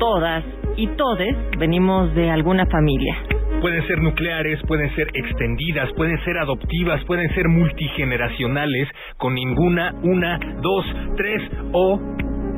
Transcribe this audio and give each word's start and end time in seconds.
Todas 0.00 0.42
y 0.76 0.88
todes 0.96 1.36
venimos 1.58 2.12
de 2.14 2.30
alguna 2.30 2.66
familia. 2.66 3.14
Pueden 3.60 3.86
ser 3.86 4.00
nucleares, 4.00 4.58
pueden 4.66 4.92
ser 4.96 5.08
extendidas, 5.12 5.92
pueden 5.92 6.18
ser 6.24 6.38
adoptivas, 6.38 7.04
pueden 7.04 7.32
ser 7.34 7.46
multigeneracionales, 7.48 8.88
con 9.18 9.34
ninguna, 9.34 9.94
una, 10.02 10.40
dos, 10.62 10.86
tres 11.16 11.42
o 11.72 12.00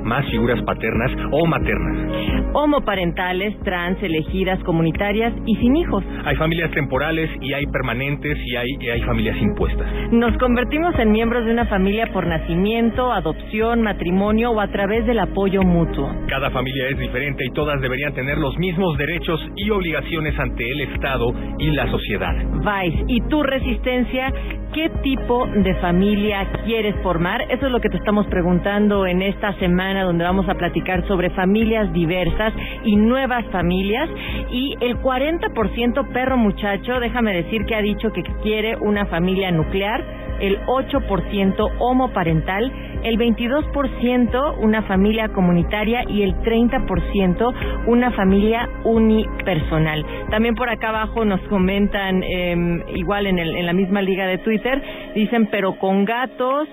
más 0.05 0.29
figuras 0.31 0.61
paternas 0.63 1.11
o 1.31 1.47
maternas. 1.47 2.53
Homoparentales, 2.55 3.59
trans, 3.61 4.03
elegidas, 4.03 4.63
comunitarias 4.65 5.33
y 5.47 5.57
sin 5.57 5.77
hijos. 5.77 6.05
Hay 6.25 6.37
familias 6.37 6.71
temporales 6.73 7.31
y 7.41 7.53
hay 7.53 7.67
permanentes 7.67 8.39
y 8.45 8.57
hay, 8.57 8.69
y 8.81 8.89
hay 8.89 9.03
familias 9.03 9.37
impuestas. 9.41 9.87
Nos 10.11 10.37
convertimos 10.39 10.95
en 10.99 11.13
miembros 11.13 11.45
de 11.45 11.53
una 11.53 11.67
familia 11.67 12.07
por 12.13 12.27
nacimiento, 12.27 13.13
adopción, 13.13 13.83
matrimonio 13.83 14.51
o 14.51 14.61
a 14.61 14.69
través 14.69 15.07
del 15.07 15.19
apoyo 15.19 15.63
mutuo. 15.63 16.11
Cada 16.29 16.51
familia 16.51 16.89
es 16.89 16.99
diferente 16.99 17.45
y 17.45 17.53
todas 17.53 17.81
deberían 17.81 18.15
tener 18.15 18.39
los 18.39 18.57
mismos 18.59 18.97
derechos 18.99 19.41
y 19.57 19.71
obligaciones 19.71 20.39
ante 20.39 20.71
el 20.71 20.81
Estado 20.83 21.33
y 21.59 21.71
la 21.71 21.91
sociedad. 21.91 22.35
Vice, 22.61 23.05
¿y 23.09 23.21
tu 23.29 23.43
resistencia? 23.43 24.33
¿Qué 24.73 24.89
tipo 25.03 25.47
de 25.49 25.75
familia 25.83 26.51
quieres 26.65 26.95
formar? 27.03 27.43
Eso 27.51 27.67
es 27.67 27.73
lo 27.73 27.81
que 27.81 27.91
te 27.91 27.99
estamos 27.99 28.27
preguntando 28.29 29.07
en 29.07 29.21
esta 29.21 29.53
semana 29.59 29.92
donde 30.01 30.25
vamos 30.25 30.49
a 30.49 30.55
platicar 30.55 31.07
sobre 31.07 31.31
familias 31.31 31.93
diversas 31.93 32.53
y 32.85 32.97
nuevas 32.97 33.45
familias. 33.53 34.09
Y 34.51 34.75
el 34.81 34.99
40% 35.01 36.13
perro 36.13 36.37
muchacho, 36.37 36.99
déjame 37.01 37.35
decir 37.35 37.65
que 37.67 37.75
ha 37.75 37.83
dicho 37.83 38.11
que 38.13 38.23
quiere 38.43 38.77
una 38.77 39.07
familia 39.07 39.51
nuclear, 39.51 40.03
el 40.41 40.59
8% 40.67 41.71
homoparental, 41.79 42.73
el 43.05 43.17
22% 43.17 44.59
una 44.59 44.83
familia 44.83 45.29
comunitaria 45.29 46.05
y 46.09 46.23
el 46.23 46.35
30% 46.37 47.87
una 47.87 48.11
familia 48.13 48.69
unipersonal. 48.85 50.05
También 50.31 50.55
por 50.55 50.69
acá 50.69 50.89
abajo 50.89 51.25
nos 51.25 51.41
comentan, 51.43 52.23
eh, 52.23 52.57
igual 52.95 53.27
en, 53.27 53.39
el, 53.39 53.55
en 53.55 53.67
la 53.67 53.73
misma 53.73 54.03
liga 54.03 54.27
de 54.27 54.39
Twitter, 54.39 54.83
dicen, 55.15 55.47
pero 55.51 55.79
con 55.79 56.05
gatos, 56.05 56.69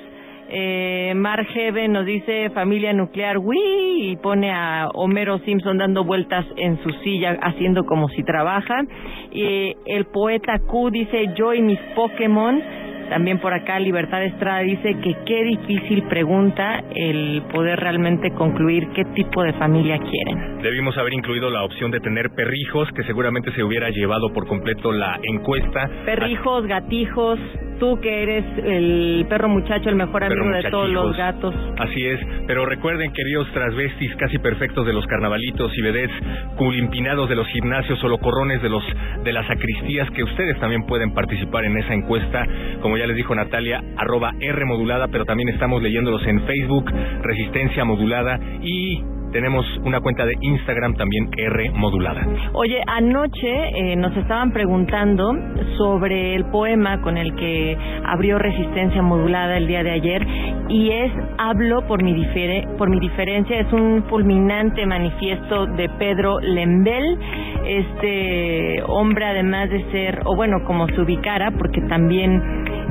eh, 0.51 1.13
Mark 1.15 1.47
Heaven 1.53 1.91
nos 1.91 2.05
dice 2.05 2.49
familia 2.49 2.91
nuclear, 2.93 3.37
¡Wii! 3.37 4.11
y 4.11 4.15
pone 4.17 4.51
a 4.51 4.89
Homero 4.93 5.37
Simpson 5.39 5.77
dando 5.77 6.03
vueltas 6.03 6.45
en 6.57 6.81
su 6.81 6.89
silla 7.03 7.37
haciendo 7.41 7.85
como 7.85 8.09
si 8.09 8.23
trabaja. 8.23 8.83
Y 9.31 9.75
el 9.85 10.05
poeta 10.05 10.59
Q 10.59 10.89
dice 10.91 11.33
yo 11.35 11.53
y 11.53 11.61
mis 11.61 11.79
Pokémon. 11.95 12.61
También 13.09 13.39
por 13.39 13.53
acá 13.53 13.79
Libertad 13.79 14.23
Estrada 14.23 14.59
dice 14.59 14.95
que 15.01 15.15
qué 15.25 15.43
difícil 15.43 16.03
pregunta 16.03 16.83
el 16.95 17.41
poder 17.51 17.79
realmente 17.79 18.31
concluir 18.31 18.87
qué 18.95 19.03
tipo 19.15 19.43
de 19.43 19.53
familia 19.53 19.97
quieren. 19.97 20.61
Debimos 20.61 20.97
haber 20.97 21.13
incluido 21.13 21.49
la 21.49 21.63
opción 21.63 21.89
de 21.89 21.99
tener 21.99 22.29
perrijos, 22.31 22.87
que 22.95 23.03
seguramente 23.03 23.51
se 23.53 23.63
hubiera 23.63 23.89
llevado 23.89 24.31
por 24.31 24.47
completo 24.47 24.91
la 24.91 25.19
encuesta. 25.23 25.89
Perrijos, 26.05 26.67
gatijos, 26.67 27.39
tú 27.79 27.99
que 28.01 28.23
eres 28.23 28.45
el 28.63 29.25
perro 29.29 29.49
muchacho, 29.49 29.89
el 29.89 29.95
mejor 29.95 30.23
amigo 30.25 30.49
de 30.49 30.69
todos 30.69 30.89
los 30.89 31.15
gatos. 31.17 31.55
Así 31.79 32.05
es, 32.05 32.19
pero 32.45 32.65
recuerden, 32.65 33.11
queridos 33.13 33.51
transvestis 33.53 34.15
casi 34.17 34.37
perfectos 34.37 34.85
de 34.85 34.93
los 34.93 35.07
carnavalitos 35.07 35.71
y 35.77 35.81
vedets, 35.81 36.13
culimpinados 36.57 37.29
de 37.29 37.35
los 37.35 37.47
gimnasios 37.47 38.03
o 38.03 38.07
locorrones 38.07 38.61
de 38.61 38.69
los 38.69 38.83
de 39.23 39.33
las 39.33 39.47
sacristías, 39.47 40.09
que 40.11 40.23
ustedes 40.23 40.59
también 40.59 40.83
pueden 40.83 41.13
participar 41.13 41.63
en 41.65 41.77
esa 41.77 41.93
encuesta, 41.93 42.45
como 42.81 42.97
ya 42.99 43.07
les 43.07 43.15
dijo 43.15 43.33
Natalia, 43.33 43.81
arroba 43.95 44.33
R 44.39 44.65
modulada, 44.65 45.07
pero 45.07 45.23
también 45.23 45.49
estamos 45.49 45.81
leyéndolos 45.81 46.25
en 46.27 46.41
Facebook, 46.41 46.91
Resistencia 47.21 47.85
Modulada 47.85 48.37
y 48.61 49.01
tenemos 49.31 49.65
una 49.83 50.01
cuenta 50.01 50.25
de 50.25 50.35
Instagram 50.41 50.95
también 50.95 51.29
R 51.37 51.71
modulada. 51.71 52.27
Oye, 52.53 52.81
anoche 52.87 53.69
eh, 53.75 53.95
nos 53.95 54.15
estaban 54.17 54.51
preguntando 54.51 55.31
sobre 55.77 56.35
el 56.35 56.45
poema 56.45 57.01
con 57.01 57.17
el 57.17 57.35
que 57.35 57.77
abrió 58.05 58.37
Resistencia 58.39 59.01
Modulada 59.01 59.57
el 59.57 59.67
día 59.67 59.83
de 59.83 59.91
ayer 59.91 60.27
y 60.67 60.91
es 60.91 61.11
Hablo 61.37 61.85
por 61.87 62.03
mi, 62.03 62.13
difere, 62.13 62.67
por 62.77 62.89
mi 62.89 62.99
diferencia. 62.99 63.59
Es 63.59 63.71
un 63.71 64.03
fulminante 64.09 64.85
manifiesto 64.85 65.67
de 65.67 65.89
Pedro 65.97 66.39
Lembel, 66.39 67.17
este 67.65 68.83
hombre 68.87 69.25
además 69.25 69.69
de 69.69 69.83
ser, 69.91 70.21
o 70.25 70.35
bueno, 70.35 70.63
como 70.65 70.87
se 70.87 71.01
ubicara, 71.01 71.51
porque 71.51 71.81
también 71.81 72.41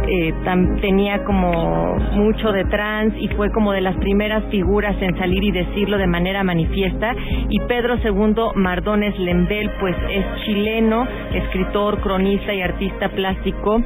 eh, 0.06 0.34
tenía 0.80 1.24
como 1.24 1.96
mucho 2.12 2.52
de 2.52 2.64
trans 2.64 3.14
y 3.18 3.28
fue 3.28 3.50
como 3.50 3.72
de 3.72 3.80
las 3.80 3.96
primeras 3.96 4.44
figuras 4.50 4.96
en 5.00 5.16
salir 5.18 5.42
y 5.44 5.50
decirlo 5.50 5.98
de 5.98 6.06
manera 6.06 6.44
manifiesta. 6.44 7.14
Y 7.48 7.60
Pedro 7.60 7.96
II 7.96 8.52
Mardones 8.54 9.18
Lembel, 9.18 9.70
pues 9.80 9.96
es 10.10 10.24
chileno, 10.44 11.06
escritor, 11.32 12.00
cronista 12.00 12.54
y 12.54 12.62
artista 12.62 13.08
plástico 13.08 13.82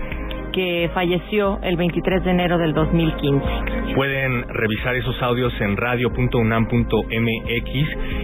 que 0.53 0.91
falleció 0.95 1.59
el 1.63 1.77
23 1.77 2.25
de 2.25 2.31
enero 2.31 2.59
del 2.59 2.73
2015. 2.75 3.95
Pueden 3.95 4.49
revisar 4.49 4.95
esos 4.95 5.21
audios 5.23 5.53
en 5.61 5.76
radio.unam.mx 5.76 7.06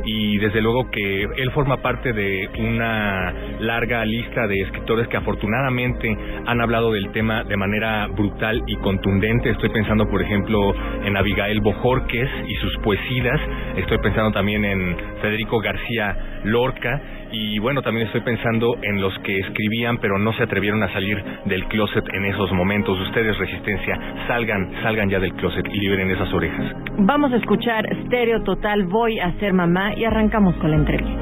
y 0.05 0.39
desde 0.39 0.61
luego 0.61 0.91
que 0.91 1.23
él 1.23 1.51
forma 1.53 1.79
parte 1.79 2.13
de 2.13 2.49
una 2.59 3.33
larga 3.61 4.05
lista 4.05 4.47
de 4.47 4.61
escritores 4.61 5.09
que 5.09 5.17
afortunadamente 5.17 6.17
han 6.47 6.61
hablado 6.61 6.93
del 6.93 7.11
tema 7.13 7.45
de 7.45 7.57
manera 7.57 8.07
brutal 8.09 8.63
y 8.67 8.77
contundente. 8.77 9.51
Estoy 9.51 9.71
pensando, 9.71 10.09
por 10.09 10.23
ejemplo, 10.23 10.75
en 11.05 11.17
Abigail 11.17 11.61
Bojorques 11.61 12.29
y 12.47 12.55
sus 12.57 12.77
poesías. 12.79 13.41
Estoy 13.77 13.99
pensando 13.99 14.33
también 14.33 14.65
en 14.65 14.97
Federico 15.21 15.61
García 15.61 16.41
Lorca 16.45 17.01
y 17.33 17.59
bueno, 17.59 17.83
también 17.83 18.07
estoy 18.07 18.23
pensando 18.23 18.77
en 18.83 19.01
los 19.01 19.17
que 19.21 19.39
escribían 19.39 19.99
pero 19.99 20.19
no 20.19 20.33
se 20.33 20.43
atrevieron 20.43 20.83
a 20.83 20.93
salir 20.93 21.23
del 21.45 21.65
closet 21.67 22.05
en 22.13 22.25
esos 22.27 22.53
momentos. 22.53 22.99
Ustedes, 23.01 23.37
Resistencia, 23.39 23.99
salgan, 24.27 24.73
salgan 24.83 25.09
ya 25.09 25.21
del 25.21 25.35
closet 25.35 25.67
y 25.73 25.81
liberen 25.81 26.11
esas 26.11 26.33
orejas. 26.33 26.75
Vamos 26.99 27.33
a 27.33 27.37
escuchar 27.37 27.85
Stereo 28.07 28.43
Total, 28.43 28.85
Voy 28.85 29.19
a 29.19 29.33
ser 29.39 29.53
mamá 29.53 29.95
y 29.95 30.05
arrancamos 30.05 30.55
con 30.57 30.71
la 30.71 30.77
entrevista. 30.77 31.21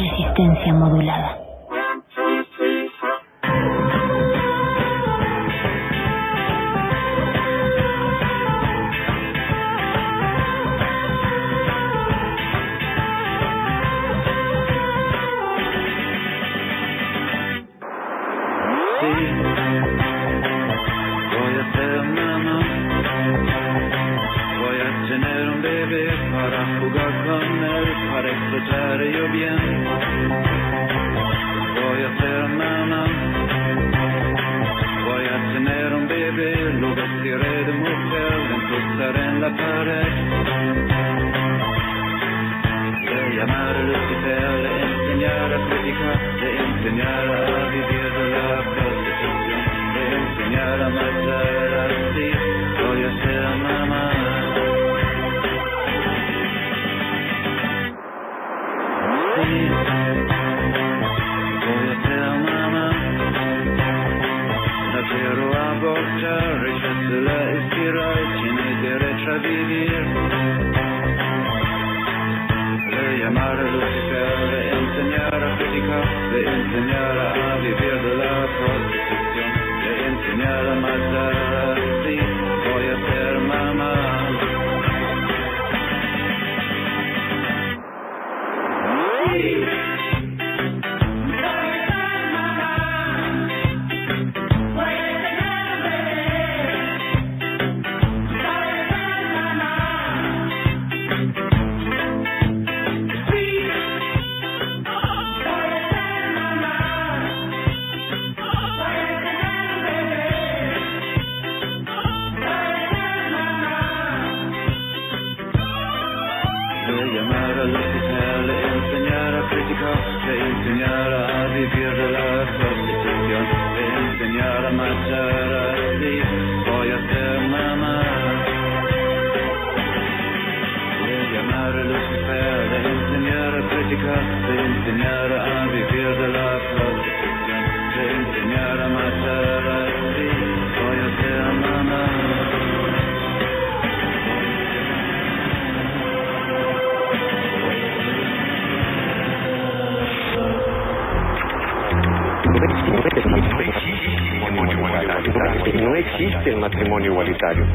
Resistencia 0.00 0.74
modulada. 0.74 1.43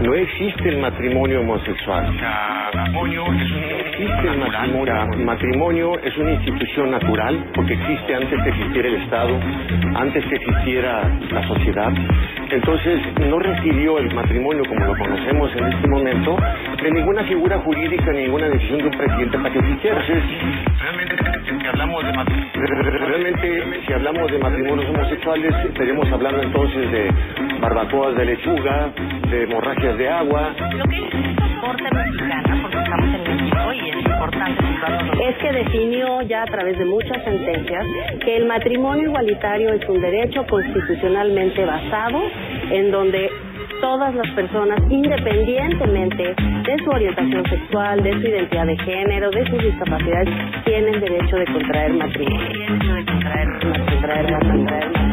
No 0.02 0.14
existe 0.14 0.70
el 0.70 0.78
matrimonio 0.78 1.42
homosexual. 1.42 2.14
Existe 3.90 4.28
el 4.28 4.38
matrimonio, 4.38 5.26
matrimonio 5.26 6.00
es 6.00 6.18
una 6.18 6.32
institución 6.32 6.92
natural 6.92 7.46
porque 7.54 7.74
existe 7.74 8.16
antes 8.16 8.42
que 8.44 8.50
existiera 8.50 8.88
el 8.88 8.96
Estado, 8.96 9.40
antes 9.96 10.26
que 10.26 10.36
existiera 10.36 11.10
la 11.32 11.48
sociedad. 11.48 11.92
Entonces 12.50 13.02
no 13.30 13.40
recibió 13.40 14.00
el 14.00 14.14
matrimonio 14.14 14.64
como 14.68 14.86
lo 14.86 14.98
conocemos 14.98 15.52
en 15.56 15.66
este 15.66 15.88
momento 15.88 16.38
de 16.82 16.92
ninguna 16.92 17.24
figura 17.24 17.60
jurídica, 17.60 18.12
ninguna 18.14 18.48
decisión 18.48 18.80
de 18.80 18.86
un 18.86 18.98
presidente 18.98 19.38
para 19.38 19.54
que 19.54 19.60
existiera. 19.60 20.02
Realmente, 20.02 21.16
si 21.60 21.68
hablamos 21.68 22.04
de 22.04 22.14
Realmente, 22.60 23.82
si 23.86 23.94
hablamos 23.94 24.32
de 24.32 24.38
matrimonios 24.38 24.90
homosexuales, 24.90 25.54
estaríamos 25.66 26.12
hablando 26.12 26.42
entonces 26.42 26.92
de 26.92 27.10
barbacoas 27.62 28.16
de 28.16 28.26
lechuga, 28.26 28.92
de 29.30 29.44
hemorragias 29.44 29.98
de 29.98 30.10
agua. 30.10 30.56
Lo 30.76 30.86
que 30.86 30.96
dice 30.96 31.30
esta 31.30 31.62
corte 31.62 31.84
mexicana, 31.84 32.60
porque 32.62 32.78
estamos 32.78 33.16
en 33.16 33.24
México 33.24 33.74
y 33.74 33.90
es 33.90 34.06
importante 34.06 34.70
es 35.30 35.38
que 35.38 35.52
definió 35.52 36.22
ya 36.24 36.44
a 36.44 36.46
través 36.46 36.78
de 36.78 36.86
muchas 36.86 37.24
sentencias 37.24 37.86
que 38.24 38.38
el 38.38 38.46
matrimonio 38.46 39.04
igualitario 39.04 39.74
es 39.74 39.88
un 39.88 40.02
derecho 40.02 40.46
constitucionalmente 40.48 41.66
basado 41.66 42.22
en 42.72 42.92
donde 42.92 43.30
todas 43.82 44.14
las 44.16 44.30
personas, 44.32 44.80
independientemente 44.90 46.24
de 46.24 46.78
su 46.84 46.90
orientación 46.90 47.46
sexual, 47.46 48.04
de 48.04 48.12
su 48.14 48.28
identidad 48.28 48.66
de 48.66 48.78
género, 48.78 49.30
de 49.30 49.46
sus 49.46 49.62
discapacidades, 49.64 50.30
tienen 50.66 51.00
derecho 51.00 51.36
de 51.38 51.46
contraer 51.46 51.94
matrimonio. 51.94 52.50
derecho 52.50 52.94
de 52.94 53.06
contraer 53.06 53.48
Contraer, 53.60 53.60
contraer, 53.60 54.40
contraer, 54.40 55.09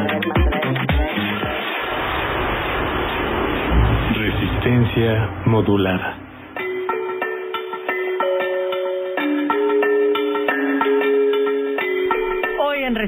Resistencia 4.66 5.30
modulada. 5.46 6.25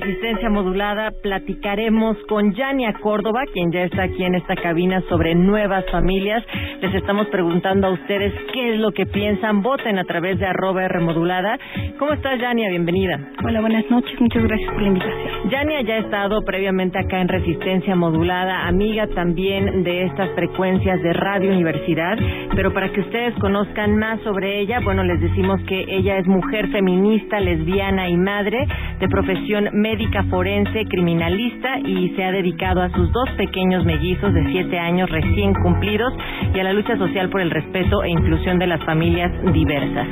Resistencia 0.01 0.49
Modulada 0.49 1.11
platicaremos 1.23 2.17
con 2.29 2.55
Yania 2.55 2.93
Córdoba, 3.01 3.43
quien 3.53 3.73
ya 3.73 3.83
está 3.83 4.05
aquí 4.05 4.23
en 4.23 4.37
esta 4.37 4.55
cabina 4.55 5.03
sobre 5.09 5.35
nuevas 5.35 5.85
familias. 5.91 6.45
Les 6.81 6.95
estamos 6.95 7.27
preguntando 7.29 7.89
a 7.89 7.91
ustedes 7.91 8.33
qué 8.53 8.75
es 8.75 8.79
lo 8.79 8.93
que 8.93 9.07
piensan. 9.07 9.61
Voten 9.61 9.99
a 9.99 10.05
través 10.05 10.39
de 10.39 10.47
arroba 10.47 10.85
R 10.85 11.01
modulada. 11.01 11.59
¿Cómo 11.99 12.13
estás, 12.13 12.39
Yania? 12.41 12.69
Bienvenida. 12.71 13.19
Hola, 13.45 13.61
buenas 13.61 13.91
noches. 13.91 14.21
Muchas 14.21 14.45
gracias 14.45 14.71
por 14.71 14.83
la 14.83 14.89
invitación. 14.89 15.51
Yania 15.51 15.81
ya 15.83 15.95
ha 15.95 15.99
estado 15.99 16.43
previamente 16.43 16.97
acá 16.97 17.21
en 17.21 17.29
Resistencia 17.29 17.97
Modulada, 17.97 18.69
amiga 18.69 19.09
también 19.17 19.83
de 19.83 20.05
estas 20.05 20.31
frecuencias 20.37 21.03
de 21.03 21.13
Radio 21.13 21.51
Universidad, 21.51 22.17
pero 22.55 22.73
para 22.73 22.93
que 22.93 23.01
ustedes 23.01 23.35
conozcan 23.41 23.97
más 23.97 24.21
sobre 24.21 24.61
ella, 24.61 24.79
bueno, 24.85 25.03
les 25.03 25.21
decimos 25.21 25.61
que 25.67 25.85
ella 25.89 26.19
es 26.19 26.27
mujer 26.29 26.69
feminista, 26.69 27.41
lesbiana 27.41 28.09
y 28.09 28.17
madre 28.17 28.59
de 29.01 29.09
profesión 29.09 29.71
médica 29.73 29.88
forense, 30.31 30.85
criminalista 30.89 31.79
y 31.81 32.11
se 32.11 32.25
ha 32.25 32.33
dedicado 32.33 32.83
a 32.83 32.91
sus 32.91 33.11
dos 33.13 33.31
pequeños 33.37 33.85
mellizos 33.85 34.33
de 34.35 34.45
siete 34.51 34.79
años 34.79 35.09
recién 35.11 35.55
cumplidos 35.55 36.13
y 36.55 36.61
a 36.61 36.65
la 36.65 36.73
lucha 36.73 36.97
social 36.97 37.29
por 37.31 37.41
el 37.41 37.51
respeto 37.51 38.03
e 38.03 38.11
inclusión 38.11 38.59
de 38.59 38.67
las 38.67 38.83
familias 38.85 39.31
diversas. 39.53 40.07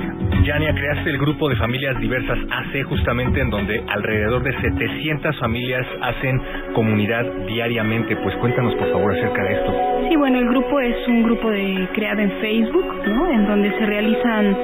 Yania, 0.45 0.75
creaste 0.75 1.11
el 1.11 1.18
grupo 1.18 1.49
de 1.49 1.56
familias 1.56 1.99
diversas 2.00 2.38
AC 2.50 2.85
justamente 2.85 3.40
en 3.40 3.50
donde 3.50 3.83
alrededor 3.88 4.42
de 4.42 4.52
700 4.61 5.38
familias 5.38 5.87
hacen 6.02 6.40
comunidad 6.75 7.25
diariamente. 7.49 8.16
Pues 8.16 8.35
cuéntanos 8.37 8.75
por 8.76 8.90
favor 8.92 9.12
acerca 9.12 9.42
de 9.42 9.52
esto. 9.54 9.75
Sí, 10.09 10.16
bueno, 10.16 10.38
el 10.38 10.49
grupo 10.49 10.80
es 10.80 10.97
un 11.09 11.23
grupo 11.25 11.50
de 11.50 11.88
creado 11.95 12.21
en 12.21 12.30
Facebook, 12.40 12.87
¿no? 13.09 13.30
En 13.30 13.47
donde 13.47 13.71
se 13.76 13.87
realizan 13.87 14.56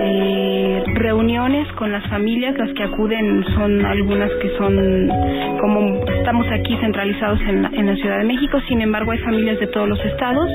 eh, 0.00 0.82
reuniones 0.94 1.70
con 1.72 1.90
las 1.90 2.06
familias, 2.08 2.56
las 2.58 2.72
que 2.74 2.82
acuden 2.84 3.44
son 3.54 3.84
algunas 3.84 4.30
que 4.44 4.58
son 4.58 5.08
como 5.58 6.04
estamos 6.06 6.46
aquí 6.52 6.76
centralizados 6.76 7.40
en 7.48 7.62
la, 7.62 7.70
en 7.72 7.86
la 7.86 7.96
Ciudad 7.96 8.18
de 8.18 8.24
México, 8.24 8.60
sin 8.68 8.82
embargo 8.82 9.12
hay 9.12 9.18
familias 9.18 9.58
de 9.58 9.68
todos 9.68 9.88
los 9.88 9.98
estados, 10.04 10.50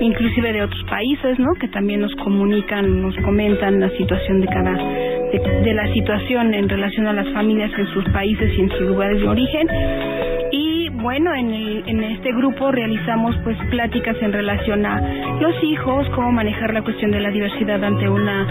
inclusive 0.00 0.52
de 0.52 0.62
otros 0.62 0.82
países, 0.90 1.38
¿no? 1.38 1.54
Que 1.54 1.68
también 1.68 2.00
nos 2.00 2.14
comunican, 2.16 3.00
nos 3.00 3.14
comentan 3.18 3.78
la 3.78 3.90
situación 3.90 4.40
de 4.40 4.46
cada 4.48 4.72
de, 4.72 5.38
de 5.62 5.74
la 5.74 5.92
situación 5.92 6.52
en 6.52 6.68
relación 6.68 7.06
a 7.06 7.12
las 7.12 7.28
familias 7.32 7.70
en 7.78 7.86
sus 7.92 8.04
países 8.06 8.52
y 8.58 8.60
en 8.60 8.70
sus 8.70 8.80
lugares 8.80 9.20
de 9.20 9.28
origen. 9.28 9.68
Y 10.50 10.77
bueno, 11.00 11.32
en, 11.34 11.52
el, 11.52 11.84
en 11.86 12.02
este 12.04 12.32
grupo 12.32 12.72
realizamos 12.72 13.36
pues 13.44 13.56
pláticas 13.70 14.16
en 14.20 14.32
relación 14.32 14.84
a 14.84 15.00
los 15.40 15.54
hijos, 15.62 16.08
cómo 16.14 16.32
manejar 16.32 16.74
la 16.74 16.82
cuestión 16.82 17.10
de 17.10 17.20
la 17.20 17.30
diversidad 17.30 17.82
ante 17.82 18.08
una 18.08 18.46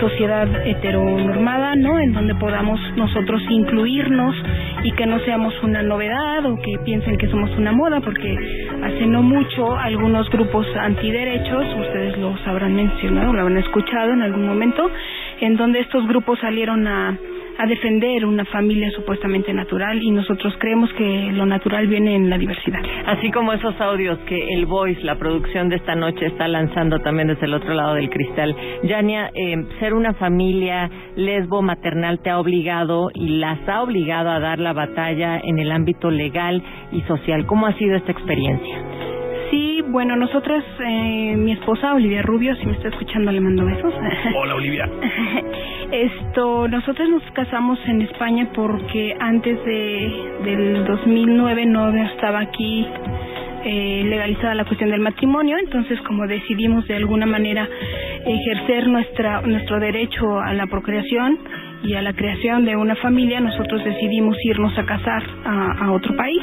sociedad 0.00 0.48
heteronormada, 0.66 1.74
¿no? 1.76 1.98
En 1.98 2.12
donde 2.12 2.34
podamos 2.34 2.78
nosotros 2.96 3.42
incluirnos 3.48 4.36
y 4.84 4.92
que 4.92 5.06
no 5.06 5.18
seamos 5.20 5.54
una 5.62 5.82
novedad 5.82 6.44
o 6.46 6.56
que 6.56 6.78
piensen 6.84 7.16
que 7.16 7.28
somos 7.28 7.50
una 7.56 7.72
moda, 7.72 8.00
porque 8.00 8.36
hace 8.82 9.06
no 9.06 9.22
mucho 9.22 9.76
algunos 9.76 10.28
grupos 10.30 10.66
antiderechos, 10.76 11.64
ustedes 11.80 12.18
los 12.18 12.46
habrán 12.46 12.74
mencionado, 12.74 13.32
lo 13.32 13.40
habrán 13.40 13.58
escuchado 13.58 14.12
en 14.12 14.22
algún 14.22 14.46
momento, 14.46 14.90
en 15.40 15.56
donde 15.56 15.80
estos 15.80 16.06
grupos 16.06 16.38
salieron 16.40 16.86
a, 16.86 17.16
a 17.62 17.66
defender 17.66 18.24
una 18.24 18.44
familia 18.46 18.90
supuestamente 18.90 19.52
natural 19.52 20.02
y 20.02 20.10
nosotros 20.10 20.52
creemos 20.58 20.92
que 20.94 21.30
lo 21.32 21.46
natural 21.46 21.86
viene 21.86 22.16
en 22.16 22.28
la 22.28 22.36
diversidad. 22.36 22.80
Así 23.06 23.30
como 23.30 23.52
esos 23.52 23.80
audios 23.80 24.18
que 24.26 24.54
el 24.54 24.66
Voice, 24.66 25.00
la 25.02 25.14
producción 25.14 25.68
de 25.68 25.76
esta 25.76 25.94
noche, 25.94 26.26
está 26.26 26.48
lanzando 26.48 26.98
también 26.98 27.28
desde 27.28 27.46
el 27.46 27.54
otro 27.54 27.72
lado 27.72 27.94
del 27.94 28.10
cristal. 28.10 28.56
Yania, 28.82 29.30
eh, 29.32 29.64
ser 29.78 29.94
una 29.94 30.12
familia 30.14 30.90
lesbo 31.14 31.62
maternal 31.62 32.18
te 32.20 32.30
ha 32.30 32.40
obligado 32.40 33.10
y 33.14 33.38
las 33.38 33.60
ha 33.68 33.82
obligado 33.82 34.30
a 34.30 34.40
dar 34.40 34.58
la 34.58 34.72
batalla 34.72 35.38
en 35.38 35.60
el 35.60 35.70
ámbito 35.70 36.10
legal 36.10 36.60
y 36.90 37.02
social. 37.02 37.46
¿Cómo 37.46 37.68
ha 37.68 37.78
sido 37.78 37.94
esta 37.94 38.10
experiencia? 38.10 39.01
Sí, 39.52 39.82
bueno, 39.86 40.16
nosotras, 40.16 40.64
eh, 40.82 41.36
mi 41.36 41.52
esposa 41.52 41.92
Olivia 41.92 42.22
Rubio, 42.22 42.56
si 42.56 42.64
me 42.64 42.72
está 42.72 42.88
escuchando 42.88 43.30
le 43.30 43.38
mando 43.38 43.66
besos. 43.66 43.92
Hola 44.34 44.54
Olivia. 44.54 44.88
Esto, 45.92 46.66
nosotros 46.68 47.06
nos 47.10 47.22
casamos 47.32 47.78
en 47.86 48.00
España 48.00 48.48
porque 48.54 49.14
antes 49.20 49.62
de 49.66 50.10
del 50.44 50.86
2009 50.86 51.66
no 51.66 51.94
estaba 51.94 52.40
aquí 52.40 52.86
eh, 53.66 54.02
legalizada 54.06 54.54
la 54.54 54.64
cuestión 54.64 54.88
del 54.88 55.00
matrimonio, 55.00 55.58
entonces 55.58 56.00
como 56.00 56.26
decidimos 56.26 56.88
de 56.88 56.96
alguna 56.96 57.26
manera 57.26 57.68
ejercer 58.24 58.88
nuestra 58.88 59.42
nuestro 59.42 59.78
derecho 59.80 60.40
a 60.40 60.54
la 60.54 60.66
procreación 60.66 61.38
y 61.84 61.92
a 61.92 62.00
la 62.00 62.14
creación 62.14 62.64
de 62.64 62.74
una 62.74 62.96
familia, 62.96 63.38
nosotros 63.40 63.84
decidimos 63.84 64.38
irnos 64.44 64.78
a 64.78 64.86
casar 64.86 65.22
a, 65.44 65.84
a 65.84 65.92
otro 65.92 66.16
país. 66.16 66.42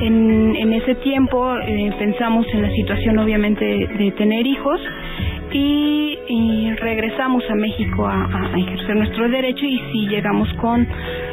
En, 0.00 0.56
en 0.56 0.72
ese 0.72 0.94
tiempo 0.96 1.56
eh, 1.58 1.92
pensamos 1.98 2.46
en 2.52 2.62
la 2.62 2.70
situación 2.70 3.18
obviamente 3.18 3.64
de 3.64 4.10
tener 4.12 4.46
hijos 4.46 4.80
y, 5.52 6.18
y 6.28 6.72
regresamos 6.74 7.44
a 7.50 7.54
México 7.54 8.06
a, 8.06 8.52
ejercer 8.56 8.96
nuestro 8.96 9.28
derecho 9.28 9.64
y 9.64 9.78
sí 9.92 10.08
llegamos 10.08 10.52
con 10.54 10.86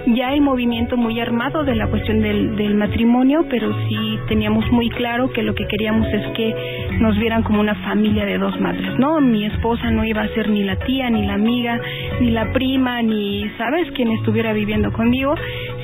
ya 0.08 0.34
el 0.34 0.42
movimiento 0.42 0.98
muy 0.98 1.20
armado 1.20 1.64
de 1.64 1.76
la 1.76 1.88
cuestión 1.88 2.22
del, 2.22 2.56
del 2.56 2.76
matrimonio, 2.76 3.46
pero 3.50 3.74
sí 3.88 4.20
teníamos 4.28 4.70
muy 4.72 4.90
claro 4.90 5.32
que 5.32 5.44
lo 5.44 5.54
que 5.54 5.66
queríamos 5.68 6.08
es 6.08 6.26
que 6.36 6.56
nos 7.00 7.18
vieran 7.18 7.44
como 7.44 7.60
una 7.60 7.76
familia 7.76 8.26
de 8.26 8.38
dos 8.38 8.60
madres, 8.60 8.98
¿no? 8.98 9.20
Mi 9.22 9.46
esposa 9.46 9.92
no 9.92 10.04
iba 10.06 10.22
a 10.22 10.28
ser 10.30 10.50
ni 10.50 10.64
la 10.64 10.76
tía, 10.78 11.10
ni 11.10 11.26
la 11.26 11.34
amiga, 11.34 11.80
ni 12.22 12.32
la 12.32 12.52
prima, 12.52 13.02
ni, 13.02 13.50
¿sabes?, 13.58 13.92
quien 13.92 14.12
estuviera 14.12 14.54
viviendo 14.54 14.92
conmigo, 14.92 15.36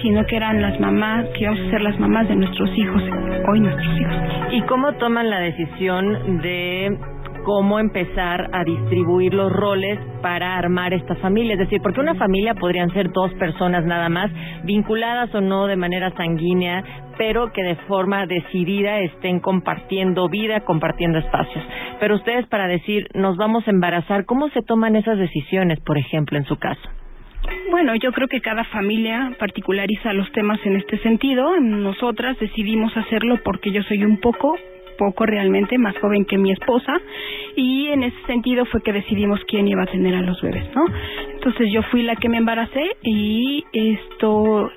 sino 0.02 0.26
que 0.26 0.36
eran 0.36 0.62
las 0.62 0.80
mamás, 0.80 1.26
que 1.30 1.44
íbamos 1.44 1.60
a 1.62 1.70
ser 1.70 1.82
las 1.82 2.00
mamás 2.00 2.28
de 2.28 2.36
nuestros 2.36 2.70
hijos, 2.78 3.04
hoy 3.50 3.60
nuestros 3.60 4.00
hijos. 4.00 4.16
¿Y 4.52 4.62
cómo 4.64 4.94
toman 4.94 5.30
la 5.30 5.40
decisión 5.40 6.42
de 6.42 6.98
cómo 7.46 7.80
empezar 7.80 8.50
a 8.52 8.64
distribuir 8.64 9.34
los 9.36 9.52
roles 9.54 10.00
para 10.24 10.58
armar 10.58 10.94
esta 10.94 11.16
familia. 11.18 11.54
Es 11.54 11.60
decir, 11.60 11.80
porque 11.82 12.02
una 12.02 12.16
familia 12.16 12.56
podrían 12.56 12.92
ser 12.92 13.12
dos 13.12 13.32
personas 13.36 13.86
nada 13.86 14.10
más, 14.10 14.32
vinculadas 14.64 15.34
o 15.36 15.42
no 15.42 15.68
de 15.68 15.76
manera 15.76 16.12
sanguínea, 16.18 16.84
pero 17.20 17.54
que 17.54 17.62
de 17.62 17.76
forma 17.88 18.26
decidida 18.26 19.00
estén 19.00 19.40
compartiendo 19.40 20.28
vida, 20.28 20.62
compartiendo 20.62 21.20
espacios. 21.20 21.64
Pero 22.00 22.16
ustedes 22.16 22.48
para 22.48 22.68
decir, 22.68 23.08
nos 23.14 23.38
vamos 23.38 23.68
a 23.68 23.72
embarazar, 23.72 24.26
¿cómo 24.26 24.50
se 24.50 24.64
toman 24.64 24.96
esas 24.96 25.20
decisiones, 25.20 25.80
por 25.82 26.00
ejemplo, 26.00 26.40
en 26.40 26.46
su 26.46 26.58
caso? 26.58 26.90
Bueno, 27.70 27.94
yo 27.96 28.12
creo 28.12 28.28
que 28.28 28.42
cada 28.42 28.64
familia 28.64 29.36
particulariza 29.38 30.14
los 30.14 30.32
temas 30.32 30.60
en 30.66 30.78
este 30.78 30.98
sentido. 30.98 31.60
Nosotras 31.62 32.40
decidimos 32.40 32.98
hacerlo 32.98 33.40
porque 33.44 33.72
yo 33.72 33.84
soy 33.84 34.04
un 34.04 34.18
poco 34.18 34.56
poco 34.98 35.26
realmente 35.26 35.78
más 35.78 35.98
joven 36.00 36.26
que 36.26 36.38
mi 36.38 36.52
esposa 36.52 36.94
y 37.56 37.88
en 37.88 38.04
ese 38.04 38.18
sentido 38.28 38.66
fue 38.66 38.82
que 38.82 38.94
decidimos 38.94 39.40
quién 39.48 39.68
iba 39.68 39.84
a 39.84 39.88
tener 39.88 40.16
a 40.16 40.22
los 40.22 40.42
bebés, 40.42 40.66
¿no? 40.76 40.86
Entonces 41.34 41.72
yo 41.72 41.82
fui 41.84 42.04
la 42.04 42.16
que 42.16 42.30
me 42.30 42.38
embaracé 42.38 42.84
y 43.04 43.64
esto 43.74 44.72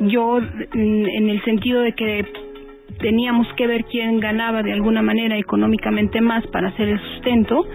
yo 0.00 0.38
en 0.38 1.30
el 1.30 1.42
sentido 1.44 1.82
de 1.82 1.92
que 1.92 2.24
teníamos 2.98 3.46
que 3.54 3.66
ver 3.66 3.84
quién 3.84 4.20
ganaba 4.20 4.62
de 4.62 4.72
alguna 4.72 5.02
manera 5.02 5.36
económicamente 5.36 6.20
más 6.20 6.46
para 6.48 6.68
hacer 6.68 6.88
el 6.88 7.00
sustento, 7.00 7.66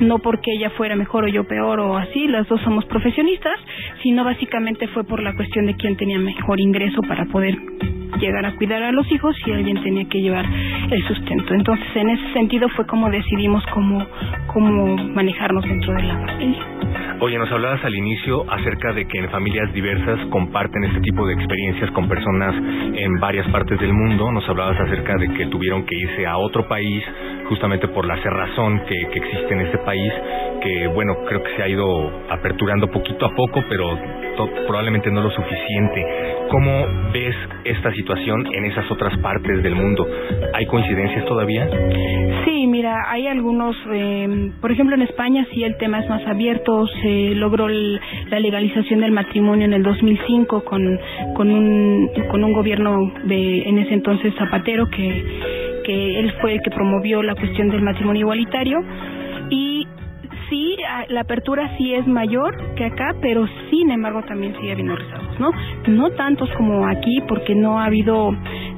no 0.00 0.18
porque 0.18 0.52
ella 0.52 0.70
fuera 0.70 0.96
mejor 0.96 1.24
o 1.24 1.28
yo 1.28 1.44
peor 1.44 1.80
o 1.80 1.96
así, 1.96 2.26
las 2.28 2.48
dos 2.48 2.60
somos 2.62 2.84
profesionistas, 2.86 3.58
sino 4.02 4.24
básicamente 4.24 4.88
fue 4.88 5.04
por 5.04 5.22
la 5.22 5.34
cuestión 5.34 5.66
de 5.66 5.74
quién 5.76 5.96
tenía 5.96 6.18
mejor 6.18 6.60
ingreso 6.60 7.00
para 7.02 7.24
poder 7.26 7.56
llegar 8.18 8.46
a 8.46 8.54
cuidar 8.56 8.82
a 8.82 8.92
los 8.92 9.10
hijos 9.12 9.36
y 9.46 9.52
alguien 9.52 9.82
tenía 9.82 10.08
que 10.08 10.20
llevar 10.20 10.46
el 10.90 11.02
sustento. 11.06 11.54
Entonces, 11.54 11.86
en 11.94 12.10
ese 12.10 12.32
sentido 12.32 12.68
fue 12.70 12.86
como 12.86 13.10
decidimos 13.10 13.64
cómo, 13.72 14.06
cómo 14.46 14.96
manejarnos 14.96 15.64
dentro 15.64 15.94
de 15.94 16.02
la 16.02 16.18
familia. 16.26 16.66
Oye, 17.18 17.38
nos 17.38 17.50
hablabas 17.50 17.82
al 17.82 17.94
inicio 17.94 18.44
acerca 18.50 18.92
de 18.92 19.06
que 19.06 19.18
en 19.18 19.30
familias 19.30 19.72
diversas 19.72 20.20
comparten 20.26 20.84
este 20.84 21.00
tipo 21.00 21.26
de 21.26 21.32
experiencias 21.32 21.90
con 21.92 22.08
personas 22.08 22.54
en 22.54 23.18
varias 23.20 23.48
partes 23.48 23.80
del 23.80 23.94
mundo. 23.94 24.30
Nos 24.32 24.46
hablabas 24.56 24.80
acerca 24.80 25.14
de 25.18 25.28
que 25.34 25.46
tuvieron 25.46 25.84
que 25.84 25.94
irse 25.94 26.26
a 26.26 26.38
otro 26.38 26.66
país 26.66 27.04
justamente 27.46 27.88
por 27.88 28.06
la 28.06 28.16
cerrazón 28.22 28.80
que, 28.86 29.08
que 29.12 29.18
existe 29.18 29.52
en 29.52 29.60
este 29.60 29.78
país, 29.78 30.12
que 30.62 30.86
bueno, 30.86 31.12
creo 31.26 31.42
que 31.42 31.54
se 31.56 31.62
ha 31.62 31.68
ido 31.68 32.10
aperturando 32.30 32.90
poquito 32.90 33.26
a 33.26 33.34
poco, 33.34 33.62
pero 33.68 33.98
probablemente 34.66 35.10
no 35.10 35.22
lo 35.22 35.30
suficiente. 35.30 36.04
¿Cómo 36.50 36.70
ves 37.12 37.34
esta 37.64 37.92
situación 37.92 38.46
en 38.54 38.64
esas 38.66 38.88
otras 38.90 39.16
partes 39.18 39.62
del 39.62 39.74
mundo? 39.74 40.06
¿Hay 40.54 40.66
coincidencias 40.66 41.24
todavía? 41.24 41.68
Sí, 42.44 42.66
mira, 42.66 42.96
hay 43.10 43.26
algunos, 43.26 43.74
eh, 43.92 44.50
por 44.60 44.70
ejemplo 44.70 44.94
en 44.94 45.02
España 45.02 45.46
sí 45.52 45.64
el 45.64 45.76
tema 45.78 46.00
es 46.00 46.08
más 46.08 46.24
abierto, 46.26 46.86
se 47.02 47.34
logró 47.34 47.66
el- 47.68 48.00
la 48.30 48.38
legalización 48.40 49.00
del 49.00 49.12
matrimonio 49.12 49.64
en 49.64 49.72
el 49.72 49.82
2005 49.82 50.64
con, 50.64 50.98
con, 51.34 51.50
un, 51.50 52.08
con 52.30 52.44
un 52.44 52.52
gobierno 52.52 52.96
de 53.24 53.62
en 53.68 53.78
ese 53.78 53.94
entonces 53.94 54.34
Zapatero 54.36 54.88
que, 54.88 55.24
que 55.84 56.18
él 56.20 56.32
fue 56.40 56.54
el 56.54 56.60
que 56.62 56.70
promovió 56.70 57.22
la 57.22 57.34
cuestión 57.34 57.68
del 57.70 57.82
matrimonio 57.82 58.20
igualitario 58.22 58.78
y 59.50 59.86
sí, 60.48 60.76
la 61.08 61.20
apertura 61.20 61.76
sí 61.76 61.94
es 61.94 62.06
mayor 62.06 62.74
que 62.74 62.84
acá, 62.86 63.14
pero 63.20 63.46
sin 63.70 63.90
embargo 63.90 64.22
también 64.22 64.54
sigue 64.56 64.72
habiendo 64.72 64.96
rezagos, 64.96 65.38
¿no? 65.40 65.50
No 65.88 66.10
tantos 66.10 66.50
como 66.56 66.86
aquí, 66.86 67.22
porque 67.28 67.54
no 67.54 67.80
ha 67.80 67.86
habido, 67.86 68.34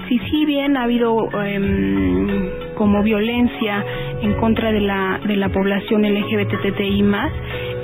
sí, 0.09 0.21
sí 0.31 0.45
bien 0.45 0.77
ha 0.77 0.85
habido 0.85 1.29
em, 1.43 2.49
como 2.75 3.03
violencia 3.03 3.85
en 4.23 4.35
contra 4.35 4.73
de 4.73 4.81
la, 4.81 5.21
de 5.27 5.37
la 5.37 5.49
población 5.49 6.03
LGBTTI 6.03 7.03
más, 7.03 7.33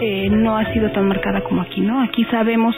eh, 0.01 0.29
no 0.31 0.57
ha 0.57 0.73
sido 0.73 0.91
tan 0.91 1.09
marcada 1.09 1.43
como 1.43 1.63
aquí, 1.63 1.81
¿no? 1.81 2.03
Aquí 2.03 2.25
sabemos 2.25 2.75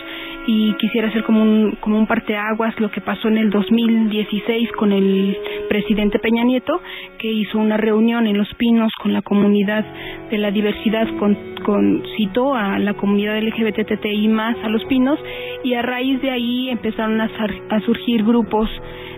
y 0.47 0.75
quisiera 0.75 1.09
hacer 1.09 1.25
como 1.25 1.43
un 1.43 1.77
como 1.81 1.99
un 1.99 2.07
parteaguas 2.07 2.79
lo 2.79 2.91
que 2.91 3.01
pasó 3.01 3.29
en 3.29 3.39
el 3.39 3.51
2016 3.51 4.71
con 4.73 4.93
el 4.93 5.37
presidente 5.69 6.19
Peña 6.19 6.45
Nieto 6.45 6.81
que 7.19 7.31
hizo 7.31 7.59
una 7.59 7.77
reunión 7.77 8.27
en 8.27 8.39
Los 8.39 8.53
Pinos 8.55 8.93
con 9.03 9.13
la 9.13 9.23
comunidad 9.23 9.85
de 10.31 10.39
la 10.39 10.51
diversidad 10.51 11.09
con, 11.19 11.37
con 11.65 12.03
citó 12.17 12.55
a 12.55 12.79
la 12.79 12.95
comunidad 12.95 13.41
LGBTTI 13.43 14.29
más 14.29 14.57
a 14.63 14.69
Los 14.69 14.85
Pinos 14.85 15.19
y 15.65 15.75
a 15.75 15.83
raíz 15.83 16.21
de 16.23 16.31
ahí 16.31 16.69
empezaron 16.71 17.21
a, 17.21 17.29
surgir 17.85 18.25
grupos 18.25 18.71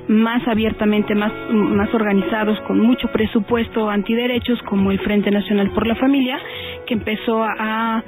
más 0.09 0.47
abiertamente, 0.49 1.15
más, 1.15 1.33
más 1.51 1.93
organizados, 1.93 2.59
con 2.63 2.81
mucho 2.81 3.09
presupuesto 3.09 3.91
antiderechos, 3.91 4.61
como 4.63 4.91
el 4.91 4.99
Frente 5.01 5.31
Nacional 5.31 5.71
por 5.73 5.87
la 5.87 5.95
Familia, 5.97 6.39
que 6.87 6.95
empezó 6.95 7.45
a 7.45 8.03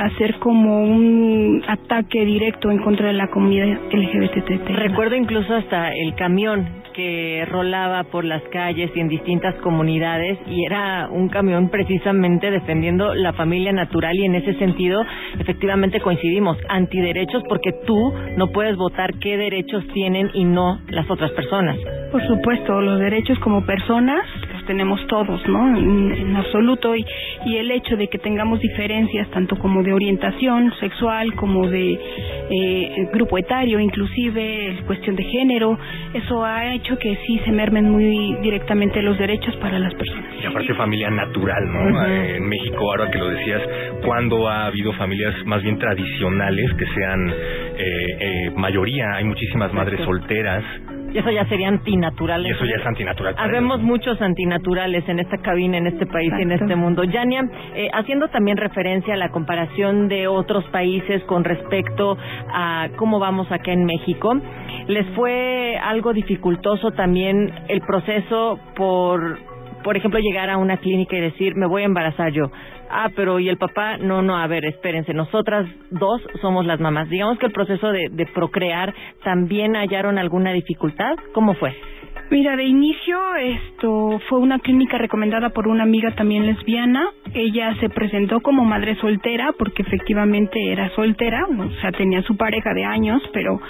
hacer 0.00 0.38
como 0.38 0.82
un 0.82 1.62
ataque 1.68 2.24
directo 2.24 2.70
en 2.70 2.78
contra 2.78 3.08
de 3.08 3.12
la 3.12 3.28
comunidad 3.28 3.78
LGBT. 3.92 4.66
Recuerdo 4.68 5.14
incluso 5.14 5.54
hasta 5.54 5.90
el 5.92 6.14
camión 6.14 6.80
que 6.94 7.46
rolaba 7.48 8.04
por 8.04 8.24
las 8.24 8.42
calles 8.44 8.90
y 8.94 9.00
en 9.00 9.08
distintas 9.08 9.54
comunidades 9.56 10.38
y 10.46 10.64
era 10.64 11.08
un 11.10 11.28
camión 11.28 11.68
precisamente 11.68 12.50
defendiendo 12.50 13.14
la 13.14 13.32
familia 13.32 13.72
natural 13.72 14.16
y 14.16 14.24
en 14.24 14.34
ese 14.34 14.54
sentido 14.54 15.02
efectivamente 15.38 16.00
coincidimos 16.00 16.56
antiderechos 16.68 17.42
porque 17.48 17.72
tú 17.86 18.12
no 18.36 18.48
puedes 18.48 18.76
votar 18.76 19.14
qué 19.20 19.36
derechos 19.36 19.86
tienen 19.92 20.30
y 20.34 20.44
no 20.44 20.80
las 20.88 21.08
otras 21.10 21.30
personas. 21.32 21.76
Por 22.10 22.26
supuesto, 22.26 22.80
los 22.80 22.98
derechos 22.98 23.38
como 23.38 23.64
personas 23.64 24.24
tenemos 24.72 25.04
todos, 25.08 25.40
¿no? 25.48 25.76
En, 25.76 26.12
en 26.12 26.36
absoluto. 26.36 26.94
Y, 26.94 27.04
y 27.44 27.56
el 27.56 27.68
hecho 27.72 27.96
de 27.96 28.06
que 28.06 28.18
tengamos 28.18 28.60
diferencias, 28.60 29.28
tanto 29.30 29.56
como 29.56 29.82
de 29.82 29.92
orientación 29.92 30.72
sexual, 30.78 31.34
como 31.34 31.68
de 31.68 31.98
eh, 32.50 33.08
grupo 33.12 33.36
etario, 33.36 33.80
inclusive 33.80 34.78
cuestión 34.86 35.16
de 35.16 35.24
género, 35.24 35.76
eso 36.14 36.44
ha 36.44 36.72
hecho 36.74 36.96
que 36.98 37.16
sí 37.26 37.40
se 37.44 37.50
mermen 37.50 37.90
muy 37.90 38.36
directamente 38.42 39.02
los 39.02 39.18
derechos 39.18 39.56
para 39.56 39.78
las 39.80 39.92
personas. 39.94 40.30
Y 40.40 40.46
aparte 40.46 40.72
familia 40.74 41.10
natural, 41.10 41.64
¿no? 41.72 42.06
Eh, 42.06 42.36
En 42.36 42.48
México, 42.48 42.78
ahora 42.90 43.10
que 43.10 43.18
lo 43.18 43.28
decías, 43.28 43.62
¿cuándo 44.04 44.48
ha 44.48 44.66
habido 44.66 44.92
familias 44.92 45.34
más 45.46 45.62
bien 45.62 45.78
tradicionales 45.78 46.72
que 46.74 46.86
sean 46.86 47.20
eh, 47.28 48.06
eh, 48.20 48.50
mayoría? 48.54 49.14
Hay 49.16 49.24
muchísimas 49.24 49.72
madres 49.72 50.00
solteras 50.04 50.64
Y 51.12 51.18
eso 51.18 51.30
ya 51.30 51.44
sería 51.46 51.68
antinatural. 51.68 52.46
Y 52.46 52.50
eso 52.50 52.64
ya 52.64 52.76
es 52.76 52.86
antinatural. 52.86 53.34
Habemos 53.38 53.80
muchos 53.80 54.20
antinaturales 54.20 55.08
en 55.08 55.18
esta 55.18 55.38
cabina, 55.38 55.78
en 55.78 55.86
este 55.86 56.06
país 56.06 56.32
y 56.38 56.42
en 56.42 56.52
este 56.52 56.76
mundo. 56.76 57.04
Yania, 57.04 57.42
eh, 57.74 57.88
haciendo 57.92 58.28
también 58.28 58.56
referencia 58.56 59.14
a 59.14 59.16
la 59.16 59.30
comparación 59.30 60.08
de 60.08 60.28
otros 60.28 60.64
países 60.66 61.22
con 61.24 61.44
respecto 61.44 62.16
a 62.52 62.88
cómo 62.96 63.18
vamos 63.18 63.50
acá 63.50 63.72
en 63.72 63.84
México, 63.84 64.34
¿les 64.86 65.06
fue 65.14 65.76
algo 65.82 66.12
dificultoso 66.12 66.92
también 66.92 67.52
el 67.68 67.80
proceso 67.80 68.58
por, 68.76 69.38
por 69.82 69.96
ejemplo, 69.96 70.20
llegar 70.20 70.50
a 70.50 70.58
una 70.58 70.76
clínica 70.76 71.16
y 71.16 71.20
decir, 71.20 71.54
me 71.56 71.66
voy 71.66 71.82
a 71.82 71.86
embarazar 71.86 72.32
yo? 72.32 72.50
Ah, 72.92 73.10
pero 73.14 73.38
¿y 73.38 73.48
el 73.48 73.56
papá? 73.56 73.98
No, 73.98 74.20
no, 74.20 74.36
a 74.36 74.46
ver, 74.48 74.64
espérense, 74.64 75.14
nosotras 75.14 75.66
dos 75.90 76.20
somos 76.40 76.66
las 76.66 76.80
mamás. 76.80 77.08
Digamos 77.08 77.38
que 77.38 77.46
el 77.46 77.52
proceso 77.52 77.92
de, 77.92 78.08
de 78.10 78.26
procrear 78.26 78.92
también 79.22 79.74
hallaron 79.74 80.18
alguna 80.18 80.52
dificultad. 80.52 81.14
¿Cómo 81.32 81.54
fue? 81.54 81.74
Mira, 82.30 82.54
de 82.54 82.62
inicio 82.64 83.18
esto 83.34 84.20
fue 84.28 84.38
una 84.38 84.60
clínica 84.60 84.98
recomendada 84.98 85.50
por 85.50 85.66
una 85.66 85.82
amiga 85.82 86.14
también 86.14 86.46
lesbiana. 86.46 87.08
Ella 87.34 87.74
se 87.80 87.88
presentó 87.88 88.40
como 88.40 88.64
madre 88.64 88.94
soltera 88.96 89.52
porque 89.58 89.82
efectivamente 89.82 90.70
era 90.70 90.90
soltera, 90.90 91.44
o 91.46 91.70
sea, 91.80 91.90
tenía 91.90 92.22
su 92.22 92.36
pareja 92.36 92.72
de 92.72 92.84
años, 92.84 93.20
pero 93.32 93.60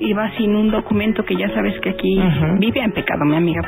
iba 0.00 0.30
sin 0.36 0.54
un 0.54 0.70
documento 0.70 1.24
que 1.24 1.36
ya 1.36 1.48
sabes 1.54 1.78
que 1.80 1.88
aquí 1.88 2.18
Ujú. 2.18 2.58
vive 2.58 2.80
en 2.80 2.92
pecado, 2.92 3.24
mi 3.24 3.36
amiga. 3.36 3.62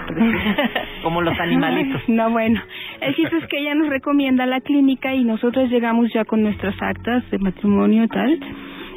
Como 1.03 1.23
los 1.23 1.39
animalitos. 1.41 2.03
No, 2.09 2.31
bueno. 2.31 2.61
El 3.01 3.15
chiste 3.15 3.39
es 3.39 3.47
que 3.47 3.59
ella 3.59 3.75
nos 3.75 3.89
recomienda 3.89 4.45
la 4.47 4.61
clínica 4.61 5.15
y 5.15 5.25
nosotros 5.25 5.71
llegamos 5.71 6.13
ya 6.13 6.25
con 6.25 6.43
nuestras 6.43 6.75
actas 6.81 7.29
de 7.31 7.39
matrimonio 7.39 8.05
y 8.05 8.09
tal. 8.09 8.41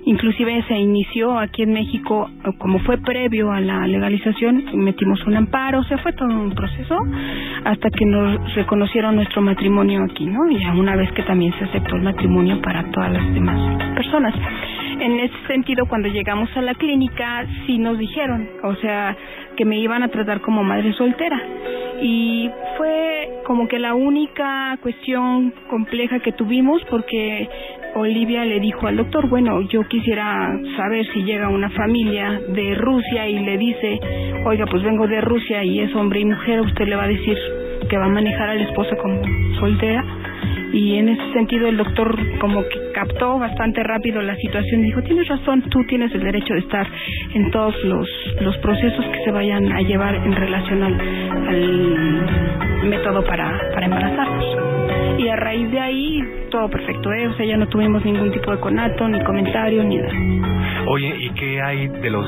Inclusive 0.07 0.63
se 0.69 0.77
inició 0.77 1.37
aquí 1.37 1.63
en 1.63 1.73
México, 1.73 2.29
como 2.59 2.79
fue 2.79 2.97
previo 2.97 3.51
a 3.51 3.59
la 3.59 3.85
legalización, 3.85 4.63
metimos 4.73 5.21
un 5.27 5.35
amparo, 5.35 5.79
o 5.79 5.83
sea, 5.83 5.97
fue 5.97 6.13
todo 6.13 6.29
un 6.29 6.55
proceso 6.55 6.97
hasta 7.65 7.89
que 7.89 8.05
nos 8.05 8.55
reconocieron 8.55 9.17
nuestro 9.17 9.41
matrimonio 9.41 10.05
aquí, 10.09 10.25
¿no? 10.25 10.49
Y 10.49 10.65
una 10.65 10.95
vez 10.95 11.11
que 11.11 11.23
también 11.23 11.53
se 11.59 11.65
aceptó 11.65 11.97
el 11.97 12.03
matrimonio 12.03 12.61
para 12.61 12.89
todas 12.91 13.11
las 13.11 13.33
demás 13.33 13.59
personas. 13.95 14.33
En 15.01 15.19
ese 15.19 15.35
sentido, 15.45 15.85
cuando 15.89 16.07
llegamos 16.07 16.49
a 16.55 16.61
la 16.61 16.73
clínica, 16.73 17.45
sí 17.65 17.77
nos 17.77 17.97
dijeron, 17.97 18.47
o 18.63 18.75
sea, 18.75 19.13
que 19.57 19.65
me 19.65 19.77
iban 19.77 20.03
a 20.03 20.07
tratar 20.07 20.39
como 20.39 20.63
madre 20.63 20.93
soltera. 20.93 21.37
Y 22.01 22.49
fue 22.77 23.29
como 23.45 23.67
que 23.67 23.79
la 23.79 23.93
única 23.93 24.77
cuestión 24.81 25.53
compleja 25.69 26.19
que 26.19 26.31
tuvimos 26.31 26.81
porque 26.89 27.49
Olivia 27.96 28.46
le 28.46 28.60
dijo 28.60 28.88
al 28.88 28.98
doctor, 28.98 29.27
bueno, 29.29 29.62
yo 29.62 29.84
quisiera 29.88 30.51
saber 30.75 31.06
si 31.13 31.24
llega 31.24 31.50
una 31.50 31.70
familia 31.70 32.39
de 32.50 32.75
Rusia 32.75 33.27
y 33.27 33.39
le 33.39 33.58
dice, 33.58 34.00
oiga, 34.46 34.65
pues 34.70 34.84
vengo 34.84 35.08
de 35.08 35.22
Rusia 35.22 35.63
y 35.63 35.79
es 35.79 35.94
hombre 35.96 36.20
y 36.20 36.25
mujer, 36.25 36.62
usted 36.62 36.88
le 36.88 36.96
va 36.96 37.03
a 37.03 37.08
decir 37.08 37.38
que 37.89 37.98
va 37.98 38.06
a 38.06 38.10
manejar 38.10 38.50
a 38.50 38.56
la 38.56 38.63
esposa 38.63 38.96
como 38.98 39.22
soltera. 39.60 40.03
Y 40.74 40.97
en 40.97 41.09
ese 41.09 41.33
sentido 41.33 41.67
el 41.67 41.77
doctor 41.77 42.15
como 42.39 42.62
que 42.63 42.91
captó 42.93 43.39
bastante 43.39 43.83
rápido 43.83 44.21
la 44.21 44.36
situación 44.36 44.81
y 44.81 44.86
dijo, 44.86 45.01
tienes 45.03 45.27
razón, 45.27 45.62
tú 45.69 45.83
tienes 45.88 46.13
el 46.13 46.24
derecho 46.24 46.53
de 46.53 46.59
estar 46.59 46.88
en 47.33 47.51
todos 47.51 47.75
los, 47.83 48.09
los 48.41 48.57
procesos 48.57 49.05
que 49.05 49.24
se 49.24 49.31
vayan 49.31 49.71
a 49.71 49.81
llevar 49.81 50.15
en 50.15 50.33
relación 50.33 50.83
al, 50.83 50.97
método 52.89 53.24
para, 53.25 53.71
para 53.74 53.86
embarazarnos. 53.86 54.45
Y 55.19 55.27
a 55.29 55.36
raíz 55.36 55.71
de 55.71 55.79
ahí, 55.79 56.21
todo 56.51 56.69
perfecto, 56.69 57.12
¿eh? 57.12 57.27
O 57.27 57.33
sea, 57.36 57.45
ya 57.45 57.57
no 57.57 57.67
tuvimos 57.67 58.05
ningún 58.05 58.31
tipo 58.31 58.51
de 58.51 58.59
conato, 58.59 59.07
ni 59.09 59.19
comentario, 59.21 59.83
ni 59.83 59.98
nada. 59.98 60.13
Oye, 60.87 61.15
¿y 61.20 61.29
qué 61.31 61.61
hay 61.61 61.87
de 61.87 62.09
los 62.09 62.25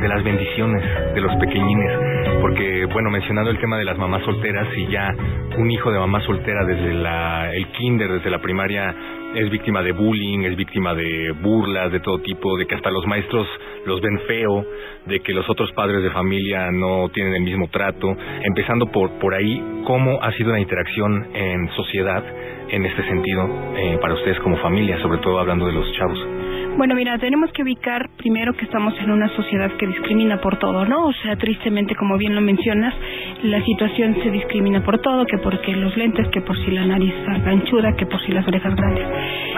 de 0.00 0.08
las 0.08 0.22
bendiciones 0.22 1.14
de 1.14 1.20
los 1.20 1.34
pequeñines? 1.36 1.92
Porque 2.40 2.86
bueno, 2.92 3.10
mencionando 3.10 3.50
el 3.50 3.58
tema 3.58 3.78
de 3.78 3.84
las 3.84 3.98
mamás 3.98 4.22
solteras 4.24 4.68
y 4.76 4.86
ya 4.86 5.14
un 5.58 5.70
hijo 5.70 5.90
de 5.90 5.98
mamá 5.98 6.20
soltera 6.22 6.64
desde 6.64 6.94
la 6.94 7.52
el 7.52 7.66
kinder, 7.68 8.12
desde 8.12 8.30
la 8.30 8.40
primaria 8.40 8.94
es 9.34 9.48
víctima 9.50 9.82
de 9.82 9.92
bullying, 9.92 10.40
es 10.40 10.56
víctima 10.56 10.94
de 10.94 11.32
burlas 11.32 11.92
de 11.92 12.00
todo 12.00 12.20
tipo, 12.20 12.56
de 12.56 12.66
que 12.66 12.74
hasta 12.74 12.90
los 12.90 13.06
maestros 13.06 13.46
los 13.86 14.00
ven 14.00 14.18
feo, 14.26 14.64
de 15.06 15.20
que 15.20 15.32
los 15.32 15.48
otros 15.48 15.70
padres 15.72 16.02
de 16.02 16.10
familia 16.10 16.70
no 16.72 17.08
tienen 17.10 17.34
el 17.34 17.42
mismo 17.42 17.68
trato, 17.68 18.16
empezando 18.42 18.86
por 18.86 19.18
por 19.18 19.34
ahí, 19.34 19.62
¿cómo 19.84 20.22
ha 20.22 20.32
sido 20.32 20.52
la 20.52 20.60
interacción 20.60 21.28
en 21.34 21.68
sociedad 21.70 22.24
en 22.68 22.86
este 22.86 23.02
sentido 23.04 23.48
eh, 23.76 23.98
para 24.00 24.14
ustedes 24.14 24.38
como 24.40 24.56
familia, 24.58 24.98
sobre 25.00 25.18
todo 25.18 25.38
hablando 25.38 25.66
de 25.66 25.72
los 25.72 25.92
chavos? 25.92 26.39
Bueno, 26.76 26.94
mira, 26.94 27.18
tenemos 27.18 27.52
que 27.52 27.62
ubicar 27.62 28.08
primero 28.16 28.54
que 28.54 28.64
estamos 28.64 28.98
en 29.00 29.10
una 29.10 29.28
sociedad 29.36 29.70
que 29.76 29.86
discrimina 29.86 30.40
por 30.40 30.58
todo, 30.58 30.86
¿no? 30.86 31.06
O 31.08 31.12
sea, 31.12 31.36
tristemente, 31.36 31.94
como 31.94 32.16
bien 32.16 32.34
lo 32.34 32.40
mencionas, 32.40 32.94
la 33.42 33.62
situación 33.64 34.16
se 34.22 34.30
discrimina 34.30 34.82
por 34.82 34.98
todo, 35.00 35.26
que 35.26 35.36
porque 35.38 35.72
los 35.76 35.94
lentes, 35.96 36.28
que 36.28 36.40
por 36.40 36.56
si 36.64 36.70
la 36.70 36.86
nariz 36.86 37.12
anchuda, 37.44 37.94
que 37.96 38.06
por 38.06 38.20
si 38.24 38.32
las 38.32 38.46
orejas 38.48 38.74
grandes. 38.74 39.06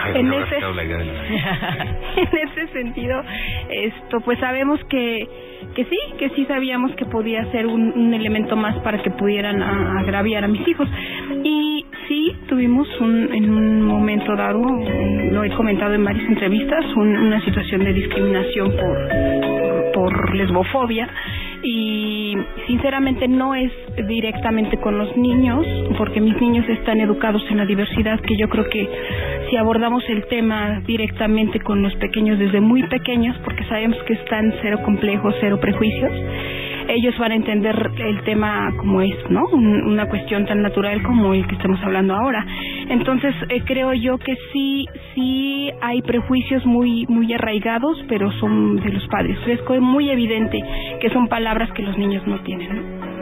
Ay, 0.01 0.13
En 0.19 0.33
ese- 0.33 0.55
quedado 0.55 0.73
la 0.75 0.83
idea 0.83 0.97
de 0.97 1.05
la- 1.05 1.97
en 2.17 2.49
ese 2.49 2.67
sentido, 2.73 3.23
esto, 3.69 4.19
pues 4.21 4.37
sabemos 4.39 4.83
que 4.89 5.27
que 5.75 5.85
sí, 5.85 5.97
que 6.17 6.29
sí 6.31 6.45
sabíamos 6.45 6.91
que 6.95 7.05
podía 7.05 7.45
ser 7.51 7.65
un, 7.67 8.13
elemento 8.13 8.55
más 8.55 8.77
para 8.79 9.01
que 9.01 9.09
pudieran 9.11 9.61
agraviar 9.61 10.43
a 10.43 10.47
mis 10.47 10.67
hijos. 10.67 10.87
Y 11.43 11.85
sí, 12.07 12.35
tuvimos 12.47 12.87
un, 12.99 13.33
en 13.33 13.49
un 13.49 13.81
momento 13.81 14.35
dado, 14.35 14.61
eh, 14.81 15.29
lo 15.31 15.43
he 15.43 15.49
comentado 15.51 15.93
en 15.93 16.03
varias 16.03 16.27
entrevistas, 16.29 16.85
un- 16.95 17.17
una 17.17 17.41
situación 17.43 17.83
de 17.83 17.93
discriminación 17.93 18.71
por, 18.71 19.91
por 19.93 20.35
lesbofobia 20.35 21.07
y 21.63 22.35
sinceramente 22.67 23.27
no 23.27 23.55
es 23.55 23.71
directamente 24.07 24.77
con 24.77 24.97
los 24.97 25.15
niños, 25.17 25.65
porque 25.97 26.19
mis 26.21 26.39
niños 26.41 26.67
están 26.67 26.99
educados 26.99 27.43
en 27.49 27.57
la 27.57 27.65
diversidad, 27.65 28.19
que 28.19 28.35
yo 28.37 28.49
creo 28.49 28.65
que 28.69 28.87
si 29.49 29.55
abordamos 29.57 30.03
el 30.09 30.25
tema 30.27 30.81
directamente 30.85 31.59
con 31.59 31.81
los 31.81 31.95
pequeños 31.95 32.37
desde 32.39 32.59
muy 32.59 32.83
pequeños, 32.83 33.37
porque 33.43 33.63
sabemos 33.65 33.97
que 34.05 34.13
están 34.13 34.53
cero 34.61 34.79
complejos, 34.83 35.35
cero 35.39 35.59
prejuicios, 35.61 36.11
ellos 36.89 37.17
van 37.17 37.31
a 37.31 37.35
entender 37.35 37.91
el 37.97 38.21
tema 38.23 38.69
como 38.77 39.01
es, 39.01 39.15
¿no? 39.29 39.45
Un- 39.53 39.83
una 39.87 40.07
cuestión 40.09 40.45
tan 40.45 40.61
natural 40.61 41.01
como 41.03 41.33
el 41.33 41.47
que 41.47 41.55
estamos 41.55 41.79
hablando 41.81 42.13
ahora. 42.13 42.45
Entonces, 42.89 43.33
eh, 43.47 43.61
creo 43.65 43.93
yo 43.93 44.17
que 44.17 44.35
sí, 44.51 44.85
sí 45.15 45.71
hay 45.81 46.01
prejuicios 46.01 46.65
muy, 46.65 47.05
muy 47.07 47.31
arraigados, 47.33 48.03
pero 48.09 48.29
son 48.33 48.75
de 48.83 48.91
los 48.91 49.07
padres. 49.07 49.37
Es 49.47 49.61
muy 49.79 50.09
evidente 50.09 50.61
que 50.99 51.09
son 51.11 51.29
palabras 51.29 51.52
que 51.75 51.83
los 51.83 51.97
niños 51.97 52.25
no 52.25 52.41
tienen, 52.43 52.75
¿no? 52.75 53.13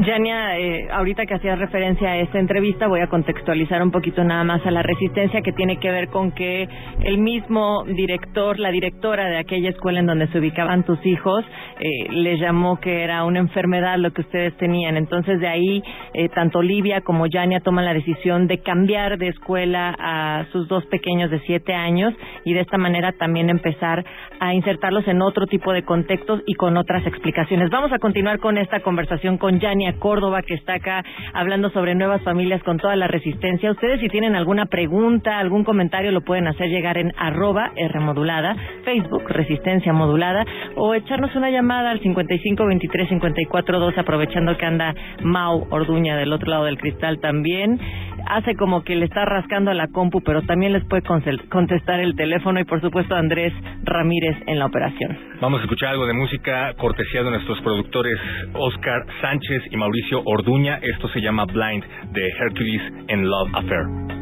Yania, 0.00 0.58
eh, 0.58 0.88
ahorita 0.92 1.24
que 1.24 1.34
hacías 1.34 1.58
referencia 1.58 2.10
a 2.10 2.16
esta 2.18 2.38
entrevista, 2.38 2.86
voy 2.86 3.00
a 3.00 3.06
contextualizar 3.06 3.82
un 3.82 3.90
poquito 3.90 4.22
nada 4.24 4.44
más 4.44 4.64
a 4.66 4.70
la 4.70 4.82
resistencia 4.82 5.40
que 5.40 5.52
tiene 5.52 5.78
que 5.78 5.90
ver 5.90 6.08
con 6.08 6.32
que 6.32 6.68
el 7.00 7.16
mismo 7.16 7.82
director, 7.84 8.58
la 8.58 8.70
directora 8.70 9.26
de 9.26 9.38
aquella 9.38 9.70
escuela 9.70 10.00
en 10.00 10.06
donde 10.06 10.28
se 10.28 10.38
ubicaban 10.38 10.84
tus 10.84 11.04
hijos, 11.06 11.46
eh, 11.80 12.08
les 12.10 12.38
llamó 12.38 12.78
que 12.78 13.04
era 13.04 13.24
una 13.24 13.38
enfermedad 13.38 13.96
lo 13.96 14.10
que 14.12 14.20
ustedes 14.20 14.54
tenían. 14.58 14.98
Entonces 14.98 15.40
de 15.40 15.48
ahí, 15.48 15.82
eh, 16.12 16.28
tanto 16.28 16.58
Olivia 16.58 17.00
como 17.00 17.26
Yania 17.26 17.60
toman 17.60 17.86
la 17.86 17.94
decisión 17.94 18.48
de 18.48 18.58
cambiar 18.58 19.16
de 19.16 19.28
escuela 19.28 19.96
a 19.98 20.44
sus 20.52 20.68
dos 20.68 20.84
pequeños 20.86 21.30
de 21.30 21.40
siete 21.40 21.72
años 21.72 22.12
y 22.44 22.52
de 22.52 22.60
esta 22.60 22.76
manera 22.76 23.12
también 23.12 23.48
empezar 23.48 24.04
a 24.40 24.54
insertarlos 24.54 25.06
en 25.08 25.22
otro 25.22 25.46
tipo 25.46 25.72
de 25.72 25.84
contextos 25.84 26.42
y 26.46 26.54
con 26.54 26.76
otras 26.76 27.06
explicaciones. 27.06 27.70
Vamos 27.70 27.92
a 27.92 27.98
continuar 27.98 28.38
con 28.38 28.58
esta 28.58 28.80
conversación 28.80 29.38
con 29.38 29.60
Yania 29.60 29.98
Córdoba, 29.98 30.42
que 30.42 30.54
está 30.54 30.74
acá 30.74 31.04
hablando 31.32 31.70
sobre 31.70 31.94
nuevas 31.94 32.22
familias 32.22 32.62
con 32.62 32.78
toda 32.78 32.96
la 32.96 33.08
resistencia. 33.08 33.70
Ustedes 33.70 34.00
si 34.00 34.08
tienen 34.08 34.34
alguna 34.34 34.66
pregunta, 34.66 35.38
algún 35.38 35.64
comentario, 35.64 36.12
lo 36.12 36.22
pueden 36.22 36.46
hacer 36.46 36.68
llegar 36.68 36.98
en 36.98 37.12
arroba 37.16 37.72
R 37.76 38.00
modulada, 38.00 38.56
Facebook 38.84 39.24
Resistencia 39.28 39.92
Modulada, 39.92 40.44
o 40.76 40.94
echarnos 40.94 41.34
una 41.34 41.50
llamada 41.50 41.90
al 41.90 42.00
55 42.00 42.66
23 42.66 43.08
54 43.08 43.78
2, 43.78 43.98
aprovechando 43.98 44.56
que 44.56 44.66
anda 44.66 44.94
Mau 45.22 45.66
Orduña 45.70 46.16
del 46.16 46.32
otro 46.32 46.50
lado 46.50 46.64
del 46.64 46.78
cristal 46.78 47.18
también. 47.20 47.78
Hace 48.26 48.56
como 48.56 48.82
que 48.82 48.96
le 48.96 49.04
está 49.04 49.24
rascando 49.24 49.70
a 49.70 49.74
la 49.74 49.88
compu, 49.88 50.20
pero 50.20 50.42
también 50.42 50.72
les 50.72 50.84
puede 50.84 51.02
contestar 51.48 52.00
el 52.00 52.16
teléfono 52.16 52.58
y 52.60 52.64
por 52.64 52.80
supuesto 52.80 53.14
Andrés 53.14 53.52
Ramírez 53.84 54.36
en 54.46 54.58
la 54.58 54.66
operación. 54.66 55.16
Vamos 55.40 55.60
a 55.60 55.64
escuchar 55.64 55.90
algo 55.90 56.06
de 56.06 56.12
música 56.12 56.74
cortesía 56.74 57.22
de 57.22 57.30
nuestros 57.30 57.60
productores 57.62 58.18
Oscar 58.52 59.06
Sánchez 59.20 59.62
y 59.70 59.76
Mauricio 59.76 60.22
Orduña. 60.24 60.78
Esto 60.82 61.08
se 61.08 61.20
llama 61.20 61.44
Blind 61.44 61.84
de 62.12 62.28
Hercules 62.28 62.82
en 63.08 63.28
Love 63.28 63.54
Affair. 63.54 64.16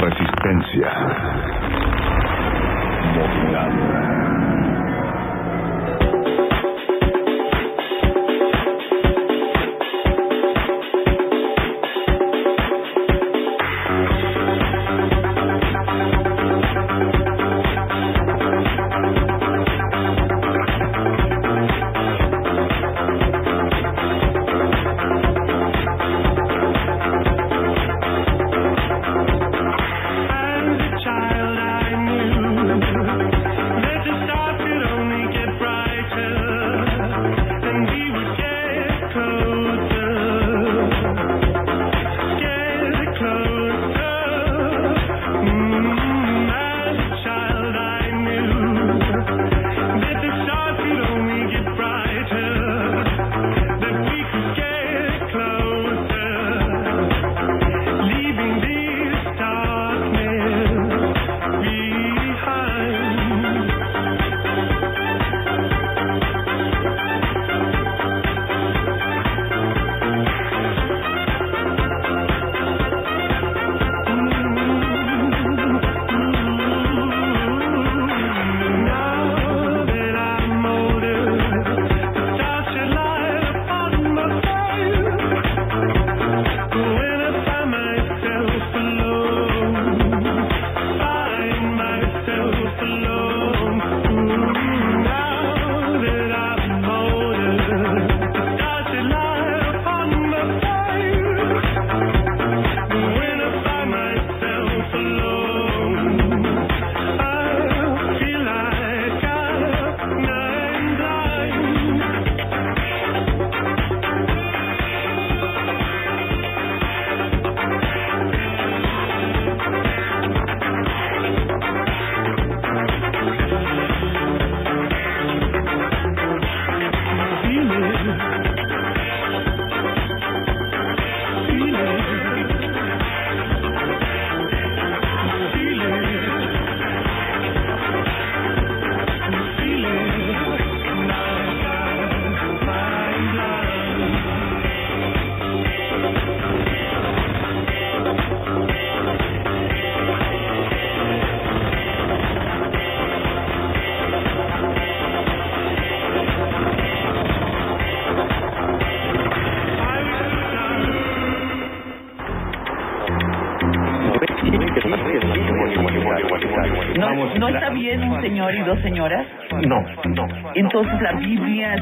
Resistencia. 0.00 0.92
Modulada. 3.14 3.97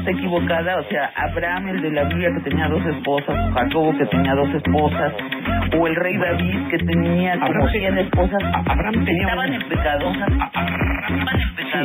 Está 0.07 0.11
equivocada, 0.11 0.79
o 0.79 0.83
sea, 0.83 1.11
Abraham, 1.15 1.67
el 1.67 1.81
de 1.81 1.91
la 1.91 2.03
Biblia 2.05 2.29
que 2.35 2.49
tenía 2.49 2.67
dos 2.67 2.85
esposas, 2.85 3.35
Jacobo 3.53 3.97
que 3.97 4.05
tenía 4.05 4.33
dos 4.35 4.49
esposas, 4.53 5.13
o 5.77 5.87
el 5.87 5.95
rey 5.95 6.17
David 6.17 6.67
que 6.69 6.77
tenía 6.77 7.33
como 7.33 7.45
Abraham- 7.47 7.71
100 7.71 7.97
esposas, 7.97 8.43
Abraham 8.65 9.05
tenía 9.05 9.23
estaban 9.23 9.53
en 9.53 9.61
pecado. 9.67 10.11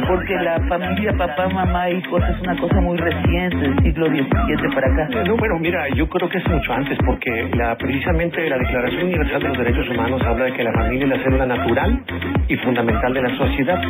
Porque 0.09 0.35
la 0.37 0.59
familia, 0.69 1.13
papá, 1.19 1.49
mamá, 1.49 1.91
hijos 1.91 2.23
es 2.29 2.41
una 2.41 2.57
cosa 2.57 2.81
muy 2.81 2.97
reciente, 2.97 3.57
del 3.57 3.79
siglo 3.83 4.07
XVII 4.07 4.75
para 4.75 4.87
acá. 4.93 5.23
No, 5.27 5.37
bueno, 5.37 5.59
mira, 5.61 5.89
yo 5.95 6.09
creo 6.09 6.29
que 6.29 6.39
es 6.39 6.49
mucho 6.49 6.73
antes, 6.73 6.99
porque 7.05 7.51
la, 7.55 7.77
precisamente 7.77 8.49
la 8.49 8.57
Declaración 8.59 9.05
Universal 9.05 9.43
de 9.43 9.49
los 9.49 9.59
Derechos 9.59 9.89
Humanos 9.91 10.23
habla 10.25 10.47
de 10.47 10.53
que 10.53 10.65
la 10.65 10.73
familia 10.73 11.05
es 11.05 11.11
la 11.19 11.25
célula 11.25 11.47
natural 11.47 12.03
y 12.53 12.57
fundamental 12.59 13.15
de 13.15 13.23
la 13.23 13.37
sociedad. 13.37 13.81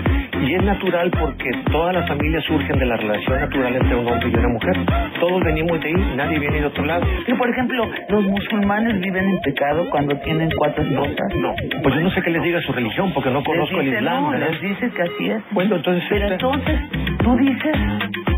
Y 0.40 0.54
es 0.54 0.62
natural 0.62 1.10
porque 1.10 1.50
todas 1.70 1.94
las 1.94 2.06
familias 2.08 2.44
surgen 2.44 2.78
de 2.78 2.86
la 2.86 2.96
relación 2.96 3.40
natural 3.40 3.74
entre 3.76 3.94
un 3.96 4.06
hombre 4.08 4.30
y 4.32 4.36
una 4.36 4.48
mujer. 4.48 4.76
Todos 5.20 5.42
venimos 5.44 5.80
de 5.80 5.88
ahí, 5.88 6.14
nadie 6.16 6.38
viene 6.38 6.60
de 6.60 6.66
otro 6.66 6.84
lado. 6.84 7.04
Sí, 7.26 7.32
por 7.34 7.48
ejemplo, 7.50 7.88
los 8.08 8.24
musulmanes 8.24 9.00
viven 9.00 9.28
en 9.28 9.40
pecado 9.40 9.88
cuando 9.90 10.16
tienen 10.18 10.48
cuatro 10.56 10.82
esposas. 10.84 11.36
No, 11.36 11.54
pues 11.82 11.94
yo 11.94 12.00
no 12.00 12.10
sé 12.10 12.22
qué 12.22 12.30
les 12.30 12.42
diga 12.42 12.60
su 12.62 12.72
religión, 12.72 13.12
porque 13.12 13.30
no 13.30 13.42
conozco 13.42 13.76
les 13.78 13.86
el 13.86 13.90
dice, 13.90 13.98
Islam, 13.98 14.22
no, 14.22 14.32
les 14.38 14.60
dice 14.60 14.90
que 14.90 15.02
así 15.02 15.30
es. 15.30 15.42
Bueno, 15.52 15.76
entonces... 15.76 16.04
Pero 16.08 16.24
este- 16.24 16.34
entonces, 16.34 16.80
tú 17.22 17.36
dices 17.36 17.76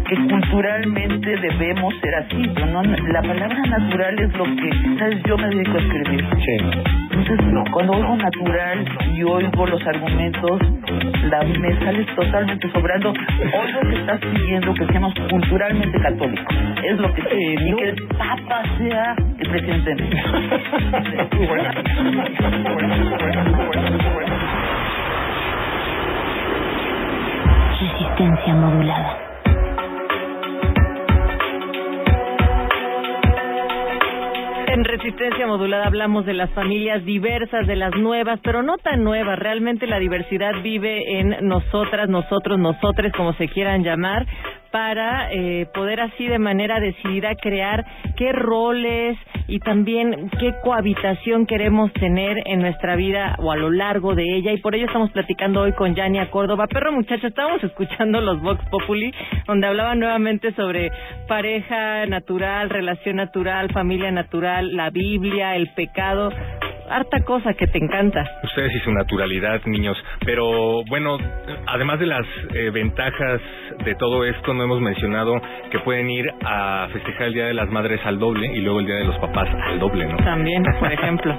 que 0.08 0.16
culturalmente 0.16 1.36
debemos 1.36 1.94
ser 2.00 2.14
así, 2.16 2.50
pero 2.54 2.66
no, 2.66 2.82
la 2.82 3.22
palabra 3.22 3.58
natural 3.66 4.18
es 4.18 4.32
lo 4.36 4.44
que, 4.44 4.98
¿sabes? 4.98 5.22
Yo 5.26 5.36
me 5.38 5.48
dedico 5.48 5.76
a 5.76 5.80
escribir. 5.80 6.24
Sí. 6.44 7.03
Entonces, 7.14 7.46
cuando 7.72 7.92
oigo 7.92 8.16
natural 8.16 8.84
y 9.14 9.22
oigo 9.22 9.66
los 9.66 9.86
argumentos, 9.86 10.60
la, 11.30 11.44
me 11.44 11.78
sale 11.78 12.04
totalmente 12.16 12.68
sobrando. 12.72 13.10
Oigo 13.10 13.80
que 13.88 14.00
estás 14.00 14.20
pidiendo 14.20 14.74
que 14.74 14.86
seamos 14.86 15.14
culturalmente 15.30 16.00
católicos. 16.00 16.56
Es 16.82 16.98
lo 16.98 17.14
que 17.14 17.22
y 17.22 17.76
que 17.76 17.84
el 17.84 18.06
Papa 18.18 18.62
sea 18.78 19.14
el 19.38 19.48
presidente 19.48 19.94
de 19.94 20.02
México. 20.02 20.28
Resistencia 27.80 28.54
modulada. 28.54 29.23
En 34.74 34.82
Resistencia 34.82 35.46
Modulada 35.46 35.86
hablamos 35.86 36.26
de 36.26 36.32
las 36.32 36.50
familias 36.50 37.04
diversas, 37.04 37.64
de 37.64 37.76
las 37.76 37.94
nuevas, 37.94 38.40
pero 38.42 38.64
no 38.64 38.76
tan 38.76 39.04
nuevas. 39.04 39.38
Realmente 39.38 39.86
la 39.86 40.00
diversidad 40.00 40.50
vive 40.64 41.20
en 41.20 41.46
nosotras, 41.46 42.08
nosotros, 42.08 42.58
nosotres, 42.58 43.12
como 43.12 43.34
se 43.34 43.46
quieran 43.46 43.84
llamar, 43.84 44.26
para 44.74 45.32
eh, 45.32 45.66
poder 45.72 46.00
así 46.00 46.26
de 46.26 46.40
manera 46.40 46.80
decidida 46.80 47.36
crear 47.36 47.86
qué 48.16 48.32
roles 48.32 49.16
y 49.46 49.60
también 49.60 50.28
qué 50.40 50.52
cohabitación 50.64 51.46
queremos 51.46 51.92
tener 51.92 52.42
en 52.44 52.58
nuestra 52.58 52.96
vida 52.96 53.36
o 53.38 53.52
a 53.52 53.56
lo 53.56 53.70
largo 53.70 54.16
de 54.16 54.24
ella. 54.34 54.50
Y 54.50 54.56
por 54.56 54.74
ello 54.74 54.86
estamos 54.86 55.12
platicando 55.12 55.60
hoy 55.60 55.74
con 55.74 55.94
Yania 55.94 56.28
Córdoba. 56.28 56.66
Perro 56.66 56.90
muchacho, 56.90 57.28
estábamos 57.28 57.62
escuchando 57.62 58.20
los 58.20 58.42
Vox 58.42 58.68
Populi, 58.68 59.14
donde 59.46 59.68
hablaban 59.68 60.00
nuevamente 60.00 60.52
sobre 60.54 60.90
pareja 61.28 62.06
natural, 62.06 62.68
relación 62.68 63.14
natural, 63.14 63.70
familia 63.70 64.10
natural, 64.10 64.74
la 64.74 64.90
Biblia, 64.90 65.54
el 65.54 65.72
pecado. 65.74 66.32
Harta 66.88 67.24
cosa 67.24 67.54
que 67.54 67.66
te 67.66 67.78
encanta. 67.78 68.24
Ustedes 68.42 68.74
y 68.74 68.78
su 68.80 68.92
naturalidad, 68.92 69.60
niños. 69.64 69.96
Pero 70.24 70.82
bueno, 70.88 71.16
además 71.66 71.98
de 71.98 72.06
las 72.06 72.26
eh, 72.54 72.70
ventajas 72.70 73.40
de 73.84 73.94
todo 73.94 74.24
esto, 74.24 74.54
no 74.54 74.64
hemos 74.64 74.80
mencionado 74.80 75.40
que 75.70 75.78
pueden 75.80 76.10
ir 76.10 76.26
a 76.44 76.88
festejar 76.92 77.28
el 77.28 77.34
Día 77.34 77.46
de 77.46 77.54
las 77.54 77.70
Madres 77.70 78.00
al 78.04 78.18
doble 78.18 78.46
y 78.46 78.60
luego 78.60 78.80
el 78.80 78.86
Día 78.86 78.96
de 78.96 79.04
los 79.04 79.18
Papás 79.18 79.48
al 79.48 79.78
doble, 79.78 80.06
¿no? 80.06 80.16
También, 80.18 80.62
por 80.78 80.92
ejemplo. 80.92 81.34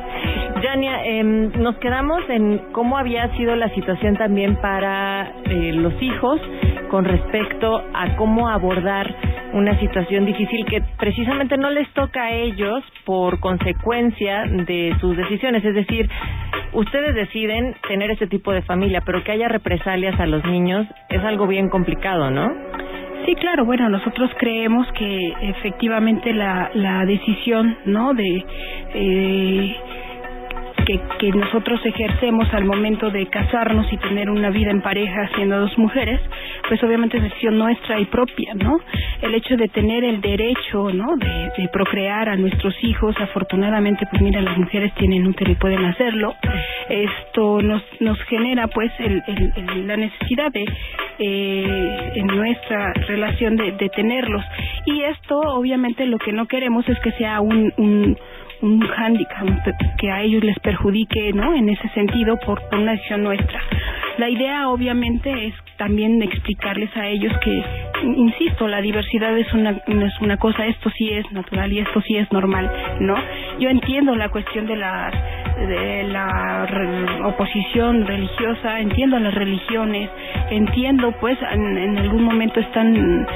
Yania, 0.62 1.06
eh, 1.06 1.24
nos 1.24 1.76
quedamos 1.78 2.24
en 2.30 2.72
cómo 2.72 2.98
había 2.98 3.30
sido 3.38 3.56
la 3.56 3.70
situación 3.70 4.16
también 4.18 4.56
para 4.58 5.32
eh, 5.46 5.74
los 5.74 5.94
hijos 6.02 6.42
con 6.90 7.06
respecto 7.06 7.84
a 7.94 8.16
cómo 8.16 8.50
abordar 8.50 9.14
una 9.54 9.80
situación 9.80 10.26
difícil 10.26 10.66
que 10.66 10.82
precisamente 10.98 11.58
no 11.58 11.70
les 11.70 11.90
toca 11.94 12.24
a 12.24 12.32
ellos 12.32 12.84
por 13.06 13.40
consecuencia 13.40 14.44
de 14.46 14.96
sus 15.00 15.16
decisiones. 15.16 15.35
Es 15.66 15.76
decir, 15.76 16.10
ustedes 16.74 17.16
deciden 17.16 17.76
tener 17.88 18.12
este 18.12 18.28
tipo 18.28 18.52
de 18.52 18.62
familia, 18.62 19.02
pero 19.06 19.24
que 19.24 19.32
haya 19.32 19.48
represalias 19.48 20.20
a 20.20 20.26
los 20.26 20.44
niños 20.46 20.88
es 21.10 21.24
algo 21.24 21.48
bien 21.48 21.70
complicado, 21.70 22.32
¿no? 22.32 22.52
Sí, 23.26 23.36
claro. 23.36 23.66
Bueno, 23.66 23.90
nosotros 23.90 24.30
creemos 24.38 24.88
que 24.94 25.34
efectivamente 25.42 26.34
la, 26.34 26.70
la 26.74 27.06
decisión, 27.06 27.78
¿no? 27.86 28.14
De 28.14 28.46
eh, 28.94 29.76
que, 30.86 31.00
que 31.20 31.32
nosotros 31.32 31.80
ejercemos 31.86 32.54
al 32.54 32.66
momento 32.66 33.10
de 33.12 33.26
casarnos 33.28 33.92
y 33.92 33.98
tener 33.98 34.30
una 34.30 34.50
vida 34.50 34.72
en 34.72 34.82
pareja 34.82 35.30
siendo 35.36 35.60
dos 35.60 35.78
mujeres, 35.78 36.20
pues 36.68 36.82
obviamente 36.84 37.18
es 37.18 37.24
decisión 37.24 37.58
nuestra 37.58 38.00
y 38.00 38.06
propia, 38.06 38.54
¿no? 38.54 38.80
El 39.22 39.34
hecho 39.36 39.58
de 39.58 39.68
tener 39.68 40.04
el 40.04 40.22
derecho, 40.22 40.90
¿no? 40.94 41.16
De, 41.18 41.52
de 41.58 41.68
procrear 41.70 42.30
a 42.30 42.36
nuestros 42.38 42.74
hijos, 42.84 43.16
afortunadamente, 43.20 44.06
pues 44.10 44.22
mira, 44.22 44.42
las 44.42 44.58
mujeres 44.58 44.94
tienen 44.96 45.26
útero 45.28 45.52
y 45.52 45.56
pueden 45.56 45.84
hacerlo. 45.86 46.34
Esto 46.90 47.62
nos 47.62 47.82
nos 48.00 48.20
genera, 48.24 48.68
pues, 48.68 48.92
el, 49.00 49.22
el- 49.28 49.88
la 49.88 49.98
necesidad 49.98 50.52
de 50.52 50.66
eh, 51.20 52.12
en 52.16 52.28
nuestra 52.28 52.94
relación 53.08 53.56
de, 53.56 53.72
de 53.74 53.90
tenerlos. 53.90 54.44
Y 54.86 55.02
esto, 55.04 55.40
obviamente, 55.40 56.06
lo 56.06 56.18
que 56.18 56.32
no 56.34 56.46
queremos 56.46 56.88
es 56.90 57.00
que 57.00 57.12
sea 57.14 57.40
un, 57.42 57.72
un 57.78 58.18
un 58.62 58.80
hándicap 58.80 59.48
que 59.98 60.12
a 60.12 60.22
ellos 60.22 60.44
les 60.44 60.58
perjudique 60.60 61.34
no 61.34 61.54
en 61.56 61.70
ese 61.70 61.88
sentido 61.90 62.38
por, 62.38 62.62
una 62.72 62.94
decisión 62.94 63.24
nuestra. 63.24 63.62
La 64.18 64.30
idea 64.30 64.70
obviamente 64.70 65.48
es 65.48 65.54
también 65.78 66.22
explicarles 66.22 66.96
a 66.96 67.08
ellos 67.08 67.34
que 67.44 67.64
insisto 68.04 68.68
la 68.68 68.82
diversidad 68.82 69.38
es 69.38 69.52
una 69.54 69.72
es 69.72 70.22
una 70.22 70.38
cosa 70.38 70.66
esto 70.68 70.90
sí 70.98 71.10
es 71.12 71.30
natural 71.32 71.72
y 71.74 71.80
esto 71.80 72.02
sí 72.02 72.16
es 72.18 72.32
normal 72.32 72.72
no 73.00 73.16
yo 73.60 73.70
entiendo 73.70 74.16
la 74.16 74.30
cuestión 74.30 74.68
de 74.68 74.76
la 74.78 75.12
de 75.58 76.04
la 76.04 76.68
oposición 77.26 78.06
religiosa 78.06 78.80
entiendo 78.80 79.20
las 79.20 79.34
religiones 79.34 80.10
entiendo 80.50 81.14
pues 81.20 81.38
en, 81.52 81.78
en 81.78 81.98
algún 81.98 82.24
momento 82.24 82.60
están 82.60 83.28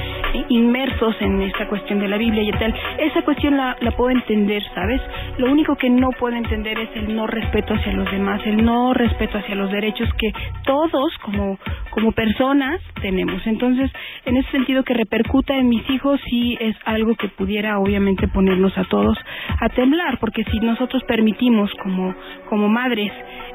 inmersos 0.49 1.15
en 1.19 1.41
esta 1.41 1.67
cuestión 1.67 1.99
de 1.99 2.07
la 2.07 2.17
Biblia 2.17 2.43
y 2.43 2.51
tal. 2.51 2.73
Esa 2.97 3.21
cuestión 3.23 3.57
la, 3.57 3.75
la 3.79 3.91
puedo 3.91 4.11
entender 4.11 4.63
sabes 4.73 5.01
lo 5.37 5.51
único 5.51 5.75
que 5.75 5.89
no 5.89 6.09
puedo 6.11 6.35
entender 6.35 6.77
es 6.79 6.89
el 6.95 7.15
no 7.15 7.27
respeto 7.27 7.73
hacia 7.73 7.93
los 7.93 8.09
demás 8.11 8.41
el 8.45 8.63
no 8.63 8.93
respeto 8.93 9.37
hacia 9.37 9.55
los 9.55 9.71
derechos 9.71 10.09
que 10.17 10.31
todos 10.65 11.17
como 11.19 11.57
como 11.91 12.11
personas 12.11 12.79
tenemos. 13.01 13.45
Entonces 13.47 13.91
en 14.25 14.37
ese 14.37 14.49
sentido 14.51 14.83
que 14.83 14.93
repercuta 14.93 15.55
en 15.55 15.69
mis 15.69 15.89
hijos 15.89 16.19
sí 16.29 16.57
es 16.59 16.75
algo 16.85 17.15
que 17.15 17.27
pudiera 17.29 17.79
obviamente 17.79 18.27
ponernos 18.27 18.77
a 18.77 18.83
todos 18.85 19.17
a 19.59 19.69
temblar 19.69 20.19
porque 20.19 20.43
si 20.45 20.59
nosotros 20.59 21.03
permitimos 21.03 21.71
como 21.81 22.13
como 22.49 22.67
madres 22.69 23.11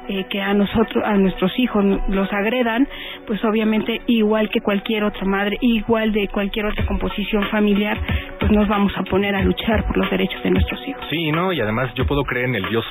eh, 0.08 0.24
que 0.28 0.40
a 0.40 0.54
nosotros 0.54 1.02
a 1.04 1.14
nuestros 1.16 1.58
hijos 1.58 1.84
los 2.08 2.32
agredan 2.32 2.86
pues 3.26 3.44
obviamente 3.44 4.00
igual 4.06 4.50
que 4.50 4.60
cualquier 4.60 5.04
otra 5.04 5.24
madre 5.24 5.56
igual 5.60 6.12
de 6.12 6.28
cualquier 6.28 6.66
otra 6.66 6.84
composición 6.86 7.44
familiar 7.48 7.98
pues 8.38 8.52
nos 8.52 8.68
vamos 8.68 8.92
a 8.96 9.02
poner 9.04 9.34
a 9.34 9.42
luchar 9.42 9.86
por 9.86 9.96
los 9.96 10.10
derechos 10.10 10.42
de 10.42 10.50
nuestros 10.50 10.80
hijos 10.86 11.04
Sí, 11.10 11.32
¿no? 11.32 11.52
Y 11.52 11.60
además 11.60 11.92
yo 11.94 12.06
puedo 12.06 12.24
creer 12.24 12.46
en 12.46 12.56
el 12.56 12.68
Dios 12.68 12.84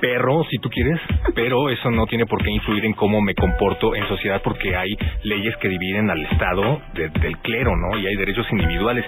perro, 0.00 0.44
si 0.50 0.58
tú 0.58 0.68
quieres, 0.70 1.00
pero 1.34 1.68
eso 1.70 1.90
no 1.90 2.06
tiene 2.06 2.26
por 2.26 2.42
qué 2.42 2.50
influir 2.50 2.84
en 2.84 2.92
cómo 2.94 3.20
me 3.20 3.34
comporto 3.34 3.94
en 3.94 4.06
sociedad 4.08 4.40
porque 4.42 4.74
hay 4.76 4.90
leyes 5.24 5.56
que 5.58 5.68
dividen 5.68 6.10
al 6.10 6.22
Estado 6.26 6.80
de- 6.94 7.08
del 7.10 7.38
clero, 7.38 7.72
¿no? 7.76 7.98
Y 7.98 8.06
hay 8.06 8.16
derechos 8.16 8.46
individuales. 8.52 9.04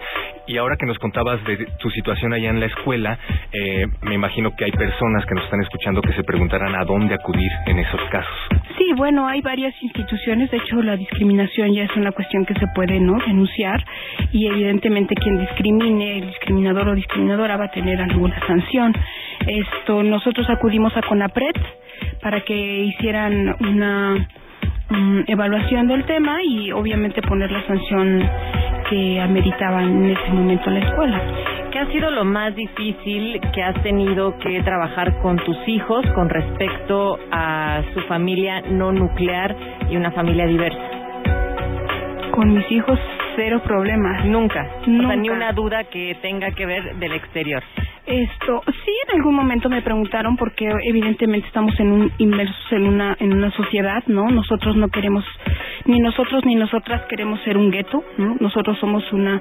Y 0.46 0.56
ahora 0.58 0.76
que 0.78 0.86
nos 0.86 0.98
contabas 0.98 1.42
de 1.44 1.56
tu 1.78 1.88
situación 1.90 2.32
allá 2.32 2.50
en 2.50 2.58
la 2.60 2.66
escuela, 2.66 3.18
eh, 3.52 3.86
me 4.02 4.14
imagino 4.14 4.54
que 4.56 4.64
hay 4.64 4.72
personas 4.72 5.24
que 5.26 5.34
nos 5.34 5.44
están 5.44 5.60
escuchando 5.62 6.02
que 6.02 6.12
se 6.12 6.24
preguntarán 6.24 6.74
a 6.74 6.84
dónde 6.84 7.14
acudir 7.14 7.50
en 7.66 7.78
esos 7.78 8.00
casos. 8.10 8.34
Sí, 8.76 8.92
bueno, 8.96 9.26
hay 9.28 9.40
varias 9.40 9.74
instituciones. 9.82 10.50
De 10.50 10.56
hecho, 10.56 10.82
la 10.82 10.96
discriminación 10.96 11.72
ya 11.74 11.84
es 11.84 11.96
una 11.96 12.10
cuestión 12.12 12.44
que 12.44 12.54
se 12.54 12.66
puede 12.74 12.98
no 13.00 13.18
denunciar 13.24 13.84
y 14.32 14.46
evidentemente 14.48 15.14
quien 15.14 15.38
discrimine, 15.38 16.18
el 16.18 16.26
discriminador 16.26 16.88
o 16.88 16.94
discriminadora 16.94 17.56
va 17.56 17.66
a 17.66 17.70
tener 17.70 18.00
alguna 18.00 18.38
sanción. 18.46 18.92
Esto, 19.46 20.02
nosotros 20.02 20.48
acudimos 20.48 20.96
a 20.96 21.02
CONAPRED 21.02 21.56
para 22.22 22.40
que 22.40 22.54
hicieran 22.54 23.56
una 23.60 24.28
mm, 24.88 25.20
evaluación 25.26 25.88
del 25.88 26.04
tema 26.04 26.42
y 26.42 26.72
obviamente 26.72 27.22
poner 27.22 27.50
la 27.50 27.66
sanción 27.66 28.28
que 28.88 29.20
ameritaba 29.20 29.82
en 29.82 30.10
ese 30.10 30.30
momento 30.32 30.70
la 30.70 30.80
escuela. 30.80 31.22
¿qué 31.72 31.78
ha 31.78 31.90
sido 31.90 32.10
lo 32.10 32.24
más 32.24 32.54
difícil 32.54 33.40
que 33.54 33.62
has 33.62 33.82
tenido 33.82 34.38
que 34.38 34.62
trabajar 34.62 35.18
con 35.22 35.36
tus 35.38 35.56
hijos 35.66 36.04
con 36.14 36.28
respecto 36.28 37.18
a 37.30 37.82
su 37.94 38.00
familia 38.02 38.60
no 38.60 38.92
nuclear 38.92 39.56
y 39.90 39.96
una 39.96 40.12
familia 40.12 40.46
diversa? 40.46 40.82
Con 42.32 42.52
mis 42.52 42.70
hijos 42.70 42.98
cero 43.36 43.62
problemas. 43.64 44.24
Nunca. 44.24 44.66
Nunca. 44.86 45.06
O 45.06 45.08
sea, 45.08 45.16
ni 45.16 45.30
una 45.30 45.52
duda 45.52 45.84
que 45.84 46.16
tenga 46.20 46.50
que 46.50 46.66
ver 46.66 46.96
del 46.96 47.12
exterior. 47.12 47.62
Esto, 48.04 48.62
sí, 48.66 48.92
en 49.08 49.20
algún 49.20 49.36
momento 49.36 49.68
me 49.68 49.80
preguntaron 49.80 50.36
porque 50.36 50.68
evidentemente 50.82 51.46
estamos 51.46 51.78
en 51.78 51.92
un 51.92 52.12
inmersos 52.18 52.72
en 52.72 52.88
una 52.88 53.16
en 53.20 53.32
una 53.32 53.52
sociedad, 53.52 54.02
¿no? 54.08 54.28
Nosotros 54.28 54.74
no 54.74 54.88
queremos 54.88 55.24
ni 55.84 56.00
nosotros 56.00 56.44
ni 56.44 56.56
nosotras 56.56 57.02
queremos 57.08 57.40
ser 57.42 57.56
un 57.56 57.70
gueto, 57.70 58.02
¿no? 58.18 58.34
Nosotros 58.40 58.76
somos 58.80 59.04
una 59.12 59.40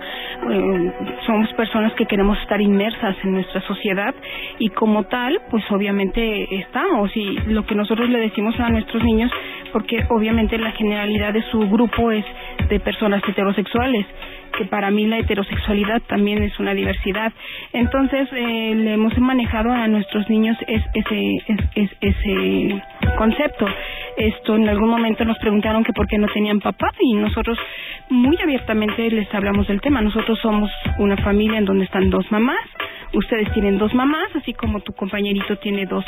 eh, 0.52 0.94
somos 1.26 1.52
personas 1.54 1.94
que 1.94 2.06
queremos 2.06 2.38
estar 2.40 2.62
inmersas 2.62 3.16
en 3.24 3.34
nuestra 3.34 3.62
sociedad 3.62 4.14
y 4.60 4.70
como 4.70 5.06
tal, 5.06 5.42
pues 5.50 5.64
obviamente 5.72 6.46
estamos 6.60 7.10
y 7.18 7.40
lo 7.48 7.66
que 7.66 7.74
nosotros 7.74 8.10
le 8.10 8.20
decimos 8.20 8.60
a 8.60 8.70
nuestros 8.70 9.04
niños 9.04 9.32
porque 9.72 10.06
obviamente 10.10 10.60
la 10.60 10.72
generalidad 10.74 11.34
de 11.34 11.42
su 11.50 11.62
grupo 11.62 12.12
es 12.12 12.26
de 12.70 12.80
personas 12.80 13.24
heterosexuales 13.28 13.81
que 14.58 14.66
para 14.66 14.92
mí 14.92 15.08
la 15.08 15.18
heterosexualidad 15.18 16.02
también 16.08 16.44
es 16.44 16.60
una 16.60 16.74
diversidad. 16.74 17.32
Entonces, 17.74 18.28
eh, 18.34 18.74
le 18.76 18.94
hemos 18.94 19.18
manejado 19.18 19.72
a 19.72 19.88
nuestros 19.88 20.30
niños 20.30 20.58
es, 20.68 20.84
ese, 20.94 21.36
es, 21.48 21.60
es, 21.76 21.92
ese 22.02 22.82
concepto. 23.18 23.66
Esto 24.18 24.56
en 24.56 24.68
algún 24.68 24.90
momento 24.90 25.24
nos 25.26 25.38
preguntaron 25.40 25.84
que 25.84 25.94
por 25.94 26.08
qué 26.08 26.18
no 26.18 26.28
tenían 26.28 26.60
papá 26.60 26.92
y 27.00 27.14
nosotros 27.14 27.58
muy 28.10 28.38
abiertamente 28.42 29.10
les 29.10 29.34
hablamos 29.34 29.68
del 29.68 29.82
tema. 29.82 30.02
Nosotros 30.02 30.40
somos 30.42 30.70
una 31.00 31.18
familia 31.18 31.58
en 31.58 31.66
donde 31.66 31.86
están 31.86 32.10
dos 32.10 32.30
mamás, 32.32 32.60
ustedes 33.14 33.52
tienen 33.54 33.78
dos 33.78 33.94
mamás, 33.94 34.36
así 34.36 34.54
como 34.54 34.80
tu 34.82 34.94
compañerito 34.94 35.58
tiene 35.58 35.86
dos, 35.86 36.04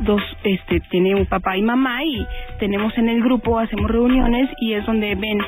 dos, 0.00 0.22
este, 0.44 0.80
tiene 0.90 1.14
un 1.14 1.26
papá 1.26 1.56
y 1.56 1.62
mamá 1.62 2.04
y 2.04 2.26
tenemos 2.58 2.96
en 2.98 3.08
el 3.08 3.22
grupo, 3.22 3.58
hacemos 3.58 3.90
reuniones 3.90 4.48
y 4.60 4.74
es 4.74 4.86
donde 4.86 5.14
ven 5.14 5.38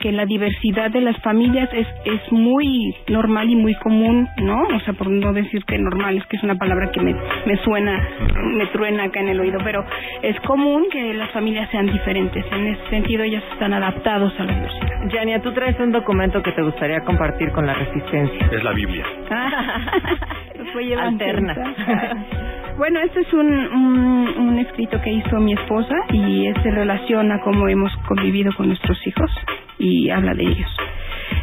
que 0.00 0.12
la 0.12 0.26
diversidad 0.26 0.90
de 0.90 1.00
las 1.00 1.16
familias 1.22 1.68
es, 1.72 1.86
es 2.04 2.32
muy 2.32 2.94
normal 3.08 3.48
y 3.50 3.56
muy 3.56 3.74
común, 3.76 4.28
¿no? 4.38 4.62
O 4.62 4.80
sea, 4.80 4.94
por 4.94 5.08
no 5.08 5.32
decir 5.32 5.64
que 5.64 5.78
normal, 5.78 6.18
es 6.18 6.26
que 6.26 6.36
es 6.36 6.42
una 6.42 6.56
palabra 6.56 6.90
que 6.90 7.00
me, 7.00 7.14
me 7.46 7.56
suena, 7.58 8.08
me 8.54 8.66
truena 8.66 9.04
acá 9.04 9.20
en 9.20 9.28
el 9.28 9.40
oído, 9.40 9.58
pero 9.64 9.84
es 10.22 10.38
común 10.40 10.86
que 10.90 11.14
las 11.14 11.30
familias 11.30 11.70
sean 11.70 11.86
diferentes. 11.86 12.44
En 12.52 12.66
ese 12.66 12.90
sentido, 12.90 13.22
ellas 13.22 13.42
están 13.52 13.72
adaptados 13.72 14.32
a 14.38 14.44
la 14.44 14.52
diversidad. 14.52 15.08
Yania, 15.08 15.40
tú 15.40 15.52
traes 15.52 15.78
un 15.78 15.92
documento 15.92 16.42
que 16.42 16.52
te 16.52 16.62
gustaría 16.62 17.00
compartir 17.00 17.50
con 17.52 17.66
la 17.66 17.74
resistencia. 17.74 18.50
Es 18.52 18.62
la 18.62 18.72
Biblia. 18.72 19.04
Fue. 20.72 20.94
Alterna. 20.94 21.54
Bueno, 22.76 23.00
este 23.00 23.20
es 23.20 23.32
un, 23.32 23.48
un, 23.48 24.58
escrito 24.58 25.00
que 25.00 25.10
hizo 25.10 25.40
mi 25.40 25.54
esposa 25.54 25.94
y 26.12 26.52
se 26.62 26.70
relaciona 26.70 27.40
cómo 27.40 27.68
hemos 27.68 27.90
convivido 28.06 28.52
con 28.54 28.68
nuestros 28.68 28.98
hijos 29.06 29.30
y 29.78 30.10
habla 30.10 30.34
de 30.34 30.42
ellos. 30.42 30.76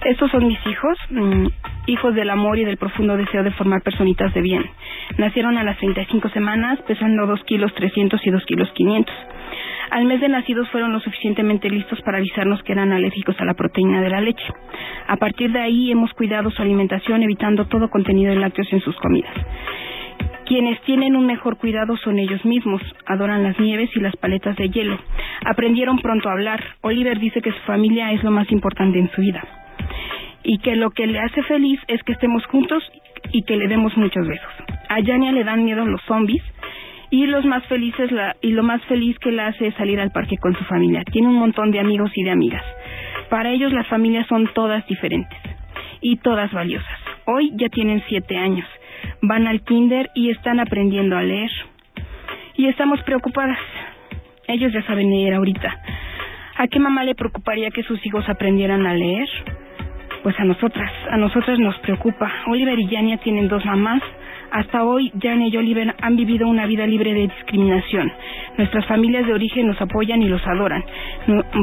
Estos 0.05 0.29
son 0.29 0.47
mis 0.47 0.59
hijos, 0.67 0.95
mm, 1.09 1.47
hijos 1.87 2.13
del 2.13 2.29
amor 2.29 2.59
y 2.59 2.65
del 2.65 2.77
profundo 2.77 3.17
deseo 3.17 3.41
de 3.41 3.49
formar 3.51 3.81
personitas 3.81 4.31
de 4.35 4.41
bien. 4.41 4.63
Nacieron 5.17 5.57
a 5.57 5.63
las 5.63 5.77
35 5.77 6.29
semanas, 6.29 6.79
pesando 6.85 7.25
2 7.25 7.43
kilos 7.45 7.73
300 7.73 8.21
y 8.27 8.29
2 8.29 8.45
kilos 8.45 8.69
500. 8.73 9.15
Al 9.89 10.05
mes 10.05 10.21
de 10.21 10.29
nacidos 10.29 10.69
fueron 10.69 10.93
lo 10.93 10.99
suficientemente 10.99 11.67
listos 11.67 11.99
para 12.01 12.19
avisarnos 12.19 12.61
que 12.61 12.73
eran 12.73 12.91
alérgicos 12.91 13.39
a 13.39 13.45
la 13.45 13.55
proteína 13.55 14.01
de 14.01 14.09
la 14.09 14.21
leche. 14.21 14.45
A 15.07 15.17
partir 15.17 15.51
de 15.51 15.61
ahí 15.61 15.91
hemos 15.91 16.13
cuidado 16.13 16.51
su 16.51 16.61
alimentación 16.61 17.23
evitando 17.23 17.65
todo 17.65 17.89
contenido 17.89 18.31
de 18.33 18.39
lácteos 18.39 18.71
en 18.71 18.81
sus 18.81 18.95
comidas. 18.97 19.33
Quienes 20.45 20.81
tienen 20.81 21.15
un 21.15 21.25
mejor 21.25 21.57
cuidado 21.57 21.97
son 21.97 22.19
ellos 22.19 22.43
mismos, 22.45 22.81
adoran 23.05 23.43
las 23.43 23.59
nieves 23.59 23.89
y 23.95 23.99
las 23.99 24.15
paletas 24.17 24.55
de 24.57 24.69
hielo. 24.69 24.99
Aprendieron 25.45 25.99
pronto 25.99 26.29
a 26.29 26.33
hablar. 26.33 26.63
Oliver 26.81 27.19
dice 27.19 27.41
que 27.41 27.51
su 27.51 27.59
familia 27.65 28.11
es 28.11 28.23
lo 28.23 28.31
más 28.31 28.51
importante 28.51 28.99
en 28.99 29.09
su 29.11 29.21
vida 29.21 29.43
y 30.43 30.57
que 30.59 30.75
lo 30.75 30.91
que 30.91 31.07
le 31.07 31.19
hace 31.19 31.41
feliz 31.43 31.79
es 31.87 32.03
que 32.03 32.11
estemos 32.11 32.45
juntos 32.45 32.83
y 33.31 33.43
que 33.43 33.57
le 33.57 33.67
demos 33.67 33.95
muchos 33.97 34.27
besos. 34.27 34.51
A 34.89 34.99
Yania 34.99 35.31
le 35.31 35.43
dan 35.43 35.63
miedo 35.63 35.85
los 35.85 36.01
zombies 36.03 36.43
y 37.09 37.25
los 37.27 37.45
más 37.45 37.65
felices 37.67 38.11
la, 38.11 38.35
y 38.41 38.51
lo 38.51 38.63
más 38.63 38.83
feliz 38.85 39.17
que 39.19 39.31
la 39.31 39.47
hace 39.47 39.67
es 39.67 39.75
salir 39.75 39.99
al 39.99 40.11
parque 40.11 40.37
con 40.37 40.55
su 40.55 40.63
familia. 40.65 41.03
Tiene 41.11 41.27
un 41.27 41.35
montón 41.35 41.71
de 41.71 41.79
amigos 41.79 42.11
y 42.15 42.23
de 42.23 42.31
amigas. 42.31 42.63
Para 43.29 43.51
ellos 43.51 43.71
las 43.71 43.87
familias 43.87 44.27
son 44.27 44.49
todas 44.53 44.85
diferentes 44.87 45.39
y 46.01 46.17
todas 46.17 46.51
valiosas. 46.51 46.99
Hoy 47.25 47.51
ya 47.55 47.69
tienen 47.69 48.03
siete 48.07 48.37
años, 48.37 48.67
van 49.21 49.47
al 49.47 49.61
kinder 49.61 50.09
y 50.15 50.29
están 50.31 50.59
aprendiendo 50.59 51.17
a 51.17 51.23
leer. 51.23 51.49
Y 52.55 52.67
estamos 52.67 53.01
preocupadas. 53.03 53.57
Ellos 54.47 54.71
ya 54.73 54.83
saben 54.83 55.09
leer 55.09 55.33
ahorita. 55.33 55.79
¿A 56.55 56.67
qué 56.67 56.79
mamá 56.79 57.03
le 57.03 57.15
preocuparía 57.15 57.71
que 57.71 57.83
sus 57.83 58.05
hijos 58.05 58.27
aprendieran 58.29 58.85
a 58.85 58.93
leer? 58.93 59.27
Pues 60.21 60.39
a 60.39 60.45
nosotras, 60.45 60.91
a 61.09 61.17
nosotras 61.17 61.59
nos 61.59 61.77
preocupa. 61.79 62.31
Oliver 62.47 62.79
y 62.79 62.87
Yania 62.87 63.17
tienen 63.17 63.47
dos 63.47 63.65
mamás. 63.65 64.01
Hasta 64.51 64.83
hoy, 64.83 65.11
Yania 65.15 65.47
y 65.47 65.57
Oliver 65.57 65.95
han 65.99 66.15
vivido 66.15 66.47
una 66.47 66.67
vida 66.67 66.85
libre 66.85 67.13
de 67.13 67.27
discriminación. 67.27 68.11
Nuestras 68.57 68.85
familias 68.85 69.25
de 69.25 69.33
origen 69.33 69.67
nos 69.67 69.81
apoyan 69.81 70.21
y 70.21 70.29
los 70.29 70.45
adoran. 70.45 70.85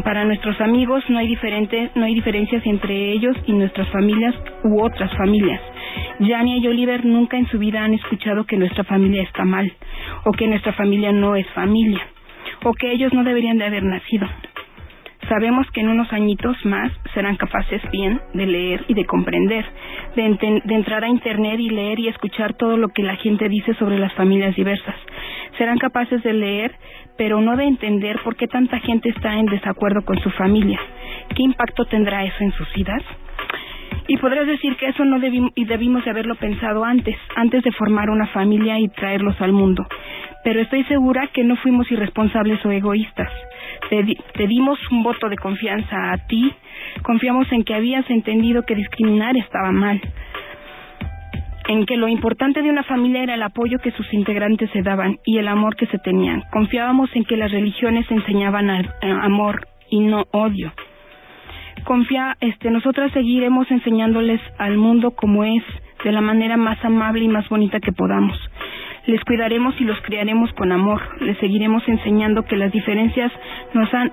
Para 0.03 0.24
nuestros 0.24 0.61
amigos 0.61 1.05
no 1.09 1.18
hay, 1.18 1.29
diferente, 1.29 1.90
no 1.94 2.05
hay 2.05 2.14
diferencias 2.14 2.66
entre 2.66 3.12
ellos 3.12 3.37
y 3.46 3.53
nuestras 3.53 3.88
familias 3.90 4.35
u 4.64 4.83
otras 4.83 5.16
familias. 5.16 5.61
Yania 6.20 6.59
y 6.59 6.66
Oliver 6.66 7.05
nunca 7.05 7.38
en 7.38 7.46
su 7.48 7.59
vida 7.59 7.83
han 7.83 7.94
escuchado 7.94 8.44
que 8.44 8.57
nuestra 8.57 8.85
familia 8.85 9.22
está 9.22 9.44
mal, 9.44 9.72
o 10.24 10.33
que 10.33 10.46
nuestra 10.46 10.72
familia 10.72 11.12
no 11.12 11.37
es 11.37 11.46
familia, 11.50 12.07
o 12.64 12.72
que 12.74 12.92
ellos 12.92 13.12
no 13.12 13.24
deberían 13.24 13.59
de 13.59 13.64
haber 13.64 13.83
nacido. 13.83 14.29
Sabemos 15.29 15.70
que 15.70 15.81
en 15.81 15.88
unos 15.88 16.12
añitos 16.12 16.57
más 16.64 16.90
serán 17.14 17.37
capaces 17.37 17.81
bien 17.92 18.20
de 18.35 18.46
leer 18.46 18.85
y 18.88 18.94
de 18.94 19.05
comprender, 19.05 19.64
de, 20.16 20.62
de 20.64 20.74
entrar 20.74 21.05
a 21.05 21.09
Internet 21.09 21.61
y 21.61 21.70
leer 21.70 22.00
y 22.00 22.09
escuchar 22.09 22.55
todo 22.55 22.76
lo 22.76 22.88
que 22.88 23.03
la 23.03 23.16
gente 23.16 23.48
dice 23.48 23.74
sobre 23.74 23.98
las 23.98 24.12
familias 24.14 24.57
diversas. 24.57 24.96
Serán 25.57 25.79
capaces 25.79 26.22
de 26.22 26.33
leer, 26.33 26.74
pero 27.16 27.40
no 27.40 27.57
de 27.57 27.64
entender 27.64 28.18
por 28.24 28.35
qué 28.35 28.48
tanta 28.48 28.81
gente 28.81 29.11
está 29.11 29.38
en 29.38 29.46
desacuerdo 29.46 30.03
con 30.05 30.18
su 30.18 30.31
familia. 30.31 30.81
¿Qué 31.37 31.42
impacto 31.42 31.85
tendrá 31.85 32.24
eso 32.24 32.42
en 32.42 32.53
sus 32.53 32.72
vidas? 32.74 33.03
Y 34.09 34.16
podrás 34.16 34.46
decir 34.46 34.76
que 34.76 34.88
eso 34.88 35.05
no 35.05 35.18
debim- 35.18 35.53
y 35.55 35.64
debimos 35.64 36.05
de 36.05 36.11
haberlo 36.11 36.35
pensado 36.35 36.85
antes, 36.85 37.16
antes 37.37 37.62
de 37.62 37.72
formar 37.72 38.11
una 38.11 38.26
familia 38.29 38.79
y 38.79 38.88
traerlos 38.88 39.40
al 39.40 39.53
mundo. 39.53 39.87
Pero 40.42 40.61
estoy 40.61 40.85
segura 40.85 41.29
que 41.33 41.44
no 41.44 41.57
fuimos 41.57 41.90
irresponsables 41.92 42.64
o 42.64 42.70
egoístas. 42.70 43.31
Te, 43.88 44.03
di- 44.03 44.16
te 44.35 44.46
dimos 44.46 44.79
un 44.90 45.03
voto 45.03 45.29
de 45.29 45.37
confianza 45.37 46.12
a 46.12 46.18
ti. 46.26 46.53
Confiamos 47.03 47.50
en 47.53 47.62
que 47.62 47.74
habías 47.74 48.09
entendido 48.11 48.62
que 48.64 48.74
discriminar 48.74 49.37
estaba 49.37 49.70
mal. 49.70 50.00
En 51.68 51.87
que 51.87 51.96
lo 51.96 52.09
importante 52.09 52.62
de 52.62 52.70
una 52.70 52.83
familia 52.83 53.22
era 53.22 53.35
el 53.35 53.42
apoyo 53.42 53.79
que 53.79 53.92
sus 53.92 54.12
integrantes 54.12 54.70
se 54.70 54.83
daban 54.83 55.18
y 55.24 55.38
el 55.38 55.46
amor 55.46 55.76
que 55.76 55.87
se 55.87 55.98
tenían. 55.98 56.42
Confiábamos 56.50 57.14
en 57.14 57.24
que 57.24 57.37
las 57.37 57.53
religiones 57.53 58.11
enseñaban 58.11 58.70
a- 58.70 58.83
amor 59.22 59.68
y 59.88 60.00
no 60.00 60.24
odio 60.33 60.72
confía, 61.82 62.36
este, 62.40 62.70
nosotras 62.70 63.12
seguiremos 63.12 63.70
enseñándoles 63.70 64.40
al 64.58 64.76
mundo 64.76 65.12
como 65.12 65.44
es, 65.44 65.62
de 66.04 66.12
la 66.12 66.20
manera 66.20 66.56
más 66.56 66.82
amable 66.84 67.24
y 67.24 67.28
más 67.28 67.48
bonita 67.48 67.80
que 67.80 67.92
podamos. 67.92 68.38
Les 69.06 69.22
cuidaremos 69.24 69.74
y 69.80 69.84
los 69.84 70.00
criaremos 70.02 70.52
con 70.52 70.72
amor. 70.72 71.00
Les 71.20 71.38
seguiremos 71.38 71.86
enseñando 71.88 72.44
que 72.44 72.56
las 72.56 72.72
diferencias 72.72 73.32
nos 73.74 73.92
han 73.94 74.12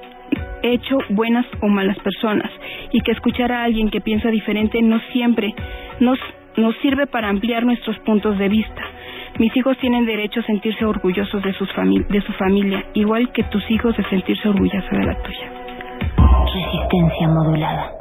hecho 0.64 0.98
buenas 1.10 1.46
o 1.62 1.68
malas 1.68 1.98
personas 2.00 2.52
y 2.92 3.02
que 3.02 3.12
escuchar 3.12 3.52
a 3.52 3.64
alguien 3.64 3.90
que 3.90 4.02
piensa 4.02 4.30
diferente 4.30 4.82
no 4.82 5.00
siempre 5.12 5.54
nos, 6.00 6.20
nos 6.56 6.76
sirve 6.78 7.08
para 7.08 7.30
ampliar 7.30 7.66
nuestros 7.66 7.98
puntos 8.00 8.38
de 8.38 8.50
vista. 8.50 8.82
Mis 9.40 9.56
hijos 9.56 9.78
tienen 9.78 10.06
derecho 10.06 10.40
a 10.40 10.44
sentirse 10.44 10.84
orgullosos 10.84 11.44
de, 11.44 11.54
sus 11.54 11.70
de 12.10 12.22
su 12.22 12.34
familia, 12.34 12.86
igual 12.96 13.32
que 13.32 13.44
tus 13.44 13.70
hijos 13.70 13.96
de 13.96 14.04
sentirse 14.06 14.50
orgullosos 14.50 14.90
de 14.90 15.06
la 15.06 15.22
tuya. 15.22 15.67
Resistencia 16.54 17.28
modulada. 17.28 17.94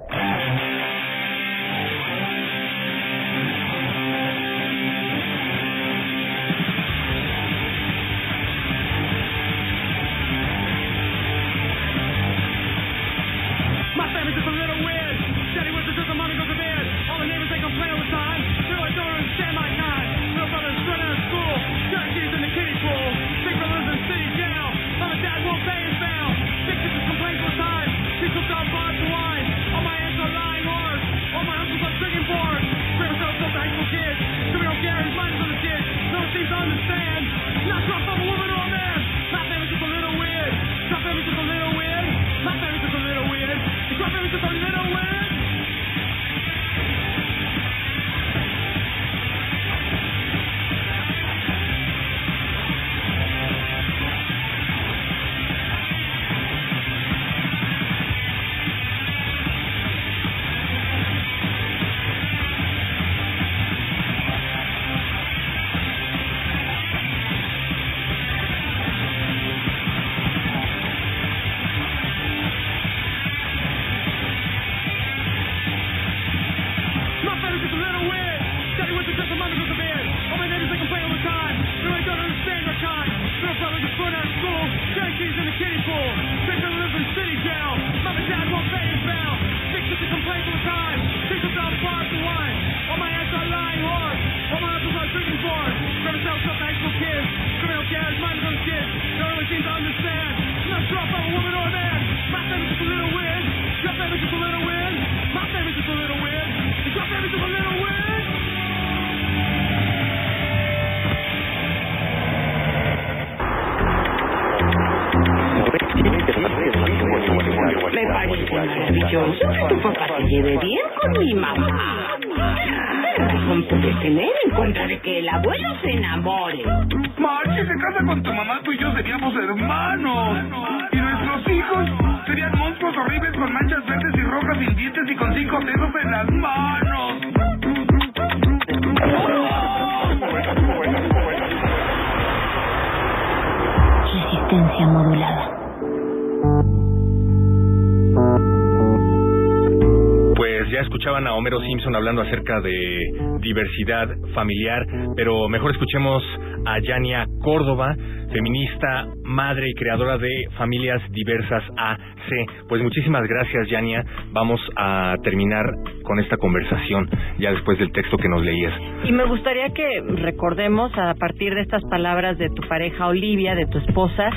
Familiar, 154.34 154.86
pero 155.16 155.48
mejor 155.48 155.72
escuchemos 155.72 156.22
a 156.64 156.78
Yania 156.80 157.26
Córdoba, 157.42 157.94
feminista, 158.32 159.06
madre 159.24 159.68
y 159.68 159.74
creadora 159.74 160.18
de 160.18 160.46
Familias 160.56 161.00
Diversas 161.10 161.62
AC. 161.76 162.66
Pues 162.68 162.82
muchísimas 162.82 163.26
gracias, 163.26 163.68
Yania. 163.68 164.04
Vamos 164.32 164.60
a 164.76 165.14
terminar 165.22 165.64
con 166.02 166.18
esta 166.18 166.36
conversación 166.36 167.08
ya 167.38 167.52
después 167.52 167.78
del 167.78 167.92
texto 167.92 168.16
que 168.16 168.28
nos 168.28 168.42
leías. 168.42 168.72
Y 169.04 169.12
me 169.12 169.24
gustaría 169.24 169.70
que 169.70 170.02
recordemos 170.16 170.92
a 170.96 171.14
partir 171.14 171.54
de 171.54 171.62
estas 171.62 171.82
palabras 171.84 172.38
de 172.38 172.48
tu 172.50 172.66
pareja 172.68 173.06
Olivia, 173.06 173.54
de 173.54 173.66
tu 173.66 173.78
esposa, 173.78 174.30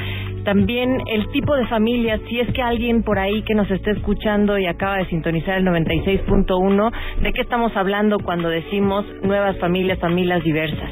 también 0.44 1.02
el 1.08 1.30
tipo 1.32 1.56
de 1.56 1.66
familia, 1.68 2.20
si 2.28 2.40
es 2.40 2.52
que 2.54 2.62
alguien 2.62 3.04
por 3.04 3.20
ahí 3.20 3.42
que 3.44 3.56
nos 3.56 3.70
esté 3.70 3.92
escuchando 3.92 4.58
y 4.58 4.66
acaba 4.66 4.98
de 4.98 5.06
sintonizar 5.06 5.58
el 5.58 5.66
96.1, 5.66 6.92
¿de 7.22 7.34
qué 7.34 7.42
estamos 7.42 7.76
hablando 7.76 8.18
cuando 8.20 8.50
decimos 8.50 9.06
nuevas 9.22 9.58
familias, 9.58 10.00
familias 10.00 10.44
diversas? 10.44 10.92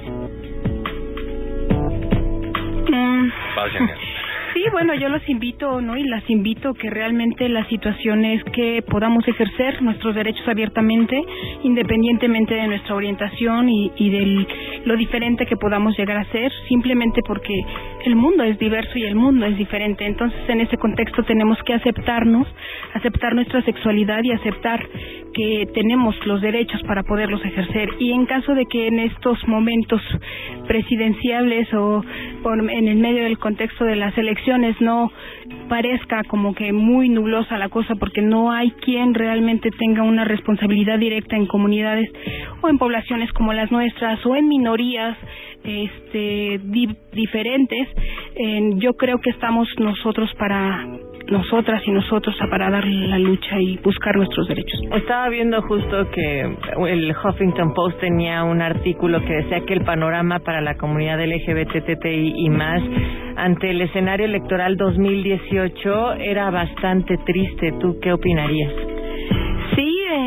Mm. 2.90 3.30
Sí, 4.58 4.64
bueno, 4.72 4.96
yo 4.96 5.08
los 5.10 5.22
invito, 5.30 5.82
¿no? 5.82 5.96
Y 5.98 6.04
las 6.06 6.28
invito 6.32 6.74
que 6.74 6.90
realmente 6.90 7.48
la 7.48 7.64
situación 7.68 8.26
es 8.26 8.44
que 8.46 8.82
podamos 8.82 9.28
ejercer 9.28 9.84
nuestros 9.84 10.16
derechos 10.16 10.48
abiertamente, 10.48 11.22
independientemente 11.62 12.56
de 12.56 12.66
nuestra 12.68 12.96
orientación 12.96 13.70
y, 13.70 13.92
y 13.98 14.10
de 14.10 14.48
lo 14.86 14.98
diferente 14.98 15.46
que 15.46 15.58
podamos 15.58 15.96
llegar 15.96 16.18
a 16.18 16.26
ser, 16.32 16.52
simplemente 16.68 17.22
porque 17.28 17.54
el 18.06 18.16
mundo 18.16 18.44
es 18.46 18.58
diverso 18.58 18.98
y 18.98 19.04
el 19.04 19.14
mundo 19.14 19.46
es 19.46 19.56
diferente. 19.60 20.08
Entonces, 20.08 20.40
en 20.50 20.62
ese 20.62 20.76
contexto 20.78 21.22
tenemos 21.22 21.60
que 21.62 21.74
aceptarnos, 21.76 22.48
aceptar 22.96 23.36
nuestra 23.36 23.62
sexualidad 23.62 24.22
y 24.24 24.32
aceptar 24.32 24.84
que 25.36 25.68
tenemos 25.72 26.16
los 26.26 26.42
derechos 26.42 26.82
para 26.88 27.04
poderlos 27.04 27.46
ejercer. 27.46 27.90
Y 28.00 28.12
en 28.12 28.26
caso 28.26 28.56
de 28.56 28.66
que 28.66 28.88
en 28.88 28.98
estos 29.02 29.38
momentos 29.48 30.02
presidenciables 30.68 31.72
o 31.76 32.04
por- 32.42 32.58
en 32.72 32.88
el 32.88 32.96
medio 32.98 33.24
del 33.24 33.38
contexto 33.38 33.86
de 33.86 33.98
las 33.98 34.18
elecciones 34.18 34.47
no 34.80 35.12
parezca 35.68 36.24
como 36.24 36.54
que 36.56 36.72
muy 36.72 37.10
nublosa 37.10 37.58
la 37.58 37.68
cosa 37.70 37.96
porque 37.96 38.22
no 38.22 38.52
hay 38.52 38.72
quien 38.72 39.14
realmente 39.14 39.70
tenga 39.72 40.04
una 40.04 40.24
responsabilidad 40.24 40.98
directa 41.00 41.36
en 41.36 41.46
comunidades 41.48 42.10
o 42.62 42.70
en 42.70 42.78
poblaciones 42.78 43.32
como 43.34 43.52
las 43.54 43.72
nuestras 43.72 44.26
o 44.26 44.36
en 44.36 44.48
minorías 44.48 45.18
este 45.64 46.60
di- 46.64 46.96
diferentes 47.12 47.88
en- 48.36 48.80
yo 48.80 48.94
creo 48.94 49.20
que 49.20 49.32
estamos 49.32 49.68
nosotros 49.80 50.34
para 50.40 50.86
nosotras 51.30 51.82
y 51.86 51.92
nosotros 51.92 52.36
para 52.50 52.70
dar 52.70 52.86
la 52.86 53.20
lucha 53.20 53.60
y 53.60 53.78
buscar 53.78 54.16
nuestros 54.16 54.48
derechos. 54.48 54.80
Estaba 54.96 55.30
viendo 55.30 55.62
justo 55.62 56.10
que 56.12 56.56
el 56.88 57.16
Huffington 57.16 57.74
Post 57.74 58.00
tenía 58.00 58.44
un 58.44 58.62
artículo 58.62 59.20
que 59.22 59.34
decía 59.34 59.62
que 59.62 59.74
el 59.74 59.84
panorama 59.84 60.40
para 60.40 60.62
la 60.62 60.76
comunidad 60.76 61.20
LGBTTI 61.20 62.34
y 62.38 62.50
más 62.50 62.82
ante 63.36 63.70
el 63.70 63.82
escenario 63.82 64.26
electoral 64.26 64.78
2018 64.78 66.14
era 66.14 66.50
bastante 66.50 67.18
triste. 67.26 67.74
¿Tú 67.80 68.00
qué 68.02 68.14
opinarías? 68.14 68.74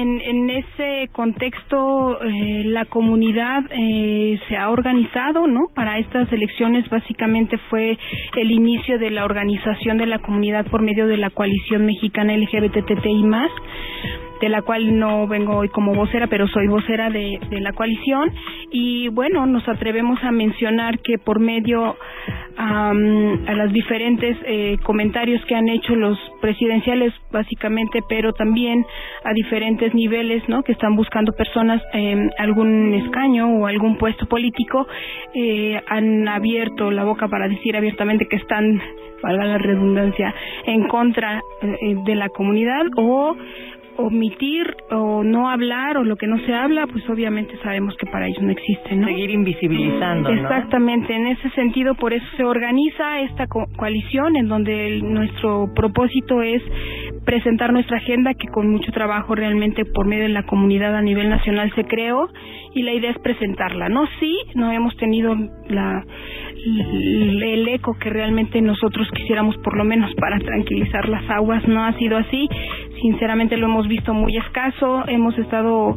En, 0.01 0.19
en 0.23 0.49
ese 0.49 1.11
contexto 1.13 2.23
eh, 2.23 2.63
la 2.65 2.87
comunidad 2.87 3.65
eh, 3.71 4.41
se 4.49 4.57
ha 4.57 4.71
organizado, 4.71 5.47
¿no? 5.47 5.67
Para 5.75 5.99
estas 5.99 6.33
elecciones 6.33 6.89
básicamente 6.89 7.59
fue 7.69 7.99
el 8.37 8.51
inicio 8.51 8.99
de 8.99 9.11
la 9.11 9.27
organización 9.27 9.99
de 9.99 10.07
la 10.07 10.21
comunidad 10.21 10.67
por 10.71 10.81
medio 10.81 11.07
de 11.07 11.19
la 11.19 11.29
coalición 11.29 11.85
mexicana 11.85 12.35
LGBTTI 12.35 13.25
más 13.25 13.51
de 14.41 14.49
la 14.49 14.63
cual 14.63 14.99
no 14.99 15.27
vengo 15.27 15.57
hoy 15.57 15.69
como 15.69 15.95
vocera, 15.95 16.27
pero 16.27 16.49
soy 16.49 16.67
vocera 16.67 17.11
de, 17.11 17.39
de 17.51 17.61
la 17.61 17.73
coalición. 17.73 18.33
Y 18.71 19.09
bueno, 19.09 19.47
nos 19.47 19.69
atrevemos 19.69 20.23
a 20.23 20.31
mencionar 20.31 20.99
que 21.01 21.19
por 21.19 21.41
medio 21.41 21.97
am, 22.57 23.45
a 23.47 23.55
los 23.55 23.73
diferentes 23.73 24.37
eh, 24.45 24.79
comentarios 24.83 25.45
que 25.47 25.55
han 25.55 25.69
hecho 25.69 25.95
los 25.95 26.19
presidenciales, 26.41 27.13
básicamente, 27.31 28.01
pero 28.09 28.33
también 28.33 28.85
a 29.25 29.33
diferentes 29.33 29.95
niveles, 29.95 30.43
¿no? 30.49 30.63
Que 30.63 30.73
están 30.73 30.97
buscando 30.97 31.33
personas 31.33 31.83
eh, 31.93 32.31
algún 32.39 32.95
escaño 32.95 33.49
o 33.49 33.67
algún 33.67 33.97
puesto 33.97 34.27
político, 34.27 34.87
eh, 35.35 35.81
han 35.87 36.29
abierto 36.29 36.91
la 36.91 37.05
boca 37.05 37.29
para 37.29 37.49
decir 37.49 37.77
abiertamente 37.77 38.27
que 38.27 38.37
están, 38.37 38.81
valga 39.23 39.45
la 39.45 39.59
redundancia, 39.59 40.35
en 40.67 40.89
contra 40.89 41.43
eh, 41.63 41.97
de 42.05 42.15
la 42.15 42.29
comunidad 42.29 42.87
o 42.97 43.37
omitir 44.01 44.67
o 44.91 45.23
no 45.25 45.49
hablar 45.49 45.97
o 45.99 46.05
lo 46.05 46.17
que 46.17 46.27
no 46.27 46.39
se 46.41 46.53
habla, 46.55 46.87
pues 46.87 47.09
obviamente 47.09 47.55
sabemos 47.63 47.97
que 47.97 48.07
para 48.07 48.27
ellos 48.27 48.43
no 48.43 48.51
existe, 48.51 48.97
¿no? 48.97 49.07
Seguir 49.07 49.31
invisibilizando, 49.31 50.31
¿no? 50.31 50.41
Exactamente, 50.43 51.15
en 51.15 51.27
ese 51.29 51.51
sentido, 51.51 51.95
por 51.95 52.13
eso 52.13 52.27
se 52.37 52.45
organiza 52.45 53.21
esta 53.21 53.47
co- 53.47 53.67
coalición 53.77 54.37
en 54.37 54.49
donde 54.49 54.87
el- 54.89 55.13
nuestro 55.13 55.73
propósito 55.75 56.43
es 56.43 56.63
presentar 57.25 57.73
nuestra 57.73 57.99
agenda 57.99 58.35
que 58.35 58.49
con 58.49 58.69
mucho 58.71 58.91
trabajo 58.93 59.35
realmente 59.35 59.85
por 59.85 60.07
medio 60.07 60.23
de 60.25 60.29
la 60.31 60.45
comunidad 60.45 60.95
a 60.97 61.03
nivel 61.03 61.29
nacional 61.29 61.71
se 61.75 61.85
creó 61.85 62.29
y 62.75 62.83
la 62.83 62.93
idea 62.93 63.11
es 63.11 63.19
presentarla, 63.19 63.89
¿no? 63.89 64.07
Sí, 64.21 64.37
no 64.55 64.71
hemos 64.73 64.97
tenido 64.97 65.37
la 65.69 66.05
el 66.65 67.69
eco 67.69 67.97
que 67.99 68.11
realmente 68.11 68.61
nosotros 68.61 69.09
quisiéramos 69.15 69.57
por 69.59 69.77
lo 69.77 69.85
menos 69.85 70.15
para 70.15 70.39
tranquilizar 70.39 71.09
las 71.09 71.29
aguas, 71.31 71.67
no 71.67 71.85
ha 71.85 71.93
sido 71.95 72.17
así, 72.17 72.49
sinceramente 73.01 73.57
lo 73.57 73.67
hemos 73.67 73.89
visto 73.89 74.13
muy 74.15 74.37
escaso, 74.37 75.05
hemos 75.07 75.37
estado 75.39 75.97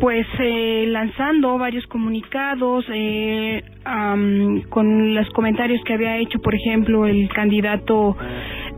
pues 0.00 0.26
eh, 0.40 0.86
lanzando 0.88 1.56
varios 1.58 1.86
comunicados 1.86 2.84
eh, 2.92 3.62
am, 3.84 4.62
con 4.68 5.14
los 5.14 5.28
comentarios 5.30 5.82
que 5.84 5.94
había 5.94 6.18
hecho 6.18 6.38
por 6.40 6.54
ejemplo 6.54 7.06
el 7.06 7.28
candidato 7.30 8.16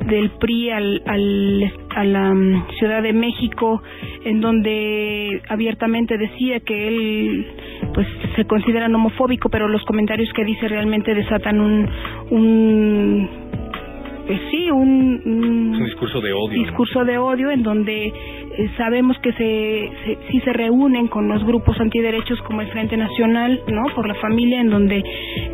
del 0.07 0.31
PRI 0.39 0.71
al, 0.71 1.03
al- 1.07 1.73
a 1.91 2.05
la 2.05 2.35
mm, 2.35 2.69
Ciudad 2.79 3.03
de 3.03 3.13
México 3.13 3.83
en 4.25 4.41
donde 4.41 5.43
abiertamente 5.49 6.17
decía 6.17 6.61
que 6.61 6.89
él 6.89 7.47
pues 7.95 8.07
se 8.37 8.45
considera 8.47 8.87
homofóbico 8.87 9.49
pero 9.49 9.69
los 9.69 9.83
comentarios 9.85 10.33
que 10.33 10.45
dice 10.45 10.69
realmente 10.69 11.15
desatan 11.15 11.61
un 11.61 11.89
un 12.31 13.29
pues 14.27 14.41
sí 14.51 14.71
un, 14.71 15.23
un 15.25 15.73
Es 15.75 15.79
un 15.81 15.85
discurso 15.87 16.21
de 16.21 16.33
odio. 16.33 16.59
¿no? 16.59 16.65
discurso 16.65 17.05
de 17.05 17.17
odio 17.19 17.51
en 17.51 17.63
donde 17.63 18.13
sabemos 18.77 19.17
que 19.19 19.33
se, 19.33 19.91
se 20.05 20.19
sí 20.31 20.41
se 20.41 20.53
reúnen 20.53 21.09
con 21.09 21.29
los 21.29 21.45
grupos 21.45 21.79
antiderechos 21.81 22.41
como 22.43 22.61
el 22.61 22.69
Frente 22.69 22.97
Nacional. 22.97 23.61
Por 23.95 24.07
la 24.07 24.15
familia 24.15 24.61
en 24.61 24.71
donde 24.71 25.03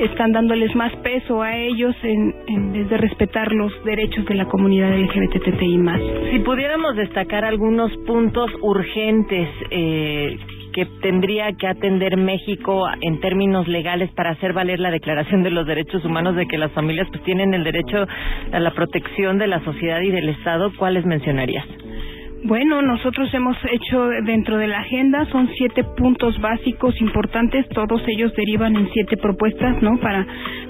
están 0.01 0.33
dándoles 0.33 0.75
más 0.75 0.95
peso 0.97 1.43
a 1.43 1.57
ellos 1.57 1.95
en, 2.03 2.35
en 2.49 2.73
vez 2.73 2.89
de 2.89 2.97
respetar 2.97 3.53
los 3.53 3.73
derechos 3.85 4.25
de 4.27 4.35
la 4.35 4.47
comunidad 4.47 4.97
LGBTTI 4.97 5.79
más. 5.79 6.01
Si 6.31 6.39
pudiéramos 6.41 6.97
destacar 6.97 7.45
algunos 7.45 7.95
puntos 8.07 8.51
urgentes 8.61 9.49
eh, 9.71 10.37
que 10.73 10.87
tendría 11.01 11.53
que 11.53 11.69
atender 11.69 12.17
México 12.17 12.87
en 13.01 13.21
términos 13.21 13.69
legales 13.69 14.11
para 14.11 14.31
hacer 14.31 14.53
valer 14.53 14.81
la 14.81 14.91
Declaración 14.91 15.43
de 15.43 15.51
los 15.51 15.67
Derechos 15.67 16.05
Humanos 16.05 16.35
de 16.35 16.47
que 16.47 16.59
las 16.59 16.73
familias 16.73 17.07
pues 17.11 17.23
tienen 17.23 17.55
el 17.55 17.63
derecho 17.63 18.07
a 18.53 18.61
la 18.61 18.73
protección 18.73 19.39
de 19.39 19.47
la 19.47 19.65
sociedad 19.65 20.01
y 20.01 20.11
del 20.11 20.31
Estado, 20.31 20.73
¿cuáles 20.77 21.07
mencionarías? 21.07 21.65
Bueno, 22.47 22.82
nosotros 22.82 23.32
hemos 23.32 23.57
hecho 23.72 24.07
dentro 24.26 24.59
de 24.59 24.68
la 24.68 24.80
agenda, 24.80 25.24
son 25.32 25.49
siete 25.57 25.82
puntos 25.82 26.38
básicos 26.42 26.95
importantes, 27.01 27.66
todos 27.70 28.03
ellos 28.07 28.34
derivan 28.34 28.76
en 28.76 28.90
siete 28.92 29.16
propuestas, 29.16 29.80
¿no? 29.80 29.97
Para, 29.97 30.26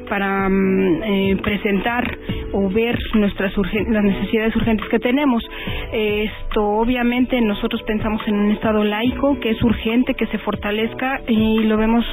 para 0.09 0.49
mm, 0.49 1.03
eh, 1.03 1.37
presentar 1.43 2.17
o 2.53 2.71
ver 2.71 2.97
nuestras 3.15 3.53
las 3.89 4.05
necesidades 4.05 4.55
urgentes 4.55 4.89
que 4.89 5.01
tenemos. 5.01 5.43
Esto, 5.93 6.65
obviamente, 6.65 7.41
nosotros 7.41 7.83
pensamos 7.83 8.23
en 8.29 8.37
un 8.37 8.53
Estado 8.53 8.85
laico 8.85 9.41
que 9.41 9.51
es 9.51 9.63
urgente 9.65 10.15
que 10.15 10.27
se 10.27 10.39
fortalezca 10.39 11.23
y 11.27 11.65
lo 11.65 11.77
vemos 11.77 12.05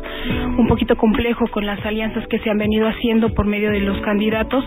un 0.58 0.68
poquito 0.68 0.96
complejo 0.96 1.46
con 1.52 1.68
las 1.68 1.86
alianzas 1.86 2.26
que 2.28 2.40
se 2.40 2.50
han 2.50 2.58
venido 2.58 2.88
haciendo 2.88 3.36
por 3.36 3.46
medio 3.46 3.70
de 3.70 3.82
los 3.82 4.02
candidatos. 4.02 4.66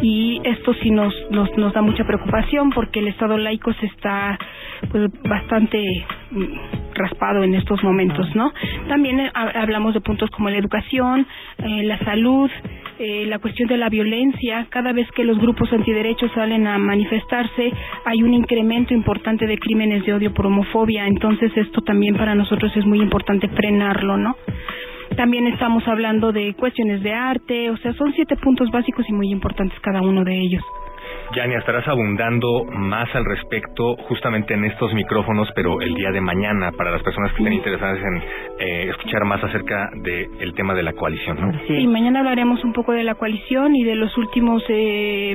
y 0.00 0.40
esto 0.42 0.74
sí 0.82 0.90
nos, 0.90 1.14
nos, 1.30 1.56
nos 1.56 1.72
da 1.72 1.82
mucha 1.82 2.04
preocupación 2.04 2.70
porque 2.70 2.98
el 2.98 3.06
Estado 3.06 3.38
laico 3.38 3.72
se 3.74 3.86
está 3.86 4.31
pues 4.90 5.10
bastante 5.28 5.78
mm, 6.30 6.42
raspado 6.94 7.42
en 7.44 7.54
estos 7.54 7.82
momentos, 7.84 8.34
¿no? 8.34 8.52
También 8.88 9.20
eh, 9.20 9.30
ha- 9.34 9.60
hablamos 9.62 9.94
de 9.94 10.00
puntos 10.00 10.30
como 10.30 10.50
la 10.50 10.56
educación, 10.58 11.26
eh, 11.58 11.82
la 11.84 11.98
salud, 12.00 12.50
eh, 12.98 13.24
la 13.26 13.38
cuestión 13.38 13.68
de 13.68 13.76
la 13.78 13.88
violencia. 13.88 14.66
Cada 14.70 14.92
vez 14.92 15.08
que 15.12 15.24
los 15.24 15.38
grupos 15.38 15.72
antiderechos 15.72 16.30
salen 16.34 16.66
a 16.66 16.78
manifestarse, 16.78 17.72
hay 18.04 18.22
un 18.22 18.34
incremento 18.34 18.94
importante 18.94 19.46
de 19.46 19.58
crímenes 19.58 20.04
de 20.04 20.14
odio 20.14 20.32
por 20.34 20.46
homofobia. 20.46 21.06
Entonces, 21.06 21.50
esto 21.56 21.80
también 21.82 22.16
para 22.16 22.34
nosotros 22.34 22.76
es 22.76 22.84
muy 22.84 23.00
importante 23.00 23.48
frenarlo, 23.48 24.16
¿no? 24.16 24.36
También 25.16 25.46
estamos 25.46 25.86
hablando 25.88 26.32
de 26.32 26.54
cuestiones 26.54 27.02
de 27.02 27.12
arte, 27.12 27.68
o 27.70 27.76
sea, 27.78 27.92
son 27.94 28.12
siete 28.14 28.34
puntos 28.36 28.70
básicos 28.70 29.06
y 29.08 29.12
muy 29.12 29.30
importantes 29.30 29.78
cada 29.80 30.00
uno 30.00 30.24
de 30.24 30.38
ellos. 30.38 30.62
Yani, 31.34 31.54
estarás 31.54 31.88
abundando 31.88 32.64
más 32.64 33.08
al 33.14 33.24
respecto 33.24 33.96
justamente 34.08 34.52
en 34.52 34.64
estos 34.64 34.92
micrófonos, 34.92 35.48
pero 35.54 35.80
el 35.80 35.94
día 35.94 36.10
de 36.10 36.20
mañana, 36.20 36.72
para 36.72 36.90
las 36.90 37.02
personas 37.02 37.32
que 37.32 37.38
estén 37.38 37.54
interesadas 37.54 37.98
en 37.98 38.22
eh, 38.58 38.90
escuchar 38.90 39.24
más 39.24 39.42
acerca 39.42 39.90
del 40.02 40.52
tema 40.54 40.74
de 40.74 40.82
la 40.82 40.92
coalición, 40.92 41.38
¿no? 41.40 41.58
Sí, 41.66 41.86
mañana 41.86 42.20
hablaremos 42.20 42.62
un 42.64 42.74
poco 42.74 42.92
de 42.92 43.04
la 43.04 43.14
coalición 43.14 43.74
y 43.74 43.82
de 43.84 43.94
los 43.94 44.16
últimos 44.18 44.62
eh, 44.68 45.34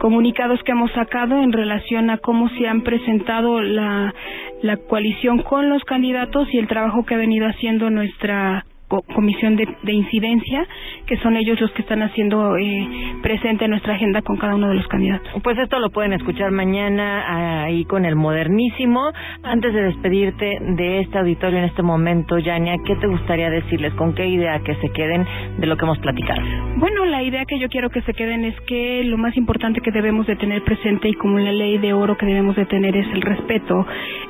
comunicados 0.00 0.62
que 0.64 0.72
hemos 0.72 0.92
sacado 0.92 1.42
en 1.42 1.52
relación 1.52 2.10
a 2.10 2.18
cómo 2.18 2.50
se 2.50 2.68
han 2.68 2.82
presentado 2.82 3.62
la, 3.62 4.14
la 4.62 4.76
coalición 4.76 5.42
con 5.42 5.70
los 5.70 5.82
candidatos 5.84 6.46
y 6.52 6.58
el 6.58 6.68
trabajo 6.68 7.06
que 7.06 7.14
ha 7.14 7.18
venido 7.18 7.46
haciendo 7.46 7.88
nuestra 7.88 8.66
co- 8.88 9.02
comisión 9.14 9.56
de, 9.56 9.68
de 9.82 9.92
incidencia, 9.92 10.66
que 11.06 11.16
son 11.18 11.36
ellos 11.36 11.60
los 11.60 11.70
que 11.72 11.82
están 11.82 12.02
haciendo 12.02 12.56
eh, 12.56 12.88
presente 13.22 13.68
nuestra 13.68 13.94
agenda 13.94 14.22
con 14.22 14.36
cada 14.36 14.54
uno 14.54 14.68
de 14.68 14.74
los 14.74 14.86
candidatos. 14.88 15.28
Pues 15.42 15.56
esto 15.58 15.78
lo 15.78 15.90
pueden 15.90 16.12
escuchar 16.12 16.50
mañana 16.50 17.64
ahí 17.64 17.84
con 17.84 18.04
el 18.04 18.16
modernísimo. 18.16 19.10
Antes 19.42 19.72
de 19.74 19.82
despedirte 19.82 20.58
de 20.76 21.00
este 21.00 21.18
auditorio 21.18 21.58
en 21.58 21.64
este 21.64 21.82
momento, 21.82 22.38
Yania, 22.38 22.76
¿qué 22.84 22.96
te 22.96 23.06
gustaría 23.06 23.50
decirles? 23.50 23.92
¿Con 23.94 24.14
qué 24.14 24.26
idea 24.26 24.58
que 24.60 24.74
se 24.76 24.88
queden 24.90 25.24
de 25.58 25.66
lo 25.66 25.76
que 25.76 25.84
hemos 25.84 25.98
platicado? 25.98 26.40
Bueno, 26.76 27.04
la 27.04 27.22
idea 27.22 27.44
que 27.44 27.58
yo 27.58 27.68
quiero 27.68 27.90
que 27.90 28.02
se 28.02 28.14
queden 28.14 28.44
es 28.44 28.58
que 28.62 29.02
lo 29.04 29.18
más 29.18 29.36
importante 29.36 29.80
que 29.80 29.90
debemos 29.90 30.26
de 30.26 30.36
tener 30.36 30.62
presente 30.62 31.08
y 31.08 31.14
como 31.14 31.38
la 31.38 31.52
ley 31.52 31.78
de 31.78 31.92
oro 31.92 32.16
que 32.16 32.26
debemos 32.26 32.56
de 32.56 32.66
tener 32.66 32.96
es 32.96 33.06
el 33.12 33.22
respeto. 33.22 33.86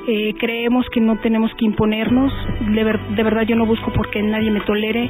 Eh, 0.07 0.33
creemos 0.39 0.85
que 0.91 1.01
no 1.01 1.17
tenemos 1.19 1.51
que 1.55 1.65
imponernos. 1.65 2.31
De, 2.61 2.83
ver- 2.83 2.99
de 3.15 3.23
verdad 3.23 3.43
yo 3.43 3.55
no 3.55 3.65
busco 3.65 3.91
porque 3.93 4.21
nadie 4.21 4.48
me 4.51 4.61
tolere 4.61 5.09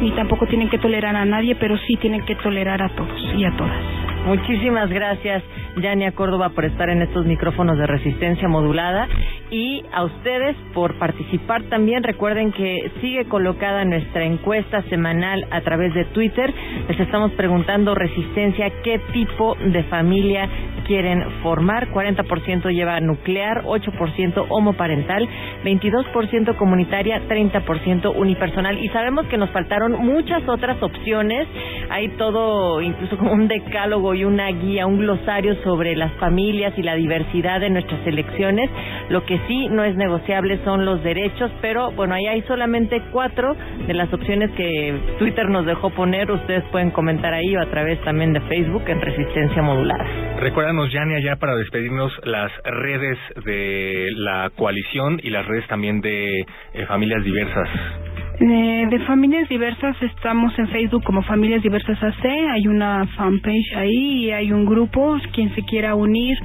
ni 0.00 0.10
tampoco 0.12 0.46
tienen 0.46 0.68
que 0.68 0.78
tolerar 0.78 1.16
a 1.16 1.24
nadie, 1.24 1.56
pero 1.56 1.76
sí 1.78 1.96
tienen 2.00 2.24
que 2.24 2.34
tolerar 2.36 2.82
a 2.82 2.88
todos 2.90 3.34
y 3.36 3.44
a 3.44 3.56
todas. 3.56 3.76
Muchísimas 4.26 4.90
gracias, 4.90 5.42
Yania 5.76 6.12
Córdoba, 6.12 6.50
por 6.50 6.64
estar 6.64 6.90
en 6.90 7.02
estos 7.02 7.24
micrófonos 7.26 7.78
de 7.78 7.86
resistencia 7.86 8.48
modulada 8.48 9.08
y 9.50 9.84
a 9.92 10.04
ustedes 10.04 10.56
por 10.72 10.98
participar 10.98 11.62
también. 11.64 12.02
Recuerden 12.02 12.52
que 12.52 12.90
sigue 13.00 13.24
colocada 13.26 13.84
nuestra 13.84 14.24
encuesta 14.24 14.82
semanal 14.82 15.46
a 15.50 15.60
través 15.62 15.92
de 15.94 16.04
Twitter. 16.06 16.52
Les 16.88 17.00
estamos 17.00 17.32
preguntando, 17.32 17.94
Resistencia, 17.94 18.70
¿qué 18.82 19.00
tipo 19.12 19.56
de 19.56 19.82
familia 19.84 20.48
quieren 20.86 21.24
formar? 21.42 21.90
40% 21.90 22.72
lleva 22.72 23.00
nuclear, 23.00 23.64
8% 23.64 24.46
homoparental, 24.48 25.28
22% 25.64 26.56
comunitaria, 26.56 27.20
30% 27.28 28.12
unipersonal. 28.14 28.78
Y 28.78 28.88
sabemos 28.88 29.26
que 29.26 29.36
nos 29.36 29.50
faltaron 29.50 29.92
muchas 29.92 30.48
otras 30.48 30.80
opciones. 30.82 31.48
Hay 31.90 32.08
todo, 32.10 32.80
incluso 32.80 33.18
como 33.18 33.32
un 33.32 33.48
decálogo 33.48 34.14
y 34.14 34.24
una 34.24 34.48
guía, 34.48 34.86
un 34.86 34.98
glosario 34.98 35.56
sobre 35.64 35.96
las 35.96 36.12
familias 36.14 36.72
y 36.76 36.82
la 36.82 36.94
diversidad 36.94 37.60
de 37.60 37.70
nuestras 37.70 38.06
elecciones. 38.06 38.70
Lo 39.08 39.24
que 39.24 39.39
sí 39.46 39.68
no 39.68 39.84
es 39.84 39.96
negociable 39.96 40.58
son 40.64 40.84
los 40.84 41.02
derechos, 41.02 41.50
pero 41.60 41.90
bueno, 41.92 42.14
ahí 42.14 42.26
hay 42.26 42.42
solamente 42.42 43.02
cuatro 43.12 43.54
de 43.86 43.94
las 43.94 44.12
opciones 44.12 44.50
que 44.52 44.94
Twitter 45.18 45.48
nos 45.48 45.66
dejó 45.66 45.90
poner. 45.90 46.30
Ustedes 46.30 46.64
pueden 46.70 46.90
comentar 46.90 47.32
ahí 47.32 47.56
o 47.56 47.60
a 47.60 47.66
través 47.66 48.00
también 48.02 48.32
de 48.32 48.40
Facebook 48.42 48.84
en 48.86 49.00
Resistencia 49.00 49.62
Modulada. 49.62 50.04
Recuérdanos, 50.40 50.90
Yani, 50.92 51.22
ya 51.22 51.36
para 51.36 51.54
despedirnos, 51.56 52.12
las 52.24 52.50
redes 52.64 53.18
de 53.44 54.08
la 54.16 54.50
coalición 54.56 55.20
y 55.22 55.30
las 55.30 55.46
redes 55.46 55.66
también 55.66 56.00
de 56.00 56.40
eh, 56.40 56.86
familias 56.86 57.22
diversas. 57.24 57.68
Eh, 58.42 58.86
de 58.88 58.98
familias 59.00 59.50
diversas 59.50 59.94
estamos 60.00 60.58
en 60.58 60.66
Facebook 60.68 61.04
como 61.04 61.20
Familias 61.20 61.62
Diversas 61.62 62.02
AC, 62.02 62.24
hay 62.24 62.68
una 62.68 63.06
fanpage 63.08 63.76
ahí 63.76 64.24
y 64.24 64.30
hay 64.30 64.50
un 64.50 64.64
grupo, 64.64 65.18
quien 65.34 65.54
se 65.54 65.62
quiera 65.62 65.94
unir 65.94 66.38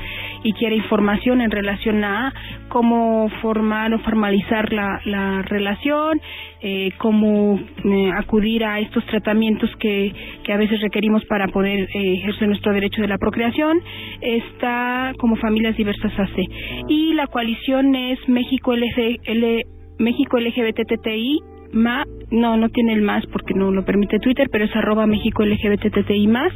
y 0.43 0.51
quiere 0.51 0.75
información 0.75 1.39
en 1.39 1.51
relación 1.51 2.03
a 2.03 2.33
cómo 2.67 3.29
formar 3.41 3.93
o 3.93 3.99
formalizar 3.99 4.73
la, 4.73 4.99
la 5.05 5.41
relación, 5.43 6.19
eh, 6.59 6.91
cómo 6.97 7.61
eh, 7.85 8.11
acudir 8.17 8.65
a 8.65 8.81
estos 8.81 9.05
tratamientos 9.05 9.73
que, 9.79 10.13
que 10.43 10.51
a 10.51 10.57
veces 10.57 10.81
requerimos 10.81 11.23
para 11.23 11.47
poder 11.47 11.87
ejercer 11.93 12.49
nuestro 12.49 12.73
derecho 12.73 13.03
de 13.03 13.07
la 13.07 13.17
procreación, 13.17 13.79
está 14.19 15.13
como 15.17 15.37
Familias 15.37 15.77
Diversas 15.77 16.11
AC. 16.19 16.43
Y 16.89 17.13
la 17.13 17.27
coalición 17.27 17.95
es 17.95 18.19
México 18.27 18.75
LG, 18.75 19.19
L, 19.23 19.61
México 19.97 20.37
LGBTTI 20.37 21.55
ma, 21.74 22.03
no, 22.32 22.57
no 22.57 22.70
tiene 22.70 22.93
el 22.93 23.01
más 23.01 23.26
porque 23.28 23.53
no 23.53 23.72
lo 23.72 23.84
permite 23.86 24.20
Twitter, 24.20 24.47
pero 24.51 24.66
es 24.66 24.76
arroba 24.76 25.05
México 25.07 25.43
LGBTTI 25.45 26.28
más. 26.28 26.51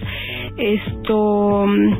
Esto. 0.58 1.66
mm, 1.68 1.94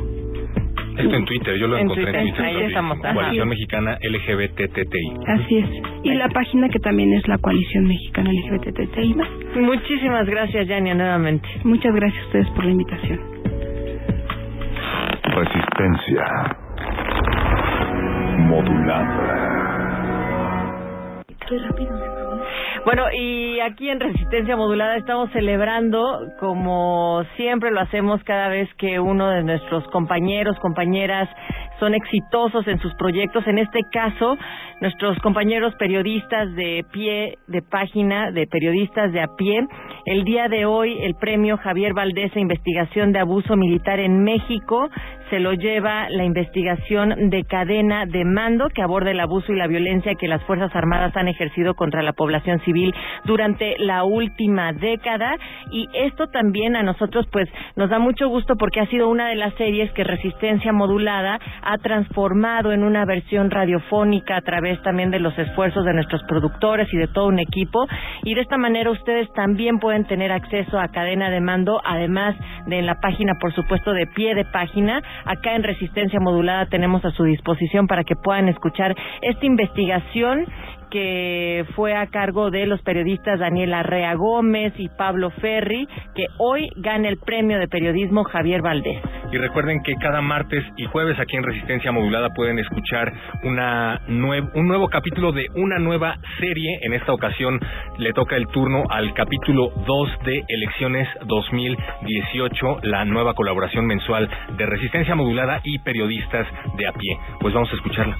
Esto 0.98 1.16
en 1.16 1.24
Twitter, 1.24 1.56
yo 1.58 1.66
lo 1.68 1.76
En 1.78 1.84
encontré 1.84 2.10
en 2.20 2.26
Twitter, 2.28 2.44
ahí 2.44 2.62
estamos, 2.64 2.98
ajá. 3.02 3.14
Coalición 3.14 3.48
Mexicana 3.48 3.98
LGBTTI. 4.02 5.12
Así 5.28 5.58
es. 5.58 5.66
Y 6.02 6.14
la 6.14 6.28
página 6.28 6.68
que 6.68 6.78
también 6.78 7.12
es 7.14 7.26
la 7.28 7.38
coalición 7.38 7.86
mexicana 7.86 8.30
LGBTTI 8.32 9.14
más. 9.14 9.28
Muchísimas 9.56 10.26
gracias, 10.26 10.66
Yania, 10.68 10.94
nuevamente. 10.94 11.48
Muchas 11.64 11.94
gracias 11.94 12.22
a 12.22 12.26
ustedes 12.26 12.48
por 12.50 12.64
la 12.64 12.70
invitación. 12.72 13.20
Resistencia 15.22 16.56
modulada. 18.38 19.36
Qué 21.48 21.58
rápido 21.58 22.09
Bueno, 22.84 23.04
y 23.12 23.60
aquí 23.60 23.90
en 23.90 24.00
Resistencia 24.00 24.56
Modulada 24.56 24.96
estamos 24.96 25.30
celebrando, 25.32 26.32
como 26.40 27.22
siempre 27.36 27.70
lo 27.70 27.80
hacemos 27.80 28.22
cada 28.24 28.48
vez 28.48 28.72
que 28.78 28.98
uno 28.98 29.28
de 29.28 29.42
nuestros 29.42 29.86
compañeros, 29.88 30.58
compañeras 30.60 31.28
son 31.78 31.94
exitosos 31.94 32.66
en 32.66 32.78
sus 32.80 32.94
proyectos. 32.94 33.46
En 33.46 33.58
este 33.58 33.80
caso, 33.92 34.36
nuestros 34.80 35.18
compañeros 35.18 35.74
periodistas 35.78 36.54
de 36.54 36.84
pie, 36.90 37.38
de 37.48 37.60
página, 37.60 38.30
de 38.30 38.46
periodistas 38.46 39.12
de 39.12 39.20
a 39.20 39.28
pie. 39.36 39.66
El 40.06 40.24
día 40.24 40.48
de 40.48 40.64
hoy, 40.64 40.98
el 41.02 41.14
premio 41.16 41.58
Javier 41.58 41.92
Valdés 41.92 42.34
a 42.34 42.40
Investigación 42.40 43.12
de 43.12 43.18
Abuso 43.18 43.56
Militar 43.56 44.00
en 44.00 44.24
México 44.24 44.88
se 45.30 45.38
lo 45.38 45.52
lleva 45.52 46.08
la 46.10 46.24
investigación 46.24 47.30
de 47.30 47.44
cadena 47.44 48.04
de 48.04 48.24
mando 48.24 48.68
que 48.68 48.82
aborda 48.82 49.12
el 49.12 49.20
abuso 49.20 49.52
y 49.52 49.56
la 49.56 49.68
violencia 49.68 50.16
que 50.16 50.28
las 50.28 50.42
Fuerzas 50.42 50.74
Armadas 50.74 51.16
han 51.16 51.28
ejercido 51.28 51.74
contra 51.74 52.02
la 52.02 52.12
población 52.12 52.60
civil 52.60 52.92
durante 53.24 53.76
la 53.78 54.04
última 54.04 54.72
década. 54.72 55.36
Y 55.70 55.88
esto 55.94 56.26
también 56.26 56.74
a 56.74 56.82
nosotros 56.82 57.26
pues 57.30 57.48
nos 57.76 57.90
da 57.90 57.98
mucho 57.98 58.28
gusto 58.28 58.56
porque 58.56 58.80
ha 58.80 58.86
sido 58.86 59.08
una 59.08 59.28
de 59.28 59.36
las 59.36 59.54
series 59.54 59.92
que 59.92 60.04
Resistencia 60.04 60.72
Modulada 60.72 61.38
ha 61.62 61.78
transformado 61.78 62.72
en 62.72 62.82
una 62.82 63.04
versión 63.04 63.50
radiofónica 63.50 64.36
a 64.36 64.42
través 64.42 64.82
también 64.82 65.10
de 65.10 65.20
los 65.20 65.38
esfuerzos 65.38 65.84
de 65.84 65.94
nuestros 65.94 66.22
productores 66.24 66.92
y 66.92 66.96
de 66.96 67.06
todo 67.06 67.28
un 67.28 67.38
equipo. 67.38 67.86
Y 68.24 68.34
de 68.34 68.40
esta 68.40 68.58
manera 68.58 68.90
ustedes 68.90 69.32
también 69.32 69.78
pueden 69.78 70.06
tener 70.06 70.32
acceso 70.32 70.78
a 70.78 70.88
cadena 70.88 71.30
de 71.30 71.40
mando 71.40 71.80
además 71.84 72.34
de 72.66 72.80
en 72.80 72.86
la 72.86 73.00
página 73.00 73.34
por 73.38 73.54
supuesto 73.54 73.92
de 73.92 74.06
pie 74.06 74.34
de 74.34 74.44
página 74.44 75.00
acá 75.24 75.54
en 75.54 75.62
Resistencia 75.62 76.20
Modulada 76.20 76.66
tenemos 76.66 77.04
a 77.04 77.10
su 77.10 77.24
disposición 77.24 77.86
para 77.86 78.04
que 78.04 78.16
puedan 78.16 78.48
escuchar 78.48 78.94
esta 79.22 79.46
investigación 79.46 80.46
que 80.90 81.64
fue 81.76 81.94
a 81.94 82.06
cargo 82.08 82.50
de 82.50 82.66
los 82.66 82.82
periodistas 82.82 83.38
Daniela 83.38 83.80
Arrea 83.80 84.14
Gómez 84.14 84.72
y 84.78 84.88
Pablo 84.88 85.30
Ferri, 85.30 85.86
que 86.14 86.26
hoy 86.38 86.68
gana 86.76 87.08
el 87.08 87.18
premio 87.18 87.58
de 87.58 87.68
periodismo 87.68 88.24
Javier 88.24 88.60
Valdés. 88.62 89.00
Y 89.32 89.38
recuerden 89.38 89.80
que 89.84 89.94
cada 89.94 90.20
martes 90.20 90.64
y 90.76 90.86
jueves 90.86 91.18
aquí 91.20 91.36
en 91.36 91.44
Resistencia 91.44 91.92
Modulada 91.92 92.30
pueden 92.34 92.58
escuchar 92.58 93.12
una 93.44 94.00
nue- 94.08 94.50
un 94.54 94.66
nuevo 94.66 94.88
capítulo 94.88 95.30
de 95.32 95.46
una 95.54 95.78
nueva 95.78 96.16
serie. 96.40 96.78
En 96.82 96.92
esta 96.94 97.12
ocasión 97.12 97.60
le 97.98 98.12
toca 98.12 98.34
el 98.36 98.48
turno 98.48 98.82
al 98.90 99.14
capítulo 99.14 99.70
2 99.86 100.10
de 100.24 100.42
Elecciones 100.48 101.06
2018, 101.26 102.78
la 102.82 103.04
nueva 103.04 103.34
colaboración 103.34 103.86
mensual 103.86 104.28
de 104.56 104.66
Resistencia 104.66 105.14
Modulada 105.14 105.60
y 105.64 105.78
periodistas 105.78 106.46
de 106.76 106.86
a 106.88 106.92
pie. 106.92 107.16
Pues 107.40 107.54
vamos 107.54 107.70
a 107.72 107.76
escucharla. 107.76 108.16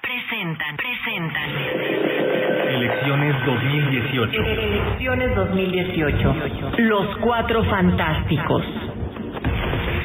Presentan, 0.00 0.76
presentan. 0.76 1.50
Elecciones 2.68 3.34
2018. 3.46 4.42
Elecciones 4.42 5.34
2018. 5.36 6.34
Los 6.78 7.16
cuatro 7.18 7.62
fantásticos. 7.64 8.64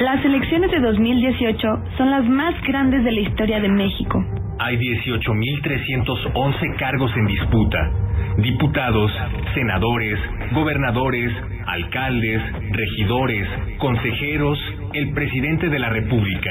Las 0.00 0.24
elecciones 0.24 0.70
de 0.70 0.78
2018 0.78 1.68
son 1.96 2.10
las 2.10 2.24
más 2.28 2.54
grandes 2.62 3.02
de 3.02 3.10
la 3.10 3.20
historia 3.20 3.58
de 3.60 3.68
México. 3.68 4.24
Hay 4.60 4.76
18.311 4.76 6.76
cargos 6.76 7.10
en 7.16 7.26
disputa. 7.26 7.90
Diputados, 8.38 9.10
senadores, 9.54 10.20
gobernadores, 10.52 11.32
alcaldes, 11.66 12.40
regidores, 12.70 13.48
consejeros, 13.78 14.56
el 14.92 15.12
presidente 15.12 15.68
de 15.68 15.78
la 15.78 15.90
República. 15.90 16.50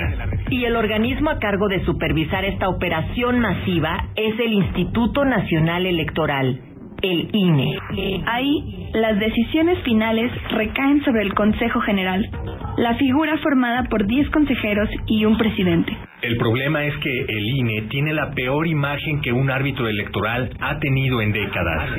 Y 0.50 0.66
el 0.66 0.76
organismo 0.76 1.30
a 1.30 1.40
cargo 1.40 1.68
de 1.68 1.84
supervisar 1.86 2.46
esta 2.46 2.70
operación 2.70 3.40
masiva 3.40 4.10
es 4.16 4.40
el 4.40 4.54
Instituto 4.54 5.26
Nacional 5.26 5.86
Electoral, 5.86 6.62
el 7.02 7.30
INE. 7.34 7.78
Ahí, 8.26 8.90
las 8.94 9.20
decisiones 9.20 9.80
finales 9.84 10.32
recaen 10.52 11.04
sobre 11.04 11.24
el 11.24 11.34
Consejo 11.34 11.80
General, 11.82 12.30
la 12.78 12.96
figura 12.96 13.38
formada 13.38 13.84
por 13.90 14.06
10 14.06 14.30
consejeros 14.30 14.90
y 15.08 15.26
un 15.26 15.38
presidente. 15.38 15.96
El 16.22 16.36
problema 16.38 16.84
es 16.84 16.98
que 16.98 17.12
el 17.28 17.48
INE 17.58 17.84
tiene 17.90 18.12
la 18.12 18.32
peor 18.32 18.66
imagen 18.66 19.22
que 19.22 19.32
un 19.32 19.52
árbitro 19.52 19.88
electoral 19.88 20.50
ha 20.60 20.80
tenido 20.80 21.22
en 21.22 21.32
décadas. 21.32 21.92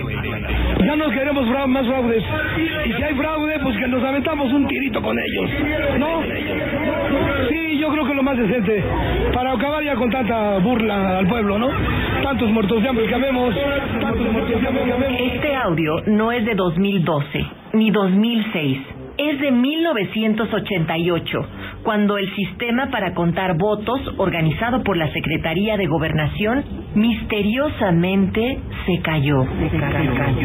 Ya 0.84 0.96
no 0.96 1.09
queremos 1.11 1.46
más 1.68 1.86
fraudes. 1.86 2.24
Y 2.84 2.92
si 2.94 3.03
hay 3.03 3.14
fraude, 3.14 3.61
pues 3.62 3.76
que 3.76 3.86
nos 3.86 4.03
aventamos 4.03 4.53
un 4.53 4.66
tirito 4.66 5.01
con 5.01 5.16
ellos. 5.16 5.51
¿No? 5.99 6.22
Sí, 7.49 7.78
yo 7.78 7.90
creo 7.90 8.07
que 8.07 8.14
lo 8.14 8.24
más 8.24 8.36
decente. 8.36 8.82
Para 9.32 9.53
acabar 9.53 9.84
ya 9.84 9.94
con 9.94 10.11
tanta 10.11 10.59
burla 10.59 11.18
al 11.18 11.26
pueblo, 11.28 11.57
¿no? 11.57 11.68
Tantos 12.22 12.51
muertos 12.51 12.82
de 12.82 12.88
hambre 12.88 13.07
que 13.07 13.14
habemos. 13.14 13.55
Tantos 14.01 14.32
muertos 14.32 14.61
de 14.61 14.68
hambre. 14.68 14.88
Este 14.89 15.55
audio 15.55 16.01
no 16.07 16.32
es 16.32 16.47
de 16.47 16.55
2012 16.55 17.47
ni 17.74 17.91
2006. 17.91 18.78
Es 19.18 19.39
de 19.41 19.51
1988, 19.51 21.39
cuando 21.82 22.16
el 22.16 22.34
sistema 22.34 22.89
para 22.91 23.12
contar 23.12 23.59
votos, 23.59 24.01
organizado 24.16 24.82
por 24.84 24.97
la 24.97 25.12
Secretaría 25.12 25.76
de 25.76 25.86
Gobernación, 25.86 26.64
misteriosamente 26.95 28.61
se 28.86 29.03
cayó. 29.03 29.45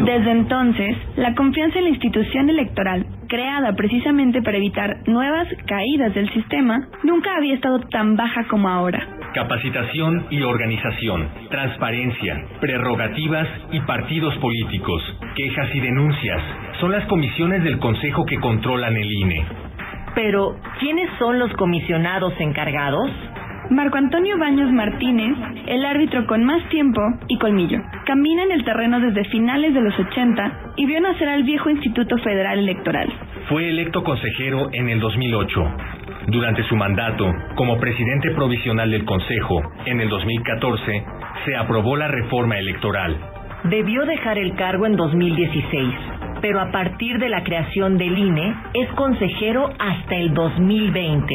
Desde 0.04 0.30
entonces, 0.30 0.96
la 1.16 1.34
confianza 1.34 1.78
en 1.78 1.84
la 1.84 1.90
institución 1.90 2.50
electoral, 2.50 3.06
creada 3.28 3.72
precisamente 3.74 4.42
para 4.42 4.58
evitar 4.58 4.96
nuevas 5.06 5.48
caídas 5.66 6.12
del 6.14 6.28
sistema, 6.34 6.88
nunca 7.02 7.34
había 7.36 7.54
estado 7.54 7.78
tan 7.90 8.16
baja 8.16 8.44
como 8.48 8.68
ahora. 8.68 9.23
Capacitación 9.34 10.28
y 10.30 10.42
organización, 10.42 11.28
transparencia, 11.50 12.40
prerrogativas 12.60 13.48
y 13.72 13.80
partidos 13.80 14.32
políticos, 14.38 15.02
quejas 15.34 15.74
y 15.74 15.80
denuncias. 15.80 16.40
Son 16.78 16.92
las 16.92 17.04
comisiones 17.06 17.64
del 17.64 17.80
Consejo 17.80 18.24
que 18.26 18.38
controlan 18.38 18.96
el 18.96 19.10
INE. 19.10 19.44
Pero, 20.14 20.54
¿quiénes 20.78 21.10
son 21.18 21.40
los 21.40 21.52
comisionados 21.54 22.32
encargados? 22.38 23.10
Marco 23.70 23.98
Antonio 23.98 24.38
Baños 24.38 24.70
Martínez, 24.70 25.36
el 25.66 25.84
árbitro 25.84 26.26
con 26.26 26.44
más 26.44 26.68
tiempo 26.68 27.00
y 27.26 27.36
colmillo, 27.38 27.80
camina 28.06 28.44
en 28.44 28.52
el 28.52 28.64
terreno 28.64 29.00
desde 29.00 29.24
finales 29.30 29.74
de 29.74 29.80
los 29.80 29.98
80 29.98 30.74
y 30.76 30.86
vio 30.86 31.00
nacer 31.00 31.28
al 31.28 31.42
viejo 31.42 31.70
Instituto 31.70 32.18
Federal 32.18 32.60
Electoral. 32.60 33.12
Fue 33.48 33.68
electo 33.68 34.04
consejero 34.04 34.68
en 34.72 34.90
el 34.90 35.00
2008. 35.00 36.03
Durante 36.26 36.62
su 36.64 36.76
mandato, 36.76 37.30
como 37.54 37.78
presidente 37.78 38.30
provisional 38.30 38.90
del 38.90 39.04
Consejo, 39.04 39.60
en 39.84 40.00
el 40.00 40.08
2014, 40.08 41.04
se 41.44 41.56
aprobó 41.56 41.96
la 41.96 42.08
reforma 42.08 42.58
electoral. 42.58 43.16
Debió 43.64 44.04
dejar 44.06 44.38
el 44.38 44.54
cargo 44.56 44.86
en 44.86 44.96
2016, 44.96 45.94
pero 46.40 46.60
a 46.60 46.70
partir 46.70 47.18
de 47.18 47.28
la 47.28 47.42
creación 47.42 47.98
del 47.98 48.16
INE 48.16 48.54
es 48.72 48.88
consejero 48.92 49.70
hasta 49.78 50.16
el 50.16 50.32
2020. 50.32 51.34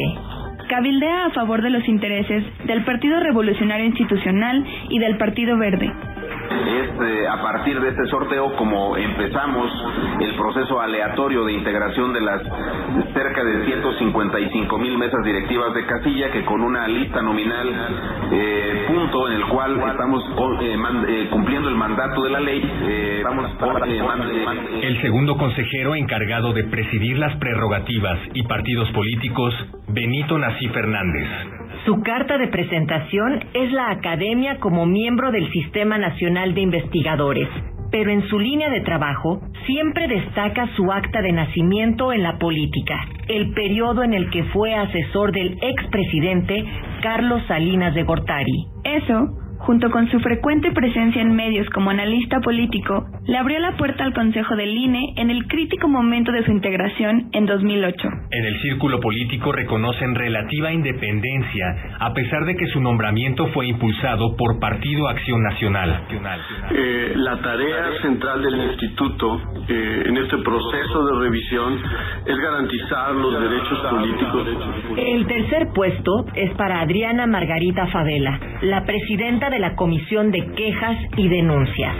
Cabildea 0.68 1.26
a 1.26 1.30
favor 1.30 1.62
de 1.62 1.70
los 1.70 1.86
intereses 1.88 2.44
del 2.64 2.84
Partido 2.84 3.20
Revolucionario 3.20 3.86
Institucional 3.86 4.64
y 4.88 4.98
del 4.98 5.16
Partido 5.16 5.56
Verde. 5.56 5.90
Es 6.30 6.90
eh, 7.00 7.28
a 7.28 7.42
partir 7.42 7.80
de 7.80 7.88
este 7.88 8.06
sorteo 8.06 8.54
como 8.56 8.96
empezamos 8.96 9.70
el 10.20 10.34
proceso 10.36 10.80
aleatorio 10.80 11.44
de 11.44 11.52
integración 11.52 12.12
de 12.12 12.20
las 12.20 12.42
cerca 13.14 13.44
de 13.44 13.64
155 13.64 14.78
mil 14.78 14.98
mesas 14.98 15.24
directivas 15.24 15.74
de 15.74 15.86
casilla 15.86 16.30
que 16.30 16.44
con 16.44 16.62
una 16.62 16.86
lista 16.88 17.22
nominal 17.22 17.68
eh, 18.32 18.84
punto 18.88 19.28
en 19.28 19.34
el 19.34 19.46
cual 19.46 19.82
estamos 19.90 20.24
eh, 20.62 20.76
eh, 21.08 21.28
cumpliendo 21.30 21.68
el 21.68 21.76
mandato 21.76 22.22
de 22.22 22.30
la 22.30 22.40
ley 22.40 23.20
vamos 23.24 23.50
por 23.58 23.86
El 23.86 25.00
segundo 25.02 25.36
consejero 25.36 25.94
encargado 25.94 26.52
de 26.52 26.64
presidir 26.64 27.18
las 27.18 27.36
prerrogativas 27.36 28.18
y 28.34 28.42
partidos 28.44 28.90
políticos, 28.90 29.54
Benito 29.88 30.38
Nací 30.38 30.68
Fernández. 30.68 31.59
Su 31.86 32.02
carta 32.02 32.36
de 32.36 32.48
presentación 32.48 33.40
es 33.54 33.72
la 33.72 33.90
academia 33.90 34.58
como 34.58 34.84
miembro 34.84 35.32
del 35.32 35.50
Sistema 35.50 35.96
Nacional 35.96 36.54
de 36.54 36.60
Investigadores, 36.60 37.48
pero 37.90 38.10
en 38.10 38.22
su 38.28 38.38
línea 38.38 38.68
de 38.68 38.82
trabajo 38.82 39.40
siempre 39.64 40.06
destaca 40.06 40.68
su 40.76 40.92
acta 40.92 41.22
de 41.22 41.32
nacimiento 41.32 42.12
en 42.12 42.22
la 42.22 42.38
política, 42.38 42.96
el 43.28 43.54
periodo 43.54 44.02
en 44.02 44.12
el 44.12 44.28
que 44.28 44.44
fue 44.44 44.74
asesor 44.74 45.32
del 45.32 45.56
expresidente 45.62 46.66
Carlos 47.00 47.42
Salinas 47.48 47.94
de 47.94 48.02
Gortari. 48.02 48.66
Eso, 48.84 49.28
junto 49.60 49.90
con 49.90 50.08
su 50.10 50.18
frecuente 50.20 50.72
presencia 50.72 51.20
en 51.20 51.34
medios 51.34 51.68
como 51.70 51.90
analista 51.90 52.40
político, 52.40 53.06
le 53.26 53.36
abrió 53.36 53.58
la 53.58 53.76
puerta 53.76 54.04
al 54.04 54.14
Consejo 54.14 54.56
del 54.56 54.76
INE 54.76 55.14
en 55.16 55.30
el 55.30 55.46
crítico 55.46 55.86
momento 55.86 56.32
de 56.32 56.44
su 56.44 56.50
integración 56.50 57.28
en 57.32 57.46
2008. 57.46 58.08
En 58.30 58.44
el 58.44 58.60
círculo 58.62 59.00
político 59.00 59.52
reconocen 59.52 60.14
relativa 60.14 60.72
independencia, 60.72 61.96
a 61.98 62.12
pesar 62.14 62.44
de 62.46 62.56
que 62.56 62.66
su 62.68 62.80
nombramiento 62.80 63.48
fue 63.48 63.66
impulsado 63.68 64.34
por 64.36 64.58
Partido 64.58 65.08
Acción 65.08 65.42
Nacional. 65.42 66.04
Eh, 66.70 67.12
la 67.16 67.40
tarea 67.40 68.00
central 68.02 68.42
del 68.42 68.70
instituto 68.70 69.40
eh, 69.68 70.04
en 70.06 70.16
este 70.16 70.38
proceso 70.38 71.04
de 71.04 71.20
revisión 71.20 71.78
es 72.26 72.36
garantizar 72.36 73.14
los 73.14 73.40
derechos 73.40 73.78
políticos. 73.90 74.48
El 74.96 75.26
tercer 75.26 75.68
puesto 75.74 76.26
es 76.34 76.52
para 76.54 76.80
Adriana 76.80 77.26
Margarita 77.26 77.86
Favela, 77.88 78.40
la 78.62 78.84
presidenta 78.84 79.49
de 79.50 79.58
la 79.58 79.74
Comisión 79.74 80.30
de 80.30 80.46
Quejas 80.54 80.96
y 81.16 81.28
Denuncias. 81.28 81.94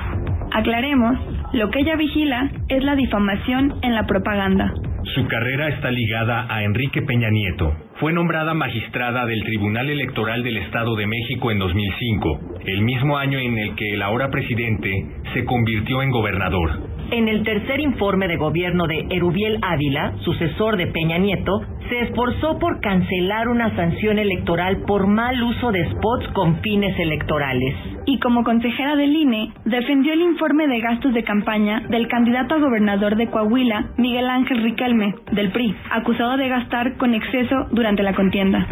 Aclaremos, 0.53 1.19
lo 1.53 1.71
que 1.71 1.81
ella 1.81 1.97
vigila 1.97 2.51
es 2.69 2.83
la 2.83 2.97
difamación 2.97 3.75
en 3.83 3.95
la 3.95 4.07
propaganda. 4.07 4.73
Su 5.15 5.27
carrera 5.27 5.69
está 5.69 5.91
ligada 5.91 6.47
a 6.49 6.63
Enrique 6.63 7.03
Peña 7.03 7.31
Nieto. 7.31 7.75
Fue 7.99 8.13
nombrada 8.13 8.55
magistrada 8.55 9.27
del 9.27 9.43
Tribunal 9.45 9.91
Electoral 9.91 10.43
del 10.43 10.59
Estado 10.59 10.95
de 10.95 11.07
México 11.07 11.51
en 11.51 11.59
2005, 11.59 12.41
el 12.67 12.83
mismo 12.83 13.19
año 13.19 13.39
en 13.39 13.59
el 13.59 13.75
que 13.75 13.95
el 13.95 14.03
ahora 14.03 14.31
presidente 14.31 15.07
se 15.35 15.45
convirtió 15.45 16.03
en 16.03 16.11
gobernador. 16.11 17.00
En 17.13 17.27
el 17.27 17.43
tercer 17.43 17.81
informe 17.81 18.29
de 18.29 18.37
gobierno 18.37 18.87
de 18.87 19.05
Erubiel 19.11 19.59
Ávila, 19.63 20.15
sucesor 20.25 20.77
de 20.77 20.87
Peña 20.87 21.19
Nieto, 21.19 21.61
se 21.89 22.03
esforzó 22.03 22.57
por 22.61 22.81
cancelar 22.81 23.49
una 23.49 23.75
sanción 23.75 24.21
electoral 24.21 24.83
por 24.87 25.09
mal 25.09 25.43
uso 25.43 25.73
de 25.73 25.91
spots 25.91 26.29
con 26.35 26.61
fines 26.61 26.97
electorales. 27.01 27.75
Y 28.07 28.21
como 28.21 28.45
consejera 28.45 28.95
del 28.95 29.17
INE, 29.17 29.53
defendió 29.65 30.13
el 30.13 30.21
informe 30.21 30.69
de 30.69 30.81
gastos 30.81 31.13
de 31.13 31.25
campaña 31.25 31.81
del 31.89 32.07
candidato 32.07 32.55
a 32.55 32.61
gobernador 32.61 33.17
de 33.17 33.29
Coahuila, 33.29 33.91
Miguel 33.97 34.29
Ángel 34.29 34.63
Riquelme, 34.63 35.17
del 35.33 35.51
PRI, 35.51 35.75
acusado 35.91 36.37
de 36.37 36.49
gastar 36.49 36.97
con 36.97 37.15
exceso 37.15 37.67
durante 37.73 38.05
la 38.05 38.15
contienda. 38.15 38.65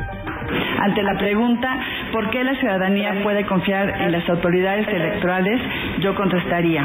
Ante 0.79 1.03
la 1.03 1.19
pregunta 1.19 1.77
¿por 2.13 2.31
qué 2.31 2.43
la 2.43 2.55
ciudadanía 2.57 3.21
puede 3.23 3.45
confiar 3.47 3.89
en 4.01 4.13
las 4.13 4.29
autoridades 4.29 4.87
electorales? 4.89 5.61
Yo 6.01 6.15
contestaría. 6.15 6.85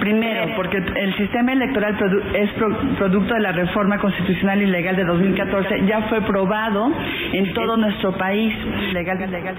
Primero, 0.00 0.54
porque 0.56 0.71
el 0.78 1.14
sistema 1.16 1.52
electoral 1.52 1.96
produ- 1.98 2.34
es 2.34 2.50
pro- 2.52 2.76
producto 2.98 3.34
de 3.34 3.40
la 3.40 3.52
reforma 3.52 3.98
constitucional 3.98 4.60
y 4.62 4.66
legal 4.66 4.96
de 4.96 5.04
2014, 5.04 5.86
ya 5.86 6.02
fue 6.02 6.20
probado 6.22 6.92
en 7.32 7.52
todo 7.54 7.76
nuestro 7.76 8.12
país. 8.16 8.54
Legal, 8.92 9.18
legal, 9.18 9.30
legal. 9.30 9.56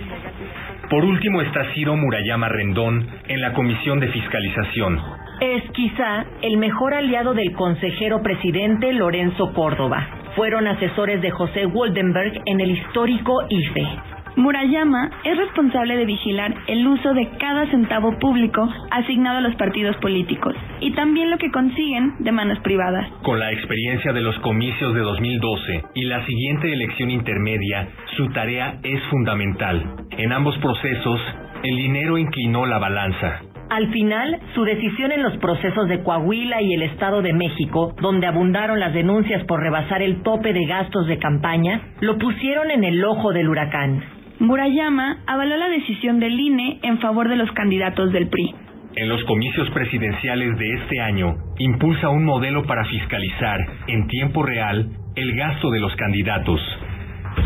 Por 0.89 1.05
último 1.05 1.41
está 1.41 1.63
Ciro 1.73 1.95
Murayama 1.95 2.49
Rendón 2.49 3.07
en 3.27 3.41
la 3.41 3.53
Comisión 3.53 3.99
de 3.99 4.07
Fiscalización. 4.09 4.99
Es 5.39 5.63
quizá 5.71 6.25
el 6.41 6.57
mejor 6.57 6.93
aliado 6.93 7.33
del 7.33 7.51
consejero 7.53 8.21
presidente 8.21 8.93
Lorenzo 8.93 9.53
Córdoba. 9.53 10.07
Fueron 10.35 10.67
asesores 10.67 11.21
de 11.21 11.31
José 11.31 11.65
Woldenberg 11.65 12.41
en 12.45 12.59
el 12.61 12.71
histórico 12.71 13.33
IFE. 13.49 13.87
Murayama 14.35 15.11
es 15.23 15.37
responsable 15.37 15.95
de 15.95 16.05
vigilar 16.05 16.55
el 16.67 16.87
uso 16.87 17.13
de 17.13 17.29
cada 17.39 17.69
centavo 17.69 18.17
público 18.19 18.67
asignado 18.89 19.37
a 19.37 19.41
los 19.41 19.55
partidos 19.55 19.95
políticos 19.97 20.55
y 20.79 20.91
también 20.93 21.29
lo 21.29 21.37
que 21.37 21.51
consiguen 21.51 22.15
de 22.19 22.31
manos 22.31 22.59
privadas. 22.59 23.07
Con 23.21 23.39
la 23.39 23.51
experiencia 23.51 24.11
de 24.11 24.21
los 24.21 24.37
comicios 24.39 24.93
de 24.93 25.01
2012 25.01 25.83
y 25.93 26.05
la 26.05 26.25
siguiente 26.25 26.73
elección 26.73 27.11
intermedia, 27.11 27.89
su 28.17 28.27
tarea 28.29 28.79
es 28.83 29.01
fundamental. 29.11 29.83
En 30.17 30.31
ambos 30.31 30.57
procesos, 30.57 31.21
El 31.63 31.77
dinero 31.77 32.17
inclinó 32.17 32.65
la 32.65 32.77
balanza. 32.77 33.39
Al 33.69 33.89
final, 33.91 34.39
su 34.53 34.65
decisión 34.65 35.13
en 35.13 35.23
los 35.23 35.37
procesos 35.37 35.87
de 35.87 36.03
Coahuila 36.03 36.61
y 36.61 36.73
el 36.73 36.83
Estado 36.83 37.21
de 37.21 37.31
México, 37.33 37.95
donde 38.01 38.27
abundaron 38.27 38.79
las 38.79 38.93
denuncias 38.93 39.43
por 39.45 39.61
rebasar 39.61 40.01
el 40.01 40.21
tope 40.21 40.51
de 40.51 40.65
gastos 40.65 41.07
de 41.07 41.17
campaña, 41.17 41.81
lo 42.01 42.17
pusieron 42.17 42.69
en 42.69 42.83
el 42.83 43.03
ojo 43.03 43.31
del 43.31 43.47
huracán. 43.47 44.03
Murayama 44.43 45.19
avaló 45.25 45.55
la 45.55 45.69
decisión 45.69 46.19
del 46.19 46.37
INE 46.37 46.79
en 46.83 46.99
favor 46.99 47.29
de 47.29 47.37
los 47.37 47.49
candidatos 47.53 48.11
del 48.11 48.27
PRI. 48.27 48.53
En 48.97 49.07
los 49.07 49.23
comicios 49.23 49.69
presidenciales 49.69 50.59
de 50.59 50.73
este 50.73 50.99
año, 50.99 51.37
impulsa 51.59 52.09
un 52.09 52.25
modelo 52.25 52.63
para 52.63 52.83
fiscalizar 52.83 53.61
en 53.87 54.05
tiempo 54.07 54.43
real 54.43 54.89
el 55.15 55.35
gasto 55.37 55.71
de 55.71 55.79
los 55.79 55.95
candidatos. 55.95 56.59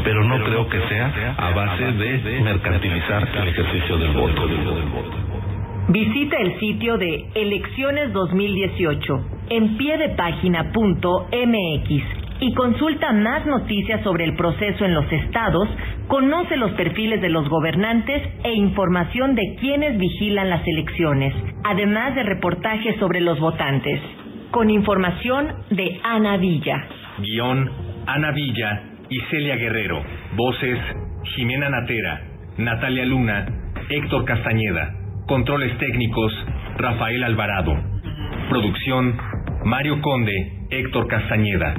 Pero 0.03 0.23
no 0.23 0.43
creo 0.43 0.67
que 0.69 0.79
sea 0.89 1.35
a 1.37 1.51
base 1.51 1.91
de 1.91 2.41
mercantilizar 2.41 3.29
el 3.43 3.47
ejercicio 3.47 3.97
del 3.97 4.13
voto. 4.13 4.47
Visita 5.89 6.37
el 6.37 6.59
sitio 6.59 6.97
de 6.97 7.29
Elecciones 7.35 8.11
2018 8.11 9.25
en 9.51 9.77
pie 9.77 9.99
y 12.39 12.53
consulta 12.53 13.11
más 13.13 13.45
noticias 13.45 14.03
sobre 14.03 14.25
el 14.25 14.35
proceso 14.35 14.85
en 14.85 14.93
los 14.93 15.11
estados, 15.11 15.67
conoce 16.07 16.57
los 16.57 16.71
perfiles 16.71 17.21
de 17.21 17.29
los 17.29 17.47
gobernantes 17.49 18.21
e 18.43 18.53
información 18.53 19.35
de 19.35 19.55
quienes 19.59 19.97
vigilan 19.97 20.49
las 20.49 20.65
elecciones, 20.67 21.33
además 21.63 22.15
de 22.15 22.23
reportajes 22.23 22.97
sobre 22.99 23.21
los 23.21 23.39
votantes. 23.39 23.99
Con 24.51 24.69
información 24.69 25.47
de 25.71 25.99
Ana 26.03 26.38
Villa. 26.38 26.88
Guión, 27.19 27.69
Ana 28.05 28.31
Villa 28.31 28.83
y 29.09 29.19
Celia 29.29 29.55
Guerrero. 29.55 30.01
Voces, 30.35 30.79
Jimena 31.35 31.69
Natera, 31.69 32.21
Natalia 32.57 33.05
Luna, 33.05 33.45
Héctor 33.89 34.25
Castañeda. 34.25 34.93
Controles 35.27 35.77
técnicos, 35.77 36.33
Rafael 36.77 37.23
Alvarado. 37.23 37.75
Producción, 38.49 39.17
Mario 39.65 39.99
Conde, 40.01 40.33
Héctor 40.69 41.07
Castañeda. 41.07 41.75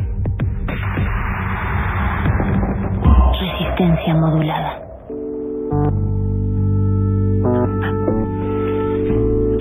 Resistencia 3.40 4.14
modulada. 4.14 4.87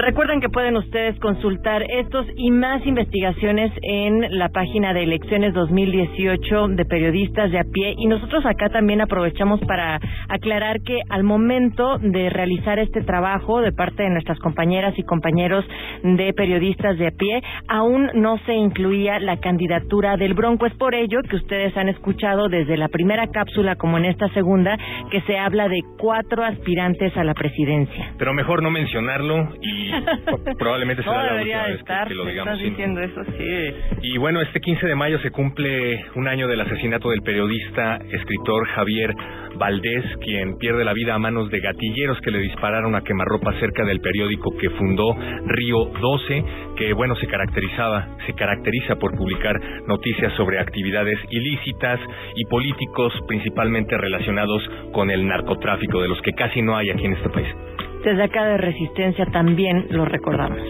Recuerden 0.08 0.40
que 0.40 0.48
pueden 0.48 0.78
ustedes 0.78 1.20
consultar 1.20 1.84
estos 1.84 2.26
y 2.38 2.50
más 2.50 2.86
investigaciones 2.86 3.74
en 3.82 4.38
la 4.40 4.48
página 4.48 4.94
de 4.94 5.04
elecciones 5.04 5.54
2018 5.54 6.70
de 6.70 6.86
periodistas 6.86 7.52
de 7.52 7.60
a 7.60 7.66
pie 7.66 7.94
y 7.98 8.08
nosotros 8.08 8.46
acá 8.46 8.70
también 8.70 9.02
aprovechamos 9.02 9.60
para 9.68 10.00
aclarar 10.30 10.80
que 10.80 11.02
al 11.10 11.26
momento 11.26 11.98
de 11.98 12.30
realizar 12.30 12.80
este 12.80 13.02
trabajo 13.02 13.60
de 13.60 13.74
parte 13.74 14.04
de 14.04 14.10
nuestras 14.10 14.40
compañeras 14.40 14.94
y 14.98 15.04
compañeros 15.04 15.66
de 16.04 16.32
periodistas 16.32 16.98
de 16.98 17.08
a 17.08 17.12
pie 17.12 17.44
aún 17.68 18.10
no 18.14 18.38
se 18.46 18.54
incluía 18.54 19.20
la 19.20 19.36
candidatura 19.42 20.16
del 20.16 20.36
Bronco. 20.36 20.68
Es 20.68 20.74
por 20.76 20.96
ello 20.96 21.20
que 21.30 21.36
ustedes 21.36 21.76
han 21.76 21.90
escuchado 21.90 22.48
desde 22.48 22.78
la 22.78 22.88
primera 22.88 23.28
cápsula 23.28 23.76
como 23.76 23.98
en 23.98 24.06
esta 24.06 24.30
segunda 24.30 24.78
que 25.12 25.20
se 25.24 25.38
habla 25.38 25.68
de 25.68 25.82
cuatro 25.98 26.46
aspirantes 26.46 27.12
a 27.18 27.26
la 27.26 27.34
presidencia. 27.34 28.14
Pero 28.18 28.34
mejor 28.34 28.64
no 28.64 28.72
mencionarlo 28.72 29.50
y 29.62 29.97
probablemente 30.58 31.04
No 31.04 31.12
será 31.12 31.24
la 31.24 31.32
debería 31.34 31.58
última 31.60 31.68
vez 31.68 32.08
que- 32.08 32.14
lo 32.16 32.24
¿me 32.26 32.32
digamos. 32.32 32.54
estás 32.54 32.70
diciendo 32.70 33.02
eso, 33.02 33.24
sí. 33.38 33.74
Y 34.04 34.18
bueno, 34.18 34.42
este 34.42 34.60
15 34.60 34.88
de 34.88 34.96
mayo 34.96 35.20
se 35.20 35.32
cumple 35.32 36.06
un 36.16 36.28
año 36.28 36.48
del 36.48 36.62
asesinato 36.62 37.10
del 37.10 37.22
periodista, 37.22 37.98
escritor 38.12 38.68
Javier 38.68 39.14
Valdés, 39.56 40.06
quien 40.22 40.58
pierde 40.58 40.84
la 40.86 40.94
vida 40.94 41.16
a 41.16 41.20
manos 41.20 41.50
de 41.50 41.60
gatilleros 41.60 42.20
que 42.22 42.32
le 42.32 42.40
dispararon 42.40 42.96
a 42.96 43.02
quemarropa 43.02 43.54
cerca 43.60 43.84
del 43.86 44.00
periódico 44.02 44.56
que 44.58 44.70
fundó 44.72 45.16
Río 45.48 45.86
12, 46.00 46.44
que 46.76 46.94
bueno, 46.94 47.16
se 47.16 47.28
caracterizaba, 47.28 48.08
se 48.26 48.34
caracteriza 48.34 48.96
por 48.98 49.16
publicar 49.16 49.60
noticias 49.88 50.34
sobre 50.34 50.60
actividades 50.60 51.20
ilícitas 51.30 52.00
y 52.36 52.46
políticos 52.46 53.14
principalmente 53.28 53.98
relacionados 53.98 54.62
con 54.94 55.10
el 55.10 55.28
narcotráfico, 55.28 56.02
de 56.02 56.08
los 56.10 56.22
que 56.22 56.34
casi 56.34 56.62
no 56.62 56.76
hay 56.78 56.90
aquí 56.90 57.06
en 57.06 57.14
este 57.14 57.30
país. 57.30 57.48
Desde 58.08 58.24
acá 58.24 58.46
de 58.46 58.56
Resistencia 58.56 59.26
también 59.26 59.88
lo 59.90 60.06
recordamos. 60.06 60.62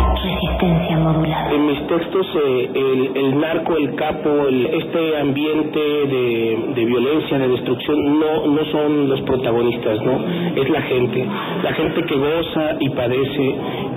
Resistencia 0.00 0.96
modulada. 0.98 1.52
En 1.54 1.66
mis 1.66 1.86
textos, 1.86 2.26
eh, 2.44 2.70
el, 3.14 3.40
narco, 3.40 3.76
el 3.76 3.94
capo, 3.94 4.46
el- 4.48 4.66
este 4.66 5.16
ambiente 5.18 5.78
de, 5.78 6.58
de 6.74 6.84
violencia, 6.84 7.38
de 7.38 7.48
destrucción, 7.48 8.18
no, 8.18 8.46
no 8.46 8.64
son 8.72 9.08
los 9.08 9.20
protagonistas, 9.22 10.02
¿no? 10.02 10.18
Es 10.56 10.68
la 10.68 10.82
gente. 10.82 11.24
La 11.62 11.72
gente 11.74 12.02
que 12.04 12.14
goza 12.16 12.76
y 12.80 12.88
padece 12.90 13.46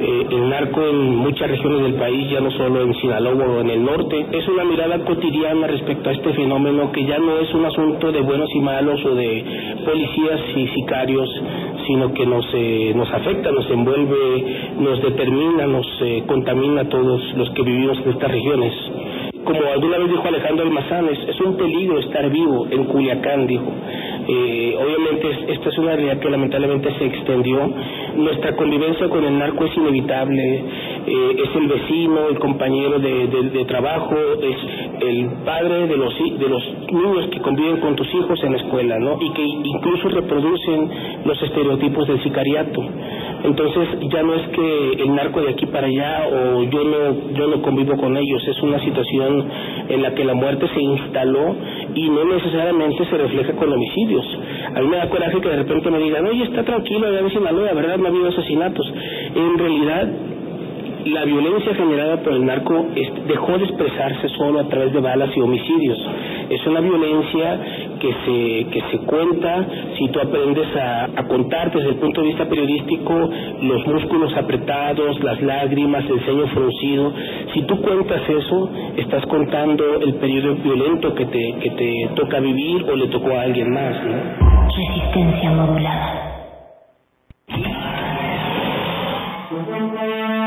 eh, 0.01 0.25
el 0.31 0.49
narco 0.49 0.81
en 0.87 1.15
muchas 1.17 1.49
regiones 1.49 1.81
del 1.81 1.95
país, 1.95 2.29
ya 2.29 2.39
no 2.41 2.51
solo 2.51 2.81
en 2.81 2.93
Sinaloa 2.95 3.45
o 3.47 3.61
en 3.61 3.69
el 3.69 3.83
norte. 3.83 4.25
Es 4.31 4.47
una 4.47 4.63
mirada 4.65 4.99
cotidiana 5.03 5.67
respecto 5.67 6.09
a 6.09 6.13
este 6.13 6.33
fenómeno 6.33 6.91
que 6.91 7.05
ya 7.05 7.17
no 7.19 7.37
es 7.39 7.53
un 7.53 7.65
asunto 7.65 8.11
de 8.11 8.21
buenos 8.21 8.49
y 8.53 8.59
malos 8.59 9.03
o 9.05 9.15
de 9.15 9.43
policías 9.85 10.39
y 10.55 10.67
sicarios, 10.67 11.29
sino 11.87 12.13
que 12.13 12.25
nos, 12.25 12.45
eh, 12.53 12.93
nos 12.95 13.11
afecta, 13.11 13.51
nos 13.51 13.69
envuelve, 13.71 14.45
nos 14.79 15.01
determina, 15.01 15.65
nos 15.65 15.87
eh, 16.01 16.23
contamina 16.27 16.81
a 16.81 16.89
todos 16.89 17.21
los 17.35 17.49
que 17.51 17.63
vivimos 17.63 17.97
en 17.99 18.11
estas 18.11 18.31
regiones. 18.31 18.73
Como 19.43 19.61
alguna 19.71 19.97
vez 19.99 20.09
dijo 20.09 20.27
Alejandro 20.27 20.65
Almazán, 20.65 21.07
es, 21.09 21.19
es 21.29 21.39
un 21.41 21.55
peligro 21.57 21.97
estar 21.99 22.29
vivo 22.29 22.67
en 22.69 22.83
Culiacán, 22.85 23.47
dijo. 23.47 23.71
Eh, 24.27 24.75
obviamente 24.77 25.29
es- 25.31 25.49
esta 25.57 25.69
es 25.69 25.77
una 25.79 25.95
realidad 25.95 26.19
que 26.19 26.29
lamentablemente 26.29 26.91
se 26.99 27.05
extendió. 27.05 27.71
Nuestra 28.17 28.55
convivencia 28.55 29.07
con 29.09 29.23
el 29.23 29.37
narco 29.39 29.65
es 29.65 29.75
inevitable. 29.77 30.63
Eh, 31.07 31.35
es 31.43 31.55
el 31.55 31.67
vecino, 31.67 32.27
el 32.29 32.37
compañero 32.39 32.99
de, 32.99 33.27
de- 33.27 33.65
trabajo, 33.65 34.15
es 34.41 35.07
el 35.07 35.27
padre 35.45 35.87
de 35.87 35.97
los, 35.97 36.13
de 36.17 36.49
los 36.49 36.63
niños 36.91 37.27
que 37.31 37.39
conviven 37.39 37.77
con 37.77 37.95
tus 37.95 38.07
hijos 38.13 38.43
en 38.43 38.51
la 38.51 38.57
escuela, 38.57 38.99
¿no? 38.99 39.17
Y 39.21 39.29
que 39.31 39.43
incluso 39.43 40.09
reproducen 40.09 40.89
los 41.25 41.41
estereotipos 41.41 42.07
del 42.07 42.21
sicariato. 42.23 42.81
Entonces 43.43 43.87
ya 44.11 44.21
no 44.21 44.33
es 44.35 44.47
que 44.49 44.91
el 45.03 45.15
narco 45.15 45.41
de 45.41 45.51
aquí 45.51 45.65
para 45.67 45.87
allá 45.87 46.27
o 46.27 46.63
yo 46.63 46.83
no 46.83 47.33
yo 47.33 47.47
no 47.47 47.61
convivo 47.61 47.95
con 47.97 48.17
ellos, 48.17 48.45
es 48.47 48.61
una 48.61 48.79
situación 48.83 49.28
en 49.89 50.01
la 50.01 50.13
que 50.13 50.23
la 50.23 50.33
muerte 50.33 50.67
se 50.73 50.81
instaló 50.81 51.55
y 51.95 52.09
no 52.09 52.25
necesariamente 52.25 53.05
se 53.05 53.17
refleja 53.17 53.53
con 53.53 53.71
homicidios. 53.71 54.25
A 54.75 54.81
mí 54.81 54.87
me 54.87 54.97
da 54.97 55.09
coraje 55.09 55.39
que 55.41 55.49
de 55.49 55.55
repente 55.57 55.89
me 55.91 55.99
digan, 55.99 56.25
oye, 56.25 56.43
está 56.43 56.63
tranquilo, 56.63 57.11
ya 57.11 57.19
en 57.19 57.29
Sinaloa, 57.29 57.73
¿verdad? 57.73 57.97
No 57.97 58.05
ha 58.05 58.09
habido 58.09 58.27
asesinatos. 58.29 58.93
En 59.35 59.57
realidad, 59.57 60.07
la 61.05 61.25
violencia 61.25 61.73
generada 61.75 62.17
por 62.17 62.33
el 62.33 62.45
narco 62.45 62.87
dejó 63.27 63.57
de 63.57 63.65
expresarse 63.65 64.29
solo 64.29 64.59
a 64.59 64.67
través 64.67 64.93
de 64.93 64.99
balas 64.99 65.29
y 65.35 65.41
homicidios. 65.41 65.97
Es 66.49 66.65
una 66.67 66.81
violencia 66.81 67.59
que 67.99 68.13
se, 68.25 68.69
que 68.71 68.81
se 68.91 68.97
cuenta 69.05 69.65
si 69.97 70.07
tú 70.09 70.19
aprendes 70.19 70.75
a, 70.75 71.05
a 71.15 71.27
contar 71.27 71.71
desde 71.71 71.89
el 71.89 71.95
punto 71.95 72.21
de 72.21 72.27
vista 72.27 72.49
periodístico 72.49 73.29
los 73.61 73.87
músculos 73.87 74.35
apretados, 74.35 75.23
las 75.23 75.41
lágrimas, 75.41 76.03
el 76.09 76.19
ceño 76.21 76.47
fruncido. 76.47 77.13
Si 77.53 77.61
tú 77.63 77.81
cuentas 77.81 78.21
eso, 78.27 78.69
estás 78.97 79.25
contando 79.27 80.01
el 80.01 80.15
periodo 80.15 80.55
violento 80.55 81.13
que 81.15 81.25
te, 81.25 81.55
que 81.61 81.71
te 81.71 82.09
toca 82.15 82.39
vivir 82.39 82.83
o 82.89 82.95
le 82.95 83.07
tocó 83.07 83.31
a 83.31 83.41
alguien 83.41 83.71
más. 83.71 83.95
¿no? 84.03 84.67
Resistencia 84.67 85.51
modulada. 85.51 86.29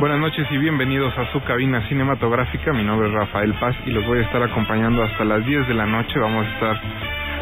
Buenas 0.00 0.18
noches 0.18 0.46
y 0.50 0.56
bienvenidos 0.56 1.12
a 1.18 1.30
su 1.30 1.42
cabina 1.42 1.86
cinematográfica. 1.86 2.72
Mi 2.72 2.82
nombre 2.82 3.08
es 3.08 3.14
Rafael 3.14 3.52
Paz 3.60 3.76
y 3.84 3.90
los 3.90 4.06
voy 4.06 4.20
a 4.20 4.22
estar 4.22 4.42
acompañando 4.42 5.02
hasta 5.02 5.26
las 5.26 5.44
10 5.44 5.68
de 5.68 5.74
la 5.74 5.84
noche. 5.84 6.18
Vamos 6.18 6.46
a 6.46 6.50
estar 6.54 6.80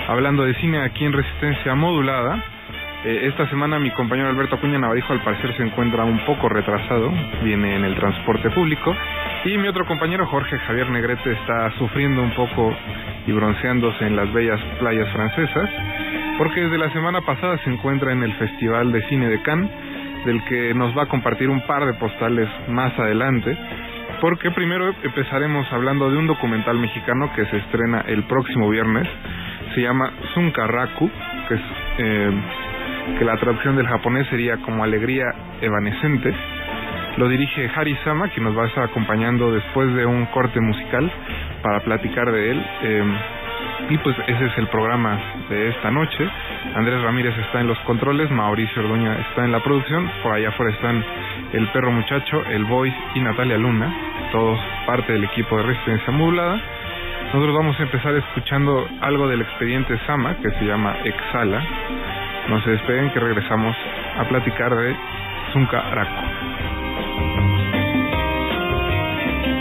hablando 0.09 0.45
de 0.45 0.55
cine 0.55 0.83
aquí 0.83 1.05
en 1.05 1.13
Resistencia 1.13 1.77
Modulada. 1.77 2.58
Eh, 3.05 3.29
esta 3.29 3.49
semana 3.49 3.79
mi 3.79 3.93
compañero 3.93 4.29
Alberto 4.29 4.57
Acuña 4.57 4.77
Navarijo 4.77 5.13
al 5.13 5.23
parecer 5.23 5.57
se 5.57 5.63
encuentra 5.63 6.03
un 6.03 6.19
poco 6.27 6.49
retrasado, 6.49 7.13
viene 7.45 7.77
en 7.77 7.85
el 7.85 7.95
transporte 7.95 8.51
público 8.51 8.93
y 9.45 9.57
mi 9.57 9.69
otro 9.69 9.87
compañero 9.87 10.27
Jorge 10.27 10.59
Javier 10.59 10.91
Negrete 10.91 11.31
está 11.31 11.71
sufriendo 11.79 12.21
un 12.21 12.33
poco 12.33 12.77
y 13.25 13.31
bronceándose 13.31 14.05
en 14.05 14.17
las 14.17 14.33
bellas 14.33 14.61
playas 14.81 15.09
francesas 15.13 15.71
porque 16.39 16.63
desde 16.63 16.77
la 16.77 16.91
semana 16.91 17.21
pasada 17.21 17.57
se 17.59 17.71
encuentra 17.71 18.11
en 18.11 18.25
el 18.25 18.33
Festival 18.35 18.91
de 18.91 19.01
Cine 19.09 19.29
de 19.29 19.43
Cannes 19.43 19.71
del 20.27 20.43
que 20.47 20.75
nos 20.75 20.97
va 20.99 21.05
a 21.05 21.07
compartir 21.07 21.51
un 21.51 21.65
par 21.69 21.87
de 21.87 21.95
postales 21.95 22.49
más 22.67 22.99
adelante 22.99 23.57
porque 24.21 24.51
primero 24.51 24.93
empezaremos 25.05 25.73
hablando 25.73 26.11
de 26.11 26.17
un 26.17 26.27
documental 26.27 26.77
mexicano 26.81 27.31
que 27.37 27.47
se 27.47 27.59
estrena 27.59 28.01
el 28.09 28.25
próximo 28.25 28.69
viernes 28.69 29.07
se 29.77 29.83
llama 29.83 30.13
Sunkaraku 30.35 31.09
que 31.49 31.55
es 31.55 31.61
eh, 31.99 32.31
que 33.19 33.25
la 33.25 33.37
traducción 33.37 33.77
del 33.77 33.87
japonés 33.87 34.27
sería 34.29 34.57
como 34.59 34.85
alegría 34.85 35.25
evanescente. 35.61 36.35
Lo 37.17 37.29
dirige 37.29 37.71
Hari 37.75 37.97
Sama, 38.05 38.29
que 38.31 38.41
nos 38.41 38.57
va 38.57 38.65
a 38.65 38.67
estar 38.67 38.85
acompañando 38.85 39.53
después 39.53 39.93
de 39.95 40.07
un 40.07 40.27
corte 40.27 40.61
musical 40.61 41.11
para 41.63 41.81
platicar 41.81 42.31
de 42.31 42.51
él. 42.51 42.67
Eh, 42.83 43.05
y 43.91 43.99
pues 43.99 44.17
ese 44.27 44.47
es 44.47 44.59
el 44.59 44.69
programa 44.69 45.19
de 45.49 45.69
esta 45.71 45.91
noche. 45.91 46.29
Andrés 46.75 47.01
Ramírez 47.03 47.37
está 47.39 47.61
en 47.61 47.69
los 47.69 47.79
controles, 47.81 48.31
Mauricio 48.31 48.83
Ordoña 48.83 49.17
está 49.31 49.45
en 49.45 49.53
la 49.53 49.61
producción, 49.61 50.11
por 50.23 50.35
allá 50.35 50.49
afuera 50.49 50.73
están 50.73 51.05
el 51.53 51.67
perro 51.69 51.91
muchacho, 51.91 52.45
el 52.51 52.65
voice 52.65 52.97
y 53.15 53.21
Natalia 53.21 53.57
Luna, 53.57 53.93
todos 54.31 54.59
parte 54.87 55.13
del 55.13 55.25
equipo 55.25 55.57
de 55.57 55.63
Resistencia 55.63 56.13
Modulada. 56.13 56.61
Nosotros 57.33 57.55
vamos 57.55 57.79
a 57.79 57.83
empezar 57.83 58.15
escuchando 58.15 58.89
algo 59.01 59.29
del 59.29 59.43
expediente 59.43 59.99
Sama 60.07 60.37
que 60.37 60.51
se 60.51 60.65
llama 60.65 60.97
Exhala. 61.05 61.63
No 62.49 62.59
se 62.63 62.71
despeguen 62.71 63.11
que 63.13 63.21
regresamos 63.21 63.77
a 64.17 64.25
platicar 64.25 64.75
de 64.75 64.97
Zunca 65.53 65.81
Araco. 65.81 66.23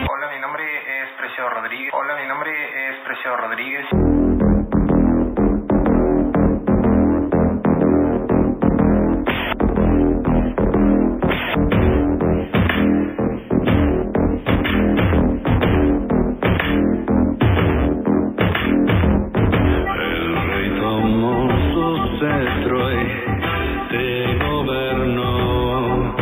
Hola, 0.10 0.30
mi 0.34 0.40
nombre 0.40 0.64
es 0.64 1.10
Preciado 1.18 1.50
Rodríguez. 1.50 1.94
Hola, 1.94 2.16
mi 2.16 2.28
nombre 2.28 2.52
es 2.90 2.96
Preciado 3.06 3.36
Rodríguez. 3.36 4.37
Te 23.90 24.38
gobernó. 24.46 26.16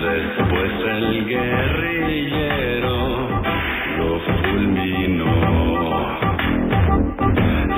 Después 0.00 0.70
el 0.86 1.26
guerrillero 1.26 2.96
lo 3.98 4.20
fulminó. 4.20 5.34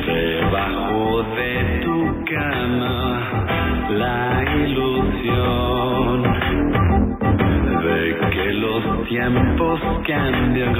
Debajo 0.07 1.23
de 1.37 1.53
tu 1.85 2.25
cama 2.25 3.47
la 3.91 4.45
ilusión 4.65 6.23
de 7.83 8.01
que 8.31 8.47
los 8.55 8.83
tiempos 9.09 9.81
cambian 10.07 10.75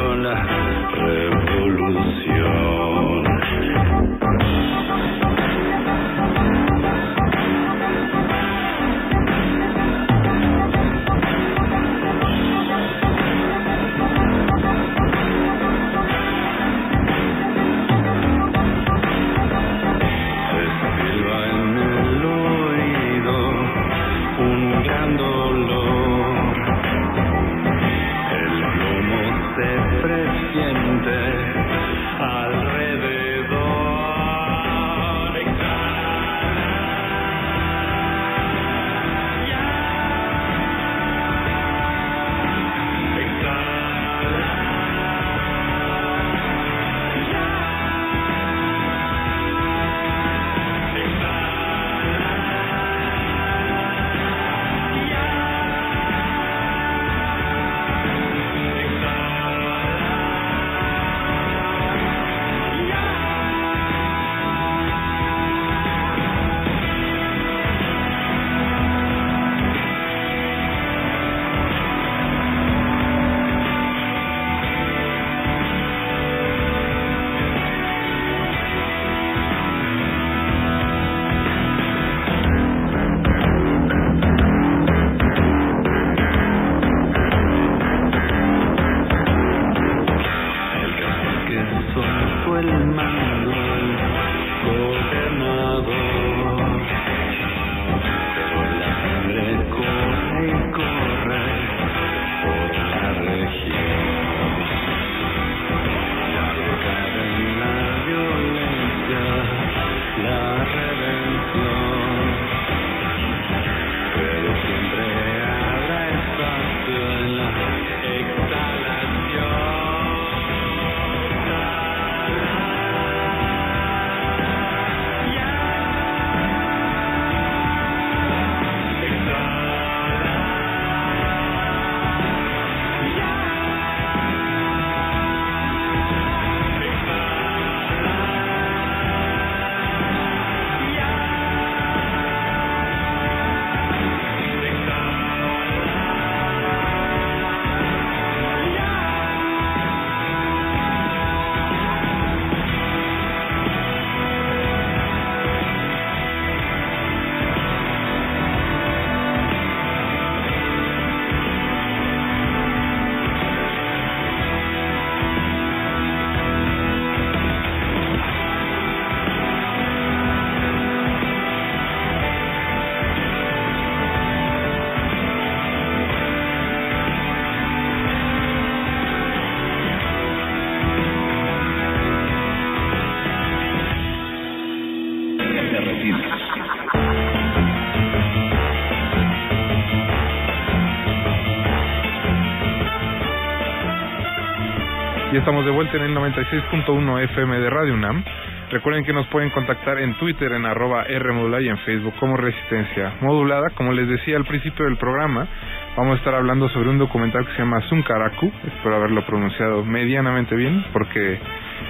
estamos 195.43 195.65
de 195.65 195.73
vuelta 195.73 195.97
en 195.97 196.05
el 196.05 196.15
96.1 196.15 197.25
FM 197.25 197.59
de 197.59 197.69
Radio 197.69 197.95
UNAM. 197.95 198.23
Recuerden 198.71 199.05
que 199.05 199.13
nos 199.13 199.27
pueden 199.27 199.51
contactar 199.51 199.99
en 199.99 200.15
Twitter 200.15 200.53
en 200.53 200.65
arroba 200.65 201.03
R 201.03 201.31
y 201.63 201.69
en 201.69 201.79
Facebook 201.79 202.15
como 202.21 202.37
Resistencia 202.37 203.15
Modulada. 203.21 203.71
Como 203.75 203.93
les 203.93 204.07
decía 204.07 204.37
al 204.37 204.45
principio 204.45 204.85
del 204.85 204.97
programa, 204.99 205.49
vamos 205.97 206.15
a 206.15 206.19
estar 206.19 206.37
hablando 206.37 206.69
sobre 206.69 206.91
un 206.91 206.99
documental 206.99 207.45
que 207.45 207.53
se 207.55 207.59
llama 207.59 207.81
Sunkaraku. 207.89 208.53
Espero 208.69 208.95
haberlo 208.95 209.27
pronunciado 209.27 209.85
medianamente 209.85 210.55
bien 210.55 210.85
porque 210.93 211.41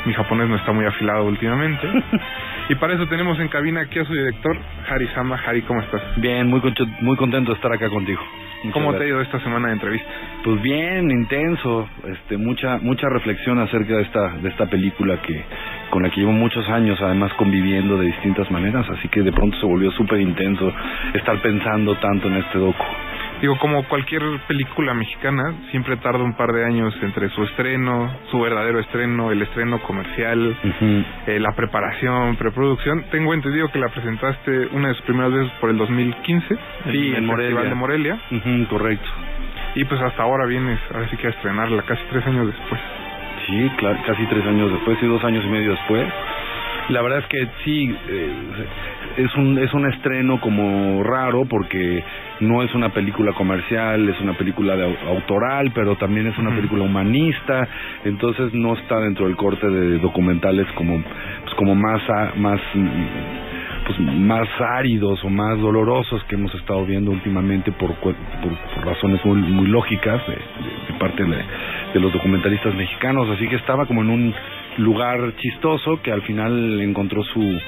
mi 0.07 0.15
japonés 0.15 0.49
no 0.49 0.57
está 0.57 0.73
muy 0.73 0.87
afilado 0.87 1.27
últimamente. 1.27 1.87
y 2.69 2.75
para 2.77 2.95
eso 2.95 3.07
tenemos 3.07 3.39
en 3.41 3.49
cabina 3.49 3.83
aquí 3.83 3.99
a 3.99 4.05
su 4.05 4.13
director, 4.13 4.57
Hari 4.89 5.09
Sama. 5.09 5.37
Hari, 5.37 5.63
¿cómo 5.63 5.81
estás? 5.81 6.03
Bien, 6.17 6.47
muy, 6.47 6.63
muy 7.01 7.17
contento 7.17 7.51
de 7.53 7.57
estar 7.57 7.73
acá 7.73 7.89
contigo. 7.89 8.21
Muchas 8.65 8.73
¿Cómo 8.75 8.95
te 8.95 9.03
ha 9.03 9.07
ido 9.09 9.21
esta 9.21 9.41
semana 9.41 9.69
de 9.69 9.75
entrevistas? 9.75 10.13
Pues 10.45 10.63
bien, 10.63 11.11
intenso, 11.11 11.89
este, 12.07 12.37
mucha 12.37 12.79
mucha 12.79 13.09
reflexión 13.09 13.59
acerca 13.59 13.97
de 13.97 14.03
esta 14.03 14.29
de 14.41 14.49
esta 14.51 14.67
película 14.67 15.21
que 15.21 15.43
con 15.91 16.05
la 16.05 16.11
que 16.11 16.21
llevo 16.21 16.33
muchos 16.33 16.69
años 16.69 17.01
además 17.03 17.33
conviviendo 17.35 17.99
de 17.99 18.07
distintas 18.07 18.49
maneras, 18.53 18.89
así 18.89 19.09
que 19.09 19.23
de 19.23 19.33
pronto 19.33 19.59
se 19.59 19.67
volvió 19.67 19.91
súper 19.91 20.21
intenso 20.21 20.73
estar 21.13 21.43
pensando 21.43 21.97
tanto 21.97 22.29
en 22.29 22.37
este 22.37 22.59
docu. 22.59 22.85
Digo, 23.43 23.59
como 23.59 23.83
cualquier 23.89 24.23
película 24.47 24.95
mexicana, 24.95 25.53
siempre 25.73 25.97
tarda 25.97 26.23
un 26.23 26.35
par 26.35 26.53
de 26.53 26.65
años 26.65 26.95
entre 27.03 27.29
su 27.31 27.43
estreno, 27.43 28.09
su 28.31 28.39
verdadero 28.41 28.79
estreno, 28.79 29.33
el 29.33 29.43
estreno 29.43 29.83
comercial, 29.83 30.57
eh, 31.27 31.41
la 31.41 31.51
preparación, 31.51 32.37
preproducción. 32.37 33.03
Tengo 33.11 33.35
entendido 33.35 33.69
que 33.73 33.81
la 33.81 33.89
presentaste 33.89 34.69
una 34.69 34.89
de 34.89 34.95
sus 34.95 35.03
primeras 35.07 35.33
veces 35.33 35.51
por 35.61 35.71
el 35.71 35.77
2015, 35.77 36.55
sí, 36.93 37.09
en, 37.09 37.15
el 37.17 37.23
Morelia. 37.23 37.51
Festival 37.51 37.69
de 37.69 37.75
Morelia. 37.75 38.21
correcto. 38.71 39.09
Y 39.75 39.85
pues 39.87 40.01
hasta 40.01 40.23
ahora 40.23 40.47
vienes, 40.47 40.79
ahora 40.95 41.09
sí 41.09 41.17
que 41.17 41.27
a 41.27 41.31
estrenarla, 41.31 41.83
casi 41.83 42.03
tres 42.11 42.25
años 42.25 42.47
después. 42.47 42.81
Sí, 43.49 43.73
claro, 43.77 43.99
casi 44.07 44.25
tres 44.27 44.47
años 44.47 44.71
después 44.71 44.99
y 45.03 45.07
dos 45.07 45.25
años 45.25 45.45
y 45.45 45.49
medio 45.49 45.73
después. 45.73 46.07
La 46.89 47.01
verdad 47.01 47.21
es 47.21 47.27
que 47.27 47.49
sí, 47.65 47.95
eh, 48.09 48.33
es 49.19 49.35
un 49.37 49.59
es 49.59 49.73
un 49.73 49.87
estreno 49.87 50.41
como 50.41 51.03
raro 51.03 51.45
porque 51.45 52.03
no 52.41 52.63
es 52.63 52.75
una 52.75 52.89
película 52.89 53.33
comercial, 53.33 54.09
es 54.09 54.21
una 54.21 54.35
película 54.35 54.77
de 54.77 54.97
autoral, 55.07 55.71
pero 55.75 55.97
también 55.97 56.27
es 56.27 56.37
una 56.39 56.51
película 56.51 56.83
humanista, 56.83 57.69
entonces 58.05 58.53
no 58.53 58.75
está 58.75 58.99
dentro 59.01 59.27
del 59.27 59.37
corte 59.37 59.69
de 59.69 59.99
documentales 59.99 60.67
como 60.75 61.03
pues 61.45 61.55
como 61.55 61.75
más 61.75 62.03
más 62.37 62.61
pues 63.87 63.99
más 63.99 64.49
áridos 64.61 65.23
o 65.25 65.29
más 65.29 65.59
dolorosos 65.59 66.23
que 66.25 66.37
hemos 66.37 66.55
estado 66.55 66.85
viendo 66.85 67.11
últimamente 67.11 67.73
por, 67.73 67.95
por, 67.97 68.15
razones 68.85 69.25
muy, 69.25 69.39
muy 69.39 69.67
lógicas 69.67 70.21
de, 70.27 70.99
parte 70.99 71.25
de, 71.25 71.37
de, 71.93 72.01
los 72.01 72.13
documentalistas 72.13 72.75
mexicanos. 72.75 73.29
Así 73.31 73.49
que 73.49 73.57
estaba 73.57 73.87
como 73.87 74.03
en 74.03 74.11
un 74.11 74.35
lugar 74.79 75.35
chistoso 75.37 76.01
que 76.03 76.13
al 76.13 76.23
final 76.23 76.81
encontró 76.81 77.23
su 77.25 77.59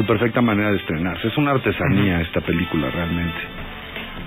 su 0.00 0.06
perfecta 0.06 0.40
manera 0.40 0.70
de 0.70 0.78
estrenarse. 0.78 1.28
Es 1.28 1.36
una 1.36 1.50
artesanía 1.50 2.22
esta 2.22 2.40
película 2.40 2.90
realmente. 2.90 3.38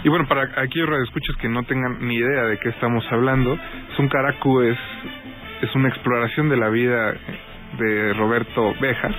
Y 0.04 0.10
bueno, 0.10 0.28
para 0.28 0.44
aquellos 0.62 0.88
radioescuchos 0.88 1.36
que 1.38 1.50
no 1.50 1.64
tengan 1.64 1.98
ni 2.06 2.16
idea 2.16 2.44
de 2.44 2.60
qué 2.60 2.70
estamos 2.70 3.04
hablando, 3.12 3.58
Sunkaraku 3.96 4.62
es, 4.62 4.78
es 5.62 5.74
una 5.74 5.90
exploración 5.90 6.50
de 6.50 6.58
la 6.58 6.70
vida 6.70 7.16
de 7.80 8.14
Roberto 8.14 8.76
Bejas, 8.82 9.16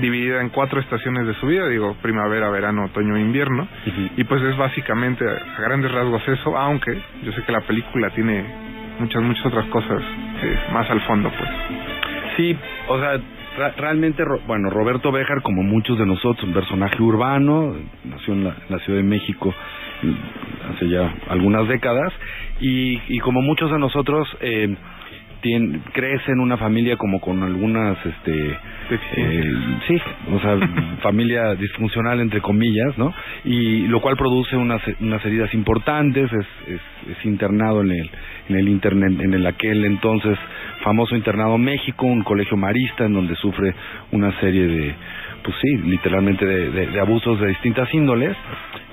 dividida 0.00 0.40
en 0.40 0.50
cuatro 0.50 0.80
estaciones 0.80 1.26
de 1.26 1.34
su 1.34 1.46
vida, 1.46 1.66
digo, 1.66 1.96
primavera, 2.00 2.48
verano, 2.50 2.84
otoño 2.84 3.16
e 3.16 3.20
invierno, 3.20 3.66
y 4.16 4.22
pues 4.24 4.42
es 4.42 4.56
básicamente 4.56 5.24
a 5.24 5.60
grandes 5.62 5.90
rasgos 5.90 6.28
eso, 6.28 6.56
aunque 6.56 6.96
yo 7.24 7.32
sé 7.32 7.42
que 7.42 7.52
la 7.52 7.62
película 7.62 8.10
tiene 8.10 8.69
muchas, 9.00 9.22
muchas 9.22 9.46
otras 9.46 9.66
cosas 9.66 10.02
más 10.72 10.88
al 10.90 11.00
fondo, 11.02 11.30
pues. 11.30 11.50
Sí, 12.36 12.56
o 12.88 12.98
sea, 12.98 13.20
realmente, 13.76 14.22
bueno, 14.46 14.70
Roberto 14.70 15.10
Béjar, 15.10 15.42
como 15.42 15.62
muchos 15.62 15.98
de 15.98 16.06
nosotros, 16.06 16.44
un 16.44 16.54
personaje 16.54 17.02
urbano, 17.02 17.74
nació 18.04 18.34
en 18.34 18.44
la, 18.44 18.78
Ciudad 18.84 18.98
de 18.98 19.02
México 19.02 19.52
mm, 20.02 20.72
hace 20.72 20.88
ya 20.88 21.12
algunas 21.28 21.66
décadas, 21.68 22.12
y, 22.60 23.00
y 23.08 23.18
como 23.18 23.42
muchos 23.42 23.70
de 23.70 23.78
nosotros, 23.78 24.28
eh, 24.40 24.76
crece 25.92 26.32
en 26.32 26.40
una 26.40 26.56
familia 26.56 26.96
como 26.96 27.20
con 27.20 27.42
algunas, 27.42 27.98
este, 28.04 28.58
eh, 29.16 29.52
sí, 29.86 29.96
o 30.32 30.40
sea, 30.40 30.58
familia 31.02 31.54
disfuncional 31.54 32.20
entre 32.20 32.40
comillas, 32.40 32.96
¿no? 32.98 33.12
Y 33.44 33.86
lo 33.86 34.00
cual 34.00 34.16
produce 34.16 34.56
unas, 34.56 34.82
unas 35.00 35.24
heridas 35.24 35.52
importantes, 35.54 36.30
es, 36.32 36.46
es, 36.66 36.80
es 37.16 37.24
internado 37.24 37.82
en 37.82 37.90
el, 37.92 38.10
en 38.48 38.56
el 38.56 38.68
internet, 38.68 39.20
en 39.20 39.34
el 39.34 39.46
aquel 39.46 39.84
entonces 39.84 40.38
famoso 40.82 41.16
internado 41.16 41.58
México, 41.58 42.06
un 42.06 42.22
colegio 42.22 42.56
marista 42.56 43.04
en 43.04 43.12
donde 43.12 43.34
sufre 43.36 43.74
una 44.12 44.38
serie 44.40 44.66
de, 44.66 44.94
pues 45.42 45.56
sí, 45.60 45.76
literalmente 45.88 46.44
de, 46.44 47.00
abusos 47.00 47.40
de 47.40 47.48
distintas 47.48 47.92
índoles. 47.94 48.36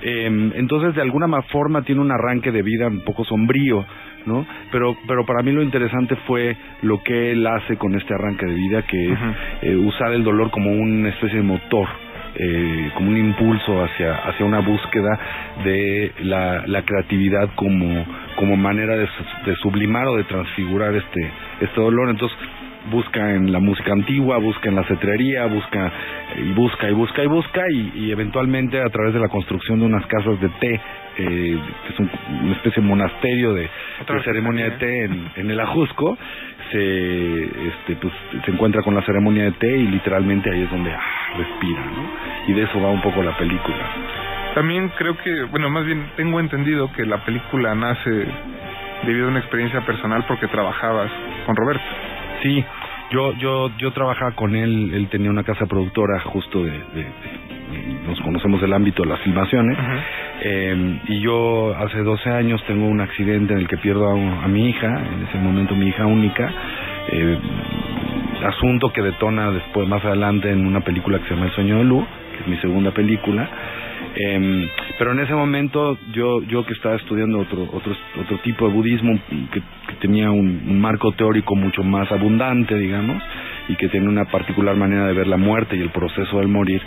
Eh, 0.02 0.26
entonces, 0.54 0.94
de 0.94 1.02
alguna 1.02 1.42
forma 1.42 1.82
tiene 1.82 2.00
un 2.00 2.10
arranque 2.10 2.52
de 2.52 2.62
vida 2.62 2.86
un 2.88 3.00
poco 3.00 3.24
sombrío, 3.24 3.84
¿no? 4.26 4.46
Pero, 4.70 4.96
pero 5.06 5.24
para 5.26 5.42
mí 5.42 5.52
lo 5.52 5.62
interesante 5.62 6.16
fue 6.26 6.56
lo 6.82 7.02
que 7.02 7.32
él 7.32 7.46
hace 7.46 7.76
con 7.76 7.94
este 7.94 8.14
arranque 8.14 8.46
de 8.46 8.54
vida, 8.54 8.82
que 8.82 9.12
es 9.12 9.18
eh, 9.62 9.76
usar 9.76 10.12
el 10.12 10.24
dolor 10.24 10.50
como 10.50 10.70
una 10.70 11.08
especie 11.08 11.38
de 11.38 11.44
motor. 11.44 11.88
Eh, 12.40 12.90
como 12.94 13.08
un 13.08 13.16
impulso 13.16 13.82
hacia 13.82 14.14
hacia 14.14 14.44
una 14.44 14.60
búsqueda 14.60 15.18
de 15.64 16.12
la, 16.20 16.62
la 16.66 16.82
creatividad 16.82 17.48
como 17.56 18.04
como 18.36 18.54
manera 18.56 18.96
de, 18.96 19.08
de 19.46 19.56
sublimar 19.56 20.06
o 20.06 20.16
de 20.16 20.24
transfigurar 20.24 20.94
este 20.94 21.30
este 21.60 21.80
dolor 21.80 22.10
entonces 22.10 22.38
busca 22.90 23.34
en 23.34 23.52
la 23.52 23.60
música 23.60 23.92
antigua, 23.92 24.38
busca 24.38 24.68
en 24.68 24.76
la 24.76 24.84
cetrería, 24.84 25.46
busca 25.46 25.92
y 26.36 26.52
busca 26.52 26.88
y 26.90 26.92
busca 26.92 27.22
y 27.22 27.26
busca 27.26 27.62
y, 27.70 28.10
eventualmente 28.10 28.80
a 28.80 28.88
través 28.90 29.14
de 29.14 29.20
la 29.20 29.28
construcción 29.28 29.80
de 29.80 29.86
unas 29.86 30.06
casas 30.06 30.40
de 30.40 30.48
té, 30.48 30.80
eh, 31.18 31.58
que 31.86 31.92
es 31.92 32.00
una 32.00 32.52
especie 32.52 32.82
de 32.82 32.88
monasterio 32.88 33.54
de, 33.54 33.68
ceremonia 34.24 34.64
de 34.64 34.70
té 34.72 35.04
en, 35.36 35.50
el 35.50 35.60
Ajusco, 35.60 36.16
se 36.70 37.44
este 37.44 37.96
pues 38.00 38.12
se 38.44 38.50
encuentra 38.50 38.82
con 38.82 38.94
la 38.94 39.02
ceremonia 39.02 39.44
de 39.44 39.52
té 39.52 39.76
y 39.76 39.88
literalmente 39.88 40.50
ahí 40.50 40.62
es 40.62 40.70
donde 40.70 40.92
ah, 40.92 41.00
respira, 41.36 41.80
¿no? 41.80 42.52
Y 42.52 42.52
de 42.54 42.62
eso 42.62 42.80
va 42.80 42.90
un 42.90 43.00
poco 43.00 43.22
la 43.22 43.36
película. 43.36 43.88
También 44.54 44.88
creo 44.96 45.16
que, 45.18 45.44
bueno, 45.44 45.70
más 45.70 45.84
bien 45.84 46.10
tengo 46.16 46.40
entendido 46.40 46.90
que 46.92 47.06
la 47.06 47.24
película 47.24 47.74
nace 47.74 48.26
debido 49.06 49.26
a 49.26 49.30
una 49.30 49.38
experiencia 49.38 49.80
personal 49.82 50.24
porque 50.26 50.48
trabajabas 50.48 51.10
con 51.46 51.54
Roberto. 51.54 51.84
Sí, 52.42 52.64
yo 53.10 53.32
yo 53.34 53.70
yo 53.78 53.92
trabajaba 53.92 54.32
con 54.32 54.54
él, 54.54 54.92
él 54.94 55.08
tenía 55.08 55.30
una 55.30 55.44
casa 55.44 55.66
productora 55.66 56.20
justo 56.20 56.62
de, 56.62 56.80
nos 58.06 58.20
conocemos 58.20 58.60
del 58.60 58.72
ámbito 58.72 59.02
de 59.02 59.08
las 59.10 59.20
filmaciones. 59.20 59.76
Eh, 60.40 61.00
y 61.08 61.20
yo 61.20 61.74
hace 61.76 62.02
12 62.02 62.30
años 62.30 62.62
tengo 62.66 62.86
un 62.86 63.00
accidente 63.00 63.52
en 63.52 63.60
el 63.60 63.68
que 63.68 63.76
pierdo 63.76 64.08
a, 64.08 64.48
mi 64.48 64.68
hija, 64.68 64.86
en 64.86 65.26
ese 65.28 65.38
momento 65.38 65.74
mi 65.74 65.88
hija 65.88 66.06
única, 66.06 66.50
eh, 67.08 67.38
asunto 68.46 68.92
que 68.92 69.02
detona 69.02 69.50
después 69.50 69.88
más 69.88 70.04
adelante 70.04 70.50
en 70.50 70.66
una 70.66 70.80
película 70.80 71.18
que 71.18 71.24
se 71.28 71.34
llama 71.34 71.46
El 71.46 71.52
sueño 71.52 71.78
de 71.78 71.84
Lu, 71.84 72.06
que 72.32 72.42
es 72.42 72.48
mi 72.48 72.56
segunda 72.58 72.92
película 72.92 73.48
eh, 74.20 74.68
pero 74.98 75.12
en 75.12 75.20
ese 75.20 75.32
momento 75.32 75.96
yo 76.12 76.42
yo 76.42 76.66
que 76.66 76.72
estaba 76.72 76.96
estudiando 76.96 77.38
otro 77.38 77.62
otro 77.72 77.96
otro 78.20 78.38
tipo 78.38 78.66
de 78.66 78.74
budismo 78.74 79.18
que, 79.52 79.62
tenía 80.00 80.30
un, 80.30 80.80
marco 80.80 81.12
teórico 81.12 81.56
mucho 81.56 81.82
más 81.82 82.10
abundante, 82.12 82.76
digamos, 82.76 83.22
y 83.68 83.76
que 83.76 83.88
tiene 83.88 84.08
una 84.08 84.24
particular 84.26 84.76
manera 84.76 85.06
de 85.06 85.12
ver 85.12 85.26
la 85.26 85.36
muerte 85.36 85.76
y 85.76 85.80
el 85.80 85.90
proceso 85.90 86.38
del 86.38 86.48
morir, 86.48 86.80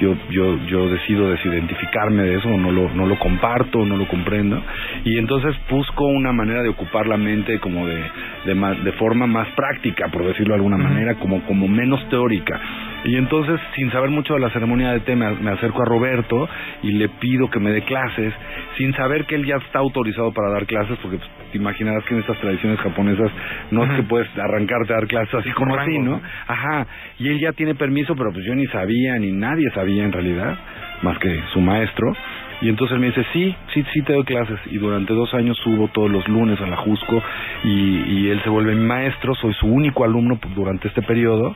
yo 0.00 0.14
yo 0.30 0.58
yo 0.66 0.88
decido 0.88 1.30
desidentificarme 1.30 2.22
de 2.22 2.36
eso, 2.36 2.48
no 2.50 2.70
lo 2.70 2.90
no 2.90 3.06
lo 3.06 3.18
comparto, 3.18 3.84
no 3.84 3.96
lo 3.96 4.06
comprendo. 4.06 4.62
Y 5.04 5.18
entonces 5.18 5.56
busco 5.70 6.04
una 6.04 6.32
manera 6.32 6.62
de 6.62 6.68
ocupar 6.68 7.06
la 7.06 7.16
mente 7.16 7.58
como 7.58 7.86
de 7.86 8.02
de, 8.44 8.54
de 8.84 8.92
forma 8.92 9.26
más 9.26 9.48
práctica, 9.48 10.08
por 10.08 10.24
decirlo 10.24 10.54
de 10.54 10.56
alguna 10.56 10.76
manera, 10.78 11.14
como 11.14 11.42
como 11.42 11.68
menos 11.68 12.06
teórica. 12.08 12.60
Y 13.06 13.16
entonces, 13.16 13.60
sin 13.76 13.90
saber 13.92 14.10
mucho 14.10 14.34
de 14.34 14.40
la 14.40 14.50
ceremonia 14.50 14.90
de 14.90 15.00
té, 15.00 15.14
me, 15.14 15.50
acerco 15.50 15.82
a 15.82 15.84
Roberto 15.84 16.48
y 16.82 16.92
le 16.92 17.08
pido 17.08 17.48
que 17.48 17.60
me 17.60 17.70
dé 17.70 17.82
clases, 17.82 18.34
sin 18.76 18.92
saber 18.94 19.26
que 19.26 19.36
él 19.36 19.46
ya 19.46 19.56
está 19.56 19.78
autorizado 19.78 20.32
para 20.32 20.50
dar 20.50 20.66
clases, 20.66 20.98
porque 21.00 21.18
pues, 21.18 21.30
te 21.52 21.58
imaginarás 21.58 22.04
que 22.04 22.14
en 22.14 22.20
estas 22.20 22.38
tradiciones 22.38 22.80
japonesas 22.80 23.30
no 23.70 23.84
es 23.84 23.92
que 23.92 24.02
puedes 24.02 24.28
arrancarte 24.36 24.92
a 24.92 24.96
dar 24.96 25.06
clases 25.06 25.34
así 25.34 25.50
como 25.50 25.76
así, 25.76 25.98
¿no? 25.98 26.20
Ajá, 26.46 26.86
y 27.18 27.28
él 27.28 27.40
ya 27.40 27.52
tiene 27.52 27.74
permiso, 27.74 28.14
pero 28.16 28.32
pues 28.32 28.44
yo 28.44 28.54
ni 28.54 28.66
sabía, 28.66 29.18
ni 29.18 29.32
nadie 29.32 29.70
sabía 29.74 30.04
en 30.04 30.12
realidad, 30.12 30.56
más 31.02 31.18
que 31.18 31.40
su 31.52 31.60
maestro. 31.60 32.14
Y 32.62 32.70
entonces 32.70 32.94
él 32.94 33.00
me 33.00 33.08
dice, 33.08 33.24
sí, 33.34 33.54
sí, 33.74 33.84
sí 33.92 34.02
te 34.02 34.14
doy 34.14 34.24
clases. 34.24 34.58
Y 34.70 34.78
durante 34.78 35.12
dos 35.12 35.34
años 35.34 35.58
subo 35.58 35.88
todos 35.88 36.10
los 36.10 36.26
lunes 36.26 36.58
a 36.60 36.66
la 36.66 36.76
Jusco 36.76 37.22
y, 37.64 37.68
y 37.68 38.30
él 38.30 38.40
se 38.42 38.48
vuelve 38.48 38.74
mi 38.74 38.86
maestro, 38.86 39.34
soy 39.34 39.52
su 39.54 39.66
único 39.66 40.04
alumno 40.04 40.38
durante 40.54 40.88
este 40.88 41.02
periodo 41.02 41.54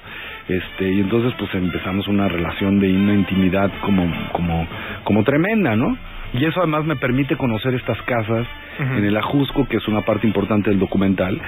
este 0.48 0.90
y 0.92 1.00
entonces 1.00 1.32
pues 1.38 1.54
empezamos 1.54 2.08
una 2.08 2.28
relación 2.28 2.80
de 2.80 2.92
una 2.92 3.14
intimidad 3.14 3.70
como 3.82 4.10
como 4.32 4.66
como 5.04 5.24
tremenda 5.24 5.76
no 5.76 5.96
Y 6.32 6.44
eso 6.44 6.60
además 6.60 6.84
me 6.84 6.96
permite 6.96 7.36
conocer 7.36 7.74
estas 7.74 8.00
casas 8.02 8.46
en 8.78 9.04
el 9.04 9.16
Ajusco, 9.16 9.68
que 9.68 9.76
es 9.76 9.88
una 9.88 10.02
parte 10.02 10.26
importante 10.26 10.70
del 10.70 10.78
documental, 10.78 11.38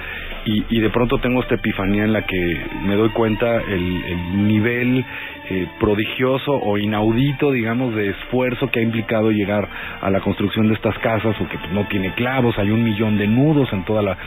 y, 0.45 0.65
y 0.69 0.79
de 0.79 0.89
pronto 0.91 1.17
tengo 1.17 1.41
esta 1.41 1.55
epifanía 1.55 2.03
en 2.03 2.13
la 2.13 2.23
que 2.23 2.65
me 2.85 2.95
doy 2.95 3.09
cuenta 3.09 3.59
el, 3.61 4.03
el 4.05 4.47
nivel 4.47 5.03
eh, 5.49 5.67
prodigioso 5.79 6.51
o 6.51 6.77
inaudito, 6.77 7.51
digamos, 7.51 7.95
de 7.95 8.09
esfuerzo 8.09 8.69
que 8.69 8.81
ha 8.81 8.83
implicado 8.83 9.31
llegar 9.31 9.67
a 10.01 10.09
la 10.09 10.19
construcción 10.19 10.67
de 10.67 10.75
estas 10.75 10.97
casas, 10.99 11.35
o 11.39 11.47
que 11.47 11.57
pues, 11.57 11.71
no 11.71 11.87
tiene 11.87 12.13
clavos, 12.13 12.59
hay 12.59 12.69
un 12.69 12.83
millón 12.83 13.17
de 13.17 13.27
nudos 13.27 13.71
en 13.73 13.83
toda 13.85 14.03
la 14.03 14.17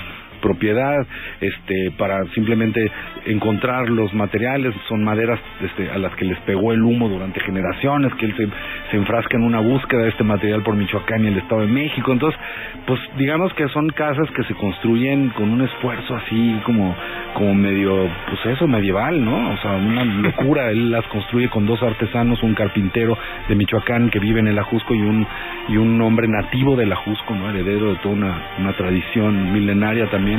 propiedad 0.46 1.04
este 1.40 1.90
para 1.98 2.24
simplemente 2.26 2.88
encontrar 3.26 3.88
los 3.88 4.14
materiales 4.14 4.72
son 4.88 5.02
maderas 5.02 5.40
este, 5.60 5.90
a 5.90 5.98
las 5.98 6.14
que 6.14 6.24
les 6.24 6.38
pegó 6.40 6.72
el 6.72 6.82
humo 6.82 7.08
durante 7.08 7.40
generaciones 7.40 8.14
que 8.14 8.26
él 8.26 8.34
se, 8.36 8.46
se 8.90 8.96
enfrasca 8.96 9.36
en 9.36 9.42
una 9.42 9.58
búsqueda 9.58 10.02
de 10.02 10.10
este 10.10 10.22
material 10.22 10.62
por 10.62 10.76
Michoacán 10.76 11.24
y 11.24 11.28
el 11.28 11.38
Estado 11.38 11.62
de 11.62 11.66
México. 11.66 12.12
Entonces 12.12 12.38
pues 12.86 13.00
digamos 13.18 13.52
que 13.54 13.66
son 13.70 13.88
casas 13.88 14.30
que 14.30 14.44
se 14.44 14.54
construyen 14.54 15.30
con 15.30 15.50
un 15.50 15.62
esfuerzo 15.62 16.14
así 16.14 16.60
como 16.64 16.94
como 17.34 17.52
medio 17.54 18.08
pues 18.28 18.54
eso 18.54 18.68
medieval 18.68 19.24
no 19.24 19.50
o 19.52 19.56
sea 19.58 19.72
una 19.72 20.04
locura. 20.04 20.70
Él 20.76 20.92
las 20.92 21.06
construye 21.06 21.48
con 21.48 21.66
dos 21.66 21.82
artesanos 21.82 22.40
un 22.44 22.54
carpintero 22.54 23.18
de 23.48 23.54
Michoacán 23.56 24.10
que 24.10 24.20
vive 24.20 24.38
en 24.38 24.46
el 24.46 24.58
Ajusco 24.58 24.94
y 24.94 25.00
un 25.00 25.26
y 25.68 25.76
un 25.76 26.00
hombre 26.00 26.28
nativo 26.28 26.76
del 26.76 26.92
Ajusco 26.92 27.34
no 27.34 27.50
heredero 27.50 27.90
de 27.90 27.96
toda 27.96 28.14
una, 28.14 28.42
una 28.60 28.72
tradición 28.74 29.52
milenaria 29.52 30.06
también 30.06 30.35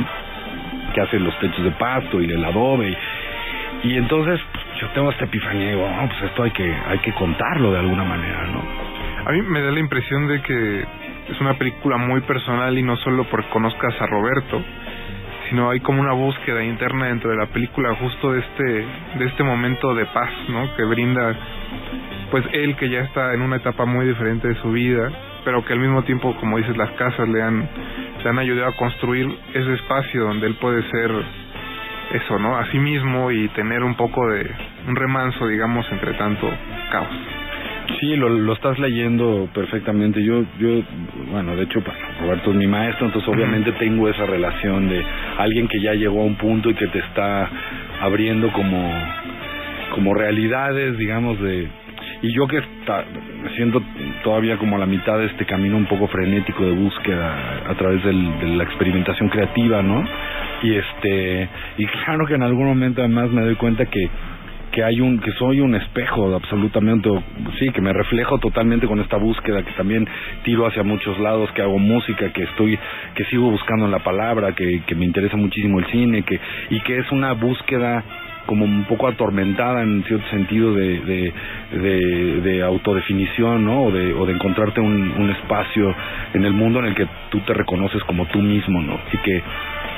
que 0.94 1.00
hace 1.00 1.18
los 1.18 1.38
techos 1.38 1.64
de 1.64 1.70
pasto 1.72 2.20
y 2.20 2.24
el 2.30 2.44
adobe 2.44 2.96
y, 3.84 3.96
entonces 3.96 4.40
pues, 4.52 4.64
yo 4.80 4.88
tengo 4.88 5.10
esta 5.10 5.24
epifanía 5.24 5.66
y 5.66 5.70
digo 5.74 5.88
"No, 5.88 6.08
pues 6.08 6.22
esto 6.22 6.42
hay 6.42 6.50
que 6.50 6.74
hay 6.88 6.98
que 6.98 7.12
contarlo 7.12 7.72
de 7.72 7.78
alguna 7.78 8.04
manera 8.04 8.46
no 8.46 8.62
A 9.26 9.32
mí 9.32 9.42
me 9.42 9.60
da 9.60 9.70
la 9.70 9.80
impresión 9.80 10.26
de 10.28 10.40
que 10.42 10.84
es 11.30 11.40
una 11.40 11.54
película 11.54 11.96
muy 11.96 12.20
personal 12.22 12.76
y 12.78 12.82
no 12.82 12.96
solo 12.96 13.24
porque 13.24 13.48
conozcas 13.50 14.00
a 14.00 14.06
Roberto, 14.06 14.62
sino 15.48 15.70
hay 15.70 15.80
como 15.80 16.00
una 16.00 16.12
búsqueda 16.12 16.64
interna 16.64 17.06
dentro 17.06 17.30
de 17.30 17.36
la 17.36 17.46
película 17.46 17.94
justo 17.96 18.32
de 18.32 18.40
este 18.40 18.86
de 19.18 19.26
este 19.26 19.44
momento 19.44 19.94
de 19.94 20.06
paz, 20.06 20.30
¿no? 20.48 20.74
Que 20.76 20.84
brinda 20.84 21.34
pues 22.30 22.44
él 22.52 22.76
que 22.76 22.88
ya 22.88 23.00
está 23.00 23.34
en 23.34 23.42
una 23.42 23.56
etapa 23.56 23.84
muy 23.84 24.06
diferente 24.06 24.48
de 24.48 24.54
su 24.56 24.70
vida, 24.72 25.10
pero 25.44 25.64
que 25.64 25.72
al 25.72 25.80
mismo 25.80 26.02
tiempo, 26.04 26.34
como 26.36 26.58
dices, 26.58 26.76
las 26.76 26.90
casas 26.92 27.28
le 27.28 27.42
han 27.42 27.68
le 28.22 28.30
han 28.30 28.38
ayudado 28.38 28.68
a 28.68 28.76
construir 28.76 29.28
ese 29.54 29.74
espacio 29.74 30.24
donde 30.24 30.46
él 30.46 30.54
puede 30.54 30.82
ser 30.90 31.10
eso, 32.12 32.38
¿no? 32.38 32.56
A 32.56 32.66
sí 32.70 32.78
mismo 32.78 33.30
y 33.30 33.48
tener 33.48 33.82
un 33.82 33.94
poco 33.94 34.28
de 34.28 34.50
un 34.86 34.96
remanso, 34.96 35.46
digamos, 35.46 35.86
entre 35.92 36.14
tanto 36.14 36.50
caos. 36.90 37.08
Sí, 38.00 38.16
lo, 38.16 38.28
lo 38.28 38.52
estás 38.52 38.78
leyendo 38.78 39.48
perfectamente. 39.54 40.22
Yo, 40.22 40.44
yo, 40.58 40.82
bueno, 41.30 41.56
de 41.56 41.62
hecho, 41.64 41.80
bueno, 41.80 41.98
Roberto 42.20 42.50
es 42.50 42.56
mi 42.56 42.66
maestro, 42.66 43.06
entonces 43.06 43.28
obviamente 43.28 43.72
tengo 43.72 44.08
esa 44.08 44.26
relación 44.26 44.88
de 44.88 45.02
alguien 45.38 45.68
que 45.68 45.80
ya 45.80 45.94
llegó 45.94 46.22
a 46.22 46.24
un 46.24 46.36
punto 46.36 46.70
y 46.70 46.74
que 46.74 46.86
te 46.88 46.98
está 46.98 47.48
abriendo 48.00 48.52
como, 48.52 48.92
como 49.94 50.14
realidades, 50.14 50.98
digamos, 50.98 51.40
de 51.40 51.68
y 52.22 52.32
yo 52.32 52.46
que 52.46 52.58
está, 52.58 53.04
siento 53.54 53.82
todavía 54.24 54.56
como 54.56 54.76
a 54.76 54.78
la 54.78 54.86
mitad 54.86 55.18
de 55.18 55.26
este 55.26 55.44
camino 55.44 55.76
un 55.76 55.86
poco 55.86 56.08
frenético 56.08 56.64
de 56.64 56.72
búsqueda 56.72 57.62
a 57.68 57.74
través 57.74 58.02
del, 58.04 58.38
de 58.40 58.46
la 58.56 58.64
experimentación 58.64 59.28
creativa, 59.28 59.82
¿no? 59.82 60.04
Y 60.62 60.74
este, 60.74 61.48
y 61.78 61.86
claro 61.86 62.26
que 62.26 62.34
en 62.34 62.42
algún 62.42 62.66
momento 62.66 63.00
además 63.00 63.30
me 63.30 63.42
doy 63.42 63.54
cuenta 63.54 63.86
que 63.86 64.08
que 64.72 64.84
hay 64.84 65.00
un 65.00 65.18
que 65.18 65.32
soy 65.32 65.60
un 65.60 65.74
espejo 65.74 66.34
absolutamente 66.34 67.08
sí 67.58 67.70
que 67.70 67.80
me 67.80 67.92
reflejo 67.92 68.38
totalmente 68.38 68.86
con 68.86 69.00
esta 69.00 69.16
búsqueda 69.16 69.62
que 69.62 69.72
también 69.72 70.06
tiro 70.44 70.66
hacia 70.66 70.82
muchos 70.82 71.18
lados 71.18 71.50
que 71.52 71.62
hago 71.62 71.78
música 71.78 72.30
que 72.32 72.42
estoy 72.42 72.78
que 73.14 73.24
sigo 73.26 73.50
buscando 73.50 73.86
en 73.86 73.92
la 73.92 74.00
palabra 74.00 74.52
que, 74.52 74.82
que 74.86 74.94
me 74.94 75.06
interesa 75.06 75.36
muchísimo 75.36 75.78
el 75.78 75.86
cine 75.86 76.22
que 76.22 76.38
y 76.68 76.80
que 76.80 76.98
es 76.98 77.10
una 77.10 77.32
búsqueda 77.32 78.04
como 78.48 78.64
un 78.64 78.84
poco 78.84 79.06
atormentada 79.06 79.82
en 79.82 80.02
cierto 80.04 80.26
sentido 80.30 80.72
de, 80.72 81.00
de, 81.00 81.32
de, 81.70 82.40
de 82.40 82.62
autodefinición, 82.62 83.62
¿no? 83.62 83.84
O 83.84 83.92
de, 83.92 84.14
o 84.14 84.24
de 84.24 84.32
encontrarte 84.32 84.80
un, 84.80 85.12
un 85.18 85.28
espacio 85.28 85.94
en 86.32 86.46
el 86.46 86.54
mundo 86.54 86.78
en 86.80 86.86
el 86.86 86.94
que 86.94 87.06
tú 87.28 87.40
te 87.40 87.52
reconoces 87.52 88.02
como 88.04 88.24
tú 88.28 88.38
mismo, 88.38 88.80
¿no? 88.80 88.98
Y 89.12 89.18
que, 89.18 89.42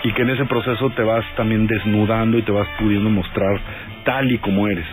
y 0.03 0.13
que 0.13 0.23
en 0.23 0.31
ese 0.31 0.47
proceso 0.47 0.91
te 0.91 1.05
vas 1.05 1.25
también 1.37 1.69
desnudando 1.69 2.39
y 2.39 2.43
te 2.43 2.51
vas 2.51 2.67
pudiendo 2.81 3.09
mostrar 3.09 3.61
tal 4.05 4.33
y 4.33 4.39
como 4.39 4.67
eres. 4.67 4.87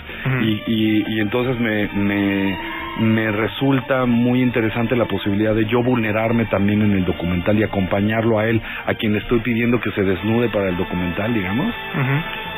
y, 0.43 0.61
y, 0.67 1.05
y 1.07 1.19
entonces 1.19 1.59
me, 1.59 1.87
me, 1.95 2.57
me 2.99 3.31
resulta 3.31 4.05
muy 4.05 4.41
interesante 4.41 4.95
la 4.95 5.05
posibilidad 5.05 5.53
de 5.53 5.65
yo 5.65 5.83
vulnerarme 5.83 6.45
también 6.45 6.81
en 6.81 6.93
el 6.93 7.05
documental 7.05 7.57
y 7.59 7.63
acompañarlo 7.63 8.39
a 8.39 8.47
él, 8.47 8.61
a 8.85 8.93
quien 8.95 9.13
le 9.13 9.19
estoy 9.19 9.39
pidiendo 9.39 9.79
que 9.79 9.91
se 9.91 10.03
desnude 10.03 10.49
para 10.49 10.69
el 10.69 10.77
documental, 10.77 11.33
digamos 11.33 11.73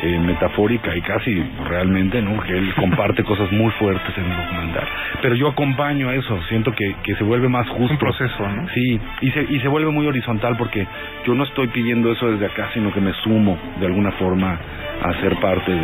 eh, 0.01 0.17
metafórica 0.19 0.95
y 0.95 1.01
casi 1.01 1.43
realmente, 1.67 2.21
¿no? 2.21 2.41
Que 2.41 2.57
él 2.57 2.73
comparte 2.75 3.23
cosas 3.25 3.51
muy 3.51 3.69
fuertes 3.71 4.17
en 4.17 4.25
el 4.31 4.37
documental. 4.37 4.87
Pero 5.21 5.35
yo 5.35 5.49
acompaño 5.49 6.07
a 6.09 6.15
eso, 6.15 6.39
siento 6.47 6.71
que, 6.73 6.95
que 7.03 7.15
se 7.15 7.23
vuelve 7.23 7.49
más 7.49 7.67
justo. 7.67 7.93
Un 7.93 7.97
proceso, 7.99 8.47
¿no? 8.47 8.67
Sí, 8.69 8.99
y 9.21 9.31
se, 9.31 9.43
y 9.49 9.59
se 9.59 9.67
vuelve 9.67 9.91
muy 9.91 10.07
horizontal 10.07 10.55
porque 10.57 10.87
yo 11.25 11.33
no 11.35 11.43
estoy 11.43 11.67
pidiendo 11.67 12.11
eso 12.11 12.31
desde 12.31 12.45
acá, 12.45 12.69
sino 12.73 12.93
que 12.93 13.01
me 13.01 13.11
sumo 13.23 13.57
de 13.79 13.85
alguna 13.87 14.11
forma 14.13 14.57
a 15.01 15.13
ser 15.21 15.35
parte 15.37 15.71
de- 15.71 15.79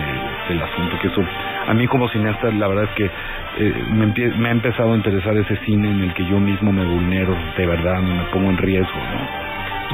del 0.50 0.62
asunto. 0.62 0.98
Que 1.02 1.08
eso, 1.08 1.22
a 1.68 1.74
mí 1.74 1.88
como 1.88 2.08
cineasta, 2.10 2.52
la 2.52 2.68
verdad 2.68 2.86
es 2.86 2.90
que 2.92 3.06
eh, 3.06 3.84
me, 3.92 4.06
empie- 4.08 4.36
me 4.36 4.50
ha 4.50 4.52
empezado 4.52 4.94
a 4.94 4.96
interesar 4.96 5.36
ese 5.38 5.56
cine 5.66 5.90
en 5.90 6.02
el 6.02 6.14
que 6.14 6.26
yo 6.26 6.40
mismo 6.40 6.72
me 6.72 6.86
vulnero, 6.86 7.36
de 7.58 7.66
verdad, 7.68 8.00
me 8.02 8.24
pongo 8.32 8.50
en 8.50 8.58
riesgo, 8.58 8.98
¿no? 8.98 9.46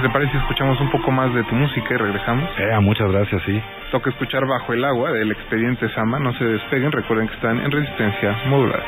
¿Te 0.01 0.09
parece 0.09 0.31
si 0.31 0.37
escuchamos 0.37 0.79
un 0.81 0.89
poco 0.89 1.11
más 1.11 1.33
de 1.33 1.43
tu 1.43 1.53
música 1.53 1.87
y 1.93 1.97
regresamos? 1.97 2.49
Eh, 2.57 2.79
muchas 2.81 3.11
gracias, 3.11 3.41
sí. 3.43 3.61
Toca 3.91 4.09
escuchar 4.09 4.41
Bajo 4.47 4.73
el 4.73 4.83
Agua 4.85 5.11
del 5.11 5.31
expediente 5.31 5.87
Sama. 5.89 6.17
No 6.17 6.33
se 6.33 6.45
despeguen, 6.45 6.91
recuerden 6.91 7.27
que 7.27 7.35
están 7.35 7.59
en 7.59 7.69
resistencia 7.69 8.35
modular. 8.47 8.81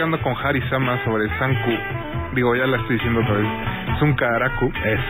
Platicando 0.00 0.22
con 0.22 0.34
Hari 0.34 0.62
Sama 0.70 1.04
sobre 1.04 1.28
Sanku. 1.38 1.70
Digo, 2.34 2.56
ya 2.56 2.66
la 2.66 2.78
estoy 2.78 2.96
diciendo 2.96 3.20
otra 3.20 3.34
vez. 3.34 3.46
Sunkaraku. 3.98 4.72
Es. 4.84 5.00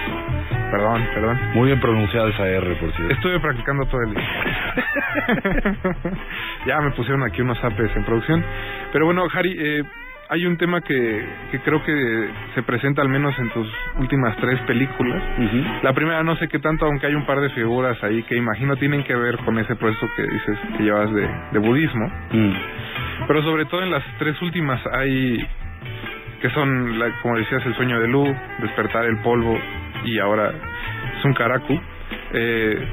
Perdón, 0.72 1.06
perdón. 1.14 1.38
Muy 1.54 1.66
bien 1.68 1.80
pronunciada 1.80 2.28
esa 2.30 2.48
R, 2.48 2.74
por 2.74 2.92
cierto. 2.96 3.14
Estuve 3.14 3.38
practicando 3.38 3.86
todo 3.86 4.00
el 4.02 4.14
día. 4.14 4.28
ya 6.66 6.80
me 6.80 6.90
pusieron 6.90 7.22
aquí 7.22 7.40
unos 7.40 7.62
apes 7.62 7.94
en 7.94 8.04
producción. 8.04 8.44
Pero 8.92 9.04
bueno, 9.04 9.26
Harry, 9.32 9.56
eh, 9.56 9.82
hay 10.28 10.44
un 10.46 10.56
tema 10.56 10.80
que, 10.80 11.24
que 11.52 11.60
creo 11.60 11.84
que 11.84 12.28
se 12.56 12.62
presenta 12.64 13.02
al 13.02 13.08
menos 13.08 13.38
en 13.38 13.48
tus 13.50 13.68
últimas 13.96 14.36
tres 14.38 14.60
películas. 14.62 15.22
La 15.82 15.92
primera 15.92 16.24
no 16.24 16.34
sé 16.36 16.48
qué 16.48 16.58
tanto, 16.58 16.86
aunque 16.86 17.06
hay 17.06 17.14
un 17.14 17.26
par 17.26 17.40
de 17.40 17.50
figuras 17.50 18.02
ahí 18.02 18.24
que 18.24 18.36
imagino 18.36 18.76
tienen 18.76 19.04
que 19.04 19.14
ver 19.14 19.36
con 19.38 19.56
ese 19.60 19.76
proceso 19.76 20.08
que 20.16 20.22
dices 20.22 20.58
que 20.76 20.82
llevas 20.82 21.12
de, 21.12 21.28
de 21.52 21.58
budismo. 21.60 22.06
Mm. 22.32 22.52
Pero 23.28 23.42
sobre 23.42 23.64
todo 23.66 23.82
en 23.82 23.90
las 23.90 24.04
tres 24.18 24.40
últimas 24.42 24.80
hay 24.92 25.46
que 26.40 26.50
son, 26.50 26.98
la, 26.98 27.20
como 27.20 27.36
decías, 27.36 27.64
el 27.66 27.74
sueño 27.74 28.00
de 28.00 28.08
Lu, 28.08 28.24
despertar 28.60 29.04
el 29.04 29.18
polvo 29.18 29.58
y 30.04 30.18
ahora 30.18 30.52
Sunkaraku, 31.20 31.78
eh, 32.32 32.88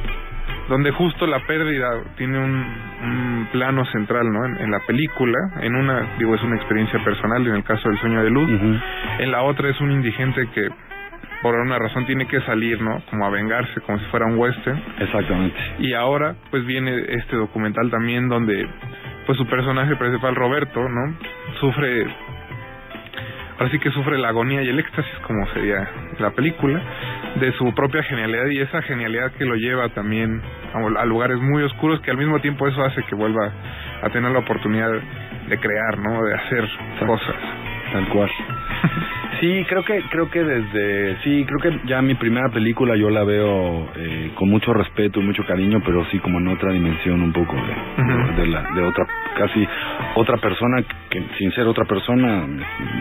donde 0.67 0.91
justo 0.91 1.25
la 1.25 1.39
pérdida 1.47 1.87
tiene 2.17 2.37
un, 2.39 2.53
un 3.03 3.47
plano 3.53 3.85
central 3.85 4.29
¿no? 4.31 4.45
En, 4.45 4.57
en 4.57 4.71
la 4.71 4.79
película, 4.85 5.37
en 5.61 5.75
una, 5.75 6.17
digo, 6.17 6.35
es 6.35 6.43
una 6.43 6.57
experiencia 6.57 7.01
personal 7.03 7.47
en 7.47 7.55
el 7.55 7.63
caso 7.63 7.87
del 7.87 7.97
sueño 7.99 8.21
de 8.21 8.29
Luz, 8.29 8.49
en 9.19 9.31
la 9.31 9.43
otra 9.43 9.69
es 9.69 9.79
un 9.79 9.91
indigente 9.91 10.47
que 10.53 10.67
por 11.41 11.55
una 11.55 11.77
razón 11.77 12.05
tiene 12.05 12.27
que 12.27 12.41
salir, 12.41 12.81
¿no? 12.81 13.01
Como 13.09 13.25
a 13.25 13.29
vengarse, 13.29 13.81
como 13.81 13.99
si 13.99 14.05
fuera 14.05 14.25
un 14.25 14.37
western. 14.37 14.81
Exactamente. 14.99 15.57
Y 15.79 15.93
ahora, 15.93 16.35
pues 16.49 16.65
viene 16.65 16.95
este 17.09 17.35
documental 17.35 17.89
también 17.91 18.27
donde, 18.27 18.67
pues 19.25 19.37
su 19.37 19.45
personaje 19.47 19.95
principal, 19.95 20.35
Roberto, 20.35 20.81
¿no? 20.81 21.15
Sufre, 21.59 22.07
ahora 23.59 23.71
sí 23.71 23.79
que 23.79 23.91
sufre 23.91 24.17
la 24.17 24.29
agonía 24.29 24.63
y 24.63 24.69
el 24.69 24.79
éxtasis, 24.79 25.13
como 25.25 25.45
sería 25.53 25.87
la 26.19 26.31
película, 26.31 26.81
de 27.39 27.51
su 27.53 27.73
propia 27.75 28.01
genialidad 28.03 28.47
y 28.47 28.59
esa 28.59 28.81
genialidad 28.81 29.31
que 29.33 29.45
lo 29.45 29.55
lleva 29.55 29.89
también 29.89 30.41
a, 30.73 31.01
a 31.01 31.05
lugares 31.05 31.37
muy 31.37 31.61
oscuros 31.63 32.01
que 32.01 32.11
al 32.11 32.17
mismo 32.17 32.39
tiempo 32.39 32.67
eso 32.67 32.83
hace 32.83 33.03
que 33.03 33.15
vuelva 33.15 33.51
a 34.01 34.09
tener 34.09 34.31
la 34.31 34.39
oportunidad 34.39 34.91
de 34.91 35.57
crear, 35.59 35.99
¿no? 35.99 36.23
De 36.23 36.33
hacer 36.33 36.67
cosas. 37.05 37.35
Tal 37.93 38.09
cual. 38.09 38.29
Sí, 39.39 39.65
creo 39.67 39.83
que 39.83 40.01
creo 40.09 40.29
que 40.29 40.43
desde 40.43 41.17
sí, 41.23 41.45
creo 41.45 41.59
que 41.59 41.87
ya 41.87 42.01
mi 42.01 42.15
primera 42.15 42.49
película 42.49 42.95
yo 42.95 43.09
la 43.09 43.23
veo 43.23 43.89
eh, 43.95 44.31
con 44.35 44.49
mucho 44.49 44.73
respeto 44.73 45.19
y 45.19 45.23
mucho 45.23 45.43
cariño, 45.45 45.81
pero 45.85 46.05
sí 46.05 46.19
como 46.19 46.39
en 46.39 46.47
otra 46.47 46.71
dimensión 46.71 47.21
un 47.21 47.31
poco 47.31 47.55
de, 47.55 48.41
de, 48.41 48.47
la 48.47 48.63
de 48.73 48.81
otra 48.81 49.05
casi 49.37 49.67
otra 50.15 50.37
persona 50.37 50.83
que 51.09 51.23
sin 51.37 51.51
ser 51.51 51.67
otra 51.67 51.85
persona, 51.85 52.47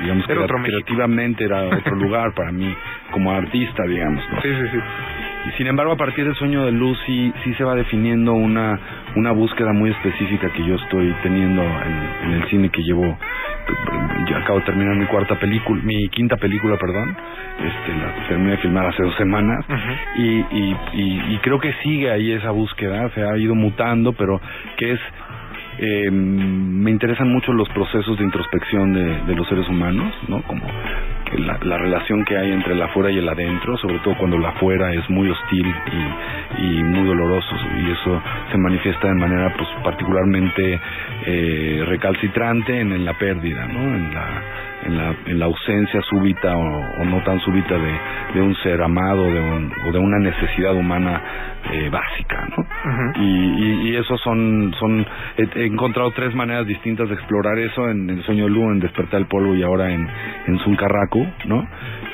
digamos 0.02 0.26
que 0.26 0.38
otro 0.38 0.58
creativamente 0.62 1.44
era 1.44 1.64
otro 1.64 1.96
lugar 1.96 2.34
para 2.34 2.52
mí 2.52 2.74
como 3.10 3.32
artista, 3.32 3.84
digamos. 3.84 4.22
¿no? 4.30 4.42
Sí, 4.42 4.48
sí, 4.48 4.68
sí. 4.72 4.78
Y 5.48 5.56
sin 5.56 5.66
embargo, 5.68 5.93
a 5.93 5.97
partir 5.97 6.24
del 6.24 6.35
sueño 6.35 6.64
de 6.64 6.73
luz 6.73 6.98
sí, 7.06 7.32
sí 7.44 7.55
se 7.55 7.64
va 7.64 7.74
definiendo 7.74 8.32
una, 8.32 8.78
una 9.14 9.32
búsqueda 9.32 9.73
muy 9.73 9.90
específica 9.90 10.51
que 10.52 10.64
yo 10.64 10.74
estoy 10.74 11.14
teniendo 11.23 11.62
en, 11.62 12.09
en 12.24 12.32
el 12.32 12.48
cine 12.48 12.68
que 12.70 12.82
llevo. 12.82 13.16
Yo 14.28 14.36
acabo 14.39 14.59
de 14.60 14.64
terminar 14.64 14.97
mi 14.97 15.06
cuarta 15.06 15.39
película, 15.39 15.81
mi 15.82 16.09
quinta 16.09 16.36
película, 16.36 16.77
perdón. 16.77 17.16
Este, 17.59 17.97
la 17.97 18.28
terminé 18.28 18.51
de 18.52 18.56
filmar 18.59 18.86
hace 18.86 19.02
dos 19.02 19.14
semanas. 19.16 19.64
y, 20.16 20.23
y, 20.23 20.77
y, 20.94 21.35
y 21.35 21.39
creo 21.43 21.59
que 21.60 21.73
sigue 21.82 22.10
ahí 22.10 22.32
esa 22.32 22.51
búsqueda, 22.51 23.09
se 23.10 23.23
ha 23.23 23.36
ido 23.39 23.55
mutando, 23.55 24.12
pero 24.14 24.40
que 24.77 24.93
es 24.93 25.01
eh, 25.78 26.11
me 26.11 26.90
interesan 26.90 27.31
mucho 27.31 27.53
los 27.53 27.69
procesos 27.70 28.16
de 28.19 28.24
introspección 28.24 28.93
de, 28.93 29.05
de 29.27 29.35
los 29.35 29.47
seres 29.48 29.69
humanos, 29.69 30.12
¿no? 30.28 30.43
Como 30.43 30.66
la, 31.39 31.59
la 31.62 31.78
relación 31.78 32.24
que 32.24 32.36
hay 32.36 32.53
entre 32.53 32.73
el 32.73 32.82
afuera 32.82 33.11
y 33.11 33.19
el 33.19 33.28
adentro, 33.28 33.77
sobre 33.78 33.98
todo 33.98 34.16
cuando 34.16 34.36
el 34.36 34.44
afuera 34.44 34.93
es 34.94 35.09
muy 35.11 35.28
hostil 35.28 35.66
y, 35.66 36.62
y 36.65 36.82
muy 36.82 37.07
doloroso, 37.07 37.55
y 37.85 37.90
eso 37.90 38.23
se 38.51 38.59
manifiesta 38.59 39.09
de 39.09 39.15
manera 39.15 39.53
pues 39.57 39.69
particularmente 39.82 40.81
eh, 41.27 41.85
recalcitrante 41.86 42.81
en, 42.81 42.93
en 42.93 43.05
la 43.05 43.15
pérdida, 43.15 43.66
¿no? 43.66 43.81
En 43.81 44.15
la, 44.15 44.27
en 44.86 44.96
la, 44.96 45.14
en 45.26 45.38
la 45.38 45.44
ausencia 45.46 46.00
súbita 46.02 46.56
o, 46.56 46.62
o 47.00 47.04
no 47.04 47.22
tan 47.24 47.40
súbita 47.40 47.76
de, 47.76 47.92
de 48.34 48.40
un 48.42 48.54
ser 48.56 48.80
amado 48.82 49.24
de 49.24 49.40
un- 49.40 49.72
o 49.88 49.92
de 49.92 49.98
una 49.98 50.18
necesidad 50.18 50.74
humana 50.74 51.20
eh, 51.72 51.88
básica, 51.90 52.46
¿no? 52.56 52.64
y, 53.22 53.26
y, 53.26 53.88
y 53.90 53.96
eso 53.96 54.16
son 54.18 54.72
son 54.78 55.04
he, 55.36 55.60
he 55.60 55.66
encontrado 55.66 56.10
tres 56.12 56.34
maneras 56.34 56.66
distintas 56.66 57.08
de 57.08 57.14
explorar 57.14 57.58
eso 57.58 57.88
en 57.90 58.08
el 58.10 58.22
sueño 58.24 58.44
de 58.44 58.50
Lu 58.50 58.70
en 58.70 58.78
despertar 58.80 59.20
el 59.20 59.26
polvo 59.26 59.54
y 59.56 59.62
ahora 59.64 59.90
en 59.92 60.08
en 60.46 60.58
Sunkarraku 60.60 61.26
no 61.46 61.66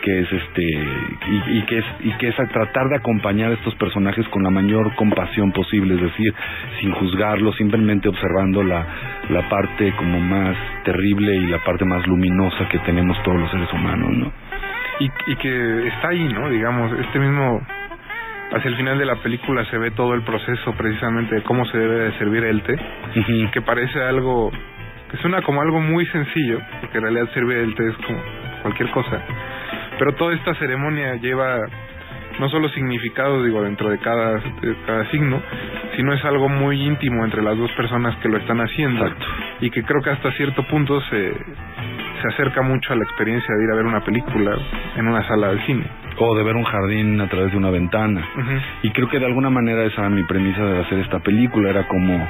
que 0.03 0.21
es 0.21 0.33
este 0.33 0.63
y, 0.63 1.59
y 1.59 1.63
que 1.63 1.79
es 1.79 1.85
y 2.01 2.13
que 2.19 2.29
es 2.29 2.41
a 2.41 2.47
tratar 2.47 2.89
de 2.89 2.97
acompañar 2.97 3.53
a 3.53 3.55
estos 3.55 3.75
personajes 3.77 4.29
con 4.29 4.43
la 4.43 4.51
mayor 4.51 4.95
compasión 4.97 5.53
posible 5.53 5.95
es 5.95 6.01
decir 6.03 6.35
sin 6.81 6.93
juzgarlos 6.93 7.57
simplemente 7.57 8.09
observando 8.09 8.63
la 8.63 8.87
la 9.31 9.49
parte 9.49 9.93
como 9.93 10.21
más 10.21 10.57
terrible 10.85 11.35
y 11.37 11.47
la 11.47 11.59
parte 11.65 11.85
más 11.85 12.07
luminosa 12.07 12.69
que 12.69 12.79
tenemos 12.81 13.21
todos 13.23 13.41
los 13.41 13.51
seres 13.51 13.73
humanos 13.73 14.11
no 14.13 14.33
y, 15.03 15.11
y 15.27 15.37
que 15.37 15.87
está 15.89 16.09
ahí, 16.09 16.29
¿no? 16.29 16.49
Digamos, 16.49 16.93
este 17.01 17.19
mismo, 17.19 17.61
hacia 18.53 18.69
el 18.69 18.77
final 18.77 18.99
de 18.99 19.07
la 19.07 19.17
película 19.17 19.65
se 19.67 19.79
ve 19.79 19.91
todo 19.93 20.15
el 20.15 20.23
proceso 20.23 20.73
precisamente 20.75 21.37
de 21.37 21.43
cómo 21.43 21.65
se 21.67 21.79
debe 21.79 22.11
de 22.11 22.19
servir 22.19 22.45
el 22.45 22.63
té, 22.63 22.77
que 23.53 23.63
parece 23.63 24.01
algo, 24.03 24.51
que 25.11 25.17
suena 25.19 25.43
como 25.43 25.61
algo 25.61 25.81
muy 25.81 26.07
sencillo, 26.07 26.61
porque 26.81 26.99
en 26.99 27.05
realidad 27.05 27.33
servir 27.35 27.59
el 27.59 27.75
té 27.75 27.89
es 27.89 27.97
como 28.07 28.21
cualquier 28.63 28.91
cosa, 28.91 29.23
pero 30.03 30.17
toda 30.17 30.35
esta 30.35 30.53
ceremonia 30.57 31.15
lleva 31.15 31.61
no 32.41 32.49
solo 32.49 32.69
significado, 32.71 33.45
digo, 33.45 33.63
dentro 33.63 33.89
de 33.89 33.99
cada, 33.99 34.33
de 34.33 34.75
cada 34.85 35.09
signo, 35.13 35.41
sino 35.95 36.13
es 36.13 36.25
algo 36.25 36.49
muy 36.49 36.83
íntimo 36.83 37.25
entre 37.25 37.41
las 37.41 37.57
dos 37.57 37.71
personas 37.73 38.17
que 38.17 38.29
lo 38.29 38.37
están 38.39 38.61
haciendo, 38.61 39.09
y 39.61 39.71
que 39.71 39.85
creo 39.85 40.03
que 40.03 40.11
hasta 40.11 40.33
cierto 40.33 40.65
punto 40.65 41.01
se, 41.03 41.33
se 42.21 42.29
acerca 42.35 42.63
mucho 42.63 42.93
a 42.93 42.97
la 42.97 43.05
experiencia 43.05 43.55
de 43.55 43.63
ir 43.65 43.71
a 43.71 43.77
ver 43.77 43.87
una 43.87 44.01
película 44.01 44.57
en 44.97 45.07
una 45.07 45.23
sala 45.29 45.53
de 45.53 45.61
cine. 45.67 45.85
o 46.19 46.35
de 46.35 46.43
ver 46.43 46.57
un 46.57 46.65
jardín 46.65 47.21
a 47.21 47.29
través 47.29 47.53
de 47.53 47.59
una 47.59 47.71
ventana. 47.71 48.23
Y 48.83 48.91
creo 48.91 49.09
que 49.09 49.21
de 49.21 49.27
alguna 49.27 49.51
manera 49.51 49.85
esa 49.85 50.01
era 50.01 50.11
mi 50.11 50.25
premisa 50.25 50.65
de 50.65 50.81
hacer 50.81 50.99
esta 50.99 51.21
película 51.21 51.71
era 51.71 51.87
como 51.87 52.29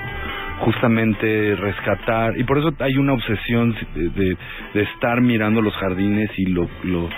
justamente 0.61 1.57
rescatar 1.57 2.39
y 2.39 2.44
por 2.44 2.59
eso 2.59 2.73
hay 2.81 2.97
una 2.99 3.15
obsesión 3.15 3.74
de, 3.94 4.09
de, 4.11 4.36
de 4.74 4.82
estar 4.82 5.23
mirando 5.23 5.62
los 5.62 5.74
jardines 5.74 6.31
y 6.36 6.47
lo, 6.53 6.69
lo 6.85 7.09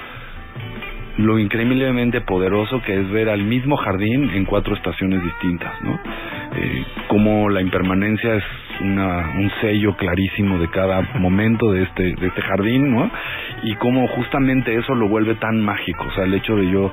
lo 1.18 1.38
increíblemente 1.38 2.20
poderoso 2.20 2.82
que 2.82 3.00
es 3.00 3.10
ver 3.10 3.28
al 3.28 3.44
mismo 3.44 3.76
jardín 3.76 4.30
en 4.30 4.44
cuatro 4.44 4.74
estaciones 4.74 5.22
distintas, 5.22 5.80
¿no? 5.82 5.98
Eh, 6.56 6.84
la 7.50 7.60
impermanencia 7.60 8.34
es 8.34 8.44
una, 8.80 9.30
un 9.38 9.50
sello 9.60 9.96
clarísimo 9.96 10.58
de 10.58 10.68
cada 10.68 11.02
momento 11.18 11.72
de 11.72 11.82
este 11.82 12.14
de 12.14 12.26
este 12.26 12.42
jardín, 12.42 12.94
¿no? 12.94 13.10
Y 13.62 13.74
cómo 13.76 14.06
justamente 14.08 14.74
eso 14.74 14.94
lo 14.94 15.08
vuelve 15.08 15.34
tan 15.36 15.60
mágico, 15.60 16.06
o 16.06 16.10
sea, 16.12 16.24
el 16.24 16.34
hecho 16.34 16.56
de 16.56 16.70
yo 16.70 16.92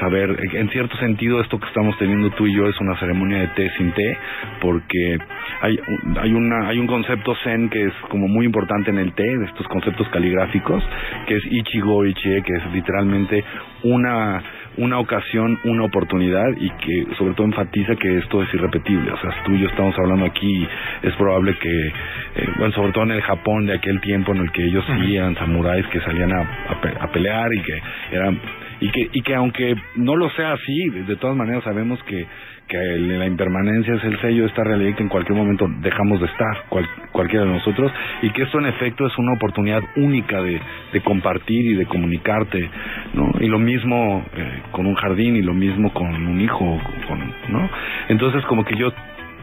saber, 0.00 0.36
en 0.52 0.68
cierto 0.70 0.96
sentido 0.96 1.40
esto 1.40 1.58
que 1.58 1.66
estamos 1.66 1.96
teniendo 1.98 2.30
tú 2.30 2.46
y 2.46 2.54
yo 2.54 2.68
es 2.68 2.80
una 2.80 2.96
ceremonia 2.96 3.40
de 3.40 3.48
té 3.48 3.70
sin 3.76 3.92
té, 3.92 4.16
porque 4.60 5.18
hay 5.60 5.78
hay 6.20 6.32
una 6.32 6.68
hay 6.68 6.78
un 6.78 6.86
concepto 6.86 7.34
zen 7.44 7.68
que 7.68 7.86
es 7.86 7.92
como 8.08 8.28
muy 8.28 8.46
importante 8.46 8.90
en 8.90 8.98
el 8.98 9.12
té, 9.12 9.22
de 9.22 9.44
estos 9.46 9.66
conceptos 9.68 10.08
caligráficos, 10.08 10.82
que 11.26 11.36
es 11.36 11.44
ichigo 11.50 12.04
ichie, 12.06 12.42
que 12.42 12.52
es 12.54 12.72
literalmente 12.72 13.44
una 13.84 14.42
una 14.78 14.98
ocasión, 14.98 15.58
una 15.64 15.84
oportunidad 15.84 16.46
y 16.58 16.70
que 16.70 17.06
sobre 17.18 17.34
todo 17.34 17.46
enfatiza 17.46 17.94
que 17.96 18.18
esto 18.18 18.42
es 18.42 18.52
irrepetible. 18.54 19.10
O 19.12 19.16
sea, 19.18 19.30
tú 19.44 19.52
y 19.52 19.60
yo 19.60 19.68
estamos 19.68 19.94
hablando 19.98 20.24
aquí, 20.24 20.66
es 21.02 21.14
probable 21.16 21.54
que, 21.58 21.86
eh, 21.88 22.48
bueno, 22.58 22.72
sobre 22.74 22.92
todo 22.92 23.04
en 23.04 23.10
el 23.12 23.22
Japón 23.22 23.66
de 23.66 23.74
aquel 23.74 24.00
tiempo 24.00 24.32
en 24.32 24.38
el 24.42 24.50
que 24.52 24.64
ellos 24.64 24.84
sí 25.02 25.16
eran 25.16 25.34
samuráis 25.36 25.86
que 25.88 26.00
salían 26.00 26.32
a, 26.32 26.40
a 26.70 26.80
pe- 26.80 26.94
a 26.98 27.06
pelear 27.12 27.48
y 27.54 27.60
que 27.62 27.82
eran 28.12 28.40
y 28.80 28.90
que 28.90 29.08
y 29.12 29.20
que 29.22 29.34
aunque 29.34 29.74
no 29.96 30.16
lo 30.16 30.30
sea 30.30 30.52
así, 30.54 30.88
de 31.06 31.16
todas 31.16 31.36
maneras 31.36 31.62
sabemos 31.64 32.02
que 32.04 32.26
que 32.72 32.78
el- 32.78 33.18
la 33.18 33.26
impermanencia 33.26 33.94
es 33.94 34.04
el 34.04 34.18
sello 34.22 34.42
de 34.44 34.48
esta 34.48 34.64
realidad 34.64 34.96
que 34.96 35.02
en 35.02 35.10
cualquier 35.10 35.36
momento 35.36 35.68
dejamos 35.80 36.20
de 36.20 36.26
estar, 36.26 36.64
cual- 36.70 36.88
cualquiera 37.12 37.44
de 37.44 37.50
nosotros, 37.52 37.92
y 38.22 38.30
que 38.30 38.44
esto 38.44 38.58
en 38.58 38.66
efecto 38.66 39.06
es 39.06 39.18
una 39.18 39.34
oportunidad 39.34 39.82
única 39.96 40.40
de, 40.40 40.58
de 40.94 41.00
compartir 41.02 41.66
y 41.72 41.74
de 41.74 41.84
comunicarte, 41.84 42.70
¿no? 43.12 43.30
Y 43.40 43.46
lo 43.48 43.58
mismo 43.58 44.24
eh, 44.34 44.62
con 44.70 44.86
un 44.86 44.94
jardín 44.94 45.36
y 45.36 45.42
lo 45.42 45.52
mismo 45.52 45.92
con 45.92 46.06
un 46.06 46.40
hijo, 46.40 46.80
con, 47.06 47.18
¿no? 47.50 47.68
Entonces 48.08 48.42
como 48.46 48.64
que 48.64 48.74
yo 48.76 48.90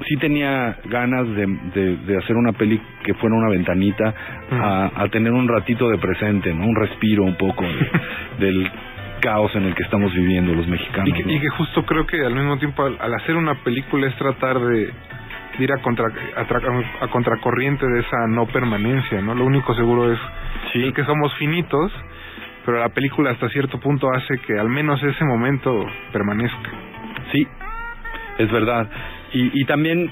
sí 0.07 0.15
tenía 0.18 0.77
ganas 0.85 1.27
de, 1.35 1.45
de, 1.76 1.97
de 1.97 2.18
hacer 2.18 2.35
una 2.38 2.53
peli 2.53 2.81
que 3.03 3.14
fuera 3.15 3.35
una 3.35 3.49
ventanita 3.49 4.14
a, 4.49 4.91
a 5.03 5.07
tener 5.10 5.34
un 5.34 5.47
ratito 5.47 5.89
de 5.89 5.97
presente, 5.99 6.53
¿no? 6.53 6.65
Un 6.65 6.76
respiro 6.76 7.23
un 7.23 7.35
poco 7.35 7.64
de- 7.64 7.89
del 8.45 8.72
caos 9.20 9.56
en 9.56 9.64
el 9.66 9.76
que 9.76 9.84
estamos 9.84 10.14
viviendo 10.14 10.54
los 10.54 10.68
mexicanos. 10.68 11.08
Y 11.10 11.14
que, 11.14 11.24
¿no? 11.24 11.32
y 11.32 11.40
que 11.40 11.50
justo 11.50 11.86
creo 11.86 12.06
que 12.06 12.26
al 12.26 12.34
mismo 12.34 12.58
tiempo 12.58 12.84
al, 12.84 12.98
al 13.00 13.14
hacer 13.16 13.36
una 13.36 13.56
película 13.64 14.08
es 14.08 14.16
tratar 14.16 14.60
de 14.60 14.91
de 15.58 15.64
ir 15.66 15.74
a, 15.74 15.78
contra, 15.82 16.06
a, 16.38 17.04
a 17.04 17.08
contracorriente 17.10 17.86
de 17.86 18.00
esa 18.00 18.28
no 18.30 18.46
permanencia, 18.46 19.20
¿no? 19.20 19.36
Lo 19.36 19.44
único 19.44 19.76
seguro 19.76 20.10
es, 20.14 20.20
es 20.74 20.94
que 20.94 21.04
somos 21.04 21.34
finitos, 21.36 21.91
pero 22.66 22.80
la 22.80 22.88
película 22.90 23.32
hasta 23.32 23.50
cierto 23.50 23.78
punto 23.78 24.08
hace 24.16 24.38
que 24.48 24.58
al 24.58 24.70
menos 24.70 25.04
ese 25.04 25.26
momento 25.26 25.86
permanezca. 26.14 26.70
Sí, 27.34 27.46
es 28.38 28.50
verdad. 28.52 28.90
Y, 29.34 29.62
y 29.62 29.66
también, 29.66 30.10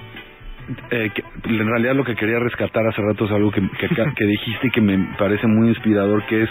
eh, 0.92 1.12
que- 1.14 1.24
en 1.46 1.68
realidad 1.68 1.96
lo 1.96 2.04
que 2.04 2.16
quería 2.16 2.40
rescatar 2.40 2.86
hace 2.86 3.02
rato 3.02 3.24
es 3.26 3.32
algo 3.32 3.50
que, 3.52 3.62
que, 3.62 3.88
que 4.18 4.26
dijiste 4.26 4.68
y 4.68 4.72
que 4.72 4.82
me 4.82 4.98
parece 5.18 5.48
muy 5.48 5.70
inspirador, 5.70 6.24
que 6.26 6.44
es 6.44 6.50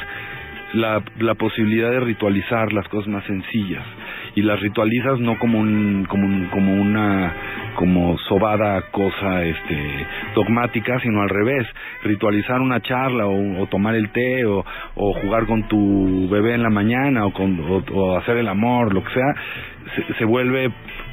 la, 0.75 1.03
la 1.19 1.35
posibilidad 1.35 1.91
de 1.91 2.01
ritualizar 2.01 2.73
las 2.73 2.89
cosas 2.89 3.09
más 3.09 3.25
sencillas. 3.25 3.85
Y 4.35 4.43
las 4.43 4.61
ritualizas 4.61 5.19
no 5.19 5.39
como 5.39 5.59
un, 5.59 6.07
como 6.09 6.27
un, 6.27 6.47
como 6.47 6.75
una, 6.75 7.33
como 7.77 8.19
sobada 8.29 8.83
cosa, 8.91 9.45
este, 9.45 9.79
dogmática, 10.35 11.01
sino 11.01 11.23
al 11.23 11.29
revés. 11.29 11.67
Ritualizar 12.05 12.61
una 12.61 12.81
charla 12.81 13.27
o, 13.27 13.67
tomar 13.67 13.95
el 13.95 14.11
té 14.11 14.45
o, 14.45 14.65
jugar 14.95 15.47
con 15.47 15.67
tu 15.69 16.29
bebé 16.29 16.55
en 16.55 16.63
la 16.63 16.71
mañana 16.71 17.25
o, 17.27 17.33
con, 17.33 17.59
o 17.93 18.17
hacer 18.17 18.37
el 18.37 18.49
amor, 18.49 18.93
lo 18.93 19.03
que 19.03 19.13
sea, 19.13 19.35
se, 19.95 20.15
se 20.15 20.25
vuelve 20.25 20.71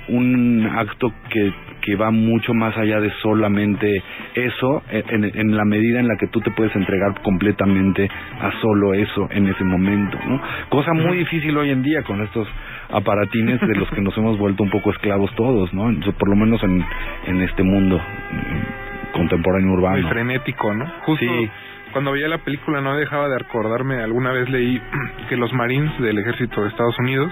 un 0.09 0.69
acto 0.75 1.13
que, 1.29 1.53
que 1.83 1.95
va 1.97 2.11
mucho 2.11 2.53
más 2.53 2.77
allá 2.77 2.99
de 3.01 3.11
solamente 3.21 4.01
eso, 4.35 4.81
en, 4.89 5.25
en 5.25 5.55
la 5.57 5.65
medida 5.65 5.99
en 5.99 6.07
la 6.07 6.15
que 6.17 6.27
tú 6.27 6.39
te 6.39 6.49
puedes 6.51 6.73
entregar 6.75 7.21
completamente 7.21 8.09
a 8.39 8.51
solo 8.61 8.93
eso 8.93 9.27
en 9.31 9.47
ese 9.47 9.63
momento, 9.65 10.17
¿no? 10.25 10.41
Cosa 10.69 10.93
muy 10.93 11.17
difícil 11.17 11.55
hoy 11.57 11.71
en 11.71 11.83
día 11.83 12.01
con 12.03 12.21
estos 12.21 12.47
aparatines 12.89 13.59
de 13.59 13.75
los 13.75 13.89
que 13.91 14.01
nos 14.01 14.17
hemos 14.17 14.37
vuelto 14.37 14.63
un 14.63 14.69
poco 14.69 14.91
esclavos 14.91 15.33
todos, 15.35 15.73
¿no? 15.73 15.93
Por 16.17 16.29
lo 16.29 16.35
menos 16.37 16.63
en, 16.63 16.83
en 17.27 17.41
este 17.41 17.63
mundo 17.63 17.97
mm, 17.99 19.13
contemporáneo 19.17 19.67
Muy 19.69 19.77
urbano. 19.77 20.09
frenético, 20.09 20.73
¿no? 20.73 20.85
Justo 21.01 21.25
Sí. 21.25 21.49
Cuando 21.93 22.11
veía 22.11 22.27
la 22.27 22.39
película 22.39 22.81
no 22.81 22.97
dejaba 22.97 23.29
de 23.29 23.35
acordarme, 23.35 24.01
alguna 24.01 24.31
vez 24.31 24.49
leí 24.49 24.81
que 25.29 25.37
los 25.37 25.53
Marines 25.53 25.97
del 25.99 26.17
ejército 26.19 26.61
de 26.61 26.69
Estados 26.69 26.97
Unidos 26.99 27.31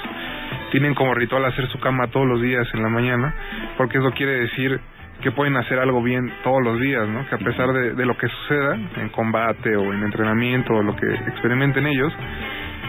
tienen 0.71 0.93
como 0.93 1.13
ritual 1.13 1.43
hacer 1.45 1.67
su 1.67 1.79
cama 1.79 2.07
todos 2.07 2.27
los 2.27 2.41
días 2.41 2.67
en 2.73 2.83
la 2.83 2.89
mañana, 2.89 3.33
porque 3.75 3.97
eso 3.97 4.11
quiere 4.11 4.33
decir 4.33 4.79
que 5.21 5.31
pueden 5.31 5.57
hacer 5.57 5.79
algo 5.79 6.01
bien 6.01 6.31
todos 6.43 6.63
los 6.63 6.79
días, 6.79 7.07
¿no? 7.07 7.27
Que 7.27 7.35
a 7.35 7.37
pesar 7.39 7.71
de, 7.73 8.05
lo 8.05 8.17
que 8.17 8.27
suceda 8.27 8.75
en 8.97 9.09
combate 9.09 9.75
o 9.75 9.93
en 9.93 10.03
entrenamiento 10.03 10.73
o 10.73 10.81
lo 10.81 10.95
que 10.95 11.05
experimenten 11.05 11.85
ellos, 11.85 12.13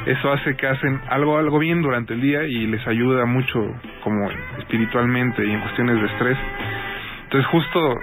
eso 0.06 0.32
hace 0.32 0.56
que 0.56 0.66
hacen 0.66 1.00
algo 1.08 1.38
algo 1.38 1.58
bien 1.58 1.82
durante 1.82 2.14
el 2.14 2.20
día 2.20 2.44
y 2.44 2.66
les 2.66 2.86
ayuda 2.86 3.24
mucho 3.26 3.60
como 4.02 4.30
espiritualmente 4.58 5.44
y 5.44 5.52
en 5.52 5.60
cuestiones 5.60 6.00
de 6.00 6.06
estrés. 6.06 6.38
Entonces 7.24 7.50
justo 7.50 7.98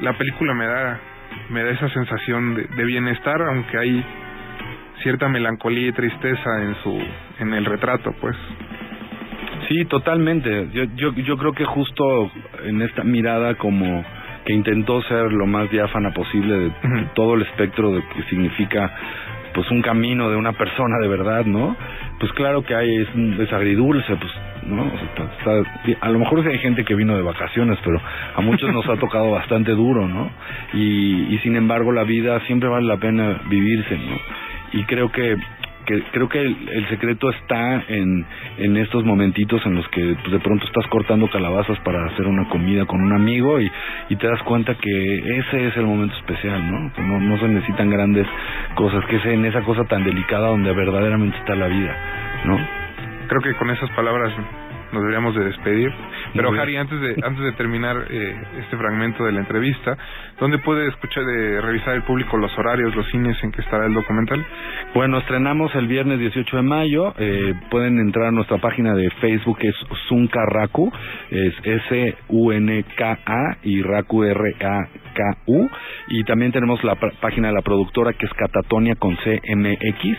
la 0.00 0.12
película 0.14 0.54
me 0.54 0.66
da 0.66 1.00
me 1.50 1.62
da 1.62 1.70
esa 1.70 1.88
sensación 1.90 2.54
de, 2.54 2.64
de 2.64 2.84
bienestar, 2.84 3.40
aunque 3.42 3.78
hay 3.78 4.04
cierta 5.02 5.28
melancolía 5.28 5.88
y 5.88 5.92
tristeza 5.92 6.62
en 6.62 6.74
su 6.82 7.02
en 7.40 7.54
el 7.54 7.64
retrato, 7.64 8.12
pues. 8.20 8.36
Sí, 9.68 9.84
totalmente. 9.86 10.68
Yo, 10.72 10.84
yo, 10.94 11.12
yo 11.14 11.36
creo 11.36 11.52
que 11.52 11.64
justo 11.64 12.30
en 12.64 12.82
esta 12.82 13.02
mirada 13.02 13.54
como 13.54 14.04
que 14.44 14.52
intentó 14.52 15.00
ser 15.02 15.32
lo 15.32 15.46
más 15.46 15.70
diáfana 15.70 16.12
posible 16.12 16.54
de 16.54 16.72
todo 17.14 17.34
el 17.34 17.42
espectro 17.42 17.92
de 17.92 18.02
que 18.08 18.22
significa 18.24 18.92
pues 19.54 19.70
un 19.70 19.80
camino 19.82 20.30
de 20.30 20.36
una 20.36 20.52
persona 20.52 20.98
de 21.00 21.08
verdad, 21.08 21.44
¿no? 21.44 21.76
Pues 22.18 22.32
claro 22.32 22.62
que 22.62 22.74
hay 22.74 22.96
es, 22.96 23.08
es 23.38 23.52
agridulce, 23.52 24.16
pues, 24.16 24.32
¿no? 24.66 24.90
A 26.00 26.10
lo 26.10 26.18
mejor 26.18 26.46
hay 26.46 26.58
gente 26.58 26.84
que 26.84 26.94
vino 26.94 27.16
de 27.16 27.22
vacaciones, 27.22 27.78
pero 27.84 28.00
a 28.34 28.40
muchos 28.40 28.72
nos 28.72 28.86
ha 28.88 28.96
tocado 28.96 29.30
bastante 29.30 29.72
duro, 29.72 30.06
¿no? 30.08 30.30
Y, 30.74 31.34
y 31.34 31.38
sin 31.38 31.56
embargo 31.56 31.92
la 31.92 32.04
vida 32.04 32.40
siempre 32.40 32.68
vale 32.68 32.86
la 32.86 32.96
pena 32.96 33.40
vivirse, 33.48 33.96
¿no? 33.96 34.18
Y 34.72 34.84
creo 34.84 35.10
que 35.12 35.36
que 35.84 36.02
creo 36.12 36.28
que 36.28 36.40
el, 36.40 36.88
secreto 36.88 37.30
está 37.30 37.84
en, 37.88 38.26
en 38.58 38.76
estos 38.76 39.04
momentitos 39.04 39.64
en 39.66 39.74
los 39.74 39.88
que 39.88 40.16
pues, 40.20 40.32
de 40.32 40.38
pronto 40.40 40.66
estás 40.66 40.86
cortando 40.88 41.28
calabazas 41.28 41.78
para 41.80 42.06
hacer 42.06 42.26
una 42.26 42.48
comida 42.48 42.84
con 42.86 43.00
un 43.00 43.12
amigo 43.12 43.60
y, 43.60 43.70
y 44.08 44.16
te 44.16 44.26
das 44.26 44.42
cuenta 44.42 44.74
que 44.74 45.38
ese 45.38 45.68
es 45.68 45.76
el 45.76 45.86
momento 45.86 46.16
especial, 46.16 46.70
¿no? 46.70 46.92
Que 46.94 47.02
no, 47.02 47.20
no 47.20 47.38
se 47.38 47.48
necesitan 47.48 47.90
grandes 47.90 48.26
cosas, 48.74 49.04
que 49.06 49.16
es 49.16 49.26
en 49.26 49.44
esa 49.44 49.62
cosa 49.62 49.84
tan 49.84 50.04
delicada 50.04 50.48
donde 50.48 50.72
verdaderamente 50.72 51.36
está 51.38 51.54
la 51.54 51.68
vida, 51.68 51.96
¿no? 52.44 52.58
Creo 53.28 53.40
que 53.40 53.54
con 53.54 53.70
esas 53.70 53.90
palabras 53.90 54.32
nos 54.92 55.02
deberíamos 55.02 55.34
de 55.34 55.44
despedir. 55.44 55.92
Pero. 56.34 56.52
Harry, 56.54 56.76
antes 56.76 57.00
de 57.00 57.16
antes 57.22 57.42
de 57.42 57.52
terminar 57.52 57.96
eh, 58.10 58.36
este 58.62 58.76
fragmento 58.76 59.24
de 59.24 59.32
la 59.32 59.40
entrevista, 59.40 59.96
¿dónde 60.38 60.58
puede 60.58 60.88
escuchar, 60.88 61.24
de 61.24 61.60
revisar 61.60 61.94
el 61.94 62.02
público 62.02 62.36
los 62.36 62.56
horarios, 62.58 62.94
los 62.94 63.06
cines 63.10 63.36
en 63.42 63.52
que 63.52 63.60
estará 63.62 63.86
el 63.86 63.94
documental? 63.94 64.44
Bueno, 64.94 65.18
estrenamos 65.18 65.74
el 65.74 65.86
viernes 65.86 66.18
18 66.18 66.56
de 66.56 66.62
mayo. 66.62 67.14
Eh, 67.18 67.54
pueden 67.70 67.98
entrar 67.98 68.26
a 68.26 68.30
nuestra 68.30 68.58
página 68.58 68.94
de 68.94 69.10
Facebook, 69.20 69.58
que 69.58 69.68
es 69.68 69.76
Zunka 70.08 70.44
Raku. 70.46 70.92
Es 71.30 71.54
S-U-N-K-A 71.64 73.56
y 73.62 73.82
Raku 73.82 74.24
R-A-K-U. 74.24 75.70
Y 76.08 76.24
también 76.24 76.52
tenemos 76.52 76.82
la 76.84 76.96
página 76.96 77.48
de 77.48 77.54
la 77.54 77.62
productora, 77.62 78.12
que 78.12 78.26
es 78.26 78.32
Catatonia 78.34 78.94
con 78.96 79.16
C-M-X 79.18 80.18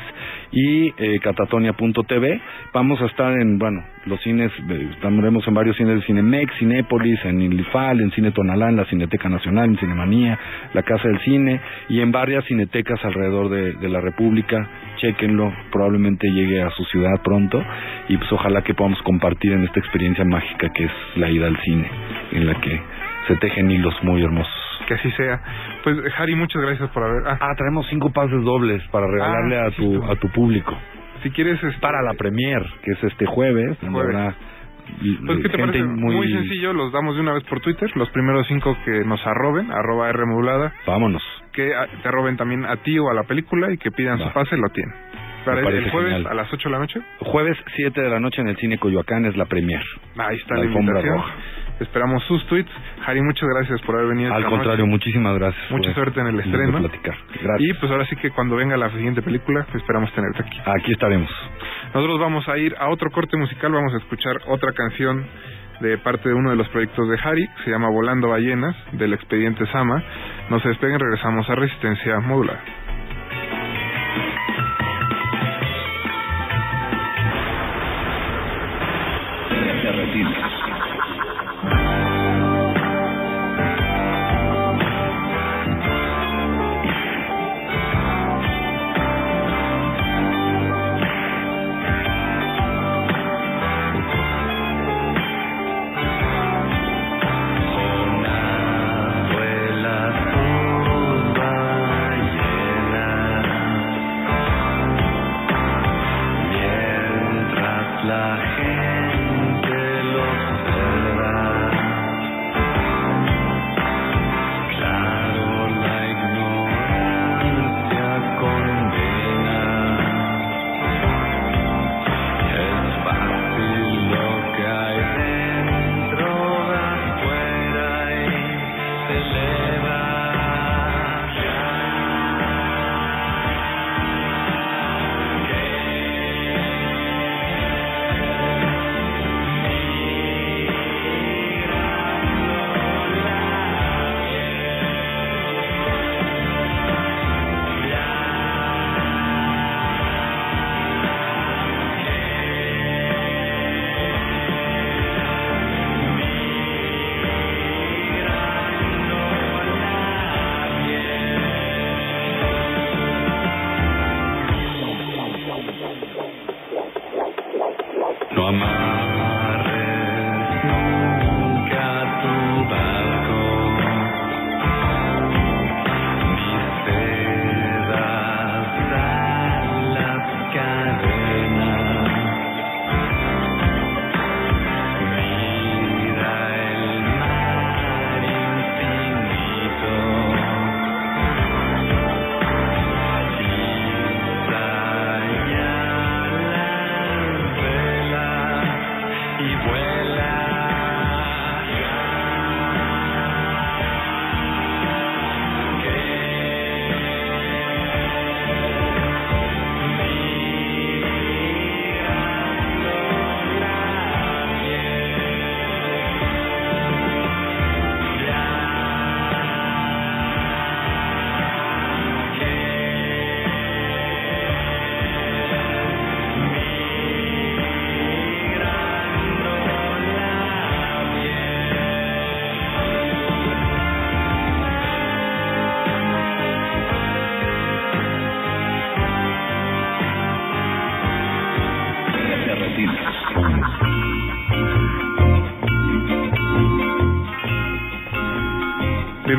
y 0.52 0.94
eh, 0.98 1.20
catatonia.tv. 1.20 2.42
Vamos 2.74 3.02
a 3.02 3.06
estar 3.06 3.34
en, 3.34 3.60
bueno, 3.60 3.84
los 4.06 4.22
cines, 4.22 4.52
eh, 4.69 4.90
estaremos 4.94 5.48
en 5.48 5.53
varios 5.53 5.76
cines 5.77 5.95
de 5.95 6.02
Cinemex, 6.06 6.53
Cinépolis, 6.60 7.23
en 7.26 7.41
Ilifal, 7.41 8.02
en 8.02 8.11
Cine 8.11 8.32
Tonalá, 8.32 8.69
en 8.69 8.76
la 8.76 8.86
Cineteca 8.86 9.30
Nacional, 9.30 9.65
en 9.65 9.77
Cinemanía, 9.77 10.38
la 10.73 10.84
Casa 10.84 11.07
del 11.07 11.19
Cine 11.22 11.60
y 11.90 12.02
en 12.02 12.11
varias 12.11 12.45
cinetecas 12.45 13.03
alrededor 13.03 13.49
de, 13.49 13.73
de 13.73 13.90
la 13.90 14.02
República. 14.02 14.68
Chequenlo, 14.98 15.52
probablemente 15.72 16.30
llegue 16.30 16.61
a 16.61 16.69
su 16.72 16.84
ciudad 16.86 17.22
pronto 17.23 17.64
y 18.07 18.18
pues 18.18 18.32
ojalá 18.32 18.61
que 18.61 18.73
podamos 18.73 19.02
compartir 19.02 19.53
en 19.53 19.64
esta 19.64 19.80
experiencia 19.80 20.23
mágica 20.23 20.69
que 20.69 20.86
es 20.86 20.91
la 21.15 21.30
ida 21.30 21.48
al 21.48 21.57
cine, 21.61 21.90
en 22.32 22.48
la 22.48 22.56
que 22.61 22.82
se 23.27 23.36
tejen 23.38 23.72
hilos 23.72 23.95
muy 24.03 24.22
hermosos. 24.23 24.53
Que 24.88 24.94
así 24.94 25.10
sea. 25.11 25.41
Pues 25.84 25.98
Harry, 26.18 26.36
muchas 26.36 26.61
gracias 26.61 26.90
por 26.91 27.03
haber... 27.03 27.23
Ah, 27.27 27.53
traemos 27.57 27.88
cinco 27.90 28.11
pases 28.11 28.44
dobles 28.44 28.84
para 28.91 29.07
regalarle 29.07 29.57
Ah, 29.57 29.65
a 29.65 29.72
tu 29.72 30.03
a 30.11 30.15
tu 30.15 30.30
público. 30.30 30.77
Si 31.24 31.32
quieres... 31.32 31.62
este, 31.64 31.80
Para 31.80 32.02
la 32.02 32.14
premier, 32.14 32.64
que 32.84 32.92
es 32.92 33.04
este 33.04 33.26
jueves, 33.26 33.78
Jueves. 33.80 34.36
Pues, 35.26 35.40
¿qué 35.42 35.50
te 35.50 35.58
parece? 35.58 35.84
muy... 35.84 36.16
Muy... 36.16 36.32
sencillo, 36.32 36.72
los 36.74 36.92
damos 36.92 37.16
de 37.16 37.22
una 37.22 37.34
vez 37.34 37.44
por 37.46 37.60
Twitter. 37.60 37.90
Los 37.96 38.10
primeros 38.12 38.46
cinco 38.48 38.78
que 38.86 39.04
nos 39.04 39.26
arroben, 39.26 39.72
arroba 39.72 40.10
R 40.10 40.26
modulada. 40.26 40.74
Vámonos. 40.86 41.24
Que 41.54 41.74
ah, 41.74 41.88
te 42.04 42.08
arroben 42.08 42.38
también 42.38 42.66
a 42.66 42.78
ti 42.78 43.00
o 43.00 43.10
a 43.10 43.14
la 43.14 43.24
película 43.24 43.72
y 43.72 43.78
que 43.78 43.92
pidan 43.92 44.20
Va. 44.22 44.28
su 44.28 44.34
pase, 44.34 44.58
lo 44.58 44.70
tienen. 44.70 44.94
Para 45.44 45.60
el, 45.62 45.90
jueves 45.92 46.14
genial. 46.14 46.28
a 46.32 46.34
las 46.34 46.52
8 46.52 46.70
de 46.70 46.74
la 46.74 46.80
noche. 46.80 47.00
Jueves 47.20 47.58
7 47.76 48.02
de 48.02 48.10
la 48.10 48.20
noche 48.20 48.42
en 48.42 48.48
el 48.48 48.58
Cine 48.58 48.78
Coyoacán 48.80 49.26
es 49.26 49.38
la 49.38 49.46
premier. 49.46 49.82
Ahí 50.18 50.38
está 50.38 50.56
La 50.56 50.66
invitación. 50.66 51.16
roja. 51.18 51.34
Esperamos 51.80 52.23
sus 52.23 52.45
tweets. 52.47 52.72
Harry, 53.06 53.22
muchas 53.22 53.47
gracias 53.49 53.81
por 53.81 53.95
haber 53.95 54.10
venido. 54.10 54.34
Al 54.34 54.39
esta 54.39 54.49
contrario, 54.49 54.85
noche. 54.85 54.91
muchísimas 54.91 55.35
gracias. 55.38 55.72
Mucha 55.72 55.93
suerte 55.93 56.22
en 56.22 56.27
el 56.27 56.39
estreno. 56.39 56.80
platicar. 56.80 57.15
Gracias. 57.41 57.60
Y 57.60 57.73
pues 57.73 57.91
ahora 57.91 58.06
sí 58.06 58.15
que 58.15 58.31
cuando 58.31 58.56
venga 58.56 58.77
la 58.77 58.89
siguiente 58.91 59.22
película, 59.22 59.65
esperamos 59.73 60.11
tenerte 60.14 60.43
aquí. 60.43 60.57
Aquí 60.65 60.91
estaremos. 60.93 61.30
Nosotros 61.93 62.19
vamos 62.19 62.47
a 62.47 62.57
ir 62.57 62.76
a 62.80 62.89
otro 62.89 63.10
corte 63.11 63.38
musical, 63.38 63.72
vamos 63.72 63.93
a 63.93 63.97
escuchar 63.97 64.38
otra 64.47 64.72
canción 64.73 65.26
de 65.81 65.97
parte 65.97 66.30
de 66.30 66.35
uno 66.35 66.49
de 66.52 66.56
los 66.56 66.69
proyectos 66.69 67.10
de 67.10 67.19
Harry, 67.22 67.47
que 67.57 67.64
se 67.65 67.72
llama 67.72 67.89
Volando 67.89 68.30
Ballenas, 68.30 68.76
del 68.93 69.14
expediente 69.14 69.65
Sama. 69.68 70.02
No 70.49 70.60
se 70.61 70.69
despeguen, 70.69 70.99
regresamos 70.99 71.49
a 71.49 71.56
Resistencia 71.56 72.19
Modular. 72.22 72.60
Vuela 80.26 80.74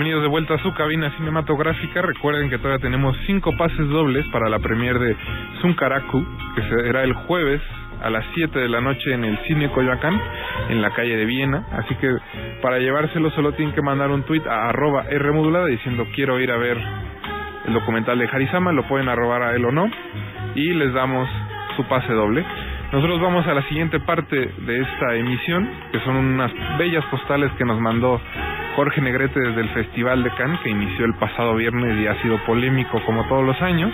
De 0.07 0.29
vuelta 0.29 0.55
a 0.55 0.59
su 0.59 0.73
cabina 0.73 1.11
cinematográfica. 1.17 2.01
Recuerden 2.01 2.49
que 2.49 2.59
todavía 2.59 2.79
tenemos 2.79 3.17
cinco 3.27 3.57
pases 3.57 3.89
dobles 3.89 4.25
para 4.29 4.49
la 4.49 4.61
premier 4.61 5.01
de 5.01 5.17
Zunkaraku, 5.61 6.25
que 6.55 6.63
será 6.63 7.03
el 7.03 7.13
jueves 7.13 7.61
a 8.01 8.09
las 8.09 8.25
7 8.35 8.57
de 8.57 8.69
la 8.69 8.81
noche 8.81 9.13
en 9.13 9.25
el 9.25 9.37
Cine 9.49 9.69
Coyoacán, 9.71 10.19
en 10.69 10.81
la 10.81 10.91
calle 10.91 11.17
de 11.17 11.25
Viena. 11.25 11.67
Así 11.73 11.97
que 11.97 12.09
para 12.63 12.79
llevárselo 12.79 13.31
solo 13.33 13.53
tienen 13.55 13.75
que 13.75 13.83
mandar 13.83 14.11
un 14.11 14.23
tweet 14.23 14.43
a 14.49 14.69
arroba 14.69 15.07
Rmodulada 15.11 15.67
diciendo 15.67 16.07
quiero 16.15 16.39
ir 16.39 16.53
a 16.53 16.57
ver 16.57 16.79
el 17.67 17.75
documental 17.75 18.17
de 18.17 18.29
Harisama, 18.29 18.71
lo 18.71 18.87
pueden 18.87 19.09
arrobar 19.09 19.43
a 19.43 19.57
él 19.57 19.65
o 19.65 19.73
no, 19.73 19.91
y 20.55 20.73
les 20.73 20.93
damos 20.93 21.29
su 21.75 21.83
pase 21.89 22.13
doble. 22.13 22.45
Nosotros 22.93 23.21
vamos 23.21 23.45
a 23.49 23.55
la 23.55 23.63
siguiente 23.63 23.99
parte 23.99 24.37
de 24.37 24.81
esta 24.81 25.17
emisión, 25.17 25.69
que 25.91 25.99
son 26.01 26.15
unas 26.15 26.53
bellas 26.79 27.05
postales 27.07 27.51
que 27.59 27.65
nos 27.65 27.81
mandó 27.81 28.21
Jorge 28.77 29.01
Negrete 29.01 29.41
desde 29.41 29.63
el 29.63 29.71
Festival 29.71 30.23
de 30.23 30.31
Cannes, 30.33 30.61
que 30.61 30.69
inició 30.69 31.07
el 31.07 31.15
pasado 31.15 31.55
viernes 31.55 31.99
y 31.99 32.07
ha 32.07 32.21
sido 32.21 32.37
polémico 32.45 33.01
como 33.07 33.25
todos 33.25 33.43
los 33.43 33.61
años. 33.63 33.91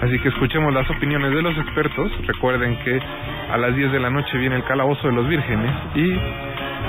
Así 0.00 0.18
que 0.20 0.30
escuchemos 0.30 0.72
las 0.72 0.88
opiniones 0.88 1.32
de 1.32 1.42
los 1.42 1.54
expertos. 1.58 2.10
Recuerden 2.26 2.78
que 2.78 2.98
a 3.52 3.58
las 3.58 3.76
10 3.76 3.92
de 3.92 4.00
la 4.00 4.08
noche 4.08 4.38
viene 4.38 4.56
el 4.56 4.64
Calabozo 4.64 5.08
de 5.08 5.12
los 5.12 5.28
Vírgenes 5.28 5.70
y 5.96 6.18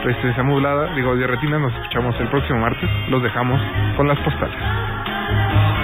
Resistencia 0.06 0.41
Modulada, 0.41 0.94
digo, 0.95 1.18
de 1.18 1.28
Retina, 1.28 1.60
nos 1.60 1.74
escuchamos 1.74 2.18
el 2.22 2.30
próximo 2.30 2.60
martes. 2.60 2.90
Los 3.10 3.22
dejamos 3.22 3.62
con 3.98 4.08
las 4.08 4.18
postales. 4.20 5.77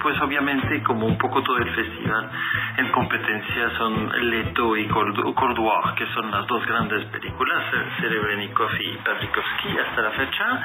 Pues 0.00 0.20
obviamente 0.20 0.82
como 0.82 1.06
un 1.06 1.18
poco 1.18 1.42
todo 1.42 1.58
el 1.58 1.68
festival, 1.74 2.30
en 2.78 2.88
competencia 2.92 3.70
son 3.78 4.30
Leto 4.30 4.76
y 4.76 4.86
Cordu- 4.88 5.34
Cordoir, 5.34 5.94
que 5.96 6.06
son 6.14 6.30
las 6.30 6.46
dos 6.46 6.64
grandes 6.66 7.04
películas, 7.06 7.62
eh, 7.74 7.84
Serebrennikov 8.00 8.70
y 8.80 8.96
Pavlikovsky 8.98 9.78
hasta 9.78 10.02
la 10.02 10.10
fecha. 10.10 10.62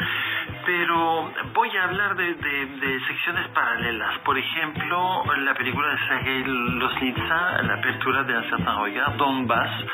Pero 0.65 1.31
voy 1.53 1.75
a 1.77 1.83
hablar 1.85 2.15
de, 2.15 2.33
de- 2.35 2.67
secciones 3.07 3.47
paralelas. 3.49 4.19
Por 4.19 4.37
ejemplo, 4.37 5.23
la 5.37 5.53
película 5.55 5.87
de 5.89 5.97
Sergei 6.07 6.43
Loznitsa, 6.45 7.61
La 7.63 7.73
apertura 7.75 8.23
de 8.23 8.37
Un 8.37 8.43
certain 8.49 8.83
regard, 8.83 9.15
Donbass, 9.15 9.85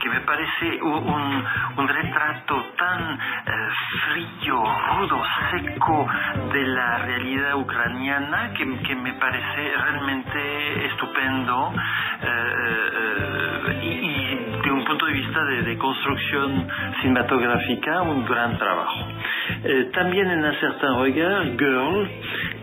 que 0.00 0.08
me 0.10 0.20
parece 0.20 0.82
un- 0.82 1.44
un 1.76 1.88
retrato 1.88 2.64
tan 2.76 3.18
eh, 3.46 3.68
frío, 4.08 4.62
rudo, 4.98 5.22
seco 5.50 6.06
de 6.52 6.66
la 6.66 6.98
realidad 6.98 7.54
ucraniana 7.56 8.52
que, 8.52 8.78
que 8.86 8.94
me 8.94 9.12
parece 9.14 9.72
realmente 9.82 10.86
estupendo 10.86 11.72
eh, 12.22 12.26
eh, 12.26 13.80
y, 13.82 13.88
y 13.88 14.62
de 14.62 14.70
un 14.70 14.84
punto 14.84 15.06
de 15.06 15.12
vista 15.12 15.44
de, 15.44 15.62
de 15.62 15.76
construcción 15.78 16.68
cinematográfica 17.00 18.02
un 18.02 18.24
gran 18.24 18.58
trabajo. 18.58 19.06
Eh, 19.64 19.90
también 19.92 20.30
en 20.30 20.44
Un 20.44 20.54
certain 20.60 21.02
regard, 21.02 21.58
Girl, 21.58 22.08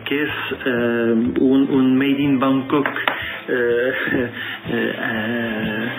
que 0.06 0.24
es 0.24 0.30
eh, 0.66 1.14
un, 1.42 1.68
un 1.70 1.98
Made 1.98 2.22
in 2.22 2.40
Bangkok 2.40 2.88
eh, 2.88 3.94
eh, 4.12 4.32
eh, 4.70 5.92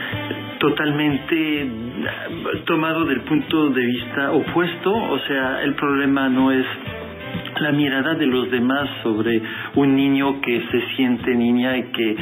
totalmente 0.59 1.63
eh, 1.63 1.69
tomado 2.65 3.05
del 3.05 3.21
punto 3.23 3.69
de 3.71 3.85
vista 3.85 4.33
opuesto, 4.33 4.93
o 4.95 5.19
sea, 5.21 5.63
el 5.63 5.75
problema 5.75 6.29
no 6.29 6.51
es 6.53 6.67
la 7.61 7.73
mirada 7.73 8.15
de 8.15 8.27
los 8.27 8.51
demás 8.51 8.89
sobre 9.03 9.41
un 9.75 9.95
niño 9.95 10.41
que 10.41 10.63
se 10.71 10.81
siente 10.97 11.35
niña 11.35 11.77
y 11.77 11.83
que 11.85 12.17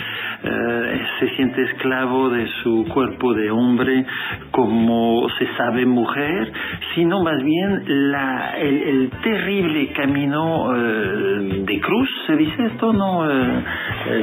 eh, 0.45 1.01
se 1.21 1.29
siente 1.37 1.63
esclavo 1.63 2.31
de 2.31 2.47
su 2.63 2.85
cuerpo 2.89 3.33
de 3.35 3.51
hombre 3.51 4.05
como 4.51 5.29
se 5.39 5.47
sabe 5.57 5.87
mujer, 5.87 6.53
sino 6.95 7.23
más 7.23 7.43
bien 7.43 8.11
la, 8.11 8.59
el, 8.59 8.83
el 8.83 9.11
terrible 9.23 9.89
camino 9.93 10.75
eh, 10.75 11.63
de 11.65 11.81
cruz, 11.81 12.09
se 12.27 12.37
dice 12.37 12.67
esto, 12.67 12.93
¿no? 12.93 13.31
Eh, 13.31 13.65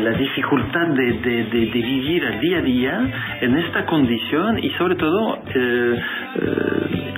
la 0.04 0.12
dificultad 0.12 0.88
de, 0.88 1.14
de, 1.14 1.66
vivir 1.80 2.26
al 2.26 2.40
día 2.40 2.58
a 2.58 2.62
día 2.62 3.12
en 3.42 3.58
esta 3.58 3.86
condición 3.86 4.60
y 4.60 4.70
sobre 4.72 4.96
todo 4.96 5.40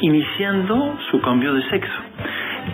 iniciando 0.02 0.98
su 1.10 1.20
cambio 1.22 1.54
de 1.54 1.64
sexo 1.70 2.02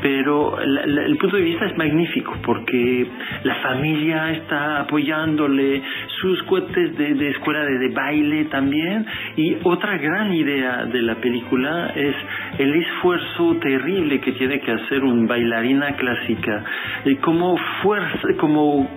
pero 0.01 0.57
la- 0.63 1.03
el 1.05 1.17
punto 1.17 1.37
de 1.37 1.43
vista 1.43 1.65
es 1.65 1.77
magnífico 1.77 2.35
porque 2.43 3.07
la 3.43 3.55
familia 3.55 4.31
está 4.31 4.81
apoyándole 4.81 5.81
sus 6.21 6.41
cohetes 6.43 6.97
de, 6.97 7.13
de 7.15 7.29
escuela 7.29 7.63
de, 7.65 7.77
de 7.79 7.89
baile 7.89 8.45
también 8.45 9.05
y 9.35 9.57
otra 9.63 9.97
gran 9.97 10.33
idea 10.33 10.85
de 10.85 11.01
la 11.01 11.15
película 11.15 11.91
es 11.95 12.15
el 12.59 12.73
esfuerzo 12.75 13.55
terrible 13.61 14.19
que 14.19 14.31
tiene 14.33 14.59
que 14.59 14.71
hacer 14.71 15.03
un 15.03 15.27
bailarina 15.27 15.95
clásica 15.95 16.63
y 17.05 17.15
cómo 17.15 17.57
fuerza 17.81 18.27
como 18.39 18.87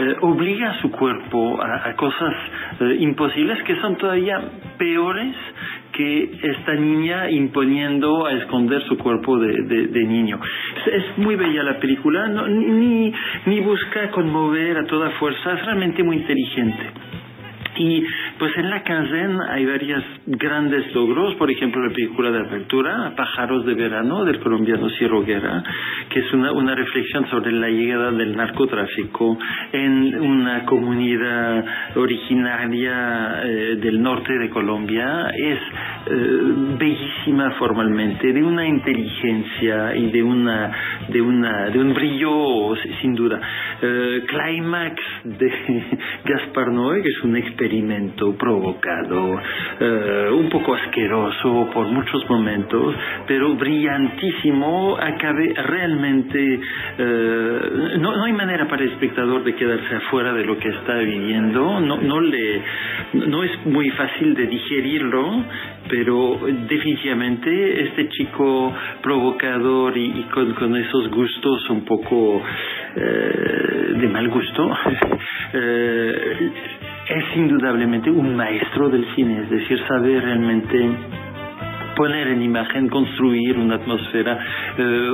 eh, 0.00 0.16
obliga 0.20 0.70
a 0.72 0.80
su 0.80 0.90
cuerpo 0.90 1.60
a, 1.62 1.88
a 1.88 1.96
cosas 1.96 2.34
eh, 2.80 2.96
imposibles 3.00 3.62
que 3.64 3.76
son 3.80 3.96
todavía 3.96 4.40
peores 4.78 5.34
que 5.92 6.30
esta 6.42 6.74
niña 6.74 7.30
imponiendo 7.30 8.26
a 8.26 8.32
esconder 8.32 8.82
su 8.88 8.96
cuerpo 8.98 9.38
de, 9.38 10.04
niño. 10.04 10.40
Es, 10.86 10.94
es 10.94 11.18
muy 11.18 11.36
bella 11.36 11.62
la 11.62 11.78
película, 11.78 12.26
no, 12.28 12.46
ni, 12.48 13.12
ni 13.46 13.60
busca 13.60 14.10
conmover 14.10 14.78
a 14.78 14.86
toda 14.86 15.10
fuerza, 15.12 15.52
es 15.52 15.64
realmente 15.64 16.02
muy 16.02 16.16
inteligente. 16.16 16.82
Y 17.76 18.04
pues 18.38 18.56
en 18.58 18.68
la 18.68 18.82
Canzen 18.82 19.40
hay 19.48 19.64
varios 19.64 20.04
grandes 20.26 20.94
logros, 20.94 21.34
por 21.36 21.50
ejemplo 21.50 21.82
la 21.82 21.92
película 21.92 22.30
de 22.30 22.40
apertura, 22.40 23.14
Pájaros 23.16 23.64
de 23.64 23.74
Verano, 23.74 24.24
del 24.24 24.40
colombiano 24.40 24.90
Ciro 24.90 25.22
Guerra, 25.24 25.62
que 26.10 26.20
es 26.20 26.32
una, 26.32 26.74
reflexión 26.74 27.28
sobre 27.28 27.52
la 27.52 27.68
llegada 27.68 28.10
del 28.12 28.36
narcotráfico 28.36 29.38
en 29.72 30.14
una 30.14 30.64
comunidad 30.64 31.64
originaria 31.96 33.42
eh, 33.44 33.76
del 33.80 34.02
norte 34.02 34.32
de 34.38 34.50
Colombia. 34.50 35.30
Es 35.30 35.58
eh, 36.06 36.40
bellísima 36.78 37.52
formalmente, 37.52 38.32
de 38.32 38.42
una 38.42 38.66
inteligencia 38.66 39.94
y 39.96 40.10
de 40.10 40.22
una 40.22 40.72
de 41.08 41.20
una 41.20 41.70
de 41.70 41.78
un 41.78 41.94
brillo 41.94 42.74
sin 43.00 43.14
duda. 43.14 43.40
Eh, 43.80 44.24
Climax 44.26 45.02
de 45.24 45.52
Gaspar 46.24 46.70
Noé, 46.72 47.02
que 47.02 47.08
es 47.08 47.22
un 47.22 47.36
experimento 47.62 48.34
provocado, 48.36 49.40
eh, 49.78 50.30
un 50.32 50.48
poco 50.48 50.74
asqueroso 50.74 51.70
por 51.72 51.86
muchos 51.86 52.28
momentos, 52.28 52.94
pero 53.26 53.54
brillantísimo, 53.54 54.96
acabe 54.98 55.54
realmente, 55.54 56.60
eh, 56.98 57.60
no, 58.00 58.16
no 58.16 58.24
hay 58.24 58.32
manera 58.32 58.66
para 58.66 58.82
el 58.82 58.90
espectador 58.90 59.44
de 59.44 59.54
quedarse 59.54 59.94
afuera 59.96 60.32
de 60.32 60.44
lo 60.44 60.58
que 60.58 60.70
está 60.70 60.96
viviendo, 60.98 61.80
no, 61.80 61.98
no 61.98 62.20
le, 62.20 62.62
no 63.12 63.44
es 63.44 63.66
muy 63.66 63.90
fácil 63.90 64.34
de 64.34 64.46
digerirlo, 64.46 65.44
pero 65.88 66.40
definitivamente 66.68 67.82
este 67.84 68.08
chico 68.08 68.74
provocador 69.02 69.96
y, 69.96 70.26
con, 70.32 70.76
esos 70.76 71.10
gustos 71.10 71.70
un 71.70 71.84
poco 71.84 72.42
eh, 72.96 73.94
de 73.98 74.08
mal 74.08 74.28
gusto, 74.28 74.68
es 77.08 77.24
indudablemente 77.36 78.10
un 78.10 78.34
maestro 78.36 78.88
del 78.88 79.04
cine, 79.14 79.40
es 79.42 79.50
decir, 79.50 79.78
sabe 79.88 80.20
realmente 80.20 80.90
poner 81.96 82.26
en 82.28 82.40
imagen, 82.42 82.88
construir 82.88 83.58
una 83.58 83.74
atmósfera, 83.74 84.38
eh, 84.78 85.10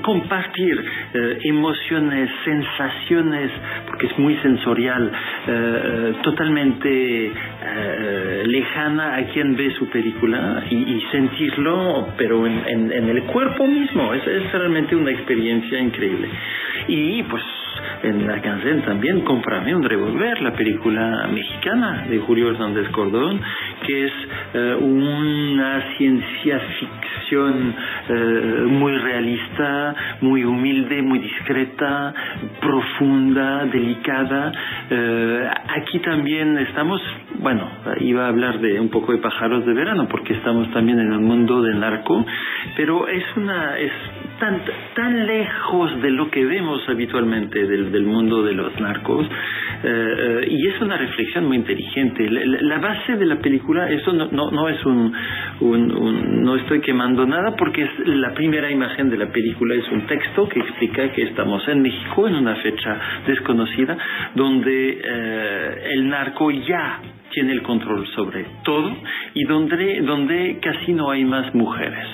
compartir 0.00 0.82
eh, 1.12 1.38
emociones, 1.44 2.30
sensaciones, 2.46 3.50
porque 3.86 4.06
es 4.06 4.18
muy 4.18 4.34
sensorial, 4.36 5.12
eh, 5.46 6.14
totalmente 6.22 7.26
eh, 7.26 8.42
lejana 8.46 9.16
a 9.16 9.24
quien 9.26 9.54
ve 9.54 9.70
su 9.72 9.86
película 9.90 10.64
y, 10.70 10.76
y 10.76 11.00
sentirlo, 11.12 12.08
pero 12.16 12.46
en, 12.46 12.62
en- 12.68 12.92
en 12.92 13.08
el 13.10 13.24
cuerpo 13.24 13.66
mismo, 13.66 14.14
es, 14.14 14.26
es 14.26 14.50
realmente 14.50 14.96
una 14.96 15.10
experiencia 15.10 15.78
increíble. 15.78 16.28
Y 16.88 17.22
pues 17.24 17.42
en 18.02 18.26
la 18.26 18.40
canción 18.40 18.82
también 18.82 19.20
Cómprame 19.22 19.74
un 19.74 19.82
revólver, 19.82 20.40
la 20.40 20.52
película 20.52 21.28
mexicana 21.32 22.04
de 22.08 22.18
Julio 22.18 22.50
Hernández 22.50 22.88
Cordón, 22.90 23.40
que 23.86 24.06
es 24.06 24.12
eh, 24.54 24.76
una 24.80 25.96
ciencia 25.96 26.60
ficción 26.78 27.74
eh, 28.08 28.64
muy 28.68 28.96
realista, 28.98 29.94
muy 30.20 30.44
humilde, 30.44 31.02
muy 31.02 31.18
discreta, 31.18 32.14
profunda, 32.60 33.64
delicada. 33.66 34.52
Eh, 34.90 35.48
aquí 35.76 35.98
también 36.00 36.58
estamos, 36.58 37.00
bueno, 37.38 37.68
iba 38.00 38.26
a 38.26 38.28
hablar 38.28 38.60
de 38.60 38.80
un 38.80 38.90
poco 38.90 39.12
de 39.12 39.18
pájaros 39.18 39.64
de 39.64 39.72
verano 39.72 40.08
porque 40.08 40.34
estamos 40.34 40.70
también 40.72 40.98
en 40.98 41.12
el 41.12 41.20
mundo 41.20 41.62
del 41.62 41.80
narco, 41.80 42.24
pero 42.76 43.08
es 43.08 43.24
una 43.36 43.78
es 43.78 43.92
tan 44.40 44.60
tan 44.94 45.26
lejos 45.26 46.02
de 46.02 46.10
lo 46.10 46.30
que 46.30 46.44
vemos 46.44 46.80
habitualmente 46.88 47.66
del, 47.66 47.92
del 47.92 48.04
mundo 48.04 48.42
de 48.42 48.52
los 48.54 48.78
narcos 48.80 49.26
eh, 49.26 49.30
eh, 49.84 50.46
y 50.50 50.68
es 50.68 50.80
una 50.80 50.96
reflexión 50.96 51.46
muy 51.46 51.56
inteligente. 51.58 52.28
La, 52.30 52.78
base 52.78 53.16
de 53.16 53.26
la 53.26 53.36
película, 53.36 53.90
eso 53.90 54.12
no, 54.12 54.28
no, 54.30 54.50
no 54.50 54.68
es 54.68 54.84
un, 54.86 55.12
un- 55.60 55.92
un- 55.96 56.42
no 56.42 56.56
estoy 56.56 56.80
quemando 56.80 57.26
nada 57.26 57.54
porque 57.56 57.82
es 57.82 57.90
la 58.08 58.32
primera 58.34 58.70
imagen 58.70 59.10
de 59.10 59.18
la 59.18 59.26
película 59.30 59.74
es 59.74 59.88
un 59.90 60.06
texto 60.06 60.48
que 60.48 60.60
explica 60.60 61.10
que 61.12 61.22
estamos 61.22 61.66
en 61.68 61.82
México 61.82 62.26
en 62.28 62.34
una 62.36 62.56
fecha 62.56 62.98
desconocida 63.26 63.96
donde 64.34 65.00
eh, 65.04 65.90
el 65.92 66.08
narco 66.08 66.50
ya 66.50 67.00
tiene 67.32 67.52
el 67.52 67.62
control 67.62 68.06
sobre 68.14 68.46
todo 68.64 68.96
y 69.34 69.44
donde, 69.44 70.00
donde 70.02 70.58
casi 70.62 70.92
no 70.92 71.10
hay 71.10 71.24
más 71.24 71.54
mujeres. 71.54 72.06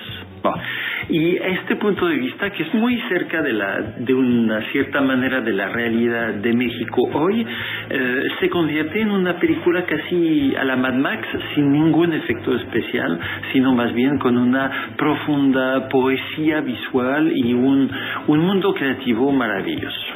Bueno, 0.42 0.62
y 1.10 1.36
este 1.36 1.76
punto 1.76 2.06
de 2.06 2.16
vista, 2.16 2.50
que 2.50 2.62
es 2.62 2.74
muy 2.74 2.96
cerca 3.08 3.42
de, 3.42 3.52
la, 3.52 3.80
de 3.98 4.14
una 4.14 4.60
cierta 4.70 5.00
manera 5.02 5.40
de 5.40 5.52
la 5.52 5.68
realidad 5.68 6.34
de 6.34 6.52
México 6.54 7.02
hoy, 7.12 7.46
eh, 7.90 8.22
se 8.40 8.48
convierte 8.48 9.00
en 9.00 9.10
una 9.10 9.38
película 9.38 9.84
casi 9.84 10.54
a 10.56 10.64
la 10.64 10.76
Mad 10.76 10.94
Max, 10.94 11.26
sin 11.54 11.72
ningún 11.72 12.12
efecto 12.12 12.54
especial, 12.56 13.18
sino 13.52 13.74
más 13.74 13.92
bien 13.92 14.18
con 14.18 14.38
una 14.38 14.94
profunda 14.96 15.88
poesía 15.88 16.60
visual 16.60 17.32
y 17.34 17.52
un, 17.52 17.90
un 18.26 18.38
mundo 18.40 18.72
creativo 18.74 19.30
maravilloso. 19.32 20.06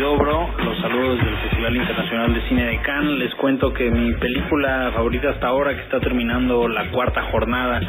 Guidobro. 0.00 0.48
Los 0.64 0.78
saludo 0.80 1.14
desde 1.14 1.28
el 1.28 1.36
Festival 1.36 1.76
Internacional 1.76 2.32
de 2.32 2.40
Cine 2.48 2.64
de 2.64 2.78
Cannes. 2.78 3.18
Les 3.18 3.34
cuento 3.34 3.70
que 3.74 3.90
mi 3.90 4.14
película 4.14 4.90
favorita 4.94 5.28
hasta 5.28 5.48
ahora, 5.48 5.74
que 5.74 5.82
está 5.82 6.00
terminando 6.00 6.66
la 6.68 6.90
cuarta 6.90 7.24
jornada 7.24 7.80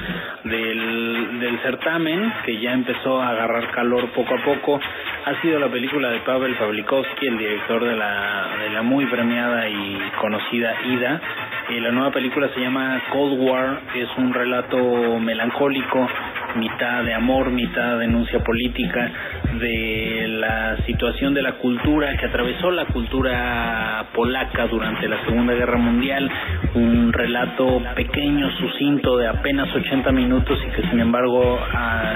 del, 0.43 1.39
del 1.39 1.57
certamen, 1.59 2.33
que 2.43 2.59
ya 2.59 2.73
empezó 2.73 3.21
a 3.21 3.29
agarrar 3.29 3.71
calor 3.71 4.09
poco 4.09 4.35
a 4.35 4.43
poco, 4.43 4.81
ha 5.23 5.41
sido 5.41 5.57
la 5.57 5.69
película 5.69 6.09
de 6.09 6.19
Pavel 6.19 6.53
Pavlikovsky, 6.55 7.27
el 7.27 7.37
director 7.37 7.81
de 7.81 7.95
la, 7.95 8.47
de 8.61 8.69
la 8.71 8.81
muy 8.81 9.05
premiada 9.05 9.69
y 9.69 9.97
conocida 10.19 10.73
Ida. 10.83 11.21
Eh, 11.69 11.79
la 11.79 11.91
nueva 11.91 12.11
película 12.11 12.49
se 12.53 12.59
llama 12.59 13.01
Cold 13.13 13.39
War, 13.39 13.79
es 13.95 14.09
un 14.17 14.33
relato 14.33 15.17
melancólico, 15.17 16.09
mitad 16.55 17.03
de 17.03 17.13
amor, 17.13 17.49
mitad 17.51 17.97
denuncia 17.99 18.39
política, 18.43 19.11
de 19.59 20.25
la 20.29 20.77
situación 20.85 21.33
de 21.33 21.41
la 21.41 21.53
cultura 21.53 22.15
que 22.17 22.25
atravesó 22.25 22.71
la 22.71 22.85
cultura 22.85 24.05
polaca 24.13 24.67
durante 24.67 25.07
la 25.07 25.23
Segunda 25.25 25.53
Guerra 25.53 25.77
Mundial, 25.77 26.29
un 26.75 27.11
relato 27.13 27.81
pequeño, 27.95 28.49
sucinto, 28.57 29.17
de 29.17 29.27
apenas 29.27 29.73
80 29.73 30.11
minutos 30.11 30.59
y 30.67 30.71
que 30.75 30.87
sin 30.89 30.99
embargo 30.99 31.59
ah, 31.73 32.13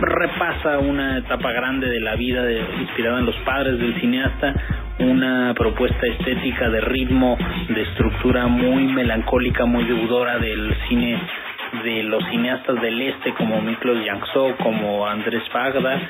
repasa 0.00 0.78
una 0.78 1.18
etapa 1.18 1.52
grande 1.52 1.88
de 1.88 2.00
la 2.00 2.14
vida 2.16 2.42
de- 2.44 2.62
inspirada 2.80 3.18
en 3.18 3.26
los 3.26 3.36
padres 3.38 3.78
del 3.78 3.98
cineasta, 4.00 4.54
una 5.00 5.54
propuesta 5.54 6.06
estética 6.06 6.68
de 6.70 6.80
ritmo, 6.80 7.36
de 7.68 7.82
estructura 7.82 8.46
muy 8.48 8.84
melancólica, 8.88 9.64
muy 9.64 9.84
deudora 9.84 10.38
del 10.38 10.74
cine 10.88 11.20
de 11.84 12.02
los 12.04 12.24
cineastas 12.28 12.80
del 12.80 13.00
este 13.02 13.32
como 13.34 13.60
Miklos 13.60 14.04
Jankso, 14.04 14.56
como 14.58 15.06
Andrés 15.06 15.42
Fagda. 15.50 16.00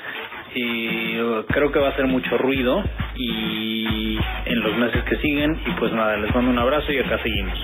Uh, 0.48 1.44
creo 1.46 1.70
que 1.70 1.78
va 1.78 1.88
a 1.88 1.90
hacer 1.90 2.06
mucho 2.06 2.38
ruido 2.38 2.82
y 3.14 4.18
en 4.46 4.60
los 4.60 4.76
meses 4.76 5.04
que 5.04 5.16
siguen 5.16 5.60
y 5.66 5.70
pues 5.72 5.92
nada, 5.92 6.16
les 6.16 6.34
mando 6.34 6.50
un 6.50 6.58
abrazo 6.58 6.90
y 6.90 6.98
acá 6.98 7.18
seguimos. 7.22 7.58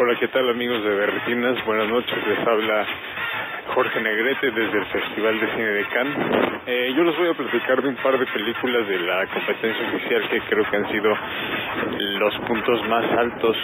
Hola, 0.00 0.18
¿qué 0.18 0.28
tal 0.28 0.48
amigos 0.50 0.82
de 0.82 0.90
Berretinas? 0.90 1.64
Buenas 1.64 1.88
noches, 1.88 2.26
les 2.26 2.46
habla 2.46 2.86
Jorge 3.74 4.00
Negrete 4.00 4.52
desde 4.52 4.78
el 4.78 4.86
Festival 4.86 5.40
de 5.40 5.46
Cine 5.48 5.64
de 5.64 5.84
Cannes. 5.86 6.16
Eh, 6.64 6.94
yo 6.96 7.02
les 7.02 7.16
voy 7.18 7.28
a 7.28 7.34
platicar 7.34 7.82
de 7.82 7.88
un 7.88 7.96
par 7.96 8.16
de 8.16 8.24
películas 8.26 8.86
de 8.86 9.00
la 9.00 9.26
competencia 9.26 9.88
oficial 9.88 10.28
que 10.28 10.40
creo 10.42 10.70
que 10.70 10.76
han 10.76 10.92
sido 10.92 11.12
los 12.20 12.38
puntos 12.46 12.88
más 12.88 13.04
altos 13.18 13.56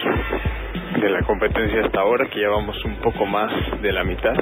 de 1.01 1.11
la 1.11 1.23
competencia 1.23 1.85
hasta 1.85 2.01
ahora, 2.01 2.29
que 2.29 2.41
ya 2.41 2.49
vamos 2.49 2.85
un 2.85 2.97
poco 2.97 3.25
más 3.25 3.53
de 3.81 3.93
la 3.93 4.03
mitad. 4.03 4.35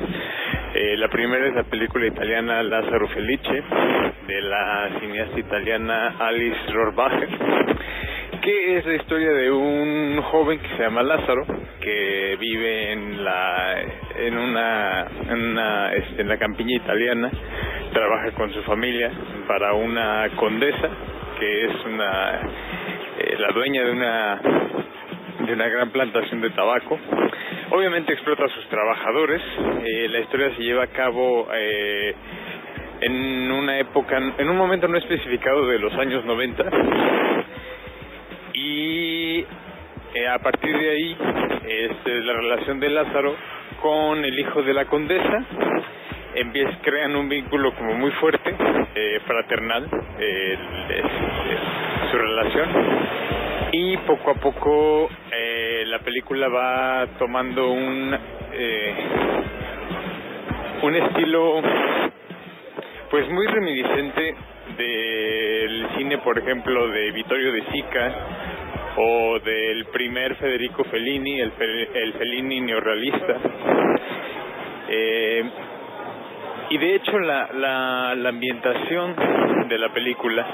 Eh, 0.73 0.97
la 0.97 1.09
primera 1.09 1.47
es 1.47 1.55
la 1.55 1.65
película 1.65 2.07
italiana 2.07 2.62
Lázaro 2.62 3.07
Felice, 3.09 3.62
de 4.27 4.40
la 4.40 4.89
cineasta 5.01 5.39
italiana 5.39 6.15
Alice 6.19 6.73
Rohrbacher 6.73 7.28
que 8.43 8.77
es 8.77 8.86
la 8.86 8.94
historia 8.94 9.32
de 9.32 9.51
un 9.51 10.20
joven 10.23 10.59
que 10.60 10.69
se 10.77 10.82
llama 10.82 11.02
Lázaro 11.02 11.44
que 11.81 12.36
vive 12.39 12.93
en 12.93 13.24
la 13.24 13.82
en 14.16 14.39
una 14.39 15.06
en 15.28 15.59
este, 15.94 16.23
en 16.23 16.28
la 16.28 16.39
campiña 16.39 16.77
italiana 16.77 17.31
trabaja 17.93 18.32
con 18.32 18.52
su 18.52 18.62
familia 18.62 19.10
para 19.47 19.74
una 19.74 20.28
condesa 20.36 20.89
que 21.39 21.65
es 21.65 21.85
una 21.86 22.40
eh, 23.19 23.36
la 23.39 23.48
dueña 23.52 23.85
de 23.85 23.90
una 23.90 24.40
de 25.47 25.52
una 25.52 25.69
gran 25.69 25.90
plantación 25.90 26.40
de 26.40 26.51
tabaco. 26.51 26.98
Obviamente 27.70 28.12
explota 28.12 28.44
a 28.44 28.48
sus 28.48 28.69
trabajadores. 28.69 29.40
Eh, 29.85 30.09
la 30.09 30.19
historia 30.20 30.55
se 30.56 30.62
lleva 30.62 30.85
a 30.85 30.89
cabo 30.89 31.48
eh, 31.55 32.15
en 33.01 33.51
una 33.52 33.78
época 33.78 34.19
en 34.36 34.48
un 34.48 34.56
momento 34.56 34.89
no 34.89 34.98
especificado 34.98 35.66
de 35.66 35.78
los 35.78 35.94
años 35.94 36.24
90 36.24 36.65
y 38.59 39.47
eh, 40.14 40.28
a 40.28 40.39
partir 40.39 40.76
de 40.76 40.90
ahí 40.90 41.16
este, 41.66 42.20
la 42.22 42.32
relación 42.32 42.80
de 42.80 42.90
Lázaro 42.90 43.36
con 43.82 44.24
el 44.24 44.39
hijo 44.39 44.62
de 44.62 44.74
la 44.74 44.86
condesa 44.86 45.44
crean 46.82 47.16
un 47.16 47.28
vínculo 47.28 47.74
como 47.74 47.94
muy 47.94 48.10
fuerte, 48.12 48.55
eh, 48.94 49.20
fraternal, 49.26 49.89
eh, 50.18 50.59
su 52.10 52.18
relación. 52.18 52.68
Y 53.72 53.97
poco 53.98 54.30
a 54.30 54.35
poco 54.35 55.09
eh, 55.32 55.85
la 55.86 55.98
película 56.01 56.48
va 56.48 57.06
tomando 57.18 57.70
un, 57.70 58.16
eh, 58.52 58.94
un 60.82 60.94
estilo 60.94 61.60
pues 63.10 63.28
muy 63.30 63.47
reminiscente 63.47 64.35
del 64.77 65.89
cine, 65.97 66.19
por 66.19 66.39
ejemplo, 66.39 66.89
de 66.89 67.11
Vittorio 67.12 67.53
De 67.53 67.62
Sica 67.73 68.15
o 68.97 69.39
del 69.39 69.86
primer 69.86 70.35
Federico 70.36 70.85
Fellini, 70.85 71.40
el, 71.40 71.53
el 71.95 72.12
Fellini 72.15 72.61
neorrealista. 72.61 73.36
Eh, 74.89 75.45
y 76.70 76.78
de 76.78 76.95
hecho 76.97 77.19
la, 77.19 77.49
la, 77.53 78.15
la 78.15 78.28
ambientación 78.28 79.15
de 79.69 79.78
la 79.78 79.93
película, 79.93 80.47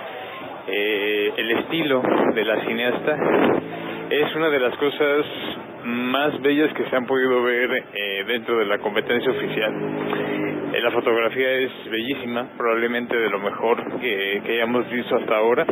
eh, 0.67 1.33
el 1.37 1.51
estilo 1.53 2.03
de 2.35 2.45
la 2.45 2.65
cineasta, 2.65 3.19
es 4.11 4.35
una 4.35 4.49
de 4.51 4.61
las 4.61 4.77
cosas 4.77 5.27
más 5.85 6.41
bellas 6.41 6.73
que 6.75 6.85
se 6.89 6.97
han 6.97 7.07
podido 7.07 7.43
ver 7.43 7.85
eh, 7.93 8.25
dentro 8.27 8.59
de 8.59 8.67
la 8.67 8.79
competencia 8.79 9.31
oficial. 9.31 9.73
Eh, 10.73 10.81
la 10.81 10.91
fotografía 10.91 11.51
es 11.53 11.71
bellísima, 11.91 12.49
probablemente 12.57 13.17
de 13.17 13.31
lo 13.31 13.39
mejor 13.39 14.01
que, 14.01 14.43
que 14.45 14.53
hayamos 14.53 14.91
visto 14.91 15.17
hasta 15.17 15.37
ahora. 15.37 15.67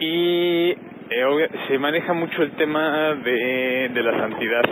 Y 0.00 0.76
eh, 1.10 1.48
se 1.68 1.78
maneja 1.78 2.12
mucho 2.12 2.42
el 2.42 2.52
tema 2.52 3.14
de, 3.14 3.90
de 3.92 4.02
la 4.02 4.18
santidad, 4.18 4.62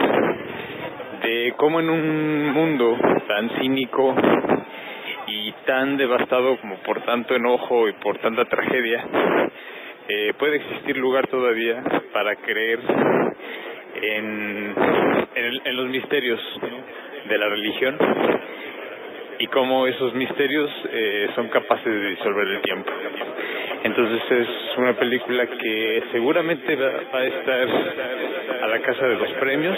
de 1.23 1.53
cómo 1.57 1.79
en 1.79 1.89
un 1.89 2.49
mundo 2.51 2.97
tan 3.27 3.49
cínico 3.61 4.15
y 5.27 5.51
tan 5.65 5.97
devastado 5.97 6.57
como 6.57 6.75
por 6.77 7.01
tanto 7.03 7.35
enojo 7.35 7.87
y 7.87 7.93
por 7.93 8.17
tanta 8.19 8.45
tragedia, 8.45 9.05
eh, 10.07 10.33
puede 10.37 10.57
existir 10.57 10.97
lugar 10.97 11.27
todavía 11.27 11.83
para 12.13 12.35
creer 12.35 12.79
en, 14.01 14.75
en, 15.65 15.75
los 15.75 15.87
misterios 15.87 16.39
de 17.27 17.37
la 17.37 17.49
religión 17.49 17.97
y 19.39 19.47
cómo 19.47 19.87
esos 19.87 20.13
misterios 20.13 20.71
eh, 20.91 21.29
son 21.35 21.49
capaces 21.49 21.85
de 21.85 22.09
disolver 22.11 22.47
el 22.47 22.61
tiempo. 22.61 22.91
Entonces 23.83 24.21
es 24.31 24.77
una 24.77 24.93
película 24.93 25.45
que 25.47 26.03
seguramente 26.11 26.75
va, 26.75 26.91
va 27.13 27.19
a 27.19 27.25
estar 27.25 27.67
a 28.63 28.67
la 28.67 28.79
casa 28.81 29.07
de 29.07 29.15
los 29.15 29.31
premios. 29.33 29.77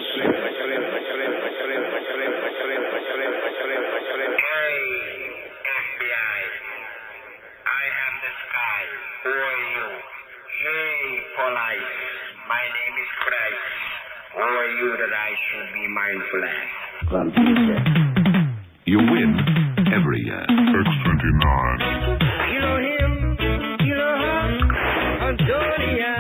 Hey, 10.60 11.22
police. 11.36 11.96
My 12.50 12.66
name 12.66 12.96
is 12.98 13.12
Christ. 13.24 14.07
Who 14.38 14.44
are 14.44 14.70
you 14.70 14.90
that 15.02 15.10
I 15.18 15.34
should 15.50 15.70
be 15.74 15.88
mindful? 15.98 16.44
You 18.86 19.00
win 19.00 19.34
every 19.92 20.22
year. 20.22 20.46
X29. 20.46 21.80
You 22.54 22.60
know 22.62 22.78
him, 22.78 23.12
you 23.82 23.96
know 23.98 24.14
Antonia. 25.26 26.14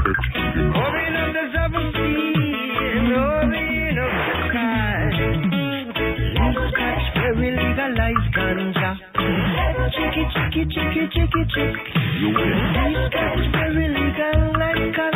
X29. 0.00 1.36
The 1.36 1.44
seven 1.52 1.84
seas 1.92 3.04
the 3.96 4.08
sky. 4.48 5.12
Legalized 7.36 8.28
ganja. 8.32 8.90
You 12.16 12.28
win. 12.32 12.56
Legalized 13.92 14.96
ganja. 14.96 15.15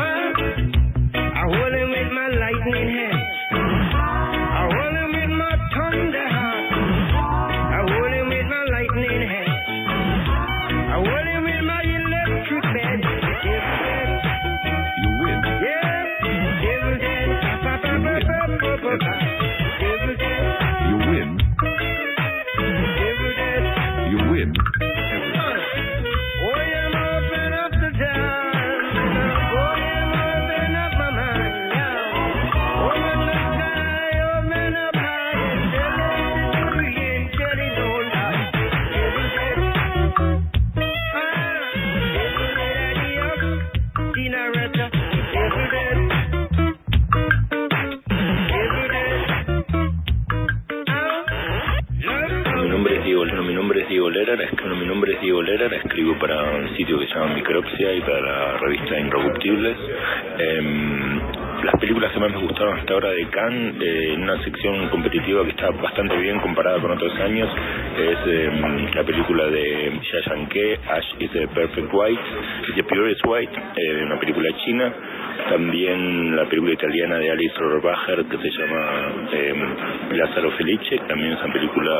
Lázaro 80.41 80.57
Felice, 80.57 80.97
también 81.07 81.33
es 81.33 81.43
una 81.43 81.53
película 81.53 81.99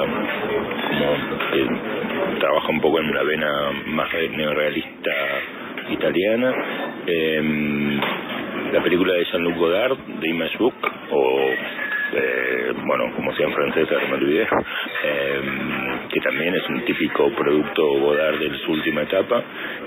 como 0.89 1.38
que 1.51 2.39
trabaja 2.39 2.69
un 2.69 2.81
poco 2.81 2.99
en 2.99 3.13
la 3.13 3.22
vena 3.23 3.51
más 3.88 4.11
re- 4.11 4.30
neorrealista 4.30 5.11
italiana. 5.91 6.53
Em, 7.05 7.99
la 8.73 8.81
película 8.81 9.13
de 9.13 9.26
Jean-Luc 9.26 9.57
Godard, 9.57 9.95
de 10.19 10.27
Image 10.30 10.57
Book, 10.57 10.73
o 11.11 11.49
eh, 12.13 12.73
bueno, 12.84 13.13
como 13.15 13.31
sea 13.35 13.45
en 13.45 13.53
francés, 13.53 13.88
ahora 13.91 14.07
me 14.07 14.15
olvidé, 14.15 14.41
em, 14.41 16.09
que 16.09 16.19
también 16.22 16.55
es 16.55 16.68
un 16.68 16.81
típico 16.85 17.30
producto 17.35 17.84
Godard 17.99 18.39
de 18.39 18.57
su 18.65 18.72
última 18.72 19.03
etapa, 19.03 19.43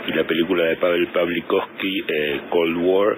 y 0.07 0.13
la 0.13 0.23
película 0.25 0.65
de 0.65 0.77
Pavel 0.77 1.09
Pavlikovsky, 1.09 2.05
eh, 2.07 2.41
Cold 2.51 2.77
War, 2.79 3.17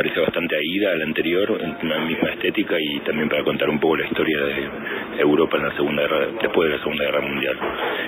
parece 0.00 0.18
bastante 0.20 0.56
a 0.56 0.58
Ida, 0.62 0.92
a 0.92 0.94
la 0.96 1.04
anterior, 1.04 1.60
en 1.60 1.88
la 1.90 1.98
misma 1.98 2.30
estética 2.30 2.74
y 2.80 3.00
también 3.00 3.28
para 3.28 3.44
contar 3.44 3.68
un 3.68 3.78
poco 3.78 3.96
la 3.98 4.06
historia 4.06 4.38
de 4.40 4.68
Europa 5.18 5.58
en 5.58 5.64
la 5.64 5.72
segunda 5.76 6.00
guerra, 6.00 6.26
después 6.40 6.70
de 6.70 6.76
la 6.76 6.82
Segunda 6.82 7.04
Guerra 7.04 7.20
Mundial. 7.20 7.56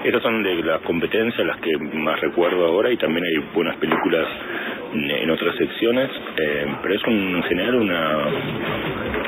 Estas 0.02 0.23
son 0.23 0.43
de 0.43 0.55
las 0.62 0.81
competencias, 0.81 1.47
las 1.47 1.59
que 1.59 1.77
más 1.77 2.19
recuerdo 2.19 2.64
ahora 2.64 2.90
y 2.90 2.97
también 2.97 3.27
hay 3.27 3.36
buenas 3.55 3.77
películas 3.77 4.27
en- 4.94 5.31
otras 5.31 5.55
secciones, 5.56 6.09
eh, 6.39 6.66
pero 6.82 6.94
es 6.94 7.02
un- 7.05 7.36
en 7.36 7.43
general 7.43 7.74
una 7.74 8.19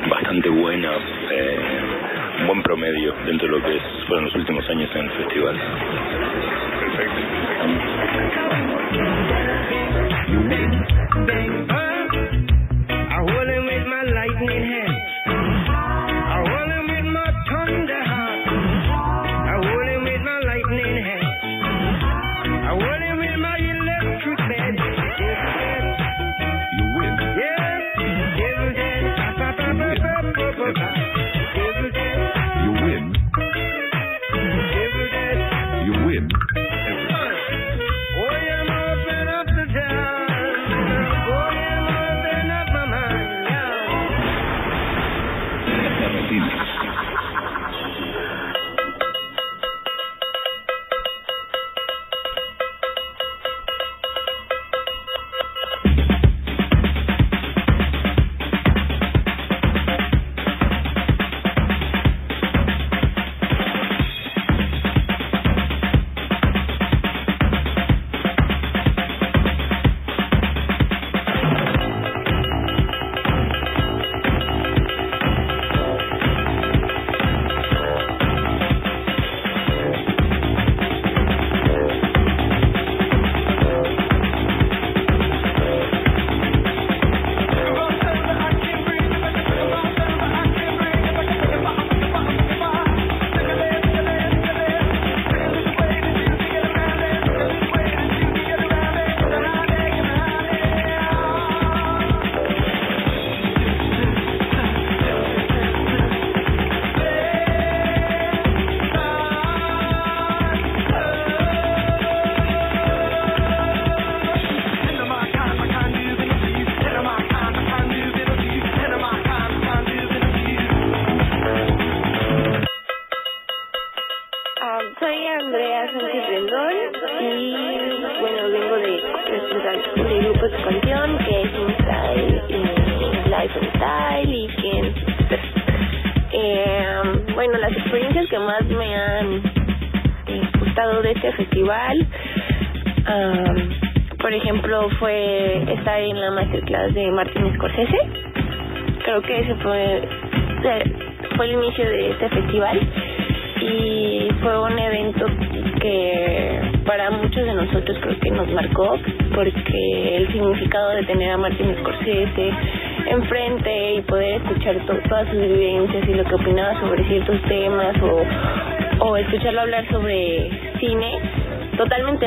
bastante 0.09 0.49
buena, 0.49 0.91
eh, 1.33 1.59
un 2.41 2.47
buen 2.47 2.63
promedio 2.63 3.15
dentro 3.27 3.47
de 3.47 3.59
lo 3.59 3.67
que 3.67 3.77
es- 3.77 4.05
fueron 4.07 4.25
los 4.25 4.35
últimos 4.37 4.67
años 4.71 4.91
en 4.95 5.05
el 5.05 5.11
festival. 5.11 5.57
Bang, 11.27 11.69
bang. 11.69 11.94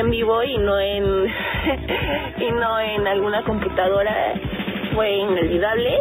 En 0.08 0.10
vivo 0.10 0.42
y 0.42 0.56
no 0.58 0.80
en 0.80 1.04
y 2.38 2.50
no 2.52 2.80
en 2.80 3.06
alguna 3.06 3.42
computadora 3.44 4.34
fue 4.94 5.16
inolvidable. 5.16 5.98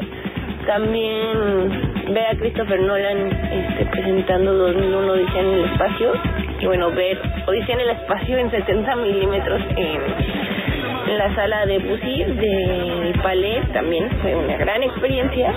También 0.66 2.14
ver 2.14 2.26
a 2.28 2.38
Christopher 2.38 2.80
Nolan 2.82 3.32
este, 3.52 3.86
presentando 3.86 4.54
2001 4.54 5.12
Odisea 5.12 5.42
en 5.42 5.48
el 5.48 5.66
espacio. 5.66 6.14
Y 6.60 6.66
bueno 6.66 6.92
ver 6.92 7.20
Odisea 7.48 7.76
en 7.76 7.82
el 7.82 7.90
espacio 7.90 8.38
en 8.38 8.52
70 8.52 8.96
milímetros 8.96 9.62
en, 9.76 11.18
la 11.18 11.34
sala 11.36 11.66
de 11.66 11.80
Bussy 11.80 12.24
de 12.24 13.14
Palais 13.24 13.72
también 13.72 14.10
fue 14.22 14.36
una 14.36 14.58
gran 14.58 14.84
experiencia 14.84 15.54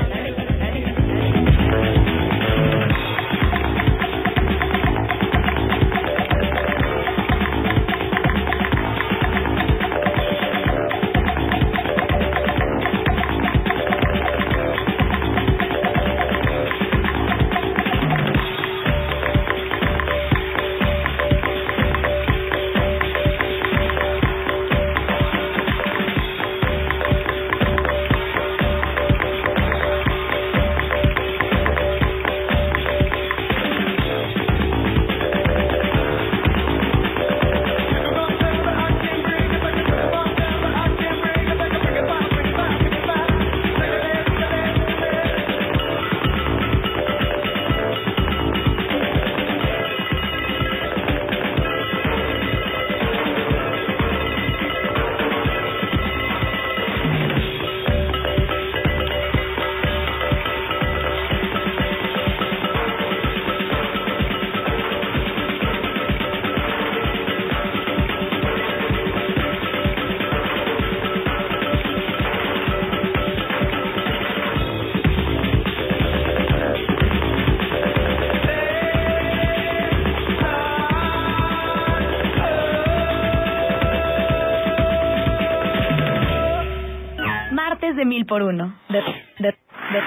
por 88.30 88.42
uno. 88.42 88.72
De, 88.88 89.00
de, 89.00 89.02
de, 89.40 90.00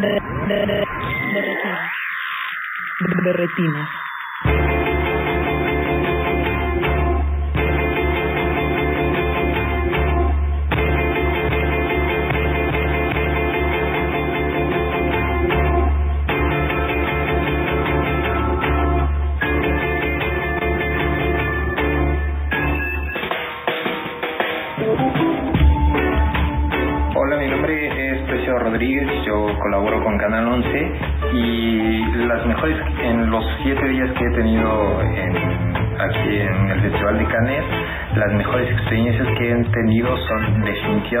de, 0.00 0.20
de, 0.48 0.56
de, 0.56 0.76
de. 0.76 0.86
De 3.24 3.32
retinas. 3.32 3.88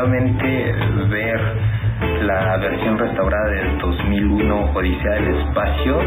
Ver 0.06 1.40
la 2.22 2.56
versión 2.58 2.98
restaurada 2.98 3.48
del 3.50 3.78
2001 3.78 4.70
Odisea 4.74 5.12
del 5.12 5.36
Espacio 5.38 5.98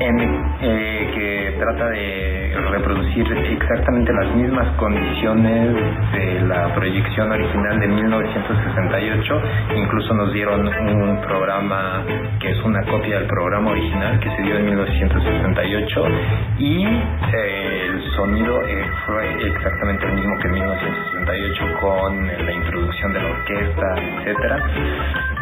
eh, 0.00 1.10
que 1.14 1.56
trata 1.58 1.88
de 1.88 2.54
reproducir 2.70 3.26
exactamente 3.32 4.12
las 4.12 4.34
mismas 4.34 4.76
condiciones 4.76 5.74
de 6.12 6.40
la 6.42 6.74
proyección 6.74 7.30
original 7.32 7.80
de 7.80 7.88
1968. 7.88 9.42
Incluso 9.76 10.14
nos 10.14 10.32
dieron 10.32 10.68
un 10.68 11.20
programa 11.20 12.04
que 12.40 12.50
es 12.50 12.58
una 12.64 12.82
copia 12.84 13.18
del 13.18 13.26
programa 13.26 13.70
original 13.72 14.20
que 14.20 14.30
se 14.36 14.42
dio 14.42 14.56
en 14.56 14.66
1968 14.66 16.04
y 16.58 16.84
eh, 16.84 17.86
el 17.88 18.02
sonido 18.14 18.62
eh, 18.66 18.84
exactamente 19.46 20.06
el 20.06 20.14
mismo 20.14 20.38
que 20.38 20.48
en 20.48 20.54
1968 20.54 21.78
con 21.80 22.26
la 22.26 22.52
introducción 22.52 23.12
de 23.12 23.20
la 23.20 23.30
orquesta, 23.30 23.94
etcétera. 23.96 24.58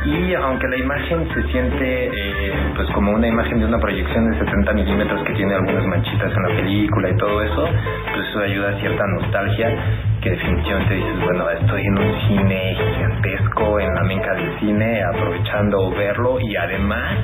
Y 0.05 0.35
aunque 0.35 0.69
la 0.69 0.77
imagen 0.77 1.29
se 1.35 1.43
siente 1.51 2.07
eh, 2.07 2.53
pues 2.77 2.89
como 2.91 3.13
una 3.13 3.27
imagen 3.27 3.59
de 3.59 3.67
una 3.67 3.79
proyección 3.79 4.31
de 4.31 4.39
70 4.39 4.73
milímetros 4.73 5.23
que 5.25 5.33
tiene 5.35 5.55
algunas 5.55 5.85
manchitas 5.87 6.33
en 6.33 6.43
la 6.43 6.49
película 6.49 7.11
y 7.11 7.17
todo 7.17 7.43
eso, 7.43 7.69
pues 8.15 8.29
eso 8.29 8.41
ayuda 8.41 8.71
a 8.71 8.81
cierta 8.81 9.05
nostalgia 9.07 9.77
que 10.21 10.31
definitivamente 10.31 10.95
dices, 10.95 11.21
bueno, 11.25 11.51
estoy 11.51 11.83
en 11.83 11.99
un 11.99 12.29
cine 12.29 12.77
gigantesco, 12.77 13.81
en 13.81 13.95
la 13.95 14.03
meca 14.05 14.35
del 14.35 14.59
cine, 14.61 15.03
aprovechando 15.03 15.91
verlo 15.91 16.41
y 16.41 16.57
además 16.57 17.19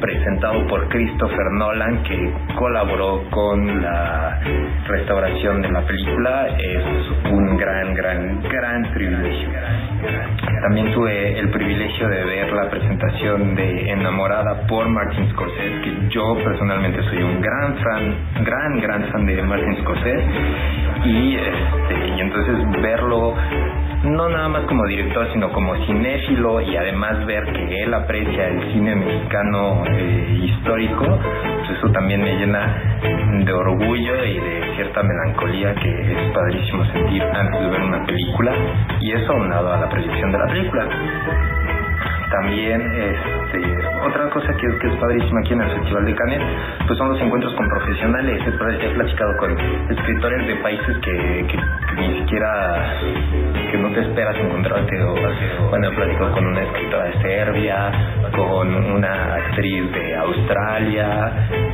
presentado 0.00 0.66
por 0.66 0.88
Christopher 0.88 1.50
Nolan 1.52 2.02
que 2.02 2.32
colaboró 2.56 3.22
con 3.30 3.82
la 3.82 4.40
restauración 4.86 5.62
de 5.62 5.70
la 5.70 5.82
película, 5.82 6.48
es 6.58 6.84
un 7.30 7.56
gran, 7.56 7.94
gran, 7.94 8.42
gran 8.42 8.82
privilegio. 8.92 9.48
También 10.62 10.92
tuve 10.92 11.38
el 11.38 11.50
privilegio 11.50 12.08
de 12.08 12.24
ver 12.24 12.52
la 12.52 12.70
presentación 12.70 13.54
de 13.54 13.90
Enamorada 13.90 14.66
por 14.66 14.88
Martin 14.88 15.30
Scorsese, 15.30 15.80
que 15.82 16.08
yo 16.10 16.36
personalmente 16.42 17.02
soy 17.04 17.22
un 17.22 17.40
gran 17.40 17.76
fan, 17.76 18.14
gran, 18.44 18.80
gran 18.80 19.04
fan 19.10 19.26
de 19.26 19.42
Martin 19.42 19.76
Scorsese, 19.82 20.24
y, 21.04 21.36
este, 21.36 22.08
y 22.16 22.20
entonces 22.20 22.82
verlo 22.82 23.34
no 24.04 24.28
nada 24.28 24.48
más 24.48 24.64
como 24.64 24.86
director, 24.86 25.28
sino 25.32 25.50
como 25.52 25.74
cinéfilo 25.86 26.60
y 26.60 26.76
además 26.76 27.24
ver 27.26 27.44
que 27.52 27.82
él 27.82 27.94
aprecia 27.94 28.48
el 28.48 28.72
cine 28.72 28.94
mexicano 28.94 29.82
eh, 29.86 30.40
histórico, 30.44 31.04
pues 31.04 31.78
eso 31.78 31.90
también 31.92 32.22
me 32.22 32.36
llena 32.36 33.00
de 33.44 33.52
orgullo 33.52 34.24
y 34.24 34.38
de 34.38 34.74
cierta 34.76 35.02
melancolía 35.02 35.74
que 35.74 36.12
es 36.12 36.32
padrísimo 36.32 36.84
sentir 36.86 37.22
antes 37.22 37.60
de 37.60 37.68
ver 37.68 37.80
una 37.82 38.04
película 38.04 38.52
y 39.00 39.12
eso 39.12 39.32
aunado 39.32 39.72
a 39.72 39.78
la 39.78 39.88
proyección 39.88 40.32
de 40.32 40.38
la 40.38 40.46
película. 40.46 41.55
También 42.30 42.80
este, 42.80 43.76
otra 44.06 44.28
cosa 44.30 44.52
que, 44.54 44.66
que 44.78 44.86
es 44.88 44.94
padrísima 44.96 45.40
aquí 45.40 45.52
en 45.54 45.60
el 45.62 45.70
Festival 45.78 46.04
de 46.06 46.14
Cannes 46.14 46.42
pues 46.86 46.98
son 46.98 47.08
los 47.10 47.20
encuentros 47.20 47.54
con 47.54 47.68
profesionales. 47.68 48.42
He, 48.46 48.50
pl- 48.52 48.84
he 48.86 48.88
platicado 48.94 49.36
con 49.38 49.56
escritores 49.90 50.46
de 50.46 50.54
países 50.56 50.98
que, 50.98 51.46
que, 51.48 51.56
que 51.56 52.00
ni 52.00 52.18
siquiera 52.20 52.94
que 53.70 53.78
no 53.78 53.88
te 53.90 54.00
esperas 54.00 54.36
encontrarte 54.36 55.02
o 55.02 55.14
bueno 55.70 55.88
he 55.90 55.94
platicado 55.94 56.32
con 56.32 56.46
una 56.46 56.62
escritora 56.62 57.04
de 57.04 57.22
Serbia 57.22 57.90
con 58.34 58.74
una 58.74 59.34
actriz 59.36 59.92
de 59.92 60.16
Australia 60.16 61.32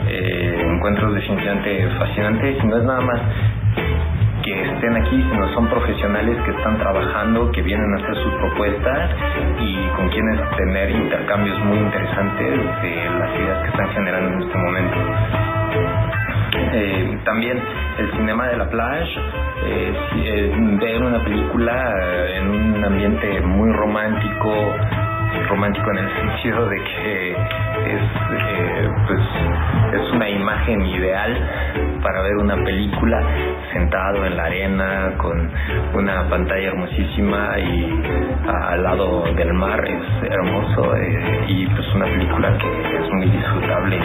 eh, 0.08 0.62
encuentros 0.74 1.14
definitivamente 1.14 1.88
fascinantes 1.98 2.56
y 2.62 2.66
no 2.66 2.76
es 2.76 2.84
nada 2.84 3.00
más 3.00 3.20
que 4.42 4.62
estén 4.62 4.96
aquí, 4.96 5.22
sino 5.30 5.48
son 5.54 5.68
profesionales 5.68 6.36
que 6.44 6.50
están 6.50 6.78
trabajando, 6.78 7.50
que 7.52 7.62
vienen 7.62 7.92
a 7.94 7.96
hacer 7.96 8.16
sus 8.16 8.34
propuestas 8.34 9.10
y 9.60 9.88
con 9.96 10.08
quienes 10.10 10.40
tener 10.56 10.90
intercambios 10.90 11.58
muy 11.64 11.78
interesantes 11.78 12.82
de 12.82 13.10
las 13.18 13.34
ideas 13.38 13.62
que 13.62 13.68
están 13.68 13.88
generando 13.90 14.36
en 14.36 14.42
este 14.42 14.58
momento. 14.58 14.96
Eh, 16.74 17.18
también 17.24 17.60
el 17.98 18.10
cinema 18.12 18.48
de 18.48 18.56
la 18.56 18.68
plage, 18.68 19.20
eh, 19.64 19.94
eh, 20.16 20.52
ver 20.80 21.02
una 21.02 21.22
película 21.22 21.94
eh, 22.00 22.38
en 22.38 22.50
un 22.50 22.84
ambiente 22.84 23.40
muy 23.42 23.70
romántico, 23.72 24.74
romántico 25.48 25.90
en 25.92 25.98
el 25.98 26.10
sentido 26.16 26.68
de 26.68 26.76
que 26.82 27.30
es 27.30 28.02
pues 29.06 29.20
es 29.94 30.10
una 30.12 30.28
imagen 30.28 30.84
ideal 30.86 31.36
para 32.02 32.22
ver 32.22 32.36
una 32.36 32.56
película 32.64 33.20
sentado 33.72 34.24
en 34.26 34.36
la 34.36 34.44
arena 34.44 35.12
con 35.18 35.50
una 35.94 36.28
pantalla 36.28 36.68
hermosísima 36.68 37.58
y 37.58 38.02
al 38.46 38.82
lado 38.82 39.24
del 39.34 39.52
mar 39.54 39.82
es 39.84 40.30
hermoso 40.30 40.96
eh, 40.96 41.44
y 41.48 41.66
pues 41.66 41.86
una 41.94 42.06
película 42.06 42.56
que 42.58 42.96
es 42.96 43.12
muy 43.12 43.26
disfrutable 43.26 43.98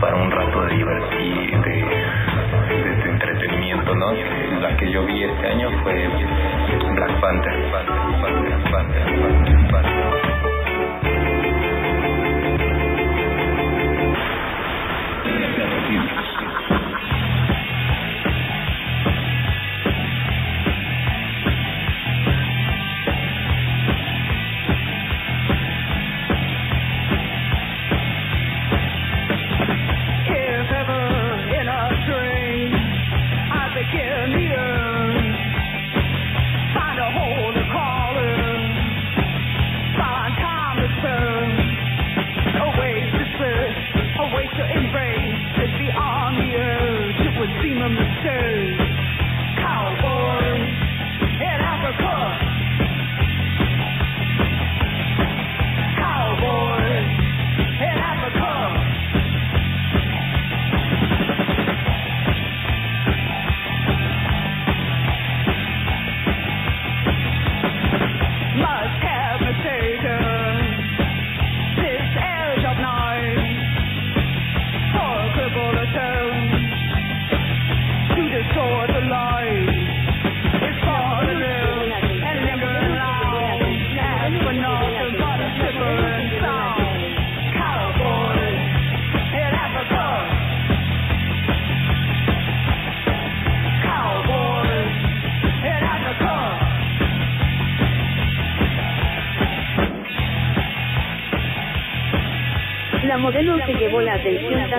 para 0.00 0.16
un 0.16 0.30
rato 0.30 0.62
de 0.66 0.74
diversión 0.76 1.62
de, 1.62 1.70
de- 1.70 3.10
entretenimiento 3.10 3.94
no 3.94 4.12
la 4.60 4.76
que 4.76 4.90
yo 4.90 5.04
vi 5.06 5.22
este 5.24 5.46
año 5.46 5.70
fue 5.82 6.08
Black 6.94 7.20
Panther 7.20 7.70
Panther, 7.70 7.92
Panther, 8.20 8.70
Panther, 8.70 8.70
Panther, 8.70 9.70
Panther. 9.70 10.33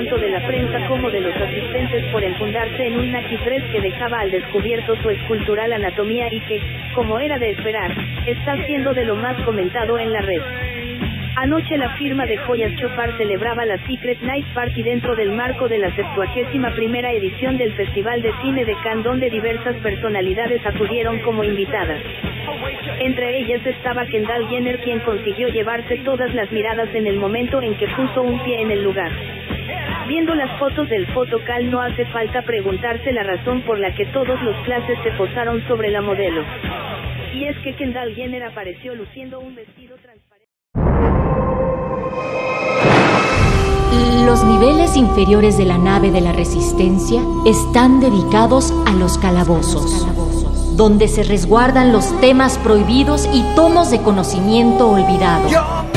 Tanto 0.06 0.22
de 0.22 0.30
la 0.30 0.46
prensa 0.46 0.88
como 0.88 1.10
de 1.10 1.20
los 1.20 1.36
asistentes 1.36 2.06
por 2.12 2.24
enfundarse 2.24 2.86
en 2.86 3.00
un 3.00 3.12
naquiprés 3.12 3.64
que 3.72 3.82
dejaba 3.82 4.20
al 4.20 4.30
descubierto 4.30 4.96
su 5.02 5.10
escultural 5.10 5.74
anatomía 5.74 6.28
y 6.32 6.40
que, 6.42 6.62
como 6.94 7.20
era 7.20 7.40
de 7.40 7.52
esperar, 7.52 7.92
está 8.28 8.56
siendo 8.66 8.94
de 8.94 9.06
lo 9.06 9.16
más 9.16 9.36
comentado 9.44 9.98
en 9.98 10.14
la 10.14 10.22
red. 10.22 10.42
Anoche 11.38 11.78
la 11.78 11.90
firma 11.96 12.26
de 12.28 12.38
joyas 12.38 12.76
Chopar 12.76 13.18
celebraba 13.18 13.66
la 13.66 13.78
Secret 13.88 14.22
Night 14.22 14.46
Party 14.54 14.84
dentro 14.84 15.16
del 15.16 15.32
marco 15.32 15.68
de 15.68 15.80
la 15.80 15.94
71 15.96 16.76
primera 16.76 17.12
edición 17.12 17.58
del 17.58 17.74
Festival 17.74 18.22
de 18.22 18.32
Cine 18.44 18.64
de 18.64 18.76
Cannes 18.84 19.04
donde 19.04 19.30
diversas 19.32 19.76
personalidades 19.78 20.64
acudieron 20.66 21.20
como 21.22 21.44
invitadas. 21.44 22.00
Entre 23.00 23.40
ellas 23.40 23.66
estaba 23.66 24.06
Kendall 24.06 24.48
Jenner 24.50 24.80
quien 24.82 25.00
consiguió 25.00 25.48
llevarse 25.48 25.98
todas 26.06 26.34
las 26.36 26.52
miradas 26.52 26.94
en 26.94 27.08
el 27.08 27.18
momento 27.18 27.62
en 27.62 27.76
que 27.76 27.88
puso 27.88 28.22
un 28.22 28.40
pie 28.44 28.62
en 28.62 28.72
el 28.72 28.84
lugar. 28.84 29.12
Viendo 30.08 30.36
las 30.36 30.60
fotos 30.60 30.88
del 30.88 31.08
fotocal 31.14 31.72
no 31.72 31.82
hace 31.82 32.06
falta 32.06 32.44
preguntarse 32.44 33.12
la 33.12 33.24
razón 33.24 33.64
por 33.64 33.80
la 33.80 33.96
que 33.96 34.06
todos 34.08 34.40
los 34.44 34.56
clases 34.66 35.00
se 35.04 35.12
posaron 35.14 35.66
sobre 35.68 35.90
la 35.90 36.02
modelo. 36.02 36.44
Y 37.34 37.46
es 37.46 37.58
que 37.64 37.76
Kendall 37.76 38.14
Jenner 38.14 38.44
apareció 38.44 38.94
luciendo 38.94 39.40
un 39.40 39.56
vestido 39.56 39.96
transparente. 39.98 40.46
Los 44.26 44.44
niveles 44.44 44.96
inferiores 44.96 45.58
de 45.58 45.66
la 45.66 45.80
nave 45.80 46.12
de 46.12 46.22
la 46.22 46.34
Resistencia 46.34 47.22
están 47.48 48.00
dedicados 48.00 48.72
a 48.86 48.92
los 48.92 49.18
calabozos, 49.18 50.06
donde 50.78 51.08
se 51.08 51.24
resguardan 51.24 51.92
los 51.92 52.20
temas 52.22 52.60
prohibidos 52.60 53.28
y 53.34 53.44
tomos 53.56 53.90
de 53.90 54.02
conocimiento 54.04 54.88
olvidado. 54.88 55.95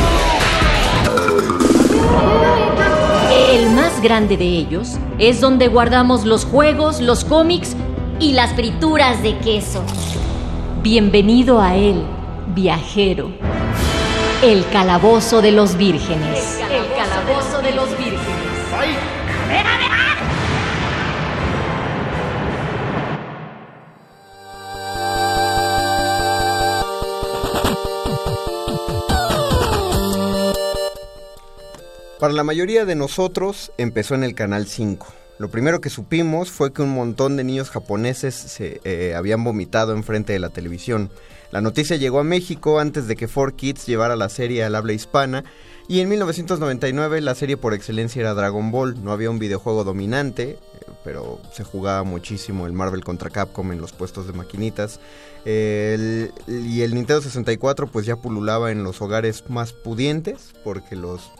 El 3.58 3.70
más 3.70 4.00
grande 4.00 4.36
de 4.36 4.44
ellos 4.44 4.98
es 5.18 5.40
donde 5.40 5.66
guardamos 5.66 6.24
los 6.24 6.44
juegos, 6.44 7.00
los 7.00 7.24
cómics 7.24 7.74
y 8.20 8.30
las 8.30 8.52
frituras 8.54 9.20
de 9.24 9.36
queso. 9.38 9.82
Bienvenido 10.80 11.60
a 11.60 11.74
él, 11.74 12.04
viajero. 12.54 13.32
El 14.44 14.64
calabozo 14.68 15.42
de 15.42 15.50
los 15.50 15.76
vírgenes. 15.76 16.60
Para 32.18 32.32
la 32.32 32.42
mayoría 32.42 32.84
de 32.84 32.96
nosotros 32.96 33.70
empezó 33.78 34.16
en 34.16 34.24
el 34.24 34.34
Canal 34.34 34.66
5. 34.66 35.06
Lo 35.38 35.50
primero 35.50 35.80
que 35.80 35.88
supimos 35.88 36.50
fue 36.50 36.72
que 36.72 36.82
un 36.82 36.92
montón 36.92 37.36
de 37.36 37.44
niños 37.44 37.70
japoneses 37.70 38.34
se 38.34 38.80
eh, 38.82 39.14
habían 39.14 39.44
vomitado 39.44 39.92
enfrente 39.92 40.32
de 40.32 40.40
la 40.40 40.48
televisión. 40.48 41.10
La 41.52 41.60
noticia 41.60 41.94
llegó 41.94 42.18
a 42.18 42.24
México 42.24 42.80
antes 42.80 43.06
de 43.06 43.14
que 43.14 43.28
4Kids 43.28 43.86
llevara 43.86 44.16
la 44.16 44.30
serie 44.30 44.64
al 44.64 44.74
habla 44.74 44.94
hispana 44.94 45.44
y 45.86 46.00
en 46.00 46.08
1999 46.08 47.20
la 47.20 47.36
serie 47.36 47.56
por 47.56 47.72
excelencia 47.72 48.18
era 48.18 48.34
Dragon 48.34 48.72
Ball. 48.72 49.00
No 49.04 49.12
había 49.12 49.30
un 49.30 49.38
videojuego 49.38 49.84
dominante, 49.84 50.50
eh, 50.50 50.58
pero 51.04 51.40
se 51.52 51.62
jugaba 51.62 52.02
muchísimo 52.02 52.66
el 52.66 52.72
Marvel 52.72 53.04
contra 53.04 53.30
Capcom 53.30 53.70
en 53.70 53.80
los 53.80 53.92
puestos 53.92 54.26
de 54.26 54.32
maquinitas. 54.32 54.98
Y 55.46 56.80
el 56.82 56.94
Nintendo 56.94 57.22
64 57.22 57.86
pues 57.86 58.06
ya 58.06 58.16
pululaba 58.16 58.72
en 58.72 58.82
los 58.82 59.00
hogares 59.00 59.44
más 59.48 59.72
pudientes 59.72 60.52
porque 60.64 60.96
los 60.96 61.30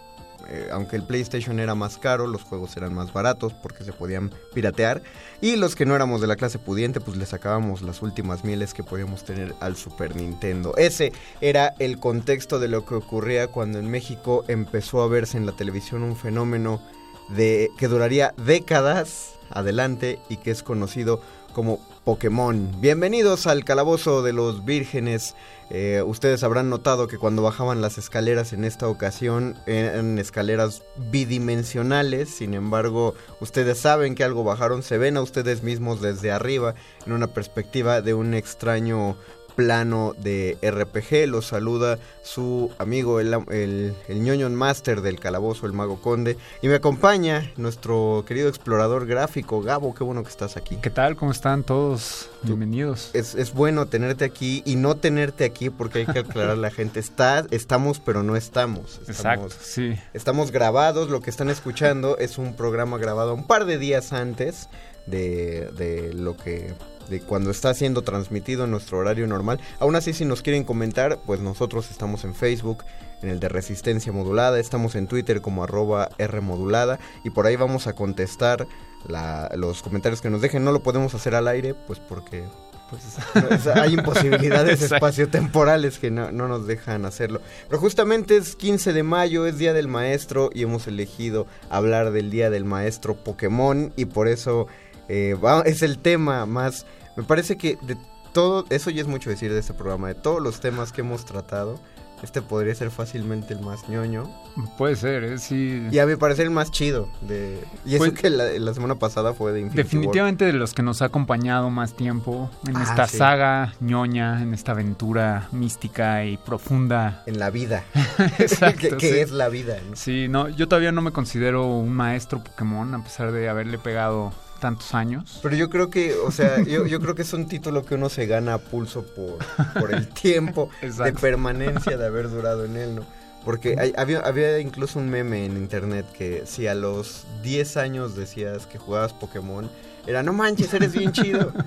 eh, 0.49 0.69
aunque 0.73 0.97
el 0.97 1.03
PlayStation 1.03 1.61
era 1.61 1.75
más 1.75 1.99
caro, 1.99 2.27
los 2.27 2.43
juegos 2.43 2.77
eran 2.77 2.95
más 2.95 3.13
baratos 3.13 3.53
porque 3.53 3.85
se 3.85 3.93
podían 3.93 4.31
piratear. 4.55 5.03
Y 5.41 5.57
los 5.57 5.77
que 5.77 5.85
no 5.85 5.95
éramos 5.95 6.21
de 6.21 6.27
la 6.27 6.37
clase 6.37 6.59
pudiente, 6.59 7.01
pues 7.01 7.17
le 7.17 7.27
sacábamos 7.27 7.83
las 7.83 8.03
últimas 8.03 8.45
mieles 8.45 8.75
que 8.75 8.83
podíamos 8.83 9.25
tener 9.25 9.55
al 9.61 9.77
Super 9.77 10.17
Nintendo. 10.17 10.75
Ese 10.77 11.13
era 11.41 11.75
el 11.79 11.99
contexto 11.99 12.59
de 12.59 12.69
lo 12.69 12.87
que 12.87 12.95
ocurría 12.95 13.49
cuando 13.49 13.79
en 13.79 13.91
México 13.91 14.45
empezó 14.49 15.03
a 15.03 15.09
verse 15.09 15.37
en 15.37 15.47
la 15.47 15.53
televisión 15.53 16.03
un 16.03 16.17
fenómeno 16.17 16.81
de 17.29 17.71
que 17.79 17.89
duraría 17.89 18.33
décadas 18.39 19.35
adelante 19.51 20.19
y 20.29 20.39
que 20.39 20.51
es 20.51 20.63
conocido 20.63 21.21
como 21.53 21.79
Pokémon. 22.05 22.81
Bienvenidos 22.81 23.47
al 23.47 23.65
calabozo 23.65 24.23
de 24.23 24.33
los 24.33 24.65
vírgenes. 24.65 25.35
Eh, 25.71 26.03
ustedes 26.03 26.43
habrán 26.45 26.71
notado 26.71 27.09
que 27.09 27.19
cuando 27.19 27.43
bajaban 27.43 27.83
las 27.83 27.99
escaleras 27.99 28.53
en 28.53 28.65
esta 28.65 28.89
ocasión 28.89 29.59
eran 29.67 30.19
escaleras 30.19 30.83
bidimensionales. 31.11 32.31
Sin 32.31 32.55
embargo, 32.55 33.15
ustedes 33.41 33.79
saben 33.79 34.15
que 34.15 34.25
algo 34.25 34.45
bajaron, 34.45 34.83
se 34.83 34.97
ven 34.97 35.17
a 35.17 35.23
ustedes 35.23 35.63
mismos 35.63 36.01
desde 36.01 36.33
arriba 36.33 36.75
en 37.07 37.13
una 37.13 37.29
perspectiva 37.29 38.01
de 38.01 38.15
un 38.15 38.33
extraño 38.33 39.17
plano 39.59 40.15
de 40.17 40.57
RPG. 40.63 41.29
Los 41.29 41.49
saluda 41.49 41.99
su 42.23 42.71
amigo, 42.79 43.19
el, 43.19 43.35
el, 43.51 43.93
el 44.07 44.23
ñoño 44.23 44.49
master 44.51 45.01
del 45.01 45.19
calabozo, 45.19 45.67
el 45.67 45.73
mago 45.73 46.01
conde. 46.01 46.39
Y 46.63 46.69
me 46.69 46.77
acompaña 46.77 47.51
nuestro 47.57 48.25
querido 48.25 48.49
explorador 48.49 49.05
gráfico, 49.05 49.61
Gabo. 49.61 49.97
Qué 49.97 50.05
bueno 50.05 50.23
que 50.23 50.29
estás 50.29 50.57
aquí. 50.57 50.77
¿Qué 50.77 50.91
tal? 50.91 51.17
¿Cómo 51.17 51.33
están 51.33 51.65
todos? 51.65 52.31
Bienvenidos. 52.45 53.11
Es, 53.15 53.35
es 53.35 53.53
bueno 53.53 53.87
tenerte 53.87 54.25
aquí 54.25 54.63
y 54.65 54.77
no 54.77 54.97
tenerte 54.97 55.45
aquí 55.45 55.71
porque 55.71 55.99
hay 55.99 56.07
que 56.07 56.21
aclarar 56.21 56.53
a 56.53 56.57
la 56.57 56.71
gente. 56.71 57.01
Está, 57.01 57.45
estamos, 57.51 57.99
pero 57.99 58.23
no 58.23 58.37
estamos. 58.37 59.01
estamos. 59.09 59.09
Exacto, 59.09 59.57
sí. 59.61 59.99
Estamos 60.15 60.53
grabados. 60.53 61.11
Lo 61.11 61.21
que 61.21 61.31
están 61.31 61.51
escuchando 61.51 62.17
es 62.19 62.39
un 62.39 62.55
programa 62.55 62.97
grabado 62.97 63.35
un 63.35 63.45
par 63.45 63.65
de 63.65 63.79
días 63.79 64.13
antes 64.13 64.69
de, 65.07 65.69
de 65.77 66.15
lo 66.15 66.37
que 66.37 66.75
de 67.09 67.21
cuando 67.21 67.51
está 67.51 67.73
siendo 67.75 68.03
transmitido 68.03 68.65
en 68.65 68.71
nuestro 68.71 68.99
horario 68.99 69.27
normal. 69.27 69.61
Aún 69.81 69.97
así, 69.97 70.13
si 70.13 70.25
nos 70.25 70.43
quieren 70.43 70.65
comentar, 70.65 71.19
pues 71.27 71.41
nosotros 71.41 71.91
estamos 71.91 72.25
en 72.25 72.35
Facebook, 72.35 72.85
en 73.23 73.31
el 73.31 73.41
de 73.41 73.49
Resistencia 73.49 74.13
Modulada, 74.13 74.61
estamos 74.61 74.95
en 74.95 75.07
Twitter 75.09 75.41
como 75.41 75.65
arroba 75.65 76.11
Rmodulada 76.19 76.99
y 77.25 77.31
por 77.31 77.47
ahí 77.47 77.57
vamos 77.57 77.87
a 77.87 77.95
contestar 77.95 78.67
la, 79.09 79.51
los 79.57 79.83
comentarios 79.83 80.21
que 80.21 80.31
nos 80.31 80.41
dejen. 80.41 80.65
No 80.65 80.73
lo 80.73 80.83
podemos 80.83 81.15
hacer 81.15 81.35
al 81.35 81.49
aire, 81.49 81.75
pues 81.75 81.99
porque 81.99 82.45
pues, 82.91 83.03
es- 83.51 83.67
hay 83.67 83.95
imposibilidades 83.95 84.83
espaciotemporales 84.83 85.99
que 85.99 86.11
no, 86.11 86.31
no 86.33 86.47
nos 86.49 86.67
dejan 86.67 87.05
hacerlo. 87.05 87.41
Pero 87.69 87.81
justamente 87.81 88.37
es 88.37 88.55
15 88.57 88.93
de 88.93 89.03
mayo, 89.03 89.47
es 89.47 89.59
Día 89.59 89.73
del 89.73 89.89
Maestro 89.89 90.51
y 90.55 90.63
hemos 90.63 90.87
elegido 90.87 91.47
hablar 91.71 92.13
del 92.13 92.31
Día 92.31 92.51
del 92.51 92.65
Maestro 92.65 93.17
Pokémon 93.17 93.93
y 93.97 94.05
por 94.07 94.29
eso 94.29 94.69
eh, 95.09 95.35
va- 95.43 95.63
es 95.63 95.83
el 95.83 95.99
tema 95.99 96.47
más... 96.47 96.87
Me 97.17 97.23
parece 97.25 97.57
que 97.57 97.79
de 97.83 97.97
todo, 98.33 98.65
eso 98.71 98.91
ya 98.91 99.01
es 99.03 99.09
mucho 99.09 99.31
decir 99.31 99.53
de 99.53 99.59
este 99.59 99.75
programa, 99.75 100.09
de 100.09 100.15
todos 100.15 100.41
los 100.43 100.61
temas 100.61 100.93
que 100.93 101.01
hemos 101.01 101.25
tratado, 101.25 101.81
este 102.23 102.43
podría 102.43 102.75
ser 102.75 102.91
fácilmente 102.91 103.55
el 103.55 103.61
más 103.61 103.89
ñoño. 103.89 104.29
Puede 104.77 104.97
ser, 104.97 105.23
¿eh? 105.25 105.39
sí. 105.39 105.87
Y 105.91 105.99
a 106.01 106.07
mi 106.07 106.17
parecer 106.17 106.47
el 106.47 106.51
más 106.51 106.71
chido. 106.73 107.09
De, 107.21 107.61
y 107.87 107.95
eso 107.95 107.99
Pues- 108.05 108.13
que 108.21 108.29
la, 108.29 108.45
la 108.59 108.75
semana 108.75 108.97
pasada 108.97 109.35
fue 109.35 109.53
de 109.53 109.61
Infinity. 109.61 109.83
Definitivamente 109.83 110.45
de 110.45 110.53
los 110.53 110.75
que 110.75 110.83
nos 110.83 111.01
ha 111.01 111.07
acompañado 111.07 111.71
más 111.71 111.95
tiempo 111.95 112.51
en 112.67 112.77
Ah, 112.77 112.83
esta 112.83 113.07
sí. 113.07 113.19
saga 113.19 113.73
ñoña, 113.81 114.43
en 114.43 114.53
esta 114.53 114.73
aventura 114.73 115.49
mística 115.53 116.25
y 116.25 116.37
profunda. 116.39 117.23
En 117.27 117.39
la 117.39 117.51
vida. 117.51 117.85
Exacto. 118.39 118.81
que, 118.91 118.97
que 118.97 119.13
sí. 119.13 119.19
es 119.21 119.31
la 119.31 119.49
vida. 119.49 119.77
¿no? 119.89 119.95
Sí, 119.97 120.27
no, 120.29 120.49
yo 120.49 120.67
todavía 120.69 120.91
no 120.93 121.03
me 121.03 121.13
considero 121.13 121.67
un 121.67 121.93
maestro 121.93 122.43
Pokémon 122.43 122.95
a 122.97 123.03
pesar 123.05 123.31
de 123.33 123.49
haberle 123.49 123.79
pegado 123.79 124.33
tantos 124.59 124.95
años. 124.95 125.39
Pero 125.43 125.57
yo 125.57 125.71
creo 125.71 125.91
que, 125.91 126.15
o 126.15 126.31
sea, 126.31 126.63
yo, 126.63 126.87
yo 126.87 127.01
creo 127.01 127.15
que 127.15 127.23
es 127.23 127.33
un 127.33 127.47
título 127.49 127.85
que 127.85 127.95
uno 127.95 128.09
se 128.09 128.27
gana 128.27 128.55
a 128.55 128.59
pulso 128.59 129.05
por, 129.05 129.39
por 129.81 129.95
el 129.95 130.09
tiempo 130.09 130.71
de 130.83 131.13
permanencia 131.13 131.97
de 131.97 132.07
haber 132.07 132.29
durado 132.31 132.65
en 132.65 132.77
él, 132.77 132.95
¿no? 132.97 133.03
Porque 133.45 133.77
hay- 133.79 133.95
había, 133.97 134.21
había 134.21 134.59
incluso 134.59 134.99
un 134.99 135.09
meme 135.09 135.47
en 135.47 135.57
internet 135.57 136.05
que 136.13 136.43
si 136.47 136.67
a 136.67 136.75
los 136.75 137.25
10 137.43 137.77
años 137.79 138.15
decías 138.17 138.67
que 138.67 138.79
jugabas 138.79 139.13
Pokémon, 139.15 139.71
era 140.07 140.23
no 140.23 140.33
manches, 140.33 140.75
eres 140.75 140.93
bien 140.93 141.13
chido. 141.13 141.53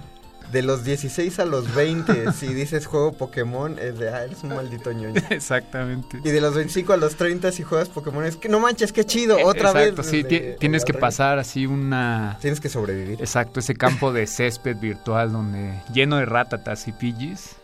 De 0.52 0.62
los 0.62 0.84
16 0.84 1.40
a 1.40 1.46
los 1.46 1.74
20, 1.74 2.34
si 2.34 2.54
dices 2.54 2.86
juego 2.86 3.14
Pokémon, 3.14 3.80
es 3.80 3.98
de, 4.00 4.10
ah, 4.10 4.24
eres 4.26 4.44
un 4.44 4.50
maldito 4.56 4.92
ñoño. 4.92 5.22
Exactamente. 5.30 6.20
Y 6.24 6.30
de 6.30 6.42
los 6.42 6.54
25 6.56 6.94
a 6.94 6.98
los 6.98 7.16
30, 7.16 7.52
si 7.52 7.64
juegas 7.64 7.90
Pokémon, 7.90 8.26
es 8.26 8.36
que 8.36 8.50
no 8.50 8.60
manches, 8.60 8.92
qué 8.92 9.06
chido, 9.06 9.38
otra 9.46 9.72
vez. 9.72 9.90
Exacto, 9.90 10.04
sí, 10.04 10.24
tienes 10.60 10.84
que 10.84 10.94
pasar 10.94 11.40
así 11.40 11.66
una... 11.66 12.38
Tienes 12.42 12.60
que 12.60 12.70
sobrevivir. 12.70 13.20
Exacto, 13.22 13.60
ese 13.62 13.76
campo 13.76 14.12
de 14.12 14.28
césped 14.28 14.78
virtual 14.78 15.32
donde 15.32 15.82
lleno 15.94 16.18
de 16.18 16.26
ratatas 16.26 16.88
y 16.88 16.92
pidgeys 16.92 17.56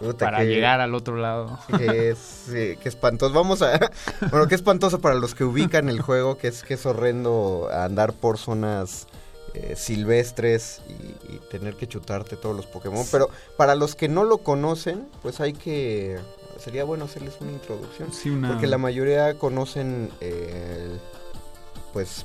Puta, 0.00 0.26
para 0.26 0.38
que- 0.38 0.46
llegar 0.46 0.80
al 0.80 0.94
otro 0.94 1.16
lado. 1.16 1.58
que 1.78 2.10
es 2.10 2.44
que 2.50 2.88
espantoso. 2.88 3.32
Vamos 3.32 3.62
a 3.62 3.78
bueno, 4.30 4.48
que 4.48 4.54
espantoso 4.54 5.00
para 5.00 5.14
los 5.14 5.34
que 5.34 5.44
ubican 5.44 5.88
el 5.88 6.00
juego, 6.00 6.36
que 6.36 6.48
es 6.48 6.62
que 6.62 6.74
es 6.74 6.84
horrendo 6.84 7.68
andar 7.72 8.12
por 8.12 8.38
zonas 8.38 9.06
eh, 9.54 9.74
silvestres 9.76 10.82
y, 10.88 11.34
y 11.34 11.40
tener 11.50 11.74
que 11.76 11.86
chutarte 11.86 12.36
todos 12.36 12.54
los 12.56 12.66
Pokémon, 12.66 13.06
pero 13.10 13.30
para 13.56 13.74
los 13.74 13.94
que 13.94 14.08
no 14.08 14.24
lo 14.24 14.38
conocen, 14.38 15.06
pues 15.22 15.40
hay 15.40 15.52
que 15.52 16.18
sería 16.58 16.84
bueno 16.84 17.04
hacerles 17.06 17.34
una 17.40 17.52
introducción, 17.52 18.12
Sí, 18.12 18.30
una- 18.30 18.48
porque 18.52 18.66
la 18.66 18.78
mayoría 18.78 19.34
conocen 19.38 20.10
eh, 20.20 20.90
el- 20.92 21.00
pues 21.92 22.24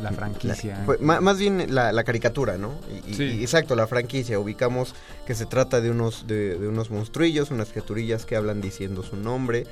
La 0.00 0.10
franquicia. 0.12 0.78
la- 0.78 0.84
pues, 0.86 1.00
más 1.00 1.38
bien 1.38 1.74
la, 1.74 1.92
la 1.92 2.04
caricatura, 2.04 2.58
¿no? 2.58 2.72
Y, 3.06 3.12
y- 3.12 3.14
Sí. 3.14 3.22
y 3.24 3.42
exacto, 3.42 3.74
la 3.76 3.86
franquicia. 3.86 4.38
Ubicamos 4.38 4.94
que 5.26 5.34
se 5.34 5.46
trata 5.46 5.80
de 5.80 5.90
unos, 5.90 6.26
de, 6.26 6.58
de 6.58 6.68
unos 6.68 6.90
monstruillos, 6.90 7.50
unas 7.50 7.68
criaturillas 7.70 8.26
que 8.26 8.36
hablan 8.36 8.60
diciendo 8.60 9.02
su 9.02 9.16
nombre. 9.16 9.66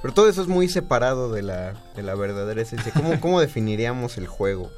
Pero 0.00 0.14
todo 0.14 0.28
eso 0.28 0.42
es 0.42 0.48
muy 0.48 0.68
separado 0.68 1.32
de 1.32 1.42
la, 1.42 1.74
de 1.96 2.02
la 2.04 2.14
verdadera 2.14 2.62
esencia. 2.62 2.92
¿Cómo, 2.92 3.18
¿Cómo 3.20 3.40
definiríamos 3.40 4.16
el 4.16 4.26
juego? 4.28 4.70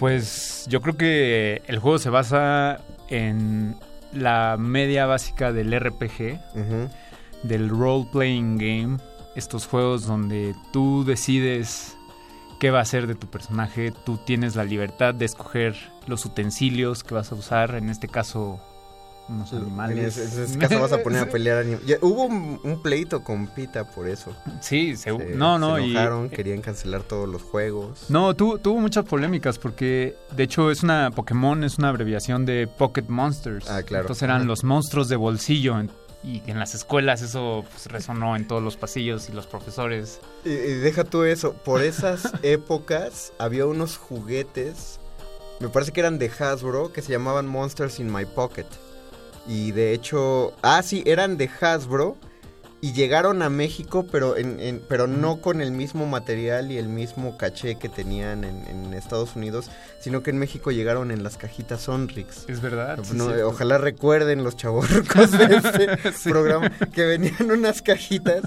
Pues 0.00 0.64
yo 0.66 0.80
creo 0.80 0.96
que 0.96 1.62
el 1.66 1.78
juego 1.78 1.98
se 1.98 2.08
basa 2.08 2.80
en 3.08 3.76
la 4.14 4.56
media 4.58 5.04
básica 5.04 5.52
del 5.52 5.78
RPG, 5.78 6.40
del 7.42 7.68
role 7.68 8.06
playing 8.10 8.56
game, 8.56 8.96
estos 9.36 9.66
juegos 9.66 10.06
donde 10.06 10.54
tú 10.72 11.04
decides 11.04 11.98
qué 12.60 12.70
va 12.70 12.80
a 12.80 12.84
ser 12.86 13.06
de 13.06 13.14
tu 13.14 13.26
personaje, 13.26 13.92
tú 14.06 14.16
tienes 14.16 14.56
la 14.56 14.64
libertad 14.64 15.14
de 15.14 15.26
escoger 15.26 15.76
los 16.06 16.24
utensilios 16.24 17.04
que 17.04 17.12
vas 17.12 17.30
a 17.30 17.34
usar, 17.34 17.74
en 17.74 17.90
este 17.90 18.08
caso 18.08 18.58
unos 19.30 19.52
En 19.52 19.58
animales. 19.58 20.16
ese, 20.16 20.36
en 20.38 20.44
ese 20.44 20.58
caso 20.58 20.80
vas 20.80 20.92
a 20.92 21.02
poner 21.02 21.22
a 21.22 21.26
pelear 21.30 21.64
Ya, 21.86 21.96
Hubo 22.02 22.24
un, 22.24 22.60
un 22.62 22.82
pleito 22.82 23.22
con 23.24 23.46
Pita 23.48 23.90
por 23.90 24.08
eso. 24.08 24.34
Sí, 24.60 24.96
se- 24.96 25.16
Se- 25.16 25.34
no, 25.36 25.58
no, 25.58 25.76
Se 25.76 25.82
y- 25.82 25.90
enojaron, 25.92 26.28
querían 26.30 26.60
cancelar 26.60 27.02
todos 27.02 27.28
los 27.28 27.42
juegos. 27.42 28.06
No, 28.08 28.34
tuvo, 28.34 28.58
tuvo 28.58 28.80
muchas 28.80 29.04
polémicas 29.04 29.58
porque 29.58 30.16
de 30.36 30.42
hecho 30.42 30.70
es 30.70 30.82
una 30.82 31.10
Pokémon, 31.10 31.62
es 31.64 31.78
una 31.78 31.88
abreviación 31.88 32.44
de 32.46 32.66
Pocket 32.66 33.04
Monsters. 33.08 33.70
Ah, 33.70 33.82
claro. 33.82 34.02
Entonces 34.04 34.22
eran 34.22 34.46
los 34.46 34.64
monstruos 34.64 35.08
de 35.08 35.16
bolsillo 35.16 35.78
en- 35.78 35.90
y 36.22 36.42
en 36.50 36.58
las 36.58 36.74
escuelas 36.74 37.22
eso 37.22 37.64
pues, 37.70 37.86
resonó 37.86 38.36
en 38.36 38.46
todos 38.46 38.62
los 38.62 38.76
pasillos 38.76 39.30
y 39.30 39.32
los 39.32 39.46
profesores. 39.46 40.20
Y, 40.44 40.50
y 40.50 40.74
deja 40.74 41.04
tú 41.04 41.22
eso, 41.22 41.54
por 41.54 41.82
esas 41.82 42.30
épocas 42.42 43.32
había 43.38 43.64
unos 43.64 43.96
juguetes, 43.96 45.00
me 45.60 45.68
parece 45.70 45.92
que 45.92 46.00
eran 46.00 46.18
de 46.18 46.30
Hasbro, 46.30 46.92
que 46.92 47.00
se 47.02 47.12
llamaban 47.12 47.46
Monsters 47.46 48.00
in 48.00 48.12
My 48.12 48.24
Pocket. 48.26 48.66
Y 49.46 49.72
de 49.72 49.92
hecho, 49.94 50.52
ah, 50.62 50.82
sí, 50.82 51.02
eran 51.06 51.36
de 51.36 51.48
Hasbro 51.60 52.16
y 52.82 52.92
llegaron 52.92 53.42
a 53.42 53.50
México, 53.50 54.06
pero, 54.10 54.36
en, 54.38 54.58
en- 54.60 54.82
pero 54.88 55.06
no 55.06 55.40
con 55.40 55.60
el 55.60 55.70
mismo 55.72 56.06
material 56.06 56.72
y 56.72 56.78
el 56.78 56.88
mismo 56.88 57.36
caché 57.36 57.74
que 57.76 57.88
tenían 57.90 58.44
en, 58.44 58.66
en 58.68 58.94
Estados 58.94 59.36
Unidos, 59.36 59.70
sino 60.00 60.22
que 60.22 60.30
en 60.30 60.38
México 60.38 60.70
llegaron 60.70 61.10
en 61.10 61.22
las 61.22 61.36
cajitas 61.36 61.82
Sonrix. 61.82 62.48
Es 62.48 62.62
verdad. 62.62 62.98
No, 63.12 63.26
ojalá 63.46 63.76
recuerden 63.78 64.44
los 64.44 64.56
chavorrucos 64.56 65.30
de 65.32 65.56
este 65.56 66.12
programa 66.30 66.70
que 66.94 67.04
venían 67.04 67.50
unas 67.50 67.82
cajitas, 67.82 68.42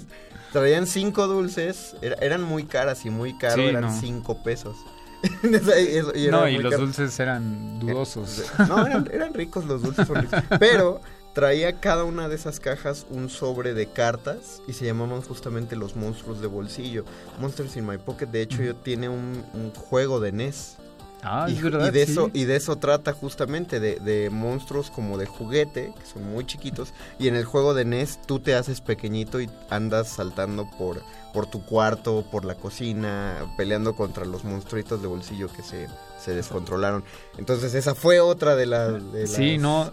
traían 0.52 0.88
cinco 0.88 1.28
dulces, 1.28 1.96
era- 2.02 2.16
eran 2.22 2.42
muy 2.42 2.64
caras 2.64 3.06
y 3.06 3.10
muy 3.12 3.38
caro, 3.38 3.56
Sí, 3.56 3.62
eran 3.68 3.82
no. 3.84 4.00
cinco 4.00 4.42
pesos. 4.44 4.78
Y 5.44 6.28
no, 6.28 6.48
y 6.48 6.58
los 6.58 6.72
caro. 6.72 6.86
dulces 6.86 7.20
eran 7.20 7.80
dudosos. 7.80 8.44
No, 8.68 8.86
eran, 8.86 9.10
eran 9.12 9.34
ricos 9.34 9.66
los 9.66 9.82
dulces, 9.82 10.08
son 10.08 10.18
ricos. 10.18 10.42
pero 10.60 11.00
traía 11.34 11.80
cada 11.80 12.04
una 12.04 12.30
de 12.30 12.36
esas 12.36 12.60
cajas 12.60 13.06
un 13.10 13.30
sobre 13.30 13.74
de 13.74 13.88
cartas 13.88 14.62
y 14.68 14.74
se 14.74 14.86
llamaban 14.86 15.22
justamente 15.22 15.76
los 15.76 15.96
monstruos 15.96 16.42
de 16.42 16.48
bolsillo. 16.48 17.06
Monsters 17.40 17.76
in 17.78 17.88
My 17.88 17.98
Pocket, 17.98 18.28
de 18.28 18.42
hecho, 18.42 18.62
yo 18.62 18.76
tiene 18.76 19.10
un, 19.10 19.44
un 19.54 19.72
juego 19.72 20.20
de 20.20 20.32
NES. 20.32 20.78
Ah, 21.26 21.48
y, 21.50 21.54
es 21.54 21.64
verdad, 21.64 21.88
y 21.88 21.92
de 21.92 22.06
sí. 22.06 22.12
eso 22.12 22.30
y 22.34 22.44
de 22.44 22.58
eso 22.58 22.76
trata 22.76 23.14
justamente 23.14 23.80
de, 23.80 23.96
de 23.96 24.30
monstruos 24.30 24.92
como 24.92 25.18
de 25.18 25.26
juguete 25.26 25.94
que 25.98 26.06
son 26.06 26.30
muy 26.30 26.46
chiquitos 26.46 26.94
y 27.18 27.30
en 27.30 27.38
el 27.38 27.46
juego 27.46 27.74
de 27.74 27.86
NES 27.86 28.20
tú 28.26 28.42
te 28.42 28.56
haces 28.56 28.82
pequeñito 28.82 29.40
y 29.40 29.50
andas 29.70 30.10
saltando 30.10 30.70
por 30.78 31.02
por 31.34 31.48
tu 31.48 31.66
cuarto 31.66 32.24
por 32.32 32.46
la 32.46 32.56
cocina 32.56 33.38
peleando 33.58 33.96
contra 33.96 34.24
los 34.26 34.44
monstruitos 34.44 35.02
de 35.02 35.08
bolsillo 35.08 35.50
que 35.52 35.64
se, 35.64 35.88
se 36.24 36.34
descontrolaron 36.36 37.04
entonces 37.38 37.74
esa 37.74 37.96
fue 37.96 38.20
otra 38.20 38.56
de, 38.56 38.66
la, 38.68 38.90
de 38.92 39.28
Sí, 39.28 39.54
las- 39.54 39.62
no, 39.62 39.92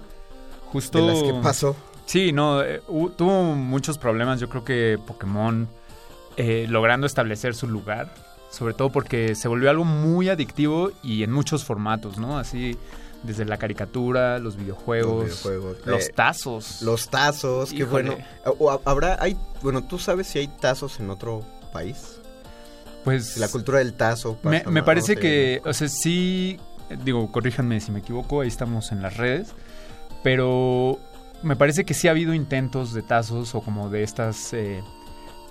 justo... 0.70 0.98
de 0.98 1.06
las 1.12 1.22
que 1.22 1.32
pasó 1.42 1.74
Sí, 2.06 2.32
no, 2.32 2.60
eh, 2.62 2.82
tuvo 3.16 3.54
muchos 3.54 3.96
problemas. 3.96 4.40
Yo 4.40 4.48
creo 4.48 4.64
que 4.64 4.98
Pokémon 5.06 5.68
eh, 6.36 6.66
logrando 6.68 7.06
establecer 7.06 7.54
su 7.54 7.68
lugar, 7.68 8.12
sobre 8.50 8.74
todo 8.74 8.90
porque 8.90 9.36
se 9.36 9.46
volvió 9.46 9.70
algo 9.70 9.84
muy 9.84 10.28
adictivo 10.28 10.90
y 11.04 11.22
en 11.22 11.30
muchos 11.30 11.62
formatos, 11.64 12.18
¿no? 12.18 12.36
Así 12.36 12.76
desde 13.22 13.44
la 13.44 13.58
caricatura, 13.58 14.38
los 14.38 14.56
videojuegos, 14.56 15.28
Los 15.28 15.42
videojuegos, 15.44 15.86
los 15.86 16.04
eh, 16.08 16.12
tazos. 16.14 16.82
Los 16.82 17.08
tazos, 17.08 17.72
qué 17.72 17.84
bueno. 17.84 18.16
O 18.58 18.80
habrá, 18.84 19.18
hay, 19.20 19.36
bueno, 19.62 19.84
¿tú 19.84 19.98
sabes 19.98 20.26
si 20.26 20.38
hay 20.38 20.48
tazos 20.48 21.00
en 21.00 21.10
otro 21.10 21.44
país? 21.72 22.20
Pues 23.04 23.36
La 23.36 23.48
cultura 23.48 23.78
del 23.78 23.94
tazo. 23.94 24.38
Me, 24.42 24.58
pasa, 24.58 24.70
me 24.70 24.80
¿no? 24.80 24.86
parece 24.86 25.14
No 25.14 25.20
que, 25.20 25.62
o 25.64 25.72
sea, 25.72 25.88
sí, 25.88 26.58
digo, 27.04 27.30
corríjanme 27.32 27.80
si 27.80 27.92
me 27.92 28.00
equivoco, 28.00 28.40
ahí 28.40 28.48
estamos 28.48 28.92
en 28.92 29.02
las 29.02 29.16
redes, 29.16 29.54
pero 30.22 30.98
me 31.42 31.56
parece 31.56 31.84
que 31.84 31.94
sí 31.94 32.08
ha 32.08 32.10
habido 32.10 32.34
intentos 32.34 32.92
de 32.92 33.02
tazos 33.02 33.54
o 33.54 33.60
como 33.62 33.88
de 33.88 34.02
estas 34.02 34.52
eh, 34.52 34.82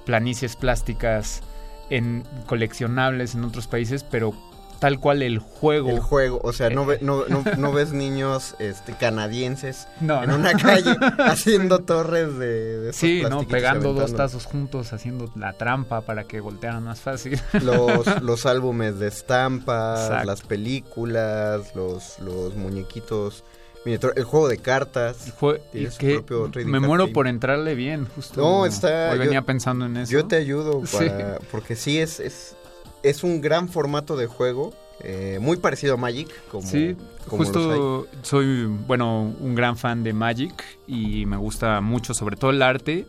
planicies 0.05 0.55
plásticas 0.55 1.41
en 1.89 2.23
coleccionables 2.45 3.33
en 3.33 3.43
otros 3.43 3.67
países, 3.67 4.03
pero 4.03 4.33
tal 4.79 4.99
cual 4.99 5.21
el 5.21 5.39
juego. 5.39 5.89
El 5.89 5.99
juego, 5.99 6.39
o 6.43 6.53
sea, 6.53 6.69
no, 6.69 6.85
ve- 6.85 6.99
no, 7.01 7.25
no, 7.27 7.43
no 7.57 7.71
ves 7.73 7.91
niños 7.91 8.55
este, 8.59 8.93
canadienses 8.93 9.87
No, 10.01 10.23
en 10.23 10.31
una 10.31 10.53
calle 10.53 10.95
haciendo 11.19 11.79
torres 11.79 12.37
de, 12.37 12.91
Sí, 12.93 13.23
¿no? 13.29 13.47
Pegando 13.47 13.93
dos 13.93 14.15
tazos 14.15 14.45
juntos, 14.45 14.93
haciendo 14.93 15.31
la 15.35 15.53
trampa 15.53 16.01
para 16.01 16.23
que 16.23 16.39
voltearan 16.39 16.83
más 16.83 16.99
fácil. 17.01 17.39
Los, 17.61 18.21
los 18.21 18.45
álbumes 18.45 18.99
de 18.99 19.07
estampas, 19.07 20.01
Exacto. 20.05 20.25
las 20.27 20.41
películas, 20.41 21.75
los, 21.75 22.19
los 22.19 22.55
muñequitos, 22.55 23.43
el 23.85 24.23
juego 24.23 24.47
de 24.47 24.57
cartas. 24.57 25.33
Fue- 25.39 25.61
y 25.73 25.87
que 25.87 26.23
me 26.65 26.79
muero 26.79 27.05
game. 27.05 27.13
por 27.13 27.27
entrarle 27.27 27.75
bien, 27.75 28.05
justo. 28.15 28.39
No, 28.41 28.65
está. 28.65 29.09
Hoy 29.11 29.17
yo- 29.17 29.23
venía 29.23 29.41
pensando 29.43 29.85
en 29.85 29.97
eso. 29.97 30.11
Yo 30.11 30.25
te 30.25 30.35
ayudo 30.35 30.85
Sí. 30.85 30.97
para, 30.97 31.39
porque 31.51 31.75
sí 31.75 31.99
es, 31.99 32.19
es 32.19 32.55
es 33.03 33.23
un 33.23 33.41
gran 33.41 33.69
formato 33.69 34.15
de 34.17 34.27
juego, 34.27 34.73
eh, 35.01 35.37
muy 35.41 35.57
parecido 35.57 35.93
a 35.93 35.97
Magic, 35.97 36.27
como, 36.49 36.67
sí, 36.67 36.95
como 37.27 37.43
justo 37.43 38.07
soy, 38.21 38.65
bueno, 38.65 39.33
un 39.39 39.55
gran 39.55 39.77
fan 39.77 40.03
de 40.03 40.13
Magic 40.13 40.63
y 40.87 41.25
me 41.25 41.37
gusta 41.37 41.79
mucho, 41.81 42.13
sobre 42.13 42.35
todo 42.35 42.51
el 42.51 42.61
arte. 42.61 43.07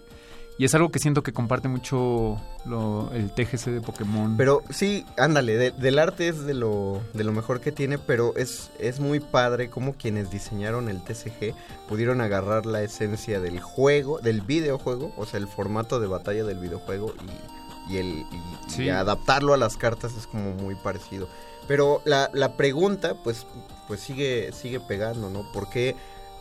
Y 0.58 0.66
es 0.66 0.74
algo 0.74 0.90
que 0.90 0.98
siento 0.98 1.22
que 1.22 1.32
comparte 1.32 1.68
mucho 1.68 2.38
lo- 2.66 3.10
el 3.14 3.30
TGC 3.34 3.70
de 3.70 3.80
Pokémon. 3.80 4.36
Pero 4.36 4.62
sí, 4.68 5.06
ándale, 5.16 5.56
de- 5.56 5.70
del 5.70 5.98
arte 5.98 6.28
es 6.28 6.44
de 6.44 6.52
lo, 6.52 7.00
de 7.14 7.24
lo 7.24 7.32
mejor 7.32 7.60
que 7.62 7.72
tiene, 7.72 7.96
pero 7.96 8.36
es, 8.36 8.70
es 8.78 9.00
muy 9.00 9.20
padre 9.20 9.70
como 9.70 9.94
quienes 9.94 10.30
diseñaron 10.30 10.90
el 10.90 11.02
TCG 11.02 11.54
pudieron 11.88 12.20
agarrar 12.20 12.66
la 12.66 12.82
esencia 12.82 13.40
del 13.40 13.58
juego, 13.58 14.18
del 14.20 14.42
videojuego, 14.42 15.14
o 15.16 15.24
sea, 15.24 15.40
el 15.40 15.48
formato 15.48 15.98
de 15.98 16.08
batalla 16.08 16.44
del 16.44 16.58
videojuego 16.58 17.14
y, 17.24 17.59
y 17.90 17.98
el, 17.98 18.06
y- 18.06 18.24
y 18.68 18.70
Sí. 18.70 18.88
adaptarlo 18.88 19.52
a 19.52 19.56
las 19.56 19.76
cartas 19.76 20.12
es 20.16 20.26
como 20.26 20.52
muy 20.54 20.74
parecido. 20.76 21.28
Pero 21.68 22.02
la, 22.04 22.30
la 22.32 22.56
pregunta, 22.56 23.14
pues, 23.22 23.46
pues 23.88 24.00
sigue, 24.00 24.50
sigue 24.52 24.80
pegando, 24.80 25.30
¿no? 25.30 25.50
¿Por 25.52 25.68
qué, 25.70 25.94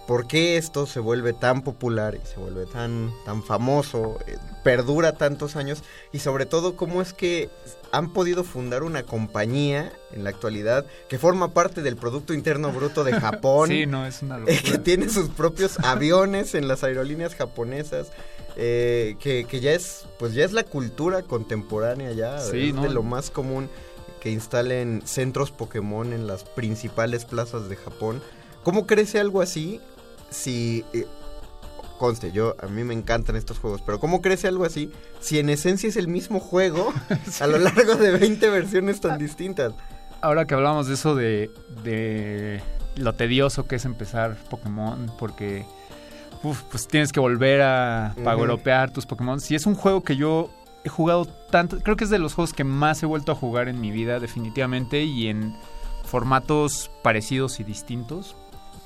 por 0.07 0.25
qué 0.27 0.57
esto 0.57 0.87
se 0.87 0.99
vuelve 0.99 1.33
tan 1.33 1.61
popular 1.61 2.15
y 2.15 2.25
se 2.27 2.37
vuelve 2.39 2.65
tan, 2.65 3.11
tan 3.25 3.43
famoso, 3.43 4.17
eh, 4.25 4.37
perdura 4.63 5.13
tantos 5.13 5.55
años? 5.55 5.83
Y 6.11 6.19
sobre 6.19 6.45
todo, 6.47 6.75
¿cómo 6.75 7.01
es 7.01 7.13
que 7.13 7.49
han 7.91 8.11
podido 8.13 8.43
fundar 8.43 8.81
una 8.83 9.03
compañía 9.03 9.91
en 10.13 10.23
la 10.23 10.31
actualidad 10.31 10.85
que 11.09 11.19
forma 11.19 11.53
parte 11.53 11.81
del 11.83 11.95
Producto 11.95 12.33
Interno 12.33 12.71
Bruto 12.71 13.03
de 13.03 13.13
Japón? 13.19 13.69
Sí, 13.69 13.85
no, 13.85 14.07
es 14.07 14.23
una 14.23 14.35
eh, 14.37 14.39
locura. 14.39 14.61
que 14.63 14.77
tiene 14.79 15.09
sus 15.09 15.29
propios 15.29 15.77
aviones 15.83 16.55
en 16.55 16.67
las 16.67 16.83
aerolíneas 16.83 17.35
japonesas, 17.35 18.07
eh, 18.61 19.15
que, 19.21 19.45
que 19.45 19.61
ya 19.61 19.71
es, 19.71 20.05
pues 20.19 20.33
ya 20.33 20.43
es 20.43 20.51
la 20.51 20.63
cultura 20.63 21.23
contemporánea 21.23 22.11
ya, 22.11 22.39
Sí, 22.39 22.69
es 22.69 22.73
¿no? 22.75 22.81
de 22.83 22.89
lo 22.89 23.03
más 23.03 23.29
común 23.29 23.69
que 24.19 24.31
instalen 24.31 25.01
centros 25.05 25.51
Pokémon 25.51 26.11
en 26.11 26.27
las 26.27 26.43
principales 26.43 27.23
plazas 27.23 27.69
de 27.69 27.77
Japón. 27.77 28.21
¿Cómo 28.63 28.85
crece 28.85 29.17
algo 29.17 29.41
así? 29.41 29.79
Si 30.29 30.83
eh, 30.91 31.05
conste, 31.97 32.33
yo 32.33 32.57
a 32.59 32.67
mí 32.67 32.83
me 32.83 32.93
encantan 32.93 33.37
estos 33.37 33.59
juegos, 33.59 33.81
pero 33.85 34.01
¿cómo 34.01 34.21
crece 34.21 34.49
algo 34.49 34.65
así 34.65 34.91
si 35.21 35.39
en 35.39 35.49
esencia 35.49 35.87
es 35.87 35.95
el 35.95 36.09
mismo 36.09 36.41
juego 36.41 36.93
a 37.39 37.47
lo 37.47 37.59
largo 37.59 37.95
de 37.95 38.11
20 38.11 38.49
versiones 38.49 38.99
tan 38.99 39.17
distintas? 39.17 39.73
Ahora 40.19 40.45
que 40.45 40.53
hablamos 40.53 40.87
de 40.87 40.95
eso 40.95 41.15
de, 41.15 41.49
de 41.85 42.61
lo 42.97 43.13
tedioso 43.13 43.67
que 43.67 43.77
es 43.77 43.85
empezar 43.85 44.35
Pokémon, 44.49 45.09
porque 45.17 45.65
uf, 46.43 46.61
pues 46.63 46.87
tienes 46.87 47.11
que 47.11 47.19
volver 47.19 47.61
a 47.61 48.13
pagopear 48.23 48.91
tus 48.91 49.05
Pokémon. 49.05 49.39
Si 49.39 49.55
es 49.55 49.65
un 49.65 49.75
juego 49.75 50.01
que 50.03 50.15
yo 50.15 50.49
he 50.83 50.89
jugado 50.89 51.25
tanto, 51.25 51.79
creo 51.79 51.95
que 51.97 52.03
es 52.05 52.09
de 52.09 52.19
los 52.19 52.33
juegos 52.33 52.53
que 52.53 52.63
más 52.63 53.01
he 53.03 53.05
vuelto 53.05 53.31
a 53.31 53.35
jugar 53.35 53.67
en 53.67 53.81
mi 53.81 53.91
vida, 53.91 54.19
definitivamente, 54.19 55.03
y 55.03 55.27
en 55.27 55.53
formatos 56.05 56.89
parecidos 57.03 57.59
y 57.59 57.63
distintos. 57.63 58.35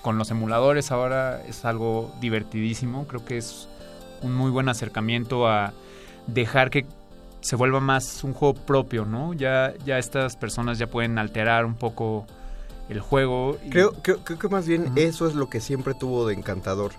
Con 0.02 0.18
los 0.18 0.30
emuladores 0.32 0.92
ahora 0.92 1.42
es 1.48 1.64
algo 1.64 2.12
divertidísimo, 2.20 3.08
creo 3.08 3.24
que 3.24 3.38
es 3.38 3.70
un 4.22 4.36
muy 4.36 4.52
buen 4.52 4.68
acercamiento 4.68 5.48
a 5.48 5.72
dejar 6.28 6.70
que 6.70 6.86
se 7.40 7.56
vuelva 7.56 7.80
más 7.80 8.24
un 8.24 8.34
juego 8.34 8.54
propio, 8.54 9.06
¿no? 9.06 9.34
Ya, 9.34 9.74
ya 9.86 9.98
estas 9.98 10.36
personas 10.36 10.78
ya 10.78 10.88
pueden 10.88 11.18
alterar 11.18 11.66
un 11.66 11.76
poco 11.76 12.26
el 12.90 13.00
juego. 13.00 13.58
y- 13.66 13.70
Creo, 13.70 13.94
creo, 14.02 14.20
creo 14.24 14.40
que 14.40 14.50
más 14.50 14.68
bien 14.68 14.92
eso 14.98 15.28
es 15.28 15.36
lo 15.36 15.50
que 15.50 15.62
siempre 15.62 15.94
tuvo 15.94 16.28
de 16.28 16.34
encantador, 16.34 16.92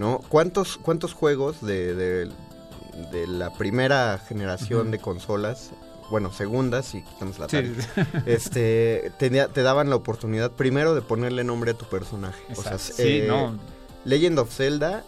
¿no? 0.00 0.18
¿Cuántos, 0.28 0.78
cuántos 0.78 1.12
juegos 1.12 1.60
de, 1.64 1.94
de, 1.94 2.30
de 3.12 3.26
la 3.28 3.52
primera 3.52 4.18
generación 4.18 4.90
de 4.90 4.98
consolas, 4.98 5.70
bueno, 6.10 6.32
segundas, 6.32 6.86
si 6.86 7.02
quitamos 7.02 7.38
la 7.38 7.48
sí. 7.48 7.72
este, 8.26 9.12
tenía- 9.18 9.48
te 9.48 9.62
daban 9.62 9.90
la 9.90 9.96
oportunidad 9.96 10.50
primero 10.52 10.94
de 10.94 11.02
ponerle 11.02 11.44
nombre 11.44 11.72
a 11.72 11.74
tu 11.74 11.84
personaje? 11.84 12.42
O 12.50 12.62
sea, 12.62 12.72
Exacto. 12.72 12.94
Sí, 13.02 13.02
eh, 13.20 13.24
no. 13.28 13.58
Legend 14.04 14.38
of 14.38 14.50
Zelda... 14.52 15.04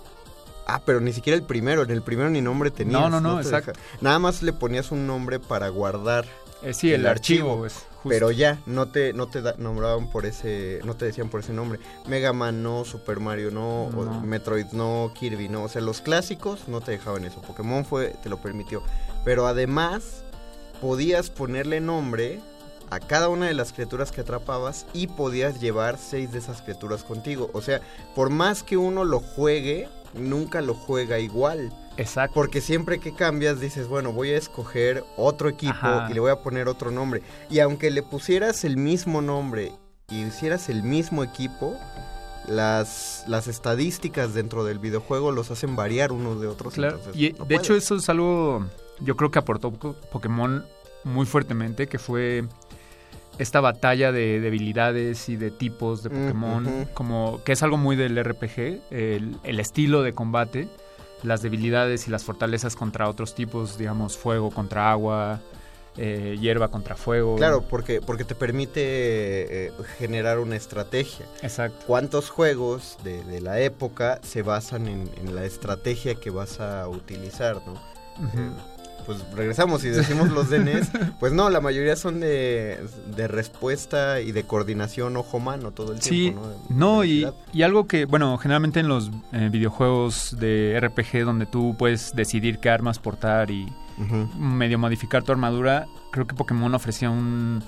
Ah, 0.65 0.81
pero 0.87 1.01
ni 1.01 1.13
siquiera 1.13 1.37
el 1.37 1.43
primero, 1.43 1.83
en 1.83 1.91
el 1.91 2.03
primero 2.03 2.31
ni 2.31 2.41
nombre 2.41 2.71
tenías. 2.71 3.01
No, 3.01 3.11
no, 3.11 3.21
no, 3.21 3.37
te 3.41 3.43
exacto. 3.43 3.73
deja- 3.73 3.83
Nada 4.01 4.21
más 4.21 4.43
le 4.43 4.53
ponías 4.53 4.93
un 4.93 5.09
nombre 5.09 5.41
para 5.41 5.69
guardar 5.71 6.25
Eh, 6.63 6.73
sí, 6.73 6.93
el 6.93 7.05
archivo, 7.07 7.67
es 7.67 7.85
justo. 8.03 8.09
pero 8.09 8.31
ya 8.31 8.59
no 8.67 8.89
te 8.89 9.13
no 9.13 9.27
te 9.29 9.41
da- 9.43 9.55
nombraban 9.59 10.09
por 10.11 10.27
ese 10.27 10.81
no 10.85 10.95
te 10.97 11.05
decían 11.07 11.29
por 11.29 11.41
ese 11.41 11.53
nombre. 11.53 11.79
Mega 12.07 12.33
Man 12.33 12.63
no 12.63 12.85
Super 12.85 13.21
Mario 13.21 13.51
no, 13.51 13.85
o 13.85 14.05
No. 14.05 14.21
Metroid 14.23 14.67
no 14.73 15.13
Kirby 15.19 15.49
no. 15.49 15.65
O 15.65 15.69
sea 15.69 15.81
los 15.83 16.01
clásicos 16.01 16.69
no 16.69 16.81
te 16.81 16.93
dejaban 16.93 17.25
eso. 17.25 17.41
Pokémon 17.43 17.85
fue 17.85 18.15
te 18.23 18.29
lo 18.29 18.39
permitió. 18.43 18.83
Pero 19.25 19.47
además 19.47 20.25
podías 20.81 21.31
ponerle 21.31 21.81
nombre 21.81 22.41
a 22.91 23.01
cada 23.01 23.29
una 23.29 23.47
de 23.47 23.55
las 23.55 23.73
criaturas 23.73 24.13
que 24.13 24.21
atrapabas 24.21 24.85
y 24.93 25.07
podías 25.07 25.61
llevar 25.61 25.97
seis 25.99 26.33
de 26.33 26.39
esas 26.41 26.61
criaturas 26.63 27.05
contigo. 27.05 27.49
O 27.55 27.63
sea 27.63 27.81
por 28.15 28.31
más 28.31 28.63
que 28.63 28.77
uno 28.77 29.05
lo 29.05 29.21
juegue 29.21 29.89
nunca 30.15 30.61
lo 30.61 30.75
juega 30.75 31.19
igual 31.19 31.73
Exacto. 31.97 32.35
porque 32.35 32.61
siempre 32.61 32.99
que 33.01 33.13
cambias 33.15 33.61
dices, 33.61 33.87
bueno, 33.89 34.13
voy 34.13 34.31
a 34.31 34.37
escoger 34.39 35.05
otro 35.17 35.49
equipo 35.49 35.73
Ajá. 35.75 36.09
y 36.11 36.15
le 36.15 36.21
voy 36.21 36.31
a 36.31 36.37
poner 36.37 36.69
otro 36.69 36.91
nombre. 36.91 37.23
Y 37.51 37.61
aunque 37.61 37.91
le 37.91 38.03
pusieras 38.03 38.65
el 38.65 38.77
mismo 38.77 39.21
nombre 39.23 39.73
y 40.09 40.23
hicieras 40.23 40.69
el 40.69 40.83
mismo 40.83 41.23
equipo, 41.25 41.77
las, 42.49 43.25
las 43.29 43.47
estadísticas 43.47 44.35
dentro 44.35 44.65
del 44.65 44.79
videojuego 44.79 45.31
los 45.33 45.51
hacen 45.51 45.77
variar 45.77 46.13
unos 46.13 46.41
de 46.41 46.47
otros. 46.49 46.75
Claro, 46.75 46.97
entonces 46.99 47.21
y 47.23 47.33
no 47.39 47.45
de 47.45 47.55
hecho 47.57 47.75
eso 47.75 47.97
es 47.97 48.09
algo, 48.09 48.67
yo 49.01 49.17
creo 49.17 49.31
que 49.31 49.39
aportó 49.39 49.71
Po- 49.71 49.95
Pokémon 50.11 50.65
muy 51.05 51.27
fuertemente, 51.27 51.87
que 51.87 51.99
fue 51.99 52.45
esta 53.39 53.61
batalla 53.61 54.13
de 54.13 54.41
debilidades 54.41 55.29
y 55.29 55.37
de 55.37 55.51
tipos 55.51 56.03
de 56.03 56.11
Mm, 56.11 56.13
Pokémon, 56.27 56.89
como 56.95 57.41
que 57.45 57.53
es 57.53 57.63
algo 57.63 57.77
muy 57.77 57.97
del 57.97 58.23
RPG, 58.23 58.81
el, 58.91 59.37
el 59.45 59.61
estilo 59.61 60.03
de 60.03 60.13
combate, 60.13 60.69
las 61.23 61.43
debilidades 61.43 62.09
y 62.09 62.11
las 62.11 62.25
fortalezas 62.25 62.77
contra 62.77 63.09
otros 63.09 63.35
tipos, 63.35 63.79
digamos, 63.79 64.17
fuego 64.17 64.51
contra 64.51 64.91
agua, 64.91 65.41
eh, 65.97 66.37
hierba 66.41 66.69
contra 66.69 66.97
fuego. 66.97 67.37
Claro, 67.37 67.63
porque, 67.63 68.01
porque 68.01 68.25
te 68.25 68.35
permite 68.35 69.67
eh, 69.67 69.73
generar 69.99 70.39
una 70.39 70.57
estrategia. 70.57 71.27
Exacto. 71.43 71.85
¿Cuántos 71.87 72.31
juegos 72.31 72.97
de, 73.05 73.23
de 73.25 73.41
la 73.41 73.61
época 73.61 74.19
se 74.23 74.43
basan 74.43 74.89
en, 74.89 75.11
en 75.21 75.35
la 75.35 75.45
estrategia 75.45 76.15
que 76.15 76.31
vas 76.31 76.61
a 76.61 76.89
utilizar, 76.89 77.57
no? 77.67 77.75
Eh, 78.21 78.51
pues 79.05 79.19
regresamos 79.35 79.85
y 79.85 79.89
decimos 79.89 80.31
los 80.31 80.51
de 80.51 80.59
NES, 80.61 80.91
pues 81.21 81.33
no, 81.33 81.51
la 81.51 81.61
mayoría 81.61 81.97
son 81.97 82.21
de, 82.21 82.81
de 83.17 83.29
respuesta 83.29 84.21
y 84.21 84.33
de 84.33 84.45
coordinación 84.45 85.17
ojo-mano 85.17 85.71
todo 85.73 85.93
el 85.93 86.01
Sí, 86.03 86.11
tiempo, 86.31 86.47
¿no? 86.69 86.77
no, 86.97 87.05
y, 87.05 87.27
y 87.53 87.63
algo 87.63 87.87
que, 87.87 88.05
bueno, 88.07 88.37
generalmente 88.39 88.81
en 88.81 88.89
los 88.89 89.11
eh, 89.33 89.49
videojuegos 89.51 90.37
de 90.39 90.79
RPG 90.81 91.25
donde 91.25 91.47
tú 91.47 91.75
puedes 91.79 92.15
decidir 92.15 92.59
qué 92.59 92.71
armas 92.71 92.99
portar 92.99 93.51
y 93.51 93.73
medio 94.37 94.79
modificar 94.79 95.23
tu 95.23 95.33
armadura, 95.33 95.87
creo 96.11 96.27
que 96.27 96.35
Pokémon 96.35 96.75
ofrecía 96.75 97.09
un, 97.11 97.63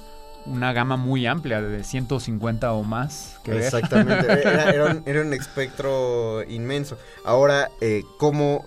una 0.46 0.72
gama 0.72 0.96
muy 0.96 1.26
amplia 1.26 1.60
de 1.62 1.84
150 1.84 2.72
o 2.72 2.82
más. 2.82 3.38
Que. 3.44 3.56
Exactamente, 3.58 4.26
era, 4.42 4.70
era 4.70 4.86
un, 4.86 5.02
era 5.06 5.20
un 5.20 5.32
espectro 5.32 6.42
inmenso. 6.48 6.98
Ahora, 7.24 7.70
eh, 7.80 8.02
¿cómo, 8.18 8.66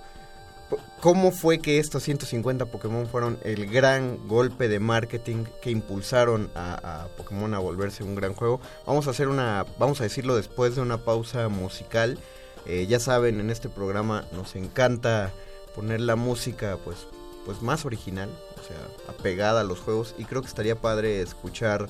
¿cómo 1.01 1.31
fue 1.31 1.59
que 1.59 1.79
estos 1.79 2.03
150 2.03 2.65
Pokémon 2.65 3.07
fueron 3.07 3.39
el 3.43 3.67
gran 3.67 4.27
golpe 4.27 4.67
de 4.67 4.79
marketing 4.79 5.45
que 5.61 5.71
impulsaron 5.71 6.49
a, 6.55 7.07
Pokémon 7.17 7.53
a 7.53 7.59
volverse 7.59 8.03
un 8.03 8.15
gran 8.15 8.33
juego? 8.33 8.59
Vamos 8.85 9.07
a 9.07 9.11
hacer 9.11 9.27
una, 9.27 9.65
vamos 9.77 10.01
a 10.01 10.03
decirlo 10.03 10.35
después 10.35 10.75
de 10.75 10.81
una 10.81 10.97
pausa 10.97 11.47
musical. 11.49 12.17
Eh, 12.65 12.85
ya 12.87 12.99
saben, 12.99 13.39
en 13.39 13.49
este 13.49 13.69
programa 13.69 14.25
nos 14.33 14.55
encanta 14.55 15.31
poner 15.75 16.01
la 16.01 16.15
música, 16.15 16.77
pues, 16.83 17.07
pues 17.45 17.61
más 17.61 17.85
original, 17.85 18.29
o 18.59 18.67
sea, 18.67 18.77
apegada 19.07 19.61
a 19.61 19.63
los 19.63 19.79
juegos. 19.79 20.15
Y 20.17 20.25
creo 20.25 20.41
que 20.41 20.47
estaría 20.47 20.75
padre 20.75 21.21
escuchar. 21.21 21.87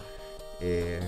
eh, 0.60 1.00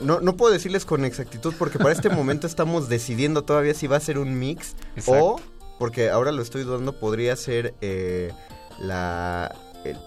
no, 0.00 0.20
no 0.20 0.36
puedo 0.36 0.52
decirles 0.52 0.84
con 0.84 1.04
exactitud 1.04 1.54
porque 1.58 1.78
para 1.78 1.92
este 1.92 2.10
momento 2.10 2.46
estamos 2.46 2.88
decidiendo 2.88 3.42
todavía 3.42 3.74
si 3.74 3.86
va 3.86 3.96
a 3.96 4.00
ser 4.00 4.18
un 4.18 4.38
mix 4.38 4.74
o, 5.06 5.40
porque 5.84 6.08
ahora 6.08 6.32
lo 6.32 6.40
estoy 6.40 6.62
dudando, 6.62 6.94
podría 6.98 7.36
ser 7.36 7.74
eh, 7.82 8.32
la, 8.80 9.54
el- 9.84 9.98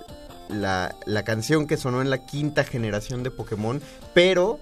la, 0.50 0.96
la 1.06 1.24
canción 1.24 1.68
que 1.68 1.78
sonó 1.78 2.02
en 2.02 2.10
la 2.10 2.26
quinta 2.26 2.64
generación 2.64 3.22
de 3.22 3.30
Pokémon, 3.30 3.80
pero 4.16 4.60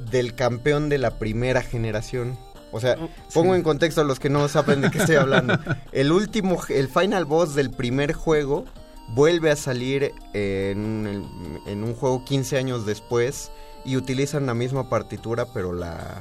del 0.00 0.34
campeón 0.34 0.88
de 0.88 0.98
la 0.98 1.16
primera 1.20 1.62
generación. 1.62 2.36
O 2.72 2.80
sea, 2.80 2.96
pongo 3.32 3.54
en 3.54 3.62
contexto 3.62 4.00
a 4.00 4.04
los 4.04 4.18
que 4.18 4.30
no 4.30 4.48
saben 4.48 4.80
de 4.80 4.90
qué 4.90 4.98
estoy 4.98 5.14
hablando. 5.14 5.56
El 5.92 6.10
último, 6.10 6.60
el 6.70 6.88
final 6.88 7.24
boss 7.24 7.54
del 7.54 7.70
primer 7.70 8.14
juego 8.14 8.64
vuelve 9.10 9.52
a 9.52 9.56
salir 9.56 10.12
en 10.34 11.84
un 11.84 11.94
juego 11.94 12.24
15 12.24 12.58
años 12.58 12.84
después 12.84 13.52
y 13.84 13.96
utilizan 13.96 14.44
la 14.46 14.54
misma 14.54 14.88
partitura, 14.88 15.46
pero 15.54 15.72
la, 15.72 16.18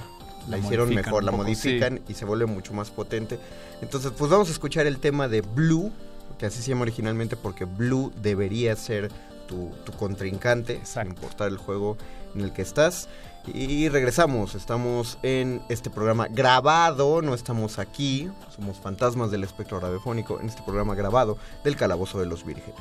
la, 0.48 0.58
La 0.58 0.64
hicieron 0.64 0.94
mejor, 0.94 1.24
la 1.24 1.32
poco, 1.32 1.44
modifican 1.44 2.02
y 2.08 2.14
se 2.14 2.26
vuelve 2.26 2.46
mucho 2.46 2.74
más 2.74 2.90
potente. 2.90 3.40
Entonces, 3.82 4.12
pues 4.18 4.32
vamos 4.32 4.50
a 4.50 4.52
escuchar 4.52 4.88
el 4.88 5.00
tema 5.00 5.28
de 5.28 5.42
Blue, 5.42 5.92
que 6.38 6.46
así 6.46 6.62
se 6.62 6.70
llama 6.70 6.84
originalmente 6.84 7.36
porque 7.36 7.66
Blue 7.66 8.12
debería 8.22 8.76
ser 8.76 9.12
tu, 9.48 9.72
tu 9.86 9.92
contrincante, 9.94 10.82
sin 10.84 11.08
importar 11.08 11.50
el 11.50 11.58
juego 11.58 11.98
en 12.36 12.42
el 12.42 12.54
que 12.54 12.62
estás. 12.62 13.08
Y 13.54 13.88
regresamos, 13.88 14.56
estamos 14.56 15.18
en 15.24 15.62
este 15.70 15.90
programa 15.90 16.28
grabado, 16.30 17.22
no 17.22 17.34
estamos 17.34 17.80
aquí, 17.80 18.30
somos 18.54 18.78
fantasmas 18.78 19.32
del 19.32 19.44
espectro 19.46 19.80
radiofónico, 19.80 20.40
en 20.42 20.48
este 20.48 20.62
programa 20.64 20.96
grabado 20.96 21.38
del 21.64 21.78
Calabozo 21.78 22.20
de 22.20 22.26
los 22.26 22.46
Vírgenes. 22.46 22.76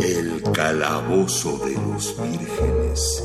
El 0.00 0.42
calabozo 0.52 1.58
de 1.58 1.74
los 1.74 2.16
vírgenes. 2.20 3.22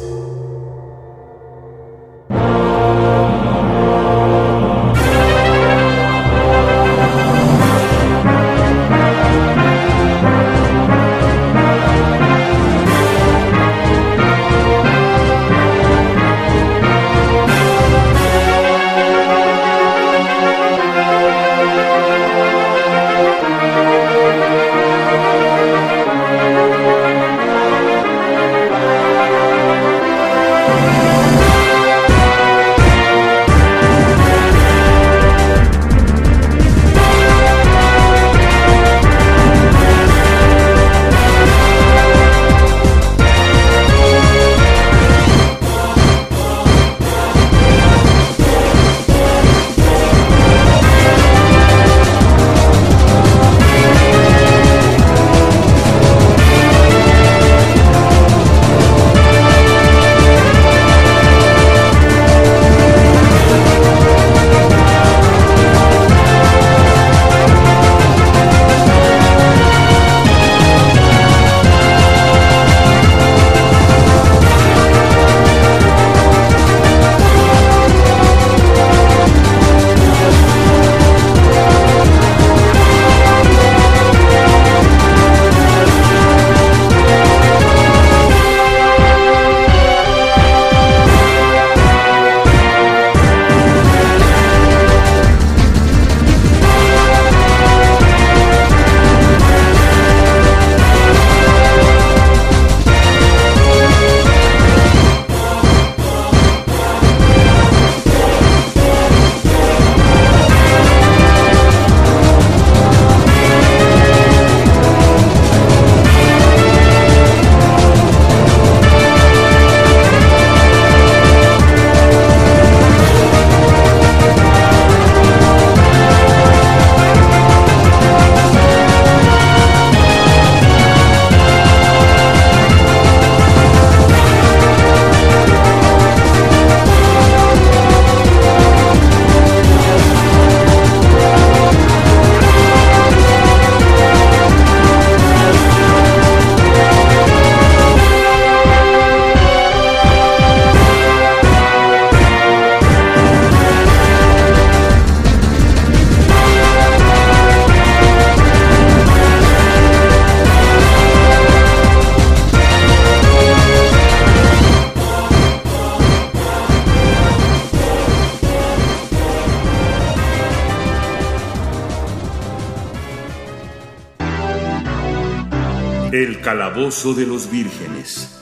Calabozo 176.79 177.13
de 177.13 177.25
los 177.25 177.51
vírgenes. 177.51 178.39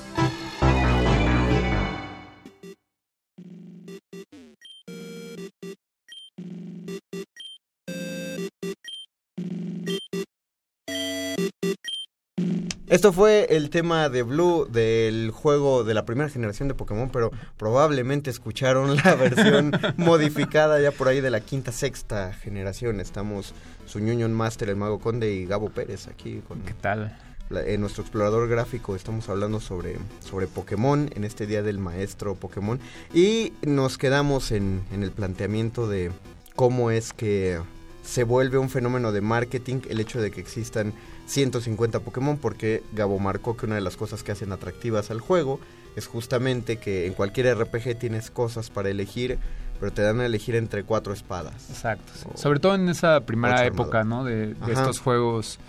Esto 12.87 13.11
fue 13.11 13.47
el 13.49 13.71
tema 13.71 14.09
de 14.09 14.21
Blue 14.21 14.67
del 14.69 15.31
juego 15.31 15.83
de 15.83 15.95
la 15.95 16.05
primera 16.05 16.29
generación 16.29 16.67
de 16.67 16.75
Pokémon, 16.75 17.09
pero 17.11 17.31
probablemente 17.57 18.29
escucharon 18.29 18.97
la 18.97 19.15
versión 19.19 19.71
modificada 19.97 20.79
ya 20.79 20.91
por 20.91 21.07
ahí 21.07 21.21
de 21.21 21.31
la 21.31 21.39
quinta, 21.39 21.71
sexta 21.71 22.33
generación. 22.33 22.99
Estamos 22.99 23.55
su 23.87 23.97
Union 23.97 24.31
Master, 24.31 24.69
el 24.69 24.75
Mago 24.75 24.99
Conde 24.99 25.33
y 25.33 25.47
Gabo 25.47 25.69
Pérez 25.69 26.07
aquí 26.07 26.41
con... 26.47 26.61
¿Qué 26.61 26.73
tal? 26.73 27.17
En 27.49 27.81
nuestro 27.81 28.03
explorador 28.03 28.47
gráfico 28.49 28.95
estamos 28.95 29.29
hablando 29.29 29.59
sobre, 29.59 29.97
sobre 30.19 30.47
Pokémon 30.47 31.09
en 31.15 31.23
este 31.23 31.47
día 31.47 31.63
del 31.63 31.79
maestro 31.79 32.35
Pokémon 32.35 32.79
y 33.13 33.53
nos 33.61 33.97
quedamos 33.97 34.51
en, 34.51 34.83
en 34.91 35.03
el 35.03 35.11
planteamiento 35.11 35.87
de 35.87 36.11
cómo 36.55 36.91
es 36.91 37.13
que 37.13 37.59
se 38.03 38.23
vuelve 38.23 38.57
un 38.57 38.69
fenómeno 38.69 39.11
de 39.11 39.21
marketing 39.21 39.81
el 39.89 39.99
hecho 39.99 40.21
de 40.21 40.31
que 40.31 40.41
existan 40.41 40.93
150 41.27 42.01
Pokémon 42.01 42.37
porque 42.37 42.83
Gabo 42.93 43.19
marcó 43.19 43.55
que 43.55 43.65
una 43.65 43.75
de 43.75 43.81
las 43.81 43.97
cosas 43.97 44.23
que 44.23 44.31
hacen 44.31 44.51
atractivas 44.51 45.11
al 45.11 45.21
juego 45.21 45.59
es 45.95 46.07
justamente 46.07 46.77
que 46.77 47.07
en 47.07 47.13
cualquier 47.13 47.57
RPG 47.57 47.97
tienes 47.97 48.29
cosas 48.29 48.69
para 48.69 48.89
elegir 48.89 49.39
pero 49.79 49.93
te 49.93 50.01
dan 50.01 50.19
a 50.19 50.25
elegir 50.25 50.55
entre 50.55 50.83
cuatro 50.83 51.13
espadas. 51.13 51.69
Exacto. 51.69 52.11
Sobre 52.35 52.59
todo 52.59 52.73
en 52.73 52.89
esa 52.89 53.21
primera 53.21 53.63
época, 53.63 54.03
¿no? 54.03 54.23
De, 54.23 54.55
de 54.55 54.73
estos 54.73 54.99
juegos, 54.99 55.59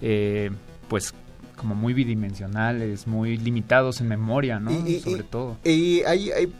eh, 0.00 0.52
pues 0.90 1.14
como 1.56 1.74
muy 1.74 1.94
bidimensionales, 1.94 3.06
muy 3.06 3.36
limitados 3.38 4.00
en 4.02 4.08
memoria, 4.08 4.58
¿no? 4.60 4.70
Y- 4.72 4.96
y- 4.96 5.00
Sobre 5.00 5.22
todo. 5.22 5.56
Y 5.64 6.02
hay, 6.02 6.30
hay 6.32 6.52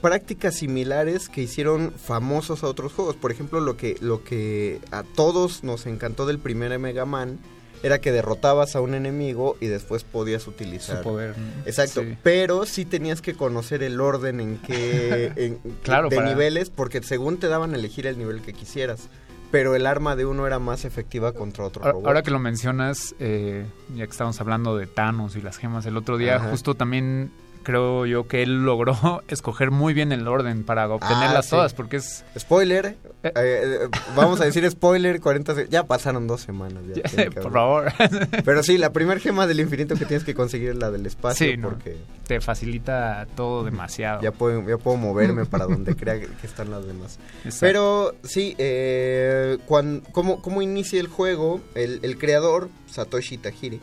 prácticas 0.00 0.54
similares 0.56 1.28
que 1.28 1.42
hicieron 1.42 1.92
famosos 1.92 2.62
a 2.64 2.66
otros 2.68 2.92
juegos. 2.92 3.16
Por 3.16 3.30
ejemplo, 3.30 3.60
lo 3.60 3.76
que, 3.76 3.96
lo 4.00 4.24
que 4.24 4.80
a 4.90 5.02
todos 5.02 5.62
nos 5.64 5.86
encantó 5.86 6.26
del 6.26 6.38
primer 6.38 6.78
Mega 6.78 7.04
Man 7.04 7.38
era 7.82 8.00
que 8.00 8.10
derrotabas 8.10 8.74
a 8.74 8.80
un 8.80 8.94
enemigo 8.94 9.58
y 9.60 9.66
después 9.66 10.02
podías 10.02 10.46
utilizar 10.48 10.96
Su 10.98 11.02
poder. 11.02 11.34
Exacto, 11.66 12.00
Sí. 12.02 12.16
pero 12.22 12.64
sí 12.64 12.86
tenías 12.86 13.20
que 13.20 13.34
conocer 13.34 13.82
el 13.82 14.00
orden 14.00 14.40
en 14.40 14.56
que 14.56 15.30
en- 15.36 15.58
Claro, 15.82 16.08
de 16.08 16.16
para- 16.16 16.30
niveles 16.30 16.70
porque 16.70 17.02
según 17.02 17.36
te 17.36 17.48
daban 17.48 17.74
a 17.74 17.76
elegir 17.76 18.06
el 18.06 18.16
nivel 18.16 18.40
que 18.40 18.54
quisieras, 18.54 19.08
pero 19.50 19.74
el 19.74 19.86
arma 19.86 20.16
de 20.16 20.26
uno 20.26 20.46
era 20.46 20.58
más 20.58 20.84
efectiva 20.84 21.32
contra 21.32 21.64
otro 21.64 21.82
Ahora, 21.82 21.92
robot. 21.92 22.06
ahora 22.06 22.22
que 22.22 22.30
lo 22.30 22.38
mencionas, 22.38 23.14
eh, 23.18 23.66
ya 23.94 24.04
que 24.04 24.10
estamos 24.10 24.40
hablando 24.40 24.76
de 24.76 24.86
Thanos 24.86 25.36
y 25.36 25.40
las 25.42 25.56
gemas 25.58 25.86
el 25.86 25.96
otro 25.96 26.16
día, 26.18 26.36
Ajá. 26.36 26.50
justo 26.50 26.74
también 26.74 27.30
creo 27.66 28.06
yo 28.06 28.28
que 28.28 28.44
él 28.44 28.64
logró 28.64 29.22
escoger 29.28 29.72
muy 29.72 29.92
bien 29.92 30.12
el 30.12 30.28
orden 30.28 30.62
para 30.62 30.88
obtenerlas 30.88 31.38
Ah, 31.38 31.42
sí. 31.42 31.50
todas, 31.50 31.74
porque 31.74 31.96
es... 31.96 32.24
Spoiler, 32.38 32.96
eh, 33.24 33.32
eh, 33.34 33.88
vamos 34.14 34.40
a 34.40 34.44
decir 34.44 34.70
spoiler, 34.70 35.20
40 35.20 35.54
se- 35.56 35.68
ya 35.68 35.82
pasaron 35.82 36.28
dos 36.28 36.42
semanas. 36.42 36.84
ya, 36.94 37.02
Ya, 37.24 37.30
por 37.32 37.52
favor. 37.52 37.92
Pero 38.44 38.62
sí, 38.62 38.78
la 38.78 38.92
primera 38.92 39.18
gema 39.18 39.48
del 39.48 39.58
infinito 39.58 39.96
que 39.96 40.04
tienes 40.06 40.22
que 40.24 40.32
conseguir 40.32 40.70
es 40.70 40.76
la 40.76 40.92
del 40.92 41.06
espacio 41.06 41.44
Sí, 41.44 41.56
¿no? 41.56 41.70
porque 41.70 41.96
Te 42.28 42.40
facilita 42.40 43.26
todo 43.34 43.64
demasiado. 43.64 44.22
ya 44.22 44.30
puedo, 44.30 44.62
ya 44.68 44.78
puedo 44.78 44.96
moverme 44.96 45.44
para 45.44 45.64
donde 45.66 45.96
crea 45.96 46.20
que 46.20 46.46
están 46.46 46.70
las 46.70 46.86
demás. 46.86 47.18
Exacto. 47.44 47.58
Pero 47.66 48.14
sí, 48.22 48.54
eh, 48.58 49.58
cuan- 49.66 50.04
¿cómo, 50.12 50.40
¿cómo 50.40 50.62
inicia 50.62 51.00
el 51.00 51.08
juego? 51.08 51.60
El, 51.74 51.98
el 52.02 52.16
creador, 52.16 52.68
Satoshi 52.88 53.38
Tajiri. 53.38 53.80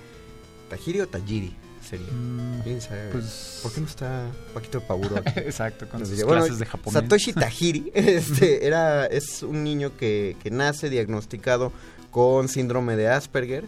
¿Tajiri 0.69 1.01
o 1.01 1.07
Tajiri? 1.07 1.53
Sería. 1.87 2.07
¿Quién 2.63 2.81
sabe? 2.81 3.09
pues- 3.11 3.59
¿Por 3.61 3.73
qué 3.73 3.81
no 3.81 3.87
está 3.87 4.27
Paquito 4.53 4.79
de 4.79 4.85
Paburo 4.85 5.17
aquí? 5.17 5.31
Exacto, 5.41 5.87
con 5.87 5.99
Nos 5.99 6.09
sus 6.09 6.17
diría, 6.17 6.25
bueno, 6.25 6.41
clases 6.43 6.59
de 6.59 6.65
japonés. 6.65 7.01
Satoshi 7.01 7.33
Tajiri 7.33 7.91
este, 7.95 8.65
era, 8.65 9.05
es 9.05 9.43
un 9.43 9.63
niño 9.63 9.95
que, 9.97 10.37
que 10.41 10.49
nace 10.51 10.89
diagnosticado 10.89 11.71
con 12.11 12.47
síndrome 12.47 12.95
de 12.95 13.09
Asperger, 13.09 13.65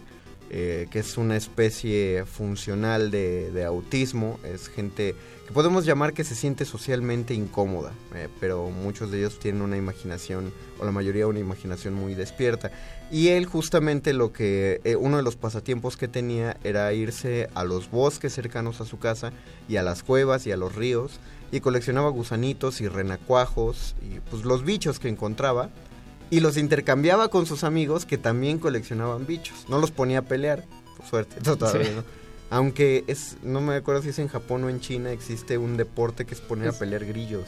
eh, 0.50 0.86
que 0.90 1.00
es 1.00 1.16
una 1.18 1.36
especie 1.36 2.24
funcional 2.24 3.10
de, 3.10 3.50
de 3.50 3.64
autismo. 3.64 4.38
Es 4.44 4.68
gente 4.68 5.14
que 5.46 5.52
podemos 5.52 5.84
llamar 5.84 6.12
que 6.12 6.24
se 6.24 6.34
siente 6.34 6.64
socialmente 6.64 7.32
incómoda, 7.32 7.92
eh, 8.14 8.28
pero 8.40 8.68
muchos 8.70 9.10
de 9.10 9.18
ellos 9.18 9.38
tienen 9.38 9.62
una 9.62 9.76
imaginación, 9.76 10.52
o 10.80 10.84
la 10.84 10.90
mayoría 10.90 11.26
una 11.26 11.38
imaginación 11.38 11.94
muy 11.94 12.14
despierta. 12.14 12.72
Y 13.12 13.28
él 13.28 13.46
justamente 13.46 14.12
lo 14.12 14.32
que, 14.32 14.80
eh, 14.82 14.96
uno 14.96 15.18
de 15.18 15.22
los 15.22 15.36
pasatiempos 15.36 15.96
que 15.96 16.08
tenía 16.08 16.56
era 16.64 16.92
irse 16.92 17.48
a 17.54 17.62
los 17.62 17.90
bosques 17.90 18.32
cercanos 18.34 18.80
a 18.80 18.84
su 18.86 18.98
casa 18.98 19.32
y 19.68 19.76
a 19.76 19.82
las 19.84 20.02
cuevas 20.02 20.46
y 20.46 20.52
a 20.52 20.56
los 20.56 20.74
ríos 20.74 21.20
y 21.52 21.60
coleccionaba 21.60 22.10
gusanitos 22.10 22.80
y 22.80 22.88
renacuajos 22.88 23.94
y 24.02 24.18
pues 24.28 24.44
los 24.44 24.64
bichos 24.64 24.98
que 24.98 25.08
encontraba 25.08 25.70
y 26.28 26.40
los 26.40 26.56
intercambiaba 26.56 27.28
con 27.28 27.46
sus 27.46 27.62
amigos 27.62 28.04
que 28.04 28.18
también 28.18 28.58
coleccionaban 28.58 29.26
bichos. 29.26 29.66
No 29.68 29.78
los 29.78 29.92
ponía 29.92 30.18
a 30.18 30.22
pelear, 30.22 30.64
por 30.96 31.06
suerte, 31.06 31.40
todavía 31.40 31.84
Sí. 31.84 31.92
no. 31.94 32.25
Aunque 32.48 33.02
es, 33.08 33.36
no 33.42 33.60
me 33.60 33.74
acuerdo 33.74 34.02
si 34.02 34.10
es 34.10 34.18
en 34.20 34.28
Japón 34.28 34.62
o 34.62 34.68
en 34.68 34.78
China, 34.80 35.10
existe 35.10 35.58
un 35.58 35.76
deporte 35.76 36.26
que 36.26 36.34
es 36.34 36.40
poner 36.40 36.68
a 36.68 36.72
pelear 36.72 37.04
grillos. 37.04 37.44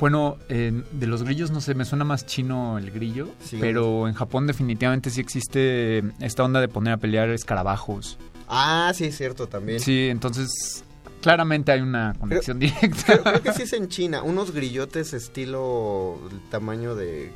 Bueno, 0.00 0.38
eh, 0.48 0.82
de 0.92 1.06
los 1.06 1.22
grillos 1.22 1.50
no 1.50 1.60
sé, 1.60 1.74
me 1.74 1.84
suena 1.84 2.04
más 2.04 2.24
chino 2.24 2.78
el 2.78 2.90
grillo, 2.90 3.28
Sí. 3.44 3.58
pero 3.60 4.08
en 4.08 4.14
Japón 4.14 4.46
definitivamente 4.46 5.10
sí 5.10 5.20
existe 5.20 6.02
esta 6.20 6.44
onda 6.44 6.62
de 6.62 6.68
poner 6.68 6.94
a 6.94 6.96
pelear 6.96 7.28
escarabajos. 7.28 8.16
Ah, 8.48 8.90
sí, 8.94 9.04
es 9.04 9.16
cierto 9.18 9.48
también. 9.48 9.80
Sí, 9.80 10.08
entonces 10.08 10.82
claramente 11.20 11.70
hay 11.72 11.82
una 11.82 12.14
conexión 12.18 12.58
Creo, 12.58 12.70
directa. 12.80 13.22
creo 13.22 13.42
que 13.42 13.52
sí 13.54 13.62
es 13.64 13.72
en 13.74 13.88
China, 13.88 14.22
unos 14.22 14.52
grillotes 14.52 15.12
estilo 15.12 16.18
el 16.32 16.40
tamaño 16.48 16.94
de, 16.94 17.30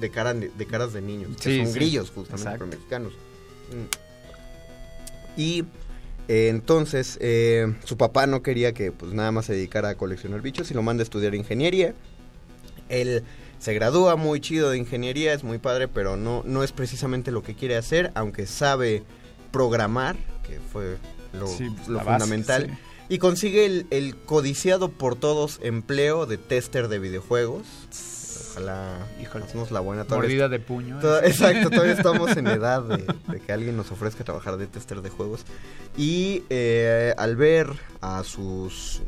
de, 0.00 0.10
cara- 0.10 0.34
de 0.34 0.66
caras 0.66 0.92
de 0.92 1.02
niños, 1.02 1.36
que 1.36 1.42
Sí, 1.60 1.64
son 1.64 1.72
grillos 1.72 2.10
justamente, 2.10 2.50
pero 2.58 2.66
mexicanos. 2.66 3.12
Mm. 3.70 5.40
Y 5.40 5.64
eh, 6.28 6.48
entonces 6.48 7.18
eh, 7.20 7.74
su 7.84 7.96
papá 7.96 8.26
no 8.26 8.42
quería 8.42 8.72
que 8.72 8.92
pues 8.92 9.12
nada 9.12 9.32
más 9.32 9.46
se 9.46 9.54
dedicara 9.54 9.90
a 9.90 9.94
coleccionar 9.96 10.40
bichos 10.40 10.70
y 10.70 10.74
lo 10.74 10.82
manda 10.82 11.02
a 11.02 11.04
estudiar 11.04 11.34
ingeniería. 11.34 11.94
Él 12.88 13.22
se 13.58 13.74
gradúa 13.74 14.16
muy 14.16 14.40
chido 14.40 14.70
de 14.70 14.78
ingeniería, 14.78 15.32
es 15.32 15.44
muy 15.44 15.58
padre, 15.58 15.88
pero 15.88 16.16
no, 16.16 16.42
no 16.44 16.62
es 16.62 16.72
precisamente 16.72 17.30
lo 17.30 17.42
que 17.42 17.54
quiere 17.54 17.76
hacer, 17.76 18.10
aunque 18.14 18.46
sabe 18.46 19.02
programar, 19.50 20.16
que 20.46 20.58
fue 20.72 20.96
lo, 21.32 21.46
Sí, 21.46 21.68
lo 21.86 21.98
la 21.98 22.02
base, 22.04 22.24
fundamental. 22.24 22.66
sí. 22.70 22.76
Y 23.08 23.18
consigue 23.18 23.66
el, 23.66 23.86
el 23.90 24.16
codiciado 24.16 24.88
por 24.90 25.16
todos 25.16 25.58
empleo 25.62 26.26
de 26.26 26.38
tester 26.38 26.88
de 26.88 26.98
videojuegos. 26.98 27.66
Ojalá 28.52 28.98
haznos 29.44 29.70
la 29.70 29.80
buena. 29.80 30.04
todavía 30.04 30.28
Mordida 30.28 30.48
de 30.48 30.58
puño. 30.60 30.98
toda- 31.00 31.20
exacto, 31.26 31.70
todavía 31.70 31.94
estamos 31.94 32.36
en 32.36 32.46
edad 32.46 32.82
de, 32.82 33.04
de 33.28 33.40
que 33.40 33.52
alguien 33.52 33.76
nos 33.76 33.90
ofrezca 33.90 34.24
trabajar 34.24 34.56
de 34.56 34.66
tester 34.66 35.00
de 35.02 35.10
juegos. 35.10 35.44
Y 35.96 36.44
eh, 36.50 37.14
al 37.16 37.36
ver 37.36 37.68
a 38.00 38.22
sus... 38.24 39.02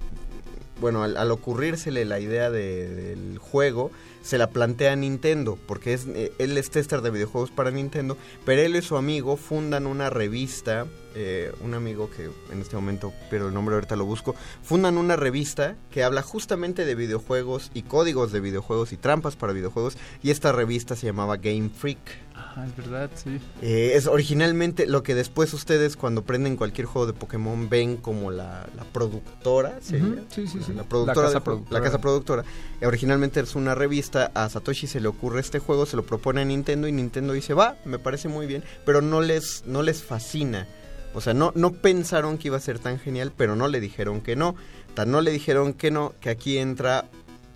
Bueno, 0.81 1.05
al, 1.05 1.17
al 1.17 1.31
ocurrírsele 1.31 2.05
la 2.05 2.19
idea 2.21 2.51
de- 2.51 2.89
del 2.89 3.39
juego, 3.39 3.91
se 4.23 4.39
la 4.39 4.51
plantea 4.51 4.93
a 4.93 4.97
Nintendo, 4.97 5.57
porque 5.69 5.93
es, 5.95 6.07
eh, 6.07 6.33
él 6.39 6.57
es 6.59 6.71
tester 6.71 7.01
de 7.01 7.11
videojuegos 7.11 7.51
para 7.53 7.71
Nintendo, 7.71 8.17
pero 8.45 8.61
él 8.63 8.75
y 8.75 8.83
su 8.83 8.97
amigo 8.97 9.37
fundan 9.37 9.87
una 9.87 10.11
revista, 10.11 10.87
eh, 11.15 11.53
un 11.61 11.75
amigo 11.75 12.11
que 12.11 12.31
en 12.53 12.61
este 12.61 12.77
momento, 12.77 13.13
pero 13.31 13.49
el 13.49 13.55
nombre 13.55 13.75
ahorita 13.75 13.97
lo 13.97 14.05
busco, 14.05 14.35
fundan 14.63 14.99
una 14.99 15.17
revista 15.17 15.77
que 15.91 16.03
habla 16.03 16.23
justamente 16.23 16.85
de 16.85 16.95
videojuegos 16.95 17.71
y 17.75 17.83
códigos 17.83 18.33
de 18.33 18.41
videojuegos 18.41 18.93
y 18.93 18.97
trampas 18.97 19.37
para 19.37 19.53
videojuegos, 19.53 19.97
y 20.23 20.31
esta 20.31 20.53
revista 20.53 20.97
se 20.97 21.07
llamaba 21.07 21.37
Game 21.37 21.71
Freak. 21.71 21.99
Ah, 22.37 22.67
es 22.67 22.77
verdad, 22.77 23.11
sí. 23.15 23.41
Eh, 23.63 23.93
es 23.95 24.07
originalmente 24.07 24.87
lo 24.87 25.03
que 25.03 25.15
después 25.15 25.53
ustedes 25.55 25.97
cuando 25.97 26.23
prenden 26.23 26.57
cualquier 26.57 26.87
juego 26.87 27.07
de 27.07 27.13
Pokémon 27.13 27.69
ven 27.69 27.97
como 27.97 28.31
la, 28.31 28.67
la 28.77 28.85
productora, 28.85 29.81
¿sería? 29.81 30.23
Sí, 30.29 30.47
sí, 30.47 30.61
sí. 30.65 30.73
La 30.73 30.85
productora, 30.85 31.21
La 31.21 31.27
casa 31.27 31.45
productora. 31.45 31.81
la 31.81 31.85
casa 31.85 32.01
productora. 32.01 32.45
Eh, 32.81 32.87
originalmente 32.87 33.41
es 33.41 33.55
una 33.55 33.75
revista, 33.75 34.31
a 34.35 34.49
Satoshi 34.49 34.87
se 34.87 35.01
le 35.01 35.09
ocurre 35.09 35.41
este 35.41 35.59
juego, 35.59 35.87
se 35.87 35.97
lo 35.97 36.05
propone 36.05 36.43
a 36.43 36.45
Nintendo 36.45 36.89
y 36.89 36.93
Nintendo 36.93 37.33
dice, 37.33 37.55
va, 37.55 37.77
me 37.85 37.99
parece 37.99 38.29
muy 38.29 38.47
bien, 38.47 38.65
pero 38.85 39.01
no 39.01 39.21
les, 39.21 39.65
no 39.67 39.83
les 39.83 40.03
fascina. 40.03 40.67
O 41.15 41.21
sea, 41.21 41.33
no, 41.33 41.53
no 41.55 41.73
pensaron 41.73 42.39
que 42.39 42.49
iba 42.49 42.57
a 42.57 42.61
ser 42.61 42.79
tan 42.79 42.99
genial, 42.99 43.33
pero 43.37 43.57
no 43.57 43.69
le 43.69 43.81
dijeron 43.81 44.21
que 44.21 44.37
no. 44.37 44.57
Tan 44.95 45.11
no 45.11 45.21
le 45.21 45.31
dijeron 45.31 45.73
que 45.73 45.91
no, 45.91 46.13
que 46.21 46.31
aquí 46.31 46.59
entra 46.59 47.07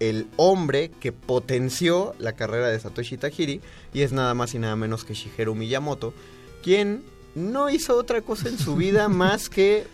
el 0.01 0.29
hombre 0.37 0.91
que 1.01 1.13
potenció 1.13 2.15
la 2.19 2.33
carrera 2.33 2.69
de 2.69 2.79
Satoshi 2.79 3.17
Tajiri 3.17 3.61
y 3.93 4.03
es 4.03 4.13
nada 4.13 4.35
más 4.35 4.55
y 4.55 4.59
nada 4.59 4.77
menos 4.77 5.05
que 5.05 5.15
Shigeru 5.15 5.55
Miyamoto, 5.55 6.15
quien 6.63 7.03
no 7.35 7.71
hizo 7.71 7.97
otra 7.97 8.23
cosa 8.23 8.49
en 8.49 8.59
su 8.59 8.77
vida 8.77 9.09
más 9.09 9.49
que 9.49 9.87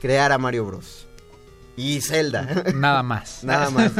crear 0.00 0.32
a 0.32 0.38
Mario 0.38 0.64
Bros. 0.64 1.06
Y 1.76 2.00
Zelda. 2.00 2.64
Nada 2.74 3.02
más. 3.04 3.42
Nada 3.44 3.70
más. 3.70 3.92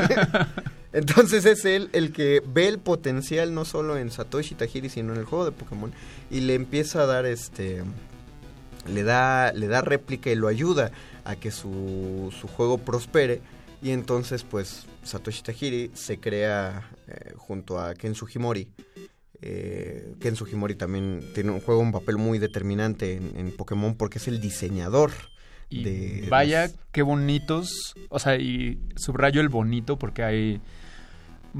Entonces 0.92 1.44
es 1.44 1.64
él 1.64 1.90
el 1.92 2.12
que 2.12 2.42
ve 2.44 2.66
el 2.66 2.78
potencial 2.78 3.54
no 3.54 3.64
solo 3.64 3.96
en 3.96 4.10
Satoshi 4.10 4.54
Tajiri, 4.54 4.88
sino 4.88 5.12
en 5.12 5.20
el 5.20 5.26
juego 5.26 5.44
de 5.44 5.52
Pokémon 5.52 5.92
y 6.30 6.40
le 6.40 6.54
empieza 6.54 7.02
a 7.02 7.06
dar 7.06 7.24
este 7.26 7.84
le 8.92 9.02
da 9.02 9.52
le 9.52 9.66
da 9.68 9.80
réplica 9.80 10.30
y 10.30 10.34
lo 10.34 10.48
ayuda 10.48 10.90
a 11.24 11.36
que 11.36 11.50
su, 11.50 12.32
su 12.38 12.48
juego 12.48 12.78
prospere 12.78 13.40
y 13.82 13.90
entonces 13.90 14.44
pues 14.44 14.86
Satoshi 15.04 15.42
Tajiri 15.42 15.90
se 15.94 16.18
crea 16.18 16.90
eh, 17.06 17.32
junto 17.36 17.78
a 17.78 17.94
Ken 17.94 18.14
Sugimori 18.14 18.68
Eh, 19.40 20.16
Ken 20.18 20.34
Sugimori 20.34 20.74
también 20.74 21.22
tiene 21.32 21.52
un 21.52 21.60
juego 21.60 21.80
un 21.80 21.92
papel 21.92 22.16
muy 22.16 22.40
determinante 22.40 23.14
en, 23.16 23.32
en 23.36 23.52
Pokémon 23.56 23.94
porque 23.94 24.18
es 24.18 24.26
el 24.26 24.40
diseñador 24.40 25.12
Y 25.70 25.84
de 25.84 26.26
vaya, 26.28 26.68
qué 26.90 27.02
bonitos. 27.02 27.94
O 28.08 28.18
sea, 28.18 28.34
y 28.36 28.80
subrayo 28.96 29.40
el 29.40 29.48
bonito 29.48 29.96
porque 29.96 30.24
hay 30.24 30.60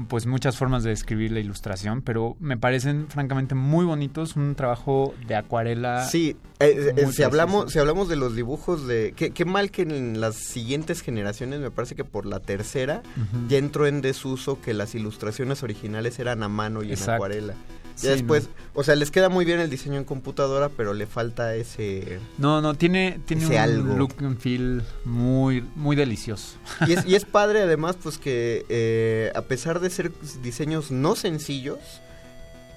pues 0.07 0.25
muchas 0.25 0.57
formas 0.57 0.83
de 0.83 0.91
describir 0.91 1.31
la 1.31 1.39
ilustración, 1.39 2.01
pero 2.01 2.35
me 2.39 2.57
parecen 2.57 3.07
francamente 3.09 3.55
muy 3.55 3.85
bonitos, 3.85 4.35
un 4.35 4.55
trabajo 4.55 5.13
de 5.27 5.35
acuarela. 5.35 6.05
Sí, 6.05 6.37
eh, 6.59 6.93
eh, 6.95 7.07
si 7.11 7.23
hablamos 7.23 7.71
si 7.71 7.79
hablamos 7.79 8.07
de 8.09 8.15
los 8.15 8.35
dibujos 8.35 8.87
de 8.87 9.13
qué, 9.15 9.31
qué 9.31 9.45
mal 9.45 9.71
que 9.71 9.83
en 9.83 10.21
las 10.21 10.35
siguientes 10.35 11.01
generaciones 11.01 11.59
me 11.59 11.71
parece 11.71 11.95
que 11.95 12.05
por 12.05 12.25
la 12.25 12.39
tercera 12.39 13.01
ya 13.47 13.57
entró 13.57 13.87
en 13.87 14.01
desuso 14.01 14.61
que 14.61 14.73
las 14.73 14.95
ilustraciones 14.95 15.63
originales 15.63 16.19
eran 16.19 16.43
a 16.43 16.49
mano 16.49 16.83
y 16.83 16.93
en 16.93 17.09
acuarela. 17.09 17.55
Sí, 17.99 18.07
Ya 18.07 18.11
después, 18.13 18.43
no. 18.45 18.79
o 18.79 18.83
sea, 18.83 18.95
les 18.95 19.11
queda 19.11 19.27
muy 19.29 19.43
bien 19.45 19.59
el 19.59 19.69
diseño 19.69 19.97
en 19.97 20.05
computadora, 20.05 20.69
pero 20.69 20.93
le 20.93 21.05
falta 21.05 21.53
ese 21.55 22.19
No, 22.37 22.61
no, 22.61 22.73
tiene, 22.75 23.19
tiene 23.25 23.45
un 23.45 23.53
algo. 23.55 23.97
look 23.97 24.13
and 24.19 24.37
feel 24.39 24.83
muy, 25.03 25.61
muy 25.75 25.95
delicioso. 25.95 26.55
Y 26.87 26.93
es, 26.93 27.05
y 27.05 27.15
es 27.15 27.25
padre 27.25 27.61
además, 27.61 27.97
pues 28.01 28.17
que 28.17 28.65
eh, 28.69 29.31
a 29.35 29.41
pesar 29.41 29.79
de 29.81 29.89
ser 29.89 30.11
diseños 30.41 30.91
no 30.91 31.15
sencillos, 31.15 31.79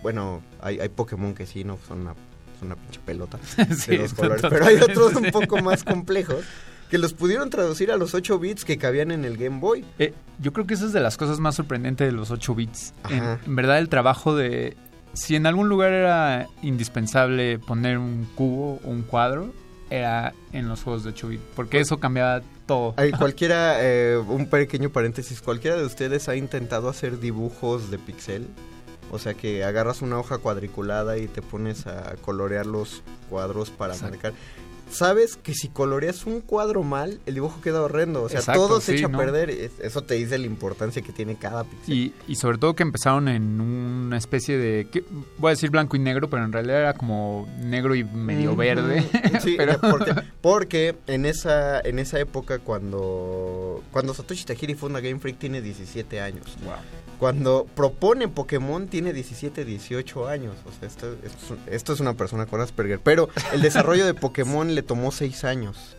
bueno, 0.02 0.42
hay, 0.60 0.80
hay 0.80 0.88
Pokémon 0.88 1.34
que 1.34 1.46
sí, 1.46 1.62
no 1.62 1.78
son 1.86 2.00
una, 2.00 2.14
son 2.58 2.66
una 2.66 2.76
pinche 2.76 3.00
pelota 3.04 3.38
Sí, 3.76 3.92
de 3.92 3.98
dos 3.98 4.14
colores, 4.14 4.42
pero 4.48 4.64
hay 4.66 4.76
otros 4.76 5.14
un 5.14 5.30
poco 5.30 5.58
más 5.62 5.84
complejos 5.84 6.44
que 6.90 6.98
los 6.98 7.14
pudieron 7.14 7.48
traducir 7.48 7.90
a 7.90 7.96
los 7.96 8.12
8 8.14 8.38
bits 8.38 8.64
que 8.66 8.76
cabían 8.76 9.12
en 9.12 9.24
el 9.24 9.38
Game 9.38 9.60
Boy. 9.60 9.82
Eh, 9.98 10.12
yo 10.40 10.52
creo 10.52 10.66
que 10.66 10.74
esa 10.74 10.84
es 10.84 10.92
de 10.92 11.00
las 11.00 11.16
cosas 11.16 11.40
más 11.40 11.54
sorprendentes 11.54 12.06
de 12.06 12.12
los 12.12 12.30
8 12.30 12.54
bits. 12.54 12.92
En, 13.08 13.38
en 13.46 13.56
verdad, 13.56 13.78
el 13.78 13.88
trabajo 13.88 14.36
de. 14.36 14.76
Si 15.14 15.36
en 15.36 15.46
algún 15.46 15.68
lugar 15.68 15.92
era 15.92 16.48
indispensable 16.62 17.58
poner 17.58 17.98
un 17.98 18.26
cubo 18.34 18.80
o 18.84 18.90
un 18.90 19.02
cuadro, 19.02 19.52
era 19.90 20.32
en 20.52 20.68
los 20.68 20.82
juegos 20.82 21.04
de 21.04 21.10
8 21.10 21.28
bits. 21.28 21.42
Porque 21.54 21.80
eso 21.80 21.98
cambiaba 21.98 22.40
todo. 22.66 22.94
Hay 22.96 23.12
cualquiera, 23.12 23.76
eh, 23.80 24.16
un 24.16 24.46
pequeño 24.46 24.90
paréntesis, 24.90 25.42
cualquiera 25.42 25.76
de 25.76 25.84
ustedes 25.84 26.28
ha 26.28 26.36
intentado 26.36 26.88
hacer 26.88 27.20
dibujos 27.20 27.90
de 27.90 27.98
pixel. 27.98 28.48
O 29.10 29.18
sea 29.18 29.34
que 29.34 29.62
agarras 29.64 30.00
una 30.00 30.18
hoja 30.18 30.38
cuadriculada 30.38 31.18
y 31.18 31.26
te 31.26 31.42
pones 31.42 31.86
a 31.86 32.14
colorear 32.22 32.64
los 32.64 33.02
cuadros 33.28 33.68
para 33.68 33.92
Exacto. 33.92 34.14
marcar. 34.14 34.32
Sabes 34.92 35.36
que 35.36 35.54
si 35.54 35.68
coloreas 35.68 36.26
un 36.26 36.40
cuadro 36.40 36.82
mal, 36.82 37.20
el 37.26 37.34
dibujo 37.34 37.60
queda 37.60 37.80
horrendo. 37.82 38.22
O 38.22 38.28
sea, 38.28 38.40
Exacto, 38.40 38.66
todo 38.68 38.80
se 38.80 38.92
sí, 38.92 38.98
echa 38.98 39.08
¿no? 39.08 39.18
a 39.18 39.20
perder. 39.20 39.50
Es- 39.50 39.78
Eso 39.80 40.02
te 40.02 40.14
dice 40.14 40.38
la 40.38 40.46
importancia 40.46 41.02
que 41.02 41.12
tiene 41.12 41.36
cada 41.36 41.64
pixel. 41.64 41.94
Y, 41.94 42.14
y 42.28 42.34
sobre 42.36 42.58
todo 42.58 42.74
que 42.74 42.82
empezaron 42.82 43.28
en 43.28 43.60
una 43.60 44.16
especie 44.18 44.58
de. 44.58 44.88
¿qué? 44.90 45.04
Voy 45.38 45.48
a 45.48 45.54
decir 45.54 45.70
blanco 45.70 45.96
y 45.96 45.98
negro, 45.98 46.28
pero 46.30 46.44
en 46.44 46.52
realidad 46.52 46.80
era 46.80 46.94
como 46.94 47.48
negro 47.60 47.94
y 47.94 48.04
medio 48.04 48.54
verde. 48.54 49.02
Sí, 49.42 49.54
pero, 49.58 49.78
porque, 49.80 50.14
porque 50.40 50.94
en 51.06 51.26
esa 51.26 51.80
en 51.80 51.98
esa 51.98 52.18
época 52.20 52.58
cuando 52.58 53.82
cuando 53.92 54.14
Satoshi 54.14 54.44
Tajiri 54.44 54.74
funda 54.74 55.00
Game 55.00 55.18
Freak 55.18 55.38
tiene 55.38 55.60
17 55.62 56.20
años. 56.20 56.56
Cuando 57.22 57.68
propone 57.76 58.26
Pokémon 58.26 58.88
tiene 58.88 59.12
17, 59.12 59.64
18 59.64 60.26
años. 60.26 60.56
O 60.66 60.72
sea, 60.76 60.88
esto, 60.88 61.14
esto 61.22 61.56
esto 61.70 61.92
es 61.92 62.00
una 62.00 62.14
persona 62.14 62.46
con 62.46 62.60
Asperger. 62.60 62.98
Pero 62.98 63.28
el 63.52 63.62
desarrollo 63.62 64.04
de 64.06 64.12
Pokémon 64.12 64.74
le 64.74 64.82
tomó 64.82 65.12
6 65.12 65.44
años. 65.44 65.96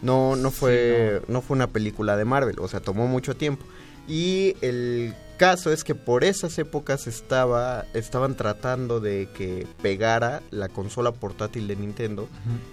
No, 0.00 0.34
no 0.34 0.50
fue, 0.50 1.20
no 1.28 1.42
fue 1.42 1.56
una 1.56 1.66
película 1.66 2.16
de 2.16 2.24
Marvel. 2.24 2.58
O 2.58 2.68
sea, 2.68 2.80
tomó 2.80 3.06
mucho 3.06 3.36
tiempo. 3.36 3.66
Y 4.08 4.56
el 4.62 5.14
caso 5.36 5.70
es 5.70 5.84
que 5.84 5.94
por 5.94 6.24
esas 6.24 6.58
épocas 6.58 7.06
estaba, 7.06 7.84
estaban 7.92 8.34
tratando 8.34 8.98
de 8.98 9.28
que 9.36 9.66
pegara 9.82 10.40
la 10.50 10.70
consola 10.70 11.12
portátil 11.12 11.68
de 11.68 11.76
Nintendo, 11.76 12.28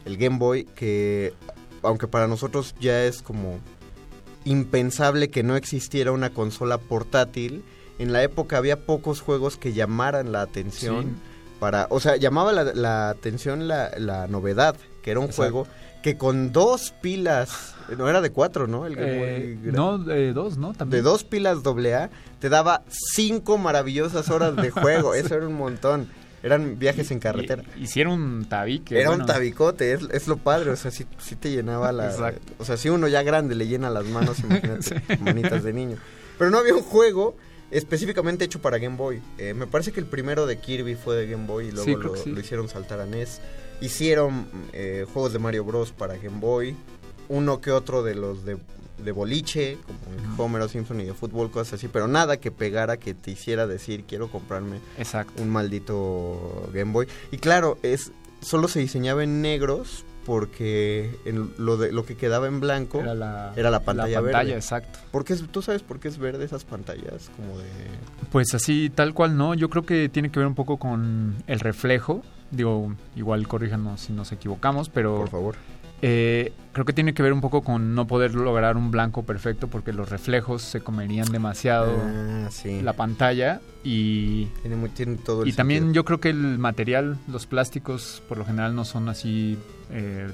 el 0.05 0.15
Game 0.15 0.37
Boy, 0.37 0.63
que 0.63 1.33
aunque 1.83 2.07
para 2.07 2.29
nosotros 2.29 2.75
ya 2.79 3.03
es 3.03 3.21
como 3.21 3.59
impensable 4.45 5.29
que 5.29 5.43
no 5.43 5.57
existiera 5.57 6.13
una 6.13 6.29
consola 6.29 6.77
portátil, 6.77 7.61
en 7.99 8.11
la 8.13 8.23
época 8.23 8.57
había 8.57 8.85
pocos 8.85 9.21
juegos 9.21 9.57
que 9.57 9.73
llamaran 9.73 10.31
la 10.31 10.41
atención 10.41 11.05
Sí. 11.05 11.11
para, 11.59 11.87
o 11.89 11.99
sea, 11.99 12.15
llamaba 12.15 12.51
la, 12.53 12.63
la 12.73 13.09
atención 13.09 13.67
la, 13.67 13.91
la 13.97 14.27
novedad, 14.27 14.75
que 15.03 15.11
era 15.11 15.19
un 15.19 15.27
Exacto. 15.27 15.51
juego 15.63 15.67
que 16.01 16.17
con 16.17 16.53
dos 16.53 16.93
pilas, 17.01 17.75
no 17.97 18.09
era 18.09 18.21
de 18.21 18.29
cuatro, 18.31 18.67
¿no? 18.67 18.85
El 18.85 18.95
Game 18.95 19.11
Eh, 19.21 19.59
no, 19.63 19.97
de 19.97 20.31
dos, 20.31 20.57
¿no? 20.57 20.71
de 20.71 20.77
También. 20.77 21.03
dos 21.03 21.25
pilas 21.25 21.57
AA 21.65 22.09
te 22.39 22.47
daba 22.47 22.83
cinco 22.87 23.57
maravillosas 23.57 24.29
horas 24.29 24.55
de 24.55 24.71
juego. 24.71 25.13
Eso 25.15 25.35
era 25.35 25.45
un 25.45 25.55
montón. 25.55 26.07
Eran 26.41 26.79
viajes 26.79 27.11
en 27.11 27.19
carretera. 27.19 27.63
Y- 27.75 27.81
Hicieron 27.83 28.13
un 28.13 28.45
tabique. 28.47 28.97
Era 28.97 29.09
bueno. 29.09 29.25
un 29.25 29.27
tabicote, 29.27 29.91
es, 29.91 30.03
es 30.13 30.29
lo 30.29 30.37
padre, 30.37 30.69
o 30.71 30.77
sea, 30.77 30.89
sí, 30.89 31.05
sí 31.17 31.35
te 31.35 31.51
llenaba 31.51 31.91
la... 31.91 32.05
Exacto. 32.11 32.53
O 32.59 32.63
sea, 32.63 32.77
si 32.77 32.87
uno 32.87 33.09
ya 33.09 33.21
grande 33.23 33.55
le 33.55 33.67
llena 33.67 33.89
las 33.89 34.05
manos, 34.05 34.39
imagínate, 34.45 35.01
manitas 35.19 35.63
de 35.65 35.73
niño. 35.73 35.97
Pero 36.37 36.49
no 36.49 36.59
había 36.59 36.75
un 36.75 36.81
juego 36.83 37.35
específicamente 37.71 38.45
hecho 38.45 38.61
para 38.61 38.77
Game 38.77 38.95
Boy. 38.97 39.21
Eh, 39.37 39.53
me 39.53 39.67
parece 39.67 39.91
que 39.91 39.99
el 39.99 40.05
primero 40.05 40.45
de 40.45 40.59
Kirby 40.59 40.95
fue 40.95 41.15
de 41.15 41.27
Game 41.27 41.45
Boy 41.47 41.67
y 41.67 41.71
luego 41.71 41.85
Sí, 41.85 41.95
lo, 41.95 42.13
que 42.13 42.19
sí. 42.19 42.29
lo 42.31 42.39
hicieron 42.39 42.69
saltar 42.69 42.99
a 42.99 43.05
NES. 43.05 43.41
Hicieron 43.81 44.47
eh, 44.73 45.05
juegos 45.13 45.33
de 45.33 45.39
Mario 45.39 45.63
Bros. 45.63 45.91
para 45.91 46.17
Game 46.17 46.39
Boy. 46.39 46.75
Uno 47.29 47.61
que 47.61 47.71
otro 47.71 48.01
de 48.03 48.15
los 48.15 48.43
de, 48.43 48.57
de 49.03 49.11
boliche, 49.11 49.77
como 49.85 50.43
Homer 50.43 50.63
o 50.63 50.67
Simpson 50.67 50.99
y 50.99 51.05
de 51.05 51.13
fútbol, 51.13 51.51
cosas 51.51 51.73
así. 51.75 51.87
Pero 51.87 52.07
nada 52.07 52.37
que 52.37 52.51
pegara 52.51 52.97
que 52.97 53.13
te 53.13 53.31
hiciera 53.31 53.67
decir, 53.67 54.03
quiero 54.07 54.29
comprarme 54.31 54.79
Exacto. 54.97 55.41
un 55.41 55.49
maldito 55.49 56.69
Game 56.73 56.91
Boy. 56.91 57.07
Y 57.31 57.37
claro, 57.37 57.77
es 57.83 58.11
solo 58.41 58.67
se 58.67 58.79
diseñaba 58.79 59.23
en 59.23 59.41
negros 59.41 60.05
porque 60.29 61.09
en 61.25 61.49
lo 61.57 61.75
de 61.77 61.91
lo 61.91 62.05
que 62.05 62.15
quedaba 62.15 62.47
en 62.47 62.59
blanco 62.59 63.01
Era 63.01 63.15
la, 63.15 63.51
era 63.55 63.71
la 63.71 63.79
pantalla, 63.79 64.21
pantalla, 64.21 64.43
verde. 64.43 64.55
exacto. 64.55 64.99
¿Por 65.11 65.25
qué 65.25 65.33
es- 65.33 65.47
¿Tú 65.49 65.61
sabes 65.63 65.81
por 65.81 65.99
qué 65.99 66.07
es 66.07 66.19
verde 66.19 66.45
esas 66.45 66.65
pantallas? 66.65 67.31
Como 67.35 67.57
de... 67.57 67.65
Pues 68.31 68.53
así, 68.53 68.91
tal 68.93 69.15
cual, 69.15 69.35
no. 69.35 69.55
Yo 69.55 69.69
creo 69.69 69.83
que 69.83 70.07
tiene 70.07 70.29
que 70.29 70.39
ver 70.39 70.47
un 70.47 70.53
poco 70.55 70.77
con 70.77 71.35
el 71.47 71.59
reflejo. 71.59 72.21
Digo, 72.51 72.93
igual 73.15 73.47
corríjanos 73.47 74.01
si 74.01 74.13
nos 74.13 74.31
equivocamos, 74.31 74.89
pero. 74.89 75.15
Por 75.17 75.29
favor. 75.29 75.55
Eh, 76.01 76.53
creo 76.71 76.85
que 76.85 76.93
tiene 76.93 77.13
que 77.13 77.21
ver 77.21 77.33
un 77.33 77.41
poco 77.41 77.61
con 77.61 77.93
no 77.93 78.07
poder 78.07 78.33
lograr 78.33 78.77
un 78.77 78.89
blanco 78.89 79.23
perfecto 79.23 79.67
porque 79.67 79.91
los 79.91 80.09
reflejos 80.09 80.61
se 80.61 80.79
comerían 80.79 81.29
demasiado 81.29 81.91
Ah, 82.01 82.47
sí. 82.51 82.81
la 82.81 82.93
pantalla 82.93 83.59
y. 83.83 84.45
Tiene, 84.61 84.75
muy- 84.77 84.89
tiene 84.89 85.17
todo 85.17 85.43
el 85.43 85.49
Y 85.49 85.53
también 85.53 85.93
yo 85.93 86.05
creo 86.05 86.19
que 86.21 86.29
el 86.29 86.57
material, 86.57 87.17
los 87.27 87.47
plásticos, 87.47 88.21
por 88.29 88.37
lo 88.37 88.45
general 88.45 88.75
no 88.75 88.85
son 88.85 89.09
así 89.09 89.57
eh, 89.91 90.27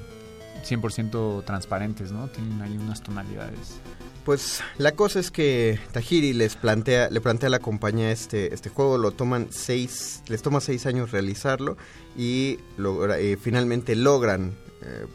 100% 0.64 1.44
transparentes, 1.44 2.12
¿no? 2.12 2.28
Tienen 2.28 2.60
ahí 2.62 2.76
unas 2.76 3.02
tonalidades. 3.02 3.80
Pues 4.24 4.60
la 4.76 4.92
cosa 4.92 5.20
es 5.20 5.30
que 5.30 5.78
Tajiri 5.92 6.32
les 6.32 6.56
plantea, 6.56 7.10
le 7.10 7.20
plantea 7.20 7.46
a 7.46 7.50
la 7.50 7.60
compañía 7.60 8.10
este, 8.10 8.52
este 8.52 8.70
juego, 8.70 8.98
lo 8.98 9.12
toman 9.12 9.48
seis, 9.50 10.22
les 10.26 10.42
toma 10.42 10.60
seis 10.60 10.84
años 10.86 11.12
realizarlo 11.12 11.76
y 12.16 12.58
eh, 12.78 13.36
finalmente 13.40 13.94
logran 13.94 14.56
eh, 14.82 15.06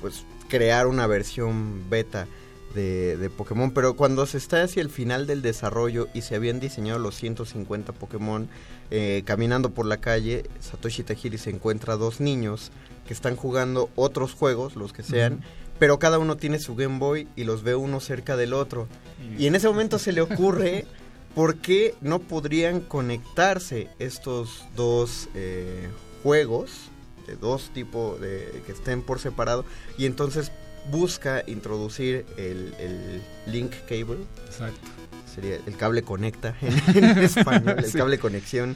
pues 0.00 0.24
crear 0.48 0.86
una 0.86 1.06
versión 1.06 1.84
beta 1.90 2.26
de, 2.74 3.18
de 3.18 3.28
Pokémon, 3.28 3.72
pero 3.72 3.94
cuando 3.94 4.24
se 4.24 4.38
está 4.38 4.62
hacia 4.62 4.80
el 4.80 4.88
final 4.88 5.26
del 5.26 5.42
desarrollo 5.42 6.08
y 6.14 6.22
se 6.22 6.34
habían 6.34 6.58
diseñado 6.58 6.98
los 6.98 7.14
150 7.14 7.92
Pokémon, 7.92 8.48
eh, 8.90 9.22
caminando 9.24 9.70
por 9.70 9.86
la 9.86 9.98
calle, 9.98 10.44
Satoshi 10.60 11.02
Tajiri 11.02 11.38
se 11.38 11.50
encuentra 11.50 11.94
a 11.94 11.96
dos 11.96 12.20
niños 12.20 12.70
que 13.06 13.14
están 13.14 13.36
jugando 13.36 13.90
otros 13.96 14.34
juegos, 14.34 14.76
los 14.76 14.92
que 14.92 15.02
sean, 15.02 15.42
pero 15.78 15.98
cada 15.98 16.18
uno 16.18 16.36
tiene 16.36 16.58
su 16.58 16.74
Game 16.74 16.98
Boy 16.98 17.28
y 17.36 17.44
los 17.44 17.62
ve 17.62 17.74
uno 17.74 18.00
cerca 18.00 18.36
del 18.36 18.52
otro. 18.52 18.88
Y 19.38 19.46
en 19.46 19.54
ese 19.54 19.68
momento 19.68 19.98
se 19.98 20.12
le 20.12 20.20
ocurre 20.20 20.86
por 21.34 21.56
qué 21.56 21.94
no 22.00 22.18
podrían 22.18 22.80
conectarse 22.80 23.88
estos 23.98 24.64
dos 24.74 25.28
eh, 25.34 25.88
juegos 26.22 26.90
de 27.26 27.36
dos 27.36 27.70
tipos 27.74 28.20
de 28.20 28.62
que 28.66 28.72
estén 28.72 29.02
por 29.02 29.18
separado 29.18 29.64
y 29.98 30.06
entonces 30.06 30.52
busca 30.90 31.42
introducir 31.46 32.24
el, 32.36 32.72
el 32.78 33.22
link 33.46 33.72
cable 33.88 34.18
Exacto. 34.46 34.95
Sería 35.36 35.58
el 35.66 35.76
cable 35.76 36.02
conecta 36.02 36.56
en, 36.62 37.04
en 37.04 37.18
español, 37.18 37.76
el 37.78 37.84
Sí. 37.84 37.96
cable 37.98 38.18
conexión 38.18 38.74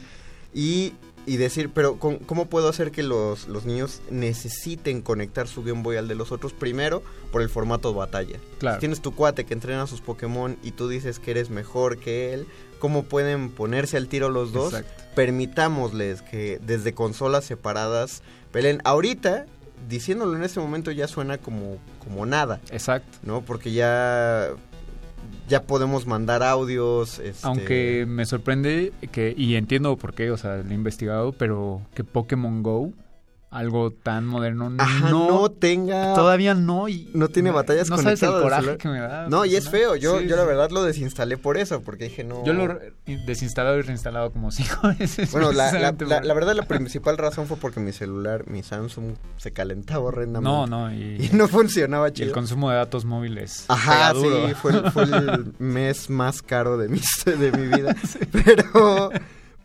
y, 0.53 0.93
y 1.25 1.37
decir, 1.37 1.69
pero 1.73 1.97
¿cómo, 1.99 2.19
cómo 2.19 2.45
puedo 2.45 2.69
hacer 2.69 2.91
que 2.91 3.03
los, 3.03 3.47
los 3.49 3.65
niños 3.65 4.01
necesiten 4.09 5.01
conectar 5.01 5.47
su 5.47 5.63
Game 5.63 5.81
Boy 5.83 5.97
al 5.97 6.07
de 6.07 6.15
los 6.15 6.31
otros? 6.31 6.53
Primero, 6.53 7.03
por 7.31 7.41
el 7.41 7.49
formato 7.49 7.93
batalla. 7.93 8.37
Claro. 8.59 8.75
Si 8.77 8.79
tienes 8.79 9.01
tu 9.01 9.13
cuate 9.13 9.45
que 9.45 9.53
entrena 9.53 9.83
a 9.83 9.87
sus 9.87 9.99
Pokémon 10.01 10.57
y 10.63 10.71
tú 10.71 10.87
dices 10.87 11.19
que 11.19 11.31
eres 11.31 11.49
mejor 11.49 11.97
que 11.99 12.33
él, 12.33 12.47
¿cómo 12.79 13.03
pueden 13.03 13.49
ponerse 13.49 13.97
al 13.97 14.07
tiro 14.07 14.29
los 14.29 14.51
dos? 14.53 14.73
Exacto. 14.73 15.03
Permitámosles 15.15 16.21
que 16.21 16.59
desde 16.65 16.93
consolas 16.93 17.45
separadas 17.45 18.21
peleen. 18.51 18.81
Ahorita, 18.83 19.45
diciéndolo 19.89 20.35
en 20.35 20.43
este 20.43 20.59
momento 20.59 20.91
ya 20.91 21.07
suena 21.07 21.37
como, 21.37 21.77
como 21.99 22.25
nada. 22.25 22.59
Exacto. 22.71 23.17
¿no? 23.23 23.41
Porque 23.41 23.71
ya 23.71 24.49
ya 25.47 25.63
podemos 25.63 26.05
mandar 26.05 26.43
audios. 26.43 27.19
este, 27.19 27.45
Aunque 27.47 28.05
me 28.07 28.25
sorprende 28.25 28.93
que, 29.11 29.33
y 29.37 29.55
entiendo 29.55 29.95
por 29.97 30.13
qué, 30.13 30.31
o 30.31 30.37
sea, 30.37 30.57
lo 30.57 30.69
he 30.69 30.73
investigado, 30.73 31.31
pero 31.33 31.81
que 31.93 32.03
Pokémon 32.03 32.63
Go, 32.63 32.91
algo 33.51 33.91
tan 33.91 34.25
moderno, 34.25 34.73
Ajá, 34.77 35.09
no, 35.09 35.27
no 35.27 35.51
tenga... 35.51 36.13
todavía 36.15 36.53
no. 36.55 36.87
Y 36.87 37.11
no 37.13 37.27
tiene 37.27 37.51
batallas 37.51 37.89
no 37.89 37.97
sabes 37.97 38.23
el 38.23 38.31
coraje 38.31 38.77
que 38.77 38.87
me 38.87 38.99
da. 38.99 39.27
No, 39.27 39.43
y 39.45 39.55
es 39.57 39.69
feo. 39.69 39.95
Yo, 39.97 40.19
Sí, 40.19 40.27
yo 40.27 40.37
la 40.37 40.45
verdad 40.45 40.69
lo 40.71 40.83
desinstalé 40.83 41.37
por 41.37 41.57
eso, 41.57 41.81
porque 41.81 42.05
dije 42.05 42.23
no. 42.23 42.45
Yo 42.45 42.53
lo 42.53 42.79
desinstalado 43.05 43.77
y 43.77 43.81
reinstalado 43.81 44.31
como 44.31 44.51
cinco 44.51 44.87
veces. 44.99 45.31
Bueno, 45.33 45.51
la, 45.51 45.69
la, 45.73 45.93
la- 46.23 46.33
verdad 46.33 46.55
la 46.55 46.63
principal 46.67 47.17
razón 47.17 47.45
fue 47.47 47.57
porque 47.57 47.81
mi 47.81 47.91
celular, 47.91 48.47
mi 48.47 48.63
Samsung, 48.63 49.15
se 49.35 49.51
calentaba 49.51 50.05
horrendamente. 50.05 50.49
No, 50.49 50.65
no, 50.65 50.93
y, 50.93 51.17
Y 51.31 51.35
no 51.35 51.47
funcionaba 51.49 52.07
y 52.07 52.09
el 52.09 52.13
chido. 52.13 52.31
consumo 52.33 52.69
de 52.71 52.77
datos 52.77 53.03
móviles. 53.03 53.65
Ajá, 53.67 54.13
sí, 54.13 54.53
fue, 54.61 54.71
el- 54.71 54.91
fue 54.91 55.03
el 55.03 55.53
mes 55.59 56.09
más 56.09 56.41
caro 56.41 56.77
de 56.77 56.87
mi, 56.87 57.01
de 57.25 57.51
mi 57.51 57.67
vida. 57.67 57.95
Pero, 58.45 59.11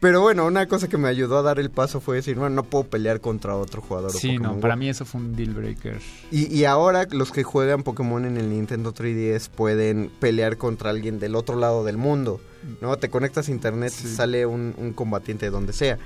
pero 0.07 0.21
bueno, 0.21 0.47
una 0.47 0.67
cosa 0.67 0.87
que 0.87 0.99
me 0.99 1.09
ayudó 1.09 1.37
a 1.39 1.43
dar 1.43 1.59
el 1.59 1.69
paso 1.69 2.01
fue 2.01 2.15
decir, 2.15 2.37
bueno, 2.37 2.55
no 2.55 2.63
puedo 2.63 2.85
pelear 2.85 3.21
contra 3.21 3.57
otro 3.57 3.83
jugador. 3.83 4.13
Sí, 4.13 4.29
Pokémon 4.29 4.43
no, 4.43 4.55
Go. 4.55 4.61
para 4.61 4.77
mí 4.77 4.89
eso 4.89 5.05
fue 5.05 5.21
un 5.21 5.35
deal 5.35 5.53
breaker. 5.53 5.99
Y, 6.31 6.47
y 6.57 6.65
ahora 6.65 7.09
los 7.11 7.33
que 7.33 7.43
juegan 7.43 7.83
Pokémon 7.83 8.25
en 8.25 8.37
el 8.37 8.49
Nintendo 8.49 8.95
3DS 8.95 9.49
pueden 9.49 10.13
pelear 10.21 10.59
contra 10.59 10.91
alguien 10.91 11.19
del 11.19 11.35
otro 11.35 11.57
lado 11.57 11.83
del 11.83 11.97
mundo, 11.97 12.41
¿no? 12.81 12.97
Te 12.99 13.11
conectas 13.11 13.49
a 13.49 13.51
internet, 13.51 13.91
sale 13.91 14.47
un, 14.47 14.77
un 14.77 14.93
combatiente 14.93 15.47
de 15.47 15.51
donde 15.51 15.73
sea. 15.73 15.99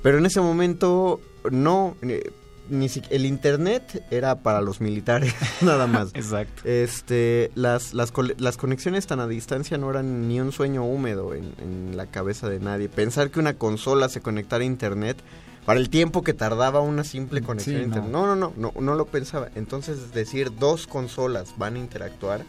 Pero 0.00 0.18
en 0.18 0.26
ese 0.26 0.40
momento, 0.40 1.20
no, 1.50 1.96
eh, 2.02 2.30
ni 2.70 2.88
si- 2.88 3.02
el 3.10 3.26
internet 3.26 4.04
era 4.10 4.36
para 4.42 4.60
los 4.60 4.80
militares, 4.80 5.34
nada 5.60 5.86
más. 5.86 6.10
Exacto. 6.14 6.62
Este, 6.64 7.50
las, 7.54 7.92
las, 7.94 8.12
las 8.38 8.56
conexiones 8.56 9.06
tan 9.06 9.20
a 9.20 9.26
distancia 9.26 9.76
no 9.78 9.90
eran 9.90 10.28
ni 10.28 10.40
un 10.40 10.52
sueño 10.52 10.84
húmedo 10.84 11.34
en, 11.34 11.52
en 11.58 11.96
la 11.96 12.06
cabeza 12.06 12.48
de 12.48 12.60
nadie. 12.60 12.88
Pensar 12.88 13.30
que 13.30 13.40
una 13.40 13.54
consola 13.54 14.08
se 14.08 14.20
conectara 14.20 14.62
a 14.62 14.66
internet 14.66 15.18
para 15.66 15.78
el 15.78 15.90
tiempo 15.90 16.22
que 16.22 16.32
tardaba 16.32 16.80
una 16.80 17.04
simple 17.04 17.42
conexión 17.42 17.76
Sí, 17.76 17.82
a 17.82 17.84
internet. 17.84 18.10
no. 18.10 18.26
No, 18.26 18.34
no, 18.36 18.52
no, 18.56 18.72
no, 18.74 18.80
no 18.80 18.94
lo 18.94 19.06
pensaba. 19.06 19.48
Entonces 19.54 20.12
decir 20.14 20.52
dos 20.58 20.86
consolas 20.86 21.54
van 21.58 21.76
a 21.76 21.78
interactuar 21.78 22.44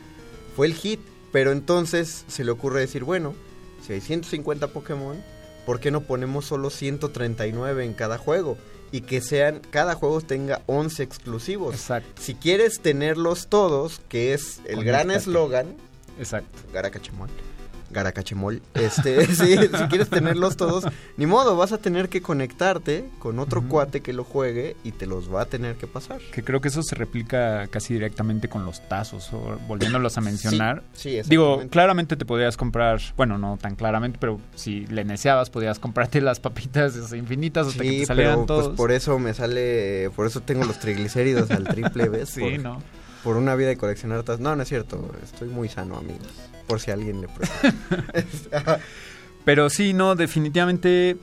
fue 0.55 0.67
el 0.67 0.73
hit. 0.73 0.99
Pero 1.31 1.53
entonces 1.53 2.25
se 2.27 2.43
le 2.43 2.51
ocurre 2.51 2.81
decir, 2.81 3.05
bueno, 3.05 3.33
si 3.87 3.93
hay 3.93 4.01
150 4.01 4.67
Pokémon, 4.67 5.15
¿por 5.65 5.79
qué 5.79 5.89
no 5.89 6.01
ponemos 6.01 6.43
solo 6.45 6.69
139 6.69 7.85
en 7.85 7.93
cada 7.93 8.17
juego? 8.17 8.57
Y 8.91 9.01
que 9.01 9.21
sean, 9.21 9.61
cada 9.69 9.95
juego 9.95 10.21
tenga 10.21 10.61
11 10.65 11.03
exclusivos. 11.03 11.75
Exacto. 11.75 12.21
Si 12.21 12.35
quieres 12.35 12.81
tenerlos 12.81 13.47
todos, 13.47 14.01
que 14.09 14.33
es 14.33 14.59
el 14.65 14.83
gran 14.83 15.11
eslogan, 15.11 15.75
Exacto. 16.19 16.59
Garacachemol. 17.91 18.61
Este, 18.73 19.25
sí, 19.35 19.57
si 19.57 19.83
quieres 19.89 20.09
tenerlos 20.09 20.57
todos, 20.57 20.85
ni 21.17 21.25
modo, 21.25 21.55
vas 21.55 21.71
a 21.71 21.77
tener 21.77 22.09
que 22.09 22.21
conectarte 22.21 23.05
con 23.19 23.39
otro 23.39 23.61
cuate 23.67 24.01
que 24.01 24.13
lo 24.13 24.23
juegue 24.23 24.75
y 24.83 24.91
te 24.91 25.05
los 25.05 25.33
va 25.33 25.43
a 25.43 25.45
tener 25.45 25.75
que 25.75 25.87
pasar. 25.87 26.19
Que 26.33 26.43
creo 26.43 26.61
que 26.61 26.69
eso 26.69 26.83
se 26.83 26.95
replica 26.95 27.67
casi 27.67 27.93
directamente 27.93 28.47
con 28.49 28.65
los 28.65 28.87
tazos, 28.89 29.31
o 29.33 29.57
volviéndolos 29.67 30.17
a 30.17 30.21
mencionar. 30.21 30.83
sí, 30.93 31.17
exactamente. 31.17 31.29
Digo, 31.29 31.69
claramente 31.69 32.15
te 32.17 32.25
podrías 32.25 32.57
comprar, 32.57 32.99
bueno, 33.17 33.37
no 33.37 33.57
tan 33.61 33.75
claramente, 33.75 34.17
pero 34.19 34.39
si 34.55 34.85
le 34.87 35.03
neceabas, 35.05 35.49
podías 35.49 35.79
comprarte 35.79 36.21
las 36.21 36.39
papitas 36.39 36.95
infinitas 37.13 37.67
hasta 37.67 37.83
que 37.83 37.89
Sí, 37.89 37.99
te 38.01 38.05
salieran 38.07 38.35
pero 38.35 38.45
todos. 38.45 38.65
pues 38.67 38.77
por 38.77 38.91
eso 38.91 39.19
me 39.19 39.33
sale, 39.33 40.09
por 40.15 40.25
eso 40.27 40.41
tengo 40.41 40.63
los 40.65 40.79
triglicéridos 40.79 41.51
al 41.51 41.65
triple 41.65 42.09
vez. 42.09 42.29
Sí, 42.31 42.41
por, 42.41 42.59
¿no? 42.59 42.81
Por 43.23 43.37
una 43.37 43.55
vida 43.55 43.69
de 43.69 43.77
coleccionar 43.77 44.23
tazas. 44.23 44.39
No, 44.39 44.55
no 44.55 44.63
es 44.63 44.69
cierto, 44.69 45.11
estoy 45.23 45.49
muy 45.49 45.69
sano, 45.69 45.97
amigos. 45.97 46.27
Por 46.67 46.79
si 46.79 46.91
alguien 46.91 47.21
le 47.21 47.27
pregunta. 47.27 48.79
Pero 49.45 49.69
sí, 49.69 49.93
no, 49.93 50.15
definitivamente 50.15 51.17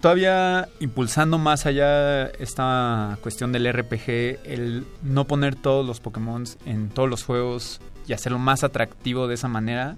todavía 0.00 0.68
impulsando 0.80 1.38
más 1.38 1.66
allá 1.66 2.26
esta 2.26 3.18
cuestión 3.22 3.52
del 3.52 3.72
RPG, 3.72 4.40
el 4.44 4.86
no 5.02 5.26
poner 5.26 5.56
todos 5.56 5.84
los 5.84 6.00
Pokémon 6.00 6.44
en 6.64 6.88
todos 6.88 7.08
los 7.08 7.24
juegos 7.24 7.80
y 8.06 8.12
hacerlo 8.12 8.38
más 8.38 8.64
atractivo 8.64 9.26
de 9.26 9.34
esa 9.34 9.48
manera, 9.48 9.96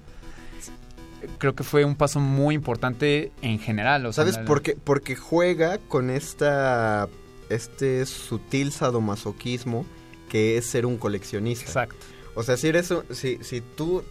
creo 1.39 1.55
que 1.55 1.65
fue 1.65 1.85
un 1.85 1.97
paso 1.97 2.21
muy 2.21 2.55
importante 2.55 3.33
en 3.43 3.59
general. 3.59 4.07
O 4.07 4.13
sea, 4.13 4.25
¿Sabes 4.25 4.39
por 4.39 4.63
qué? 4.63 4.77
Porque 4.83 5.17
juega 5.17 5.79
con 5.79 6.11
esta 6.11 7.09
este 7.51 8.05
sutil 8.05 8.73
sadomasoquismo 8.73 9.87
que 10.29 10.57
es 10.59 10.67
ser 10.67 10.87
un 10.87 10.97
coleccionista. 10.99 11.65
Exacto. 11.67 11.97
O 12.35 12.43
sea, 12.43 12.57
si 12.57 12.69
eres 12.69 12.91
un- 12.91 13.05
si, 13.13 13.39
si 13.43 13.61
tú 13.61 14.03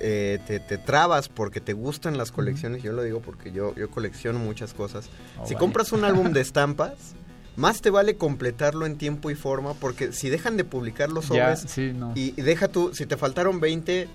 eh, 0.00 0.38
te, 0.46 0.60
te 0.60 0.78
trabas 0.78 1.28
porque 1.28 1.60
te 1.60 1.72
gustan 1.74 2.16
las 2.16 2.32
colecciones, 2.32 2.82
yo 2.82 2.92
lo 2.92 3.02
digo 3.02 3.20
porque 3.20 3.52
yo, 3.52 3.74
yo 3.74 3.90
colecciono 3.90 4.38
muchas 4.38 4.72
cosas. 4.74 5.06
Oh, 5.38 5.46
si 5.46 5.54
vaya. 5.54 5.58
compras 5.58 5.92
un 5.92 6.04
álbum 6.04 6.32
de 6.32 6.40
estampas, 6.42 6.94
más 7.56 7.82
te 7.82 7.90
vale 7.90 8.16
completarlo 8.16 8.86
en 8.86 8.96
tiempo 8.96 9.30
y 9.30 9.34
forma 9.34 9.74
porque 9.74 10.12
si 10.12 10.30
dejan 10.30 10.56
de 10.56 10.64
publicar 10.64 11.10
los 11.10 11.26
sobres 11.26 11.64
sí, 11.68 11.92
no. 11.94 12.12
y, 12.14 12.32
y 12.36 12.42
deja 12.42 12.68
tú, 12.68 12.94
si 12.94 13.04
te 13.06 13.16
faltaron 13.18 13.60
20, 13.60 14.08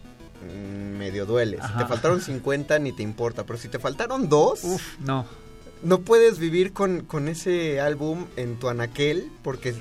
mm, 0.43 0.97
medio 0.97 1.25
duele. 1.27 1.57
Si 1.61 1.77
te 1.77 1.85
faltaron 1.85 2.19
50, 2.21 2.79
ni 2.79 2.91
te 2.91 3.03
importa. 3.03 3.43
Pero 3.45 3.59
si 3.59 3.67
te 3.67 3.77
faltaron 3.77 4.27
dos, 4.27 4.61
no. 4.99 5.25
no 5.83 6.01
puedes 6.01 6.39
vivir 6.39 6.73
con, 6.73 7.01
con 7.01 7.27
ese 7.27 7.79
álbum 7.79 8.25
en 8.37 8.57
tu 8.57 8.69
anaquel 8.69 9.29
porque 9.43 9.75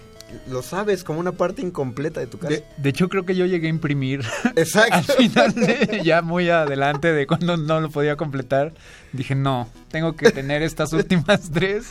lo 0.50 0.62
sabes 0.62 1.04
como 1.04 1.20
una 1.20 1.32
parte 1.32 1.62
incompleta 1.62 2.20
de 2.20 2.26
tu 2.26 2.38
casa. 2.38 2.54
De, 2.54 2.64
de 2.76 2.88
hecho, 2.90 3.08
creo 3.08 3.24
que 3.24 3.34
yo 3.36 3.46
llegué 3.46 3.66
a 3.66 3.70
imprimir 3.70 4.20
Exacto. 4.56 4.94
al 4.94 5.04
final, 5.04 5.54
de- 5.54 6.00
ya 6.04 6.22
muy 6.22 6.48
adelante 6.50 7.12
de 7.12 7.26
cuando 7.26 7.56
no 7.56 7.80
lo 7.80 7.90
podía 7.90 8.16
completar. 8.16 8.72
Dije, 9.12 9.34
no, 9.34 9.68
tengo 9.90 10.14
que 10.16 10.30
tener 10.30 10.62
estas 10.62 10.92
últimas 10.92 11.50
tres. 11.52 11.86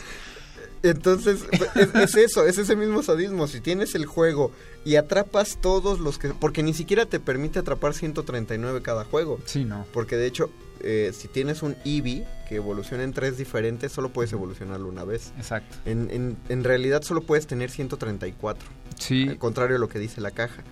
Entonces, 0.82 1.44
es, 1.74 1.94
es 1.94 2.14
eso, 2.16 2.44
es 2.46 2.58
ese 2.58 2.76
mismo 2.76 3.02
sadismo. 3.02 3.46
Si 3.46 3.60
tienes 3.60 3.94
el 3.94 4.04
juego 4.04 4.52
y 4.84 4.96
atrapas 4.96 5.56
todos 5.60 5.98
los 5.98 6.18
que... 6.18 6.28
Porque 6.28 6.62
ni 6.62 6.74
siquiera 6.74 7.06
te 7.06 7.20
permite 7.20 7.58
atrapar 7.58 7.94
139 7.94 8.82
cada 8.82 9.04
juego. 9.04 9.40
Sí, 9.46 9.64
no. 9.64 9.86
Porque 9.94 10.16
de 10.16 10.26
hecho, 10.26 10.50
eh, 10.84 11.12
si 11.12 11.28
tienes 11.28 11.62
un 11.62 11.74
Eevee 11.84 12.24
que 12.48 12.56
evoluciona 12.56 13.02
en 13.02 13.12
tres 13.12 13.36
diferentes, 13.38 13.90
solo 13.92 14.10
puedes 14.10 14.32
evolucionarlo 14.32 14.88
una 14.88 15.04
vez. 15.04 15.32
Exacto. 15.38 15.76
En, 15.86 16.10
en, 16.10 16.36
en 16.48 16.62
realidad 16.64 17.02
solo 17.02 17.22
puedes 17.22 17.46
tener 17.46 17.70
134. 17.70 18.68
Sí. 18.98 19.28
Al 19.28 19.38
contrario 19.38 19.76
a 19.76 19.78
lo 19.78 19.88
que 19.88 19.98
dice 19.98 20.20
la 20.20 20.30
caja. 20.30 20.62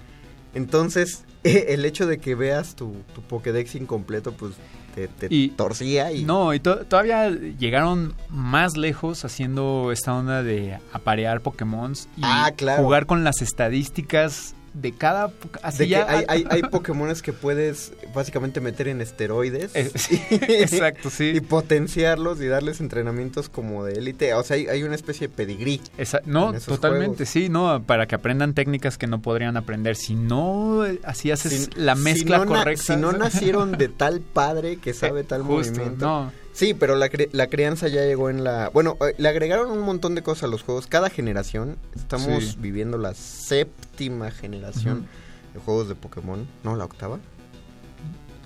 Entonces, 0.54 1.24
eh, 1.44 1.66
el 1.70 1.84
hecho 1.84 2.06
de 2.06 2.18
que 2.18 2.34
veas 2.34 2.74
tu, 2.76 2.94
tu 3.14 3.22
Pokédex 3.22 3.74
incompleto, 3.74 4.32
pues 4.32 4.52
te, 4.94 5.08
te 5.08 5.28
Y- 5.30 5.48
torcía 5.48 6.12
y... 6.12 6.24
No, 6.24 6.52
y 6.52 6.60
to- 6.60 6.84
todavía 6.84 7.30
llegaron 7.30 8.14
más 8.28 8.76
lejos 8.76 9.24
haciendo 9.24 9.90
esta 9.92 10.14
onda 10.14 10.42
de 10.42 10.78
aparear 10.92 11.40
Pokémon 11.40 11.92
y 12.16 12.20
Ah, 12.22 12.52
claro. 12.54 12.82
jugar 12.82 13.06
con 13.06 13.24
las 13.24 13.40
estadísticas 13.40 14.54
de 14.74 14.92
cada... 14.92 15.30
Así 15.62 15.78
De 15.80 15.88
que 15.88 15.96
hay, 15.96 16.24
hay, 16.28 16.44
hay 16.48 16.62
Pokémones 16.70 17.22
que 17.22 17.32
puedes 17.32 17.92
básicamente 18.14 18.60
meter 18.60 18.88
en 18.88 19.00
esteroides. 19.00 19.70
Eh, 19.74 19.90
sí, 19.94 20.20
exacto, 20.30 21.10
sí. 21.10 21.32
Y 21.34 21.40
potenciarlos 21.40 22.40
y 22.40 22.46
darles 22.46 22.80
entrenamientos 22.80 23.48
como 23.48 23.84
de 23.84 23.94
élite. 23.94 24.34
O 24.34 24.42
sea, 24.42 24.56
hay, 24.56 24.66
hay 24.68 24.82
una 24.82 24.94
especie 24.94 25.28
de 25.28 25.34
pedigrí. 25.34 25.80
Esa- 25.98 26.20
no, 26.24 26.52
totalmente, 26.54 27.16
juegos. 27.16 27.28
sí, 27.28 27.48
no, 27.48 27.82
para 27.82 28.06
que 28.06 28.14
aprendan 28.14 28.54
técnicas 28.54 28.98
que 28.98 29.06
no 29.06 29.20
podrían 29.20 29.56
aprender 29.56 29.96
si 29.96 30.14
no 30.14 30.82
así 31.04 31.30
haces 31.30 31.64
Si- 31.72 31.80
la 31.80 31.94
si 31.96 32.02
mezcla 32.02 32.38
na- 32.38 32.46
correcta. 32.46 32.82
Si 32.94 32.96
no 32.96 33.12
nacieron 33.12 33.72
de 33.72 33.88
tal 33.88 34.20
padre 34.20 34.76
que 34.76 34.94
sabe 34.94 35.24
tal 35.24 35.42
justo, 35.42 35.72
movimiento. 35.74 36.06
no. 36.06 36.41
Sí, 36.52 36.74
pero 36.74 36.96
la, 36.96 37.10
cri- 37.10 37.30
la 37.32 37.46
crianza 37.46 37.88
ya 37.88 38.02
llegó 38.04 38.28
en 38.28 38.44
la... 38.44 38.68
Bueno, 38.68 38.96
eh, 39.00 39.14
le 39.16 39.28
agregaron 39.28 39.70
un 39.70 39.80
montón 39.80 40.14
de 40.14 40.22
cosas 40.22 40.44
a 40.44 40.46
los 40.48 40.62
juegos. 40.62 40.86
Cada 40.86 41.08
generación, 41.10 41.78
estamos 41.96 42.44
Sí. 42.44 42.56
viviendo 42.58 42.98
la 42.98 43.14
séptima 43.14 44.30
generación 44.30 45.06
de 45.54 45.60
juegos 45.60 45.88
de 45.88 45.94
Pokémon. 45.94 46.46
¿No, 46.62 46.76
la 46.76 46.84
octava? 46.84 47.18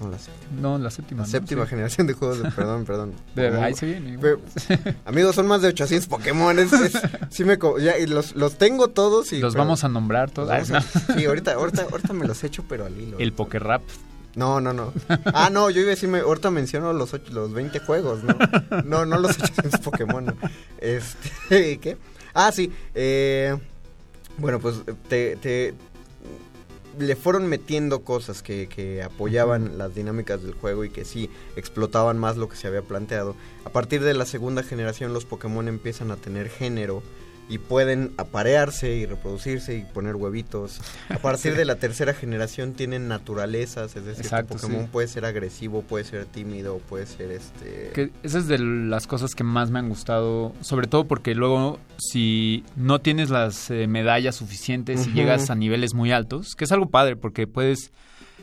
No, 0.00 0.08
la 0.10 0.18
séptima. 0.18 0.60
No, 0.60 0.78
la 0.78 0.90
séptima. 0.90 1.20
La 1.22 1.26
¿no? 1.26 1.30
séptima 1.32 1.64
Sí. 1.64 1.70
generación 1.70 2.06
de 2.06 2.12
juegos 2.12 2.42
de... 2.42 2.50
Perdón, 2.56 2.84
perdón. 2.84 3.14
De- 3.34 3.48
ahí 3.60 3.74
se 3.74 3.86
viene. 3.86 4.18
Pero, 4.20 4.40
amigos, 5.06 5.34
son 5.34 5.46
más 5.46 5.62
de 5.62 5.68
800 5.68 6.06
Pokémon. 6.06 6.58
Es, 6.58 6.72
es- 6.72 6.92
sí 7.30 7.44
me... 7.44 7.58
Ya, 7.80 7.98
y 7.98 8.06
los, 8.06 8.36
los 8.36 8.56
tengo 8.56 8.88
todos 8.88 9.32
y... 9.32 9.40
Los 9.40 9.54
pero- 9.54 9.64
vamos 9.64 9.84
a 9.84 9.88
nombrar 9.88 10.30
todos. 10.30 10.48
los 10.48 10.68
vamos 10.70 10.86
Ay, 10.94 11.02
a- 11.08 11.18
Sí, 11.18 11.24
ahorita, 11.24 11.54
ahorita, 11.54 11.86
ahorita 11.90 12.12
me 12.12 12.26
los 12.26 12.44
echo, 12.44 12.64
pero 12.68 12.84
al 12.86 12.96
hilo. 13.00 13.18
El 13.18 13.32
Pokérap. 13.32 13.82
No, 14.36 14.60
no, 14.60 14.72
no. 14.72 14.92
Ah, 15.34 15.50
no, 15.50 15.70
yo 15.70 15.80
iba 15.80 15.88
a 15.88 15.94
decirme, 15.94 16.20
ahorita 16.20 16.50
menciono 16.50 16.92
los, 16.92 17.12
ocho- 17.14 17.32
los 17.32 17.52
20 17.52 17.78
juegos, 17.80 18.22
¿no? 18.22 18.36
No, 18.84 19.04
no 19.06 19.18
los 19.18 19.38
800 19.40 19.80
Pokémon. 19.80 20.26
no. 20.26 20.34
Este, 20.78 21.78
¿qué? 21.80 21.96
Ah, 22.34 22.52
sí. 22.52 22.70
Eh, 22.94 23.56
bueno, 24.38 24.60
pues 24.60 24.76
te, 25.08 25.36
te- 25.36 25.74
le 26.98 27.16
fueron 27.16 27.46
metiendo 27.46 28.02
cosas 28.02 28.42
que, 28.42 28.68
que 28.68 29.02
apoyaban 29.02 29.76
las 29.78 29.94
dinámicas 29.94 30.42
del 30.42 30.54
juego 30.54 30.84
y 30.84 30.90
que 30.90 31.04
sí 31.04 31.30
explotaban 31.56 32.18
más 32.18 32.36
lo 32.36 32.48
que 32.48 32.56
se 32.56 32.66
había 32.68 32.82
planteado. 32.82 33.36
A 33.64 33.70
partir 33.70 34.02
de 34.02 34.14
la 34.14 34.24
segunda 34.26 34.62
generación 34.62 35.12
los 35.12 35.24
Pokémon 35.24 35.68
empiezan 35.68 36.10
a 36.10 36.16
tener 36.16 36.48
género 36.48 37.02
y 37.48 37.58
pueden 37.58 38.12
aparearse 38.16 38.96
y 38.96 39.06
reproducirse 39.06 39.76
y 39.76 39.82
poner 39.82 40.16
huevitos. 40.16 40.80
A 41.08 41.18
partir 41.18 41.54
de 41.56 41.64
la 41.64 41.76
tercera 41.76 42.12
generación 42.12 42.72
tienen 42.72 43.08
naturalezas, 43.08 43.94
es 43.96 44.04
decir, 44.04 44.24
Exacto, 44.24 44.56
Pokémon 44.56 44.82
sí. 44.82 44.88
puede 44.90 45.08
ser 45.08 45.24
agresivo, 45.24 45.82
puede 45.82 46.04
ser 46.04 46.26
tímido, 46.26 46.78
puede 46.88 47.06
ser 47.06 47.30
este... 47.30 47.90
Que 47.94 48.10
esa 48.22 48.38
es 48.38 48.48
de 48.48 48.58
las 48.58 49.06
cosas 49.06 49.34
que 49.34 49.44
más 49.44 49.70
me 49.70 49.78
han 49.78 49.88
gustado, 49.88 50.52
sobre 50.60 50.88
todo 50.88 51.04
porque 51.06 51.34
luego 51.34 51.78
si 51.98 52.64
no 52.74 53.00
tienes 53.00 53.30
las 53.30 53.70
eh, 53.70 53.86
medallas 53.86 54.36
suficientes 54.36 55.06
y 55.06 55.12
llegas 55.12 55.50
a 55.50 55.54
niveles 55.54 55.94
muy 55.94 56.12
altos, 56.12 56.54
que 56.56 56.64
es 56.64 56.72
algo 56.72 56.90
padre 56.90 57.16
porque 57.16 57.46
puedes 57.46 57.92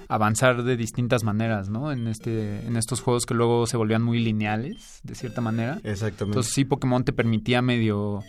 avanzar 0.08 0.64
de 0.64 0.78
distintas 0.78 1.24
maneras, 1.24 1.70
¿no? 1.70 1.92
En 1.92 2.08
este 2.08 2.66
en 2.68 2.76
estos 2.78 3.02
juegos 3.02 3.26
que 3.26 3.34
luego 3.34 3.66
se 3.68 3.78
volvían 3.78 4.04
muy 4.04 4.20
lineales 4.20 5.00
de 5.04 5.16
cierta 5.16 5.42
manera. 5.42 5.80
Exactamente. 5.84 6.24
Entonces 6.26 6.54
sí 6.54 6.66
Pokémon 6.66 7.04
te 7.04 7.14
permitía 7.14 7.62
medio 7.62 8.22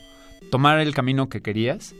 tomar 0.51 0.81
el 0.81 0.95
camino 0.95 1.29
que 1.29 1.43
querías. 1.43 1.95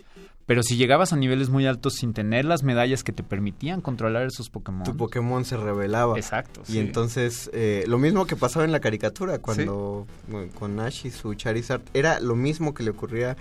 Pero 0.47 0.63
si 0.63 0.77
llegabas 0.77 1.13
a 1.13 1.17
niveles 1.17 1.49
muy 1.49 1.67
altos 1.67 1.95
sin 1.95 2.13
tener 2.13 2.45
las 2.45 2.63
medallas 2.63 3.03
que 3.03 3.13
te 3.13 3.23
permitían 3.23 3.81
controlar 3.81 4.27
esos 4.27 4.51
Pokémon. 4.51 4.85
tu 4.85 4.95
Pokémon 4.95 5.45
se 5.45 5.57
revelaba. 5.57 6.17
Exacto. 6.17 6.61
Y 6.69 6.73
sí. 6.73 6.79
entonces, 6.81 7.51
eh, 7.55 7.85
lo 7.87 7.99
mismo 7.99 8.27
que 8.27 8.37
pasaba 8.37 8.65
en 8.67 8.73
la 8.73 8.81
caricatura, 8.81 9.39
cuando 9.39 10.07
bueno, 10.29 10.53
con 10.55 10.81
Ash 10.81 11.07
y 11.07 11.11
su 11.11 11.33
Charizard, 11.35 11.81
era 11.95 12.21
lo 12.21 12.37
mismo 12.37 12.75
que 12.75 12.83
le 12.83 12.91
ocurría. 12.91 13.39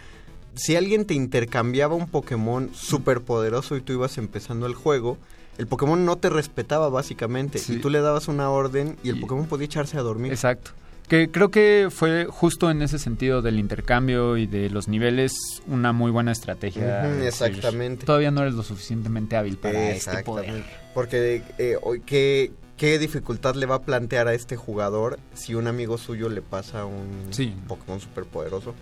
Si 0.55 0.77
alguien 0.77 1.05
te 1.05 1.13
intercambiaba 1.13 1.93
un 1.93 2.07
Pokémon 2.07 2.69
súper 2.73 3.21
poderoso 3.21 3.75
y 3.75 3.81
tú 3.81 3.91
ibas 3.91 4.17
empezando 4.17 4.65
el 4.65 4.73
juego, 4.73 5.17
el 5.57 5.67
Pokémon 5.67 6.05
no 6.05 6.17
te 6.17 6.29
respetaba 6.29 6.87
básicamente. 6.87 7.59
Sí. 7.59 7.73
Y 7.73 7.79
tú 7.79 7.89
le 7.89 7.99
dabas 7.99 8.29
una 8.29 8.49
orden 8.49 8.97
y 9.03 9.09
el 9.09 9.19
Pokémon 9.19 9.47
podía 9.47 9.65
echarse 9.65 9.97
a 9.97 10.01
dormir. 10.01 10.31
Exacto. 10.31 10.71
Que 11.07 11.29
creo 11.29 11.49
que 11.51 11.89
fue 11.91 12.25
justo 12.25 12.71
en 12.71 12.81
ese 12.81 12.97
sentido 12.97 13.41
del 13.41 13.59
intercambio 13.59 14.37
y 14.37 14.47
de 14.47 14.69
los 14.69 14.87
niveles 14.87 15.33
una 15.67 15.91
muy 15.93 16.11
buena 16.11 16.31
estrategia. 16.31 17.25
Exactamente. 17.25 18.05
Todavía 18.05 18.31
no 18.31 18.41
eres 18.41 18.53
lo 18.55 18.63
suficientemente 18.63 19.35
hábil 19.35 19.57
para 19.57 19.89
este 19.91 20.09
Exactamente. 20.11 20.51
poder. 20.51 20.63
Porque 20.93 21.43
eh, 21.57 21.77
¿qué, 22.05 22.51
¿qué 22.77 22.97
dificultad 22.99 23.55
le 23.55 23.65
va 23.65 23.75
a 23.75 23.81
plantear 23.81 24.27
a 24.27 24.33
este 24.33 24.55
jugador 24.55 25.19
si 25.33 25.55
un 25.55 25.67
amigo 25.67 25.97
suyo 25.97 26.29
le 26.29 26.41
pasa 26.41 26.85
un 26.85 27.27
Sí. 27.31 27.53
Pokémon 27.67 27.99
súper 27.99 28.23
poderoso? 28.23 28.73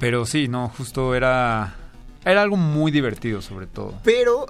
Pero 0.00 0.26
sí, 0.26 0.48
no, 0.48 0.68
justo 0.70 1.14
era 1.14 1.76
era 2.24 2.42
algo 2.42 2.56
muy 2.56 2.90
divertido 2.90 3.42
sobre 3.42 3.66
todo. 3.66 3.94
Pero 4.02 4.46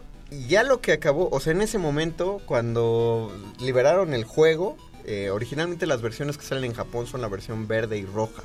ya 0.48 0.62
lo 0.62 0.80
que 0.80 0.92
acabó, 0.92 1.28
o 1.30 1.40
sea, 1.40 1.52
en 1.52 1.60
ese 1.62 1.78
momento, 1.78 2.40
cuando 2.46 3.32
liberaron 3.60 4.14
el 4.14 4.24
juego, 4.24 4.76
eh, 5.06 5.30
originalmente 5.30 5.86
las 5.86 6.00
versiones 6.02 6.36
que 6.38 6.44
salen 6.44 6.64
en 6.64 6.72
Japón 6.74 7.06
son 7.06 7.20
la 7.20 7.28
versión 7.28 7.66
verde 7.68 7.98
y 7.98 8.04
roja. 8.06 8.42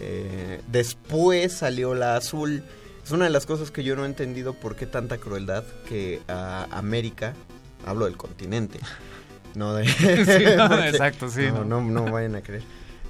Eh, 0.00 0.60
después 0.68 1.52
salió 1.52 1.94
la 1.94 2.16
azul. 2.16 2.62
Es 3.04 3.10
una 3.12 3.24
de 3.24 3.30
las 3.30 3.46
cosas 3.46 3.70
que 3.70 3.82
yo 3.82 3.96
no 3.96 4.04
he 4.04 4.06
entendido 4.06 4.54
por 4.54 4.76
qué 4.76 4.86
tanta 4.86 5.18
crueldad 5.18 5.64
que 5.88 6.20
a 6.28 6.66
América, 6.70 7.34
hablo 7.86 8.04
del 8.04 8.16
continente, 8.16 8.78
no 9.54 9.74
de... 9.74 9.86
Sí, 9.88 10.44
no, 10.56 10.68
porque- 10.68 10.88
exacto, 10.90 11.28
sí, 11.28 11.42
No, 11.52 11.64
no. 11.64 11.80
no, 11.82 12.04
no 12.04 12.12
vayan 12.12 12.36
a 12.36 12.42
creer. 12.42 12.62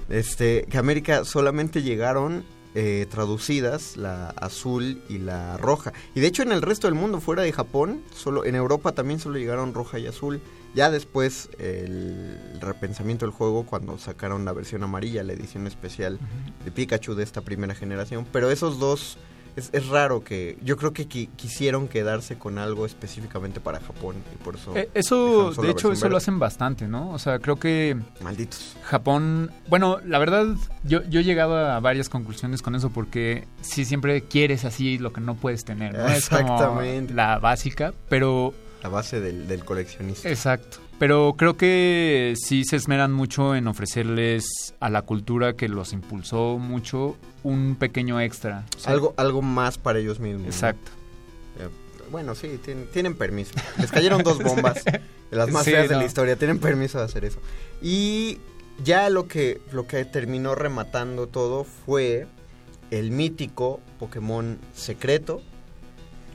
Este, 0.09 0.63
que 0.69 0.77
a 0.77 0.79
América 0.79 1.23
solamente 1.23 1.83
llegaron 1.83 2.43
eh, 2.73 3.05
traducidas 3.11 3.95
la 3.97 4.29
azul 4.29 5.01
y 5.09 5.17
la 5.19 5.57
roja. 5.57 5.93
Y 6.15 6.19
de 6.21 6.27
hecho 6.27 6.41
en 6.43 6.51
el 6.51 6.61
resto 6.61 6.87
del 6.87 6.95
mundo, 6.95 7.19
fuera 7.21 7.43
de 7.43 7.51
Japón, 7.53 8.01
solo 8.15 8.43
en 8.45 8.55
Europa 8.55 8.93
también 8.93 9.19
solo 9.19 9.37
llegaron 9.37 9.73
roja 9.73 9.99
y 9.99 10.07
azul. 10.07 10.41
Ya 10.73 10.89
después 10.89 11.49
el 11.59 12.37
repensamiento 12.61 13.25
del 13.25 13.33
juego 13.33 13.65
cuando 13.65 13.97
sacaron 13.97 14.45
la 14.45 14.53
versión 14.53 14.83
amarilla, 14.83 15.23
la 15.23 15.33
edición 15.33 15.67
especial 15.67 16.17
de 16.63 16.71
Pikachu 16.71 17.13
de 17.15 17.23
esta 17.23 17.41
primera 17.41 17.75
generación. 17.75 18.25
Pero 18.31 18.49
esos 18.51 18.79
dos 18.79 19.17
es, 19.57 19.69
es 19.73 19.87
raro 19.89 20.23
que 20.23 20.57
yo 20.63 20.77
creo 20.77 20.93
que 20.93 21.09
qui- 21.09 21.27
quisieron 21.35 21.89
quedarse 21.89 22.37
con 22.37 22.57
algo 22.57 22.85
específicamente 22.85 23.59
para 23.59 23.81
Japón 23.81 24.15
y 24.33 24.37
por 24.41 24.55
eso 24.55 24.73
Eh, 24.77 24.89
eso, 24.93 25.51
de 25.51 25.71
hecho, 25.71 25.91
eso 25.91 26.07
lo 26.07 26.15
hacen 26.15 26.39
bastante, 26.39 26.87
¿no? 26.87 27.11
O 27.11 27.19
sea, 27.19 27.39
creo 27.39 27.57
que... 27.57 27.97
Malditos. 28.21 28.77
Japón... 28.83 29.51
Bueno, 29.67 29.99
la 30.05 30.19
verdad, 30.19 30.45
yo, 30.85 31.03
yo 31.03 31.19
he 31.19 31.23
llegado 31.25 31.57
a 31.57 31.81
varias 31.81 32.07
conclusiones 32.07 32.61
con 32.61 32.75
eso 32.75 32.91
porque 32.91 33.45
sí 33.59 33.83
siempre 33.83 34.21
quieres 34.21 34.63
así 34.63 34.97
lo 34.97 35.11
que 35.11 35.19
no 35.19 35.35
puedes 35.35 35.65
tener, 35.65 35.97
¿no? 35.97 36.07
Es 36.07 36.29
como 36.29 36.41
Exactamente. 36.43 37.13
la 37.13 37.39
básica, 37.39 37.93
pero... 38.07 38.53
la 38.81 38.89
base 38.89 39.19
del, 39.19 39.47
del 39.47 39.63
coleccionista. 39.65 40.27
Exacto. 40.29 40.77
Pero 40.99 41.33
creo 41.37 41.57
que 41.57 42.35
sí 42.37 42.63
se 42.63 42.75
esmeran 42.75 43.11
mucho 43.11 43.55
en 43.55 43.67
ofrecerles 43.67 44.45
a 44.79 44.89
la 44.89 45.01
cultura 45.01 45.53
que 45.53 45.67
los 45.67 45.93
impulsó 45.93 46.57
mucho 46.59 47.17
un 47.43 47.75
pequeño 47.75 48.19
extra. 48.21 48.65
O 48.77 48.79
sea, 48.79 48.91
algo 48.93 49.13
algo 49.17 49.41
más 49.41 49.77
para 49.77 49.99
ellos 49.99 50.19
mismos. 50.19 50.43
¿no? 50.43 50.47
Exacto. 50.47 50.91
Eh, 51.59 51.69
Bueno, 52.11 52.35
sí, 52.35 52.59
tienen, 52.63 52.85
tienen 52.91 53.15
permiso. 53.15 53.53
Les 53.79 53.91
cayeron 53.91 54.21
dos 54.23 54.37
bombas, 54.43 54.83
de 54.85 55.01
las 55.31 55.49
más 55.49 55.63
Sí, 55.65 55.71
feas 55.71 55.89
de 55.89 55.95
la 55.95 56.05
historia. 56.05 56.35
Tienen 56.35 56.59
permiso 56.59 56.99
de 56.99 57.05
hacer 57.05 57.25
eso. 57.25 57.39
Y 57.81 58.37
ya 58.83 59.09
lo 59.09 59.27
que, 59.27 59.59
lo 59.71 59.87
que 59.87 60.05
terminó 60.05 60.53
rematando 60.53 61.27
todo 61.27 61.63
fue 61.63 62.27
el 62.91 63.09
mítico 63.11 63.79
Pokémon 63.99 64.59
secreto. 64.75 65.41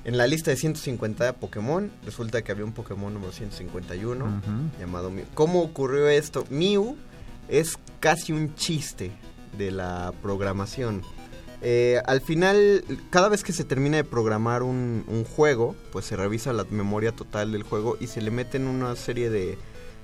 En 0.07 0.17
la 0.17 0.28
lista 0.28 0.52
de 0.52 0.57
150 0.57 1.33
Pokémon, 1.33 1.91
resulta 2.05 2.41
que 2.43 2.52
había 2.52 2.65
un 2.65 2.70
Pokémon 2.73 3.12
número 3.12 3.33
151 3.33 4.25
Ujú. 4.25 4.31
llamado 4.78 5.10
Mew. 5.10 5.25
¿Cómo 5.35 5.62
ocurrió 5.62 6.09
esto? 6.09 6.44
Mew 6.49 6.97
es 7.49 7.76
casi 7.99 8.33
un 8.33 8.55
chiste 8.55 9.10
de 9.59 9.73
la 9.73 10.12
programación. 10.23 11.02
Eh, 11.60 12.01
al 12.07 12.20
final, 12.20 12.85
cada 13.10 13.28
vez 13.28 13.43
que 13.43 13.52
se 13.52 13.65
termina 13.65 13.97
de 13.97 14.05
programar 14.05 14.62
un, 14.62 15.02
un 15.09 15.25
juego, 15.25 15.75
pues 15.91 16.05
se 16.05 16.15
revisa 16.15 16.52
la 16.52 16.62
memoria 16.70 17.10
total 17.10 17.51
del 17.51 17.65
juego 17.65 17.97
y 18.01 18.07
se 18.07 18.23
le 18.23 18.31
meten 18.31 18.68
una 18.68 18.94
serie 18.94 19.28
de, 19.28 19.59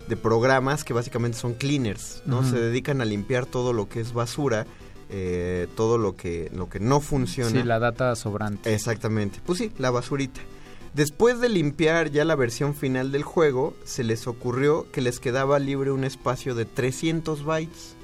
de 0.09 0.17
programas 0.17 0.83
que 0.83 0.95
básicamente 0.95 1.39
son 1.39 1.55
cleaners, 1.55 2.25
¿no? 2.27 2.43
Se 2.43 2.57
dedican 2.59 3.01
a 3.03 3.05
limpiar 3.05 3.47
todo 3.47 3.73
lo 3.73 3.89
que 3.89 4.01
es 4.01 4.13
basura, 4.13 4.67
eh, 5.15 5.69
todo 5.77 5.99
lo 5.99 6.17
que, 6.17 6.51
lo 6.55 6.71
que 6.71 6.81
no 6.81 7.01
funciona. 7.01 7.51
Sí, 7.51 7.63
la 7.63 7.79
data 7.79 8.17
sobrante. 8.17 8.73
Exactamente. 8.73 9.41
Pues 9.45 9.59
sí, 9.59 9.71
la 9.77 9.91
basurita. 9.91 10.41
Después 10.95 11.39
de 11.39 11.51
limpiar 11.51 12.11
ya 12.11 12.25
la 12.25 12.35
versión 12.35 12.75
final 12.75 13.13
del 13.13 13.23
juego, 13.23 13.75
se 13.85 14.05
les 14.05 14.27
ocurrió 14.27 14.91
que 14.91 15.03
les 15.03 15.21
quedaba 15.21 15.59
libre 15.59 15.91
un 15.91 16.05
espacio 16.05 16.55
de 16.55 16.65
300 16.65 17.45
bytes. 17.45 17.95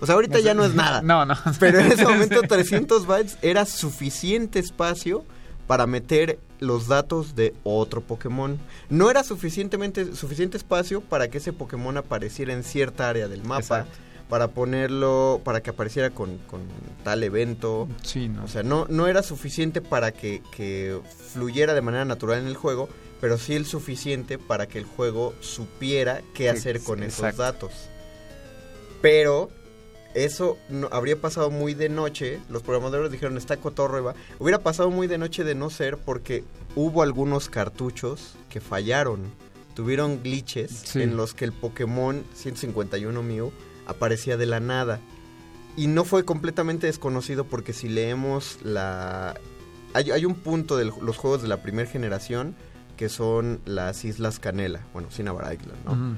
O 0.00 0.06
sea, 0.06 0.14
ahorita 0.14 0.40
ya 0.40 0.54
no 0.54 0.64
es 0.64 0.74
nada. 0.74 1.02
No, 1.04 1.26
no. 1.26 1.34
Pero 1.60 1.78
en 1.78 1.92
ese 1.92 2.04
momento 2.08 2.40
300 2.40 3.06
bytes 3.06 3.36
era 3.42 3.66
suficiente 3.66 4.58
espacio 4.58 5.24
para 5.66 5.86
meter 5.86 6.38
los 6.58 6.88
datos 6.88 7.34
de 7.34 7.54
otro 7.64 8.00
Pokémon. 8.00 8.58
No 8.88 9.10
era 9.10 9.24
suficientemente 9.24 10.14
suficiente 10.14 10.56
espacio 10.56 11.02
para 11.02 11.28
que 11.28 11.38
ese 11.38 11.52
Pokémon 11.52 11.98
apareciera 11.98 12.54
en 12.54 12.64
cierta 12.64 13.10
área 13.10 13.28
del 13.28 13.42
mapa. 13.42 13.60
Exacto. 13.60 13.98
Para 14.28 14.48
ponerlo, 14.48 15.40
para 15.44 15.62
que 15.62 15.70
apareciera 15.70 16.10
con, 16.10 16.38
con 16.38 16.60
tal 17.04 17.22
evento. 17.22 17.88
Sí, 18.02 18.28
no. 18.28 18.44
O 18.44 18.48
sea, 18.48 18.62
no, 18.64 18.86
no 18.88 19.06
era 19.06 19.22
suficiente 19.22 19.80
para 19.80 20.10
que, 20.12 20.42
que 20.54 21.00
fluyera 21.32 21.74
de 21.74 21.80
manera 21.82 22.04
natural 22.04 22.40
en 22.40 22.46
el 22.48 22.56
juego, 22.56 22.88
pero 23.20 23.38
sí 23.38 23.54
el 23.54 23.66
suficiente 23.66 24.36
para 24.38 24.66
que 24.66 24.78
el 24.78 24.84
juego 24.84 25.32
supiera 25.40 26.22
qué 26.34 26.50
hacer 26.50 26.80
con 26.80 27.02
esos 27.04 27.36
datos. 27.36 27.70
Pero 29.00 29.50
eso 30.14 30.56
no, 30.68 30.88
habría 30.90 31.20
pasado 31.20 31.50
muy 31.50 31.74
de 31.74 31.88
noche. 31.88 32.40
Los 32.48 32.62
programadores 32.62 33.12
dijeron, 33.12 33.36
está 33.36 33.58
cotorro, 33.58 33.98
Eva. 33.98 34.14
Hubiera 34.38 34.58
pasado 34.60 34.90
muy 34.90 35.06
de 35.06 35.18
noche 35.18 35.44
de 35.44 35.54
no 35.54 35.70
ser 35.70 35.98
porque 35.98 36.42
hubo 36.74 37.02
algunos 37.02 37.48
cartuchos 37.48 38.34
que 38.48 38.60
fallaron. 38.60 39.20
Tuvieron 39.74 40.22
glitches 40.22 40.70
Sí. 40.86 41.02
en 41.02 41.16
los 41.16 41.34
que 41.34 41.44
el 41.44 41.52
Pokémon 41.52 42.24
151 42.34 43.22
Mew 43.22 43.52
aparecía 43.86 44.36
de 44.36 44.46
la 44.46 44.60
nada. 44.60 45.00
Y 45.76 45.88
no 45.88 46.04
fue 46.04 46.24
completamente 46.24 46.86
desconocido 46.86 47.44
porque 47.44 47.72
si 47.72 47.88
leemos 47.88 48.58
la... 48.62 49.34
Hay, 49.94 50.10
hay 50.10 50.24
un 50.24 50.34
punto 50.34 50.76
de 50.76 50.86
los 50.86 51.16
juegos 51.16 51.42
de 51.42 51.48
la 51.48 51.62
primera 51.62 51.88
generación 51.88 52.54
que 52.96 53.08
son 53.10 53.60
las 53.66 54.04
Islas 54.06 54.38
Canela, 54.38 54.80
bueno, 54.94 55.08
Cinnabar 55.10 55.52
Island, 55.52 55.78
¿no? 55.84 56.16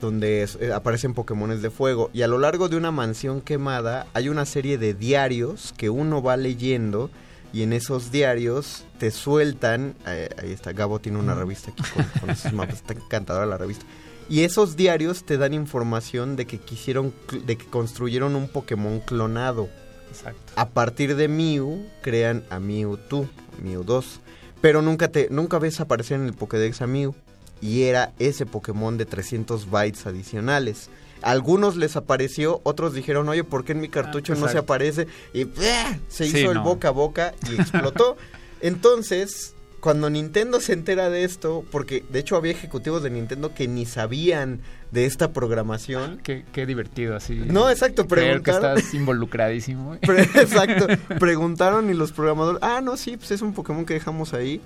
Donde 0.00 0.42
es- 0.42 0.58
eh, 0.60 0.72
aparecen 0.72 1.14
Pokémones 1.14 1.62
de 1.62 1.70
fuego. 1.70 2.10
Y 2.12 2.22
a 2.22 2.26
lo 2.28 2.38
largo 2.38 2.68
de 2.68 2.76
una 2.76 2.90
mansión 2.90 3.40
quemada 3.40 4.06
hay 4.12 4.28
una 4.28 4.44
serie 4.44 4.76
de 4.76 4.92
diarios 4.92 5.72
que 5.76 5.88
uno 5.88 6.22
va 6.22 6.36
leyendo 6.36 7.10
y 7.52 7.62
en 7.62 7.72
esos 7.72 8.10
diarios 8.10 8.84
te 8.98 9.10
sueltan... 9.12 9.94
eh, 10.06 10.28
ahí 10.42 10.50
está, 10.52 10.72
Gabo 10.72 10.98
tiene 10.98 11.18
una 11.18 11.34
revista 11.34 11.70
aquí 11.70 11.82
con, 11.94 12.04
con 12.20 12.30
esos 12.30 12.52
mapas, 12.52 12.74
está 12.76 12.92
encantadora 12.94 13.46
la 13.46 13.56
revista. 13.56 13.86
Y 14.28 14.42
esos 14.42 14.76
diarios 14.76 15.24
te 15.24 15.38
dan 15.38 15.54
información 15.54 16.34
de 16.36 16.46
que 16.46 16.58
quisieron, 16.58 17.12
de 17.44 17.56
que 17.56 17.66
construyeron 17.66 18.34
un 18.36 18.48
Pokémon 18.48 19.00
clonado. 19.00 19.68
Exacto. 20.10 20.52
A 20.56 20.68
partir 20.68 21.14
de 21.16 21.28
Mew 21.28 21.86
crean 22.02 22.44
a 22.50 22.58
Mewtwo, 22.58 23.28
Mew 23.62 23.84
2. 23.84 24.20
Pero 24.60 24.82
nunca 24.82 25.08
te 25.08 25.28
nunca 25.30 25.58
ves 25.58 25.80
aparecer 25.80 26.18
en 26.20 26.26
el 26.26 26.34
Pokédex 26.34 26.80
a 26.82 26.86
Mew. 26.86 27.14
Y 27.60 27.82
era 27.84 28.12
ese 28.18 28.46
Pokémon 28.46 28.98
de 28.98 29.06
300 29.06 29.70
bytes 29.70 30.06
adicionales. 30.06 30.90
Algunos 31.22 31.76
les 31.76 31.96
apareció, 31.96 32.60
otros 32.64 32.92
dijeron, 32.92 33.28
oye, 33.28 33.42
¿por 33.44 33.64
qué 33.64 33.72
en 33.72 33.80
mi 33.80 33.88
cartucho 33.88 34.34
no 34.34 34.48
se 34.48 34.58
aparece? 34.58 35.06
Y 35.32 35.44
¡ah! 35.62 35.98
se 36.08 36.26
Sí, 36.28 36.38
hizo 36.38 36.50
el 36.50 36.58
no. 36.58 36.64
boca 36.64 36.88
a 36.88 36.90
boca 36.90 37.34
y 37.50 37.54
explotó. 37.60 38.16
Entonces, 38.60 39.54
cuando 39.86 40.10
Nintendo 40.10 40.58
se 40.60 40.72
entera 40.72 41.10
de 41.10 41.22
esto, 41.22 41.64
porque 41.70 42.02
de 42.10 42.18
hecho 42.18 42.34
había 42.34 42.50
ejecutivos 42.50 43.04
de 43.04 43.10
Nintendo 43.10 43.54
que 43.54 43.68
ni 43.68 43.86
sabían 43.86 44.62
de 44.90 45.06
esta 45.06 45.32
programación. 45.32 46.18
Qué, 46.24 46.44
qué 46.52 46.66
divertido, 46.66 47.14
así. 47.14 47.36
No, 47.46 47.70
exacto, 47.70 48.08
Creer 48.08 48.38
que 48.38 48.42
preguntaron. 48.50 48.78
estás 48.78 48.94
involucradísimo. 48.94 49.96
Pre- 50.02 50.22
Exacto. 50.22 50.88
Preguntaron 51.20 51.88
y 51.88 51.94
los 51.94 52.10
programadores, 52.10 52.60
ah, 52.64 52.80
no, 52.82 52.96
sí, 52.96 53.16
pues 53.16 53.30
es 53.30 53.42
un 53.42 53.52
Pokémon 53.54 53.86
que 53.86 53.94
dejamos 53.94 54.34
ahí. 54.34 54.60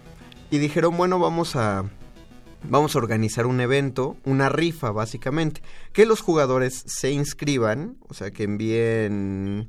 Y 0.51 0.57
dijeron, 0.57 0.97
bueno, 0.97 1.19
vamos 1.19 1.55
a 1.55 1.85
vamos 2.63 2.95
a 2.97 2.99
organizar 2.99 3.45
un 3.45 3.61
evento, 3.61 4.17
una 4.25 4.49
rifa 4.49 4.91
básicamente, 4.91 5.61
que 5.93 6.07
los 6.07 6.23
jugadores 6.23 6.83
se 6.87 7.11
inscriban, 7.11 7.99
o 8.09 8.15
sea, 8.15 8.31
que 8.31 8.45
envíen 8.45 9.69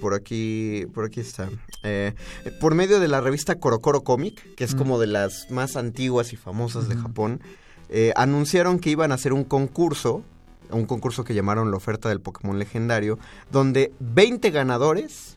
por 0.00 0.14
aquí, 0.14 0.86
por 0.94 1.04
aquí 1.04 1.20
está, 1.20 1.48
eh, 1.82 2.14
por 2.60 2.74
medio 2.74 3.00
de 3.00 3.08
la 3.08 3.20
revista 3.20 3.56
Korokoro 3.56 4.02
Comic, 4.02 4.54
que 4.54 4.64
es 4.64 4.74
Mm. 4.74 4.78
como 4.78 4.98
de 4.98 5.06
las 5.06 5.50
más 5.50 5.76
antiguas 5.76 6.32
y 6.32 6.36
famosas 6.36 6.88
de 6.88 6.96
Japón, 6.96 7.40
eh, 7.88 8.12
anunciaron 8.16 8.78
que 8.78 8.90
iban 8.90 9.12
a 9.12 9.16
hacer 9.16 9.32
un 9.32 9.44
concurso, 9.44 10.22
un 10.70 10.86
concurso 10.86 11.24
que 11.24 11.34
llamaron 11.34 11.70
la 11.70 11.76
oferta 11.76 12.08
del 12.08 12.20
Pokémon 12.20 12.58
legendario, 12.58 13.18
donde 13.50 13.92
20 13.98 14.50
ganadores, 14.50 15.36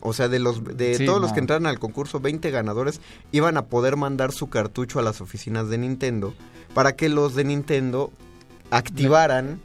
o 0.00 0.12
sea, 0.12 0.28
de 0.28 0.38
los 0.38 0.62
de 0.76 0.94
Sí, 0.96 1.06
todos 1.06 1.20
los 1.20 1.32
que 1.32 1.40
entraron 1.40 1.66
al 1.66 1.78
concurso, 1.78 2.20
20 2.20 2.50
ganadores 2.50 3.00
iban 3.32 3.56
a 3.56 3.66
poder 3.66 3.96
mandar 3.96 4.32
su 4.32 4.48
cartucho 4.48 4.98
a 4.98 5.02
las 5.02 5.20
oficinas 5.20 5.68
de 5.70 5.78
Nintendo 5.78 6.34
para 6.74 6.94
que 6.94 7.08
los 7.08 7.34
de 7.34 7.44
Nintendo 7.44 8.12
activaran 8.70 9.60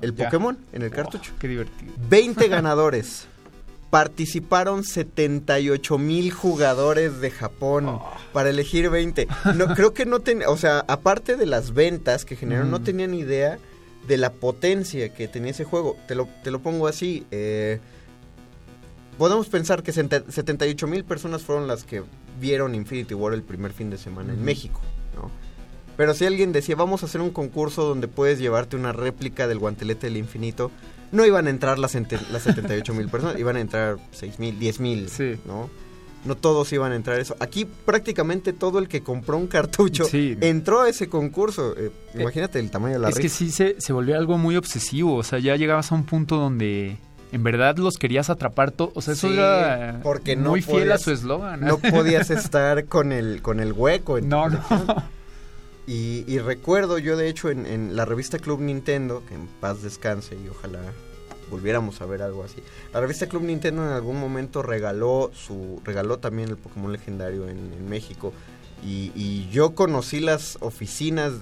el. 0.00 0.14
Pokémon 0.14 0.56
en 0.72 0.82
el 0.82 0.90
cartucho. 0.90 1.32
Qué 1.38 1.48
divertido. 1.48 1.92
20 2.08 2.48
ganadores. 2.48 3.26
Participaron 4.00 4.84
78 4.84 5.96
mil 5.96 6.30
jugadores 6.30 7.18
de 7.22 7.30
Japón 7.30 7.86
Oh. 7.88 8.12
para 8.34 8.50
elegir 8.50 8.90
20. 8.90 9.26
No, 9.54 9.68
creo 9.74 9.94
que 9.94 10.04
no 10.04 10.20
tenía, 10.20 10.50
o 10.50 10.58
sea, 10.58 10.84
aparte 10.86 11.36
de 11.36 11.46
las 11.46 11.72
ventas 11.72 12.26
que 12.26 12.36
generaron, 12.36 12.70
no 12.70 12.80
Mm. 12.80 12.84
tenían 12.84 13.14
idea 13.14 13.58
de 14.06 14.16
la 14.18 14.34
potencia 14.34 15.14
que 15.14 15.28
tenía 15.28 15.52
ese 15.52 15.64
juego. 15.64 15.96
Te 16.06 16.14
lo, 16.14 16.28
te 16.44 16.50
lo 16.50 16.60
pongo 16.60 16.88
así. 16.88 17.24
eh, 17.30 17.80
podemos 19.16 19.48
pensar 19.48 19.82
que 19.82 19.92
sete- 19.94 20.24
78 20.30 20.86
mil 20.86 21.02
personas 21.02 21.40
fueron 21.42 21.66
las 21.66 21.84
que 21.84 22.02
vieron 22.38 22.74
Infinity 22.74 23.14
War 23.14 23.32
el 23.32 23.42
primer 23.42 23.72
fin 23.72 23.88
de 23.88 23.96
semana 23.96 24.34
en. 24.34 24.44
México, 24.44 24.78
¿no? 25.14 25.30
Pero 25.96 26.12
si 26.12 26.26
alguien 26.26 26.52
decía, 26.52 26.76
vamos 26.76 27.02
a 27.02 27.06
hacer 27.06 27.22
un 27.22 27.30
concurso 27.30 27.86
donde 27.86 28.08
puedes 28.08 28.38
llevarte 28.38 28.76
una 28.76 28.92
réplica 28.92 29.48
del 29.48 29.58
guantelete 29.58 30.08
del 30.08 30.18
infinito, 30.18 30.70
no 31.12 31.24
iban 31.26 31.46
a 31.46 31.50
entrar 31.50 31.78
las, 31.78 31.94
las 31.94 32.42
78 32.42 32.94
mil 32.94 33.08
personas, 33.08 33.38
iban 33.38 33.56
a 33.56 33.60
entrar 33.60 33.96
6 34.12 34.38
mil, 34.38 34.58
10 34.58 34.80
mil, 34.80 35.08
¿no? 35.46 35.68
No 36.24 36.34
todos 36.36 36.72
iban 36.72 36.90
a 36.90 36.96
entrar 36.96 37.20
eso. 37.20 37.36
Aquí 37.38 37.64
prácticamente 37.66 38.52
todo 38.52 38.80
el 38.80 38.88
que 38.88 39.00
compró 39.02 39.36
un 39.36 39.46
cartucho 39.46 40.04
Sí. 40.06 40.36
entró 40.40 40.80
a 40.82 40.88
ese 40.88 41.08
concurso. 41.08 41.74
Eh, 41.78 41.92
imagínate 42.14 42.58
el 42.58 42.70
tamaño 42.70 42.94
de 42.94 42.98
la 42.98 43.08
es 43.10 43.18
que 43.20 43.28
sí 43.28 43.50
se, 43.52 43.80
se 43.80 43.92
volvió 43.92 44.16
algo 44.16 44.36
muy 44.36 44.56
obsesivo. 44.56 45.14
O 45.14 45.22
sea, 45.22 45.38
ya 45.38 45.54
llegabas 45.54 45.92
a 45.92 45.94
un 45.94 46.04
punto 46.04 46.36
donde 46.36 46.96
en 47.30 47.42
verdad 47.44 47.76
los 47.76 47.96
querías 47.96 48.28
atrapar 48.28 48.72
todo. 48.72 48.90
O 48.96 49.02
sea, 49.02 49.12
eso 49.14 49.28
Sí, 49.28 49.34
era 49.34 50.00
porque 50.02 50.34
no 50.34 50.50
muy 50.50 50.62
fiel 50.62 50.90
a 50.90 50.98
su 50.98 51.12
eslogan. 51.12 51.60
No 51.60 51.78
podías 51.78 52.28
estar 52.30 52.86
con 52.86 53.12
el, 53.12 53.40
con 53.40 53.60
el 53.60 53.72
hueco. 53.72 54.18
En 54.18 54.28
No, 54.28 54.48
no. 54.48 54.60
Y, 55.86 56.24
y 56.26 56.38
recuerdo 56.40 56.98
yo, 56.98 57.16
de 57.16 57.28
hecho, 57.28 57.48
en, 57.50 57.64
en 57.66 57.94
la 57.96 58.04
revista 58.04 58.38
Club 58.38 58.60
Nintendo, 58.60 59.22
que 59.28 59.34
en 59.34 59.46
paz 59.46 59.82
descanse 59.82 60.34
y 60.34 60.48
ojalá 60.48 60.80
volviéramos 61.50 62.00
a 62.00 62.06
ver 62.06 62.22
algo 62.22 62.42
así. 62.42 62.56
La 62.92 63.00
revista 63.00 63.28
Club 63.28 63.42
Nintendo 63.42 63.84
en 63.84 63.92
algún 63.92 64.18
momento 64.18 64.62
regaló 64.62 65.30
su 65.32 65.80
regaló 65.84 66.18
también 66.18 66.48
el 66.48 66.56
Pokémon 66.56 66.90
legendario 66.92 67.48
en, 67.48 67.72
en 67.72 67.88
México. 67.88 68.32
Y, 68.84 69.12
y 69.14 69.48
yo 69.52 69.74
conocí 69.76 70.18
las 70.20 70.58
oficinas, 70.60 71.32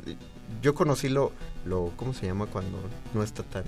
yo 0.62 0.74
conocí 0.74 1.08
lo, 1.08 1.32
lo, 1.64 1.90
¿cómo 1.96 2.12
se 2.12 2.26
llama 2.26 2.46
cuando 2.46 2.78
no 3.14 3.22
está 3.22 3.42
tan... 3.44 3.64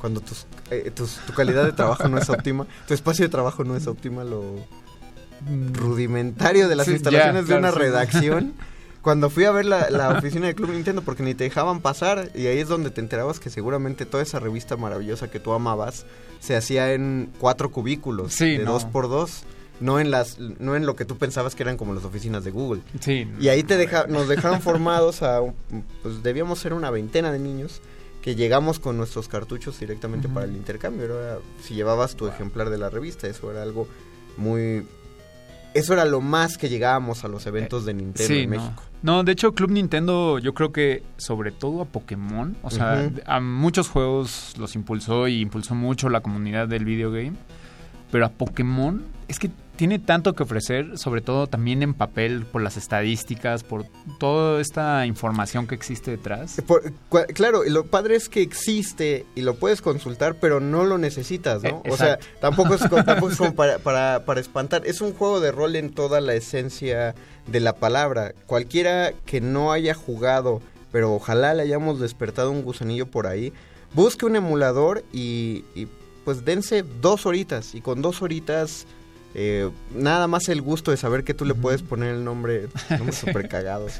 Cuando 0.00 0.20
tus, 0.22 0.46
eh, 0.70 0.90
tus- 0.94 1.18
tu 1.26 1.32
calidad 1.34 1.64
de 1.64 1.72
trabajo 1.72 2.08
no 2.08 2.18
es 2.18 2.28
óptima, 2.30 2.66
tu 2.88 2.94
espacio 2.94 3.24
de 3.26 3.28
trabajo 3.28 3.62
no 3.64 3.76
es 3.76 3.86
óptima, 3.86 4.24
lo 4.24 4.56
rudimentario 5.72 6.68
de 6.68 6.76
las 6.76 6.86
Sí, 6.86 6.92
ya, 6.92 6.96
instalaciones 6.96 7.46
de 7.48 7.54
una 7.56 7.70
sí. 7.70 7.74
Cuando 9.02 9.30
fui 9.30 9.44
a 9.44 9.50
ver 9.50 9.64
la, 9.64 9.88
la 9.90 10.10
oficina 10.10 10.46
de 10.46 10.54
Club 10.54 10.70
Nintendo, 10.72 11.02
porque 11.02 11.22
ni 11.22 11.34
te 11.34 11.44
dejaban 11.44 11.80
pasar, 11.80 12.30
y 12.34 12.46
ahí 12.46 12.58
es 12.58 12.68
donde 12.68 12.90
te 12.90 13.00
enterabas 13.00 13.40
que 13.40 13.48
seguramente 13.50 14.04
toda 14.06 14.22
esa 14.22 14.40
revista 14.40 14.76
maravillosa 14.76 15.30
que 15.30 15.40
tú 15.40 15.52
amabas 15.52 16.04
se 16.40 16.54
hacía 16.56 16.92
en 16.92 17.30
cuatro 17.38 17.70
cubículos 17.70 18.32
Sí, 18.34 18.58
de 18.58 18.64
no. 18.64 18.72
dos 18.74 18.84
por 18.84 19.08
dos, 19.08 19.44
no 19.80 20.00
en 20.00 20.10
las, 20.10 20.38
no 20.38 20.76
en 20.76 20.84
lo 20.84 20.96
que 20.96 21.06
tú 21.06 21.16
pensabas 21.16 21.54
que 21.54 21.62
eran 21.62 21.76
como 21.78 21.94
las 21.94 22.04
oficinas 22.04 22.44
de 22.44 22.50
Google. 22.50 22.82
Sí. 23.00 23.26
Y 23.40 23.48
ahí 23.48 23.62
te 23.62 23.76
deja, 23.78 24.06
nos 24.06 24.28
dejaron 24.28 24.60
formados 24.60 25.22
a, 25.22 25.40
pues 26.02 26.22
debíamos 26.22 26.58
ser 26.58 26.74
una 26.74 26.90
veintena 26.90 27.32
de 27.32 27.38
niños 27.38 27.80
que 28.20 28.34
llegamos 28.34 28.78
con 28.80 28.98
nuestros 28.98 29.28
cartuchos 29.28 29.80
directamente 29.80 30.28
para 30.28 30.44
el 30.44 30.54
intercambio. 30.54 31.06
Era, 31.06 31.38
si 31.62 31.74
llevabas 31.74 32.16
tu 32.16 32.26
ejemplar 32.28 32.68
de 32.68 32.76
la 32.76 32.90
revista, 32.90 33.26
eso 33.28 33.50
era 33.50 33.62
algo 33.62 33.88
muy... 34.36 34.86
Eso 35.72 35.92
era 35.92 36.04
lo 36.04 36.20
más 36.20 36.58
que 36.58 36.68
llegábamos 36.68 37.24
a 37.24 37.28
los 37.28 37.46
eventos 37.46 37.84
de 37.84 37.94
Nintendo 37.94 38.34
Sí, 38.34 38.40
en 38.40 38.50
no. 38.50 38.56
México. 38.56 38.82
No, 39.02 39.22
de 39.24 39.32
hecho, 39.32 39.52
Club 39.54 39.70
Nintendo, 39.70 40.38
yo 40.38 40.52
creo 40.52 40.72
que 40.72 41.02
sobre 41.16 41.52
todo 41.52 41.82
a 41.82 41.84
Pokémon, 41.84 42.56
o 42.62 42.70
sea, 42.70 43.10
a 43.24 43.40
muchos 43.40 43.88
juegos 43.88 44.54
los 44.58 44.74
impulsó 44.74 45.28
y 45.28 45.40
impulsó 45.40 45.74
mucho 45.74 46.08
la 46.10 46.20
comunidad 46.20 46.68
del 46.68 46.84
videogame, 46.84 47.32
pero 48.10 48.26
a 48.26 48.30
Pokémon 48.30 49.04
es 49.28 49.38
que 49.38 49.50
tiene 49.80 49.98
tanto 49.98 50.34
que 50.34 50.42
ofrecer, 50.42 50.98
sobre 50.98 51.22
todo 51.22 51.46
también 51.46 51.82
en 51.82 51.94
papel, 51.94 52.44
por 52.44 52.60
las 52.60 52.76
estadísticas, 52.76 53.64
por 53.64 53.86
toda 54.18 54.60
esta 54.60 55.06
información 55.06 55.66
que 55.66 55.74
existe 55.74 56.10
detrás. 56.10 56.60
Por- 56.66 56.92
cua- 57.08 57.26
claro, 57.32 57.64
y 57.64 57.70
lo 57.70 57.86
padre 57.86 58.14
es 58.16 58.28
que 58.28 58.42
existe 58.42 59.24
y 59.34 59.40
lo 59.40 59.54
puedes 59.54 59.80
consultar, 59.80 60.34
pero 60.34 60.60
no 60.60 60.84
lo 60.84 60.98
necesitas, 60.98 61.62
¿no? 61.62 61.80
Eh, 61.86 61.90
o 61.92 61.96
sea, 61.96 62.16
es, 62.16 62.26
tampoco 62.40 62.74
es 62.74 62.82
como 63.38 63.54
para, 63.54 63.78
para, 63.78 64.26
para 64.26 64.38
espantar. 64.40 64.82
Es 64.84 65.00
un 65.00 65.14
juego 65.14 65.40
de 65.40 65.50
rol 65.50 65.74
en 65.76 65.94
toda 65.94 66.20
la 66.20 66.34
esencia 66.34 67.14
de 67.46 67.60
la 67.60 67.74
palabra. 67.74 68.34
Cualquiera 68.44 69.14
que 69.24 69.40
no 69.40 69.72
haya 69.72 69.94
jugado, 69.94 70.60
pero 70.92 71.14
ojalá 71.14 71.54
le 71.54 71.62
hayamos 71.62 72.00
despertado 72.00 72.50
un 72.50 72.64
gusanillo 72.64 73.06
por 73.06 73.26
ahí, 73.26 73.50
busque 73.94 74.26
un 74.26 74.36
emulador 74.36 75.04
y, 75.10 75.64
y, 75.74 75.88
pues 76.26 76.44
dense 76.44 76.84
dos 77.00 77.24
horitas. 77.24 77.74
Y 77.74 77.80
con 77.80 78.02
dos 78.02 78.20
horitas... 78.20 78.86
eh, 79.34 79.70
nada 79.94 80.26
más 80.26 80.48
el 80.48 80.62
gusto 80.62 80.90
de 80.90 80.96
saber 80.96 81.24
que 81.24 81.34
tú 81.34 81.44
le 81.44 81.54
puedes 81.54 81.82
poner 81.82 82.14
el 82.14 82.24
nombre, 82.24 82.68
nombre 82.90 83.12
súper 83.16 83.48
cagado. 83.48 83.86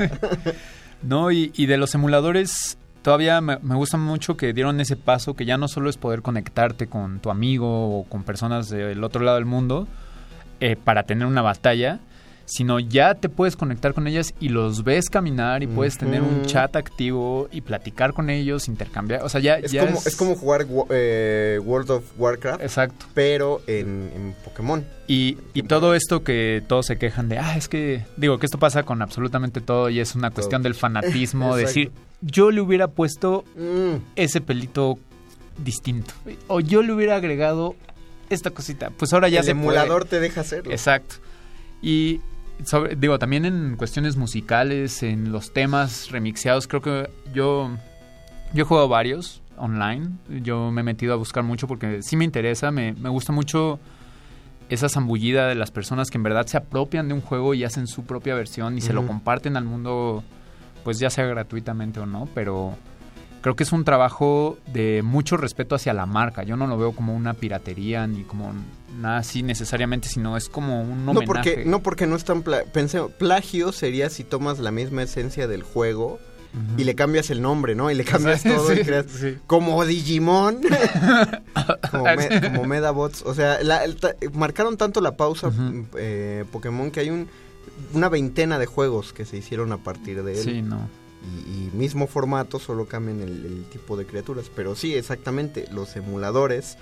No, 1.02 1.32
y, 1.32 1.50
y 1.54 1.64
de 1.64 1.78
los 1.78 1.94
emuladores, 1.94 2.76
todavía 3.00 3.40
me, 3.40 3.58
me 3.60 3.74
gusta 3.74 3.96
mucho 3.96 4.36
que 4.36 4.52
dieron 4.52 4.82
ese 4.82 4.96
paso, 4.96 5.32
que 5.32 5.46
ya 5.46 5.56
no 5.56 5.66
solo 5.66 5.88
es 5.88 5.96
poder 5.96 6.20
conectarte 6.20 6.88
con 6.88 7.20
tu 7.20 7.30
amigo 7.30 8.00
o 8.00 8.04
con 8.04 8.22
personas 8.22 8.68
del 8.68 9.02
otro 9.02 9.24
lado 9.24 9.36
del 9.36 9.46
mundo 9.46 9.88
eh, 10.60 10.76
para 10.76 11.04
tener 11.04 11.26
una 11.26 11.40
batalla, 11.40 12.00
sino 12.52 12.80
ya 12.80 13.14
te 13.14 13.28
puedes 13.28 13.54
conectar 13.54 13.94
con 13.94 14.08
ellas 14.08 14.34
y 14.40 14.48
los 14.48 14.82
ves 14.82 15.08
caminar 15.08 15.62
y 15.62 15.68
puedes 15.68 15.96
tener 15.96 16.20
un 16.20 16.44
chat 16.46 16.74
activo 16.74 17.48
y 17.52 17.60
platicar 17.60 18.12
con 18.12 18.28
ellos, 18.28 18.66
intercambiar, 18.66 19.22
o 19.22 19.28
sea, 19.28 19.40
ya 19.40 19.54
Es, 19.58 19.70
ya 19.70 19.86
como, 19.86 20.02
es... 20.04 20.16
como 20.16 20.34
jugar 20.34 20.66
eh, 20.90 21.60
World 21.64 21.90
of 21.92 22.04
Warcraft. 22.18 22.60
Exacto. 22.60 23.06
Pero 23.14 23.62
en, 23.68 24.10
en 24.16 24.34
Pokémon. 24.44 24.84
Y, 25.06 25.38
y 25.54 25.62
todo 25.62 25.94
esto 25.94 26.24
que 26.24 26.62
todos 26.66 26.86
se 26.86 26.98
quejan 26.98 27.28
de, 27.28 27.38
ah, 27.38 27.56
es 27.56 27.68
que, 27.68 28.04
digo, 28.16 28.38
que 28.38 28.46
esto 28.46 28.58
pasa 28.58 28.82
con 28.82 29.00
absolutamente 29.00 29.60
todo 29.60 29.88
y 29.88 30.00
es 30.00 30.16
una 30.16 30.32
cuestión 30.32 30.62
del 30.62 30.74
fanatismo, 30.74 31.54
decir, 31.56 31.92
yo 32.20 32.50
le 32.50 32.60
hubiera 32.60 32.88
puesto 32.88 33.44
Mm. 33.56 34.02
ese 34.16 34.40
pelito 34.40 34.98
distinto, 35.58 36.12
o 36.48 36.58
yo 36.60 36.82
le 36.82 36.92
hubiera 36.92 37.14
agregado 37.16 37.76
esta 38.28 38.50
cosita, 38.50 38.90
pues 38.90 39.12
ahora 39.12 39.28
ya 39.28 39.40
el 39.40 39.44
se 39.44 39.50
emulador 39.52 40.02
puede. 40.06 40.10
te 40.10 40.20
deja 40.20 40.40
hacerlo. 40.40 40.72
Exacto. 40.72 41.16
Y 41.82 42.20
sobre, 42.64 42.96
digo, 42.96 43.18
también 43.18 43.44
en 43.44 43.76
cuestiones 43.76 44.16
musicales, 44.16 45.02
en 45.02 45.32
los 45.32 45.52
temas 45.52 46.10
remixeados, 46.10 46.66
creo 46.66 46.82
que 46.82 47.10
yo, 47.32 47.70
yo 48.52 48.62
he 48.62 48.66
jugado 48.66 48.88
varios 48.88 49.42
online. 49.60 50.10
Yo 50.42 50.70
me 50.70 50.80
he 50.80 50.84
metido 50.84 51.12
a 51.12 51.16
buscar 51.16 51.44
mucho 51.44 51.68
porque 51.68 52.02
sí 52.02 52.16
me 52.16 52.24
interesa, 52.24 52.70
me, 52.70 52.92
me 52.94 53.08
gusta 53.08 53.32
mucho 53.32 53.78
esa 54.68 54.88
zambullida 54.88 55.48
de 55.48 55.56
las 55.56 55.70
personas 55.70 56.10
que 56.10 56.18
en 56.18 56.22
verdad 56.22 56.46
se 56.46 56.56
apropian 56.56 57.08
de 57.08 57.14
un 57.14 57.20
juego 57.20 57.54
y 57.54 57.64
hacen 57.64 57.86
su 57.86 58.04
propia 58.04 58.34
versión 58.34 58.78
y 58.78 58.80
se 58.80 58.92
lo 58.92 59.04
comparten 59.06 59.56
al 59.56 59.64
mundo, 59.64 60.22
pues 60.84 60.98
ya 61.00 61.10
sea 61.10 61.26
gratuitamente 61.26 61.98
o 61.98 62.06
no, 62.06 62.28
pero 62.34 62.76
creo 63.40 63.56
que 63.56 63.62
es 63.64 63.72
un 63.72 63.84
trabajo 63.84 64.58
de 64.72 65.02
mucho 65.02 65.36
respeto 65.36 65.74
hacia 65.74 65.92
la 65.94 66.06
marca. 66.06 66.42
Yo 66.42 66.56
no 66.56 66.66
lo 66.66 66.76
veo 66.78 66.92
como 66.92 67.14
una 67.14 67.34
piratería 67.34 68.06
ni 68.06 68.22
como 68.24 68.52
nada 69.00 69.18
así 69.18 69.42
necesariamente, 69.42 70.08
sino 70.08 70.36
es 70.36 70.48
como 70.48 70.82
un 70.82 71.08
homenaje. 71.08 71.12
No 71.14 71.20
porque, 71.26 71.64
no 71.64 71.80
porque 71.82 72.06
no 72.06 72.16
están... 72.16 72.42
pla- 72.42 72.64
pensé, 72.72 73.00
plagio 73.18 73.72
sería 73.72 74.10
si 74.10 74.24
tomas 74.24 74.58
la 74.58 74.70
misma 74.70 75.02
esencia 75.02 75.46
del 75.48 75.62
juego 75.62 76.18
y 76.76 76.82
le 76.82 76.96
cambias 76.96 77.30
el 77.30 77.40
nombre, 77.42 77.76
¿no? 77.76 77.92
Y 77.92 77.94
le 77.94 78.02
cambias 78.04 78.40
Sí, 78.42 78.48
todo 78.48 78.72
y 78.74 78.80
creas 78.80 79.06
sí. 79.08 79.36
como 79.46 79.84
Digimon, 79.84 80.58
como, 81.90 82.04
me- 82.04 82.40
como 82.42 82.64
Medabots. 82.64 83.22
O 83.22 83.34
sea, 83.34 83.62
la- 83.62 83.84
el 83.84 83.96
ta- 83.96 84.14
marcaron 84.32 84.76
tanto 84.76 85.00
la 85.00 85.16
pausa 85.16 85.52
eh, 85.96 86.44
Pokémon 86.50 86.90
que 86.90 87.00
hay 87.00 87.10
un, 87.10 87.28
una 87.92 88.08
veintena 88.08 88.58
de 88.58 88.66
juegos 88.66 89.12
que 89.12 89.24
se 89.24 89.36
hicieron 89.36 89.72
a 89.72 89.78
partir 89.78 90.22
de 90.24 90.32
él. 90.38 90.44
Sí, 90.44 90.62
no. 90.62 90.88
Y, 91.22 91.50
y 91.50 91.70
mismo 91.74 92.06
formato, 92.06 92.58
solo 92.58 92.86
cambian 92.86 93.20
el, 93.20 93.44
el 93.44 93.64
tipo 93.64 93.96
de 93.96 94.06
criaturas. 94.06 94.50
Pero 94.54 94.74
sí, 94.74 94.94
exactamente, 94.94 95.66
los 95.70 95.94
emuladores 95.96 96.78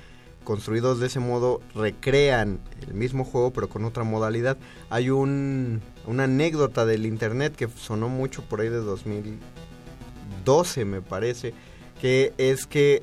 construidos 0.48 0.98
de 0.98 1.06
ese 1.08 1.20
modo 1.20 1.60
recrean 1.74 2.58
el 2.86 2.94
mismo 2.94 3.22
juego 3.22 3.52
pero 3.52 3.68
con 3.68 3.84
otra 3.84 4.04
modalidad. 4.04 4.56
Hay 4.88 5.10
un, 5.10 5.82
una 6.06 6.24
anécdota 6.24 6.86
del 6.86 7.04
internet 7.04 7.54
que 7.54 7.68
sonó 7.68 8.08
mucho 8.08 8.42
por 8.42 8.62
ahí 8.62 8.70
de 8.70 8.78
2012 8.78 10.86
me 10.86 11.02
parece, 11.02 11.52
que 12.00 12.32
es 12.38 12.66
que 12.66 13.02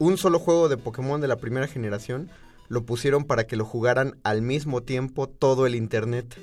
un 0.00 0.18
solo 0.18 0.40
juego 0.40 0.68
de 0.68 0.78
Pokémon 0.78 1.20
de 1.20 1.28
la 1.28 1.36
primera 1.36 1.68
generación 1.68 2.28
lo 2.66 2.82
pusieron 2.82 3.22
para 3.22 3.46
que 3.46 3.54
lo 3.54 3.64
jugaran 3.64 4.16
al 4.24 4.42
mismo 4.42 4.82
tiempo 4.82 5.28
todo 5.28 5.66
el 5.66 5.76
internet. 5.76 6.40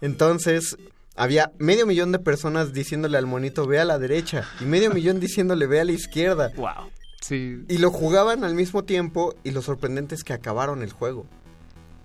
Entonces, 0.00 0.76
había 1.16 1.52
medio 1.58 1.86
millón 1.86 2.12
de 2.12 2.18
personas 2.18 2.72
diciéndole 2.72 3.18
al 3.18 3.26
monito 3.26 3.66
ve 3.66 3.78
a 3.78 3.84
la 3.84 3.98
derecha 3.98 4.48
y 4.60 4.64
medio 4.64 4.90
millón 4.94 5.20
diciéndole 5.20 5.66
ve 5.66 5.80
a 5.80 5.84
la 5.84 5.92
izquierda. 5.92 6.50
Wow. 6.56 6.90
Sí. 7.20 7.64
Y 7.68 7.78
lo 7.78 7.90
jugaban 7.90 8.44
al 8.44 8.54
mismo 8.54 8.84
tiempo 8.84 9.34
y 9.44 9.52
lo 9.52 9.62
sorprendente 9.62 10.14
es 10.14 10.24
que 10.24 10.32
acabaron 10.32 10.82
el 10.82 10.92
juego. 10.92 11.26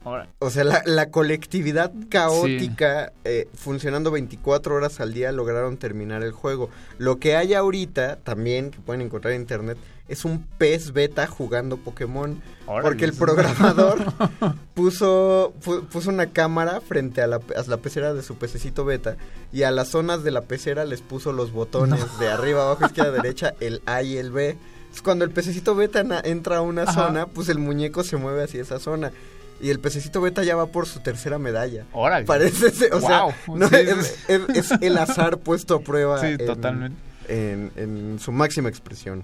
Ahora. 0.07 0.29
O 0.39 0.49
sea, 0.49 0.63
la, 0.63 0.81
la 0.85 1.09
colectividad 1.09 1.91
caótica, 2.09 3.11
eh, 3.25 3.47
funcionando 3.53 4.09
24 4.11 4.75
horas 4.75 4.99
al 4.99 5.13
día, 5.13 5.31
lograron 5.31 5.77
terminar 5.77 6.23
el 6.23 6.31
juego. 6.31 6.69
Lo 6.97 7.17
que 7.19 7.35
hay 7.35 7.53
ahorita, 7.53 8.17
también, 8.23 8.71
que 8.71 8.79
pueden 8.79 9.01
encontrar 9.01 9.33
en 9.33 9.41
internet, 9.41 9.77
es 10.07 10.23
un 10.23 10.45
pez 10.57 10.93
beta 10.93 11.27
jugando 11.27 11.75
Pokémon. 11.77 12.41
Porque 12.65 13.03
el 13.05 13.13
programador 13.13 13.99
puso, 14.73 15.53
pu- 15.63 15.85
puso 15.87 16.09
una 16.09 16.27
cámara 16.27 16.79
frente 16.81 17.21
a 17.21 17.27
la, 17.27 17.37
a 17.37 17.61
la 17.67 17.77
pecera 17.77 18.13
de 18.13 18.23
su 18.23 18.35
pececito 18.37 18.85
beta 18.85 19.17
y 19.51 19.63
a 19.63 19.71
las 19.71 19.89
zonas 19.89 20.23
de 20.23 20.31
la 20.31 20.41
pecera 20.41 20.85
les 20.85 21.01
puso 21.01 21.33
los 21.33 21.51
botones 21.51 22.03
de 22.19 22.29
arriba, 22.29 22.63
abajo, 22.63 22.85
izquierda, 22.85 23.11
derecha, 23.11 23.53
el 23.59 23.81
A 23.85 24.01
y 24.03 24.17
el 24.17 24.31
B. 24.31 24.51
Entonces, 24.51 25.01
cuando 25.01 25.25
el 25.25 25.31
pececito 25.31 25.75
beta 25.75 26.03
entra 26.23 26.57
a 26.57 26.61
una 26.61 26.83
Ajá. 26.83 26.93
zona, 26.93 27.25
pues 27.27 27.49
el 27.49 27.59
muñeco 27.59 28.03
se 28.03 28.15
mueve 28.17 28.43
hacia 28.43 28.61
esa 28.61 28.79
zona. 28.79 29.11
Y 29.59 29.69
el 29.71 29.79
pececito 29.79 30.21
beta 30.21 30.43
ya 30.43 30.55
va 30.55 30.67
por 30.67 30.85
su 30.85 30.99
tercera 30.99 31.39
medalla. 31.39 31.85
Órale. 31.93 32.25
Parece, 32.25 32.91
o 32.91 33.01
sea, 33.01 33.23
no, 33.47 33.67
Sí, 33.69 33.75
es, 33.75 34.07
sí. 34.27 34.33
es- 34.55 34.71
es 34.71 34.81
el 34.81 34.97
azar 34.97 35.37
puesto 35.39 35.75
a 35.75 35.81
prueba. 35.81 36.19
Sí, 36.21 36.27
en- 36.27 36.45
totalmente. 36.45 36.97
En, 37.27 37.71
en 37.75 38.19
su 38.19 38.31
máxima 38.31 38.69
expresión. 38.69 39.23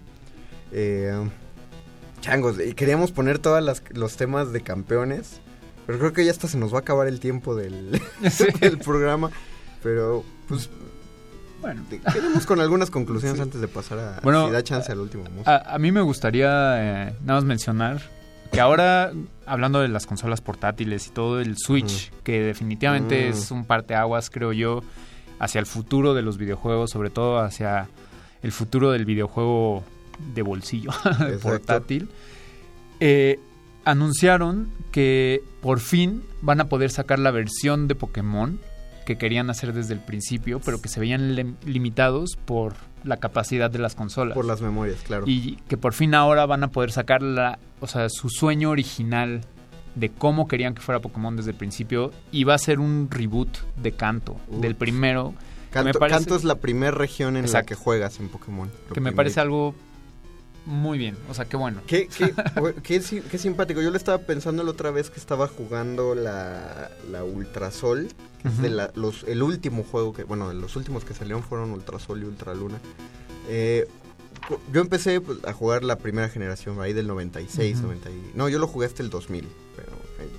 Eh, 0.71 1.13
changos, 2.21 2.55
y 2.65 2.73
queríamos 2.73 3.11
poner 3.11 3.37
todos 3.39 3.81
los 3.91 4.15
temas 4.17 4.51
de 4.51 4.61
campeones, 4.61 5.39
pero 5.85 5.99
creo 5.99 6.13
que 6.13 6.25
ya 6.25 6.31
hasta 6.31 6.47
se 6.47 6.57
nos 6.57 6.73
va 6.73 6.77
a 6.77 6.81
acabar 6.81 7.07
el 7.07 7.19
tiempo 7.19 7.55
del, 7.55 8.01
del 8.59 8.77
programa. 8.79 9.29
Pero, 9.83 10.23
pues, 10.47 10.69
Bueno. 11.61 11.83
queremos 12.11 12.45
con 12.45 12.59
algunas 12.61 12.89
conclusiones 12.89 13.39
antes 13.39 13.61
de 13.61 13.67
pasar 13.67 13.99
a 13.99 14.19
Bueno, 14.23 14.47
si 14.47 14.53
da 14.53 14.63
chance 14.63 14.91
al 14.91 14.99
último. 14.99 15.25
músico. 15.25 15.49
A, 15.49 15.57
a 15.75 15.77
mí 15.77 15.91
me 15.91 16.01
gustaría 16.01 16.47
eh, 17.09 17.15
nada 17.21 17.39
más 17.39 17.43
mencionar 17.43 18.01
que 18.53 18.61
ahora, 18.61 19.11
hablando 19.45 19.79
de 19.81 19.87
las 19.87 20.05
consolas 20.05 20.39
portátiles 20.41 21.07
y 21.07 21.09
todo, 21.09 21.39
el 21.41 21.57
Switch, 21.57 22.11
que 22.23 22.41
definitivamente 22.43 23.25
Mm. 23.27 23.33
es 23.33 23.51
un 23.51 23.65
parteaguas, 23.65 24.29
creo 24.29 24.53
yo, 24.53 24.81
hacia 25.39 25.59
el 25.59 25.65
futuro 25.65 26.13
de 26.13 26.21
los 26.21 26.37
videojuegos, 26.37 26.91
sobre 26.91 27.09
todo 27.09 27.39
hacia 27.39 27.89
el 28.43 28.51
futuro 28.51 28.91
del 28.91 29.05
videojuego 29.05 29.83
de 30.35 30.41
bolsillo, 30.43 30.91
portátil, 31.41 32.09
eh, 32.99 33.39
anunciaron 33.85 34.69
que 34.91 35.41
por 35.61 35.79
fin 35.79 36.23
van 36.41 36.61
a 36.61 36.65
poder 36.69 36.91
sacar 36.91 37.17
la 37.19 37.31
versión 37.31 37.87
de 37.87 37.95
Pokémon 37.95 38.59
que 39.05 39.17
querían 39.17 39.49
hacer 39.49 39.73
desde 39.73 39.93
el 39.93 39.99
principio, 39.99 40.59
pero 40.63 40.81
que 40.81 40.89
se 40.89 40.99
veían 40.99 41.35
lim- 41.35 41.55
limitados 41.65 42.37
por 42.45 42.73
la 43.03 43.17
capacidad 43.17 43.69
de 43.69 43.79
las 43.79 43.95
consolas. 43.95 44.33
Por 44.33 44.45
las 44.45 44.61
memorias, 44.61 44.99
claro. 45.05 45.25
Y 45.27 45.57
que 45.67 45.77
por 45.77 45.93
fin 45.93 46.15
ahora 46.15 46.45
van 46.45 46.63
a 46.63 46.69
poder 46.69 46.91
sacar 46.91 47.21
la, 47.21 47.59
o 47.81 47.87
sea, 47.87 48.07
su 48.09 48.29
sueño 48.29 48.69
original 48.69 49.41
de 49.95 50.09
cómo 50.09 50.47
querían 50.47 50.73
que 50.73 50.81
fuera 50.81 50.99
Pokémon 51.01 51.35
desde 51.35 51.51
el 51.51 51.57
principio 51.57 52.11
y 52.31 52.45
va 52.45 52.55
a 52.55 52.57
ser 52.57 52.79
un 52.79 53.09
reboot 53.11 53.49
de 53.77 53.91
Canto, 53.91 54.37
Uf. 54.47 54.59
del 54.61 54.75
primero. 54.75 55.33
Canto, 55.69 55.99
parece- 55.99 56.19
Canto 56.19 56.35
es 56.35 56.43
la 56.43 56.55
primera 56.55 56.91
región 56.91 57.35
en 57.35 57.45
Exacto. 57.45 57.57
la 57.57 57.67
que 57.67 57.75
juegas 57.75 58.19
en 58.19 58.29
Pokémon. 58.29 58.69
que 58.93 59.01
me 59.01 59.11
parece 59.11 59.39
algo 59.39 59.75
muy 60.65 60.97
bien, 60.97 61.17
o 61.29 61.33
sea, 61.33 61.45
qué 61.45 61.57
bueno. 61.57 61.81
Qué, 61.87 62.07
qué, 62.07 62.33
qué 62.83 63.01
qué 63.29 63.37
simpático. 63.37 63.81
Yo 63.81 63.91
le 63.91 63.97
estaba 63.97 64.19
pensando 64.19 64.63
la 64.63 64.71
otra 64.71 64.91
vez 64.91 65.09
que 65.09 65.19
estaba 65.19 65.47
jugando 65.47 66.15
la, 66.15 66.89
la 67.11 67.23
Ultrasol, 67.23 68.07
que 68.41 68.47
es 68.47 68.57
de 68.61 68.67
Ujú. 68.67 68.75
la- 68.77 68.91
los, 68.95 69.23
el 69.25 69.43
último 69.43 69.83
juego 69.83 70.13
que, 70.13 70.23
bueno, 70.23 70.51
los 70.53 70.75
últimos 70.75 71.03
que 71.03 71.13
salieron 71.13 71.43
fueron 71.43 71.71
Ultrasol 71.71 72.21
y 72.21 72.25
Ultraluna. 72.25 72.79
Eh, 73.49 73.87
yo 74.73 74.81
empecé 74.81 75.21
pues, 75.21 75.39
a 75.45 75.53
jugar 75.53 75.83
la 75.83 75.97
primera 75.97 76.27
generación, 76.29 76.79
ahí 76.81 76.93
del 76.93 77.07
96, 77.07 77.77
Ujú. 77.77 77.87
90 77.87 78.09
y- 78.09 78.31
no, 78.35 78.49
yo 78.49 78.59
lo 78.59 78.67
jugué 78.67 78.85
hasta 78.87 79.01
el 79.03 79.09
2000, 79.09 79.47
pero 79.75 79.91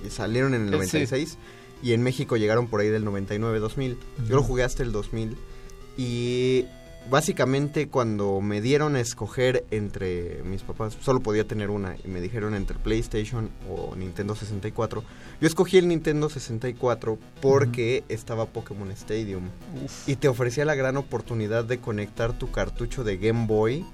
eh, 0.05 0.09
salieron 0.09 0.53
en 0.53 0.61
el 0.61 0.67
Eh, 0.67 0.71
sí. 0.87 0.97
96 0.97 1.37
y 1.83 1.93
en 1.93 2.01
México 2.03 2.37
llegaron 2.37 2.67
por 2.67 2.79
ahí 2.81 2.89
del 2.89 3.03
99, 3.03 3.59
2000. 3.59 3.97
Yo 4.27 4.35
lo 4.35 4.43
jugué 4.43 4.63
hasta 4.63 4.81
el 4.83 4.91
2000 4.91 5.37
y 5.97 6.65
básicamente 7.09 7.87
cuando 7.87 8.41
me 8.41 8.61
dieron 8.61 8.95
a 8.95 8.99
escoger 8.99 9.65
entre 9.71 10.41
mis 10.43 10.61
papás, 10.61 10.97
solo 11.01 11.19
podía 11.19 11.45
tener 11.45 11.69
una 11.69 11.95
y 12.03 12.07
me 12.07 12.21
dijeron 12.21 12.55
entre 12.55 12.77
PlayStation 12.77 13.49
o 13.69 13.95
Nintendo 13.95 14.35
64. 14.35 15.03
Yo 15.41 15.47
escogí 15.47 15.77
el 15.77 15.87
Nintendo 15.87 16.29
64 16.29 17.17
porque 17.41 18.03
estaba 18.09 18.45
Pokémon 18.47 18.91
Stadium 18.91 19.49
y 20.07 20.15
te 20.15 20.27
ofrecía 20.27 20.65
la 20.65 20.75
gran 20.75 20.97
oportunidad 20.97 21.65
de 21.65 21.79
conectar 21.79 22.37
tu 22.37 22.51
cartucho 22.51 23.03
de 23.03 23.17
Game 23.17 23.47
Boy 23.47 23.85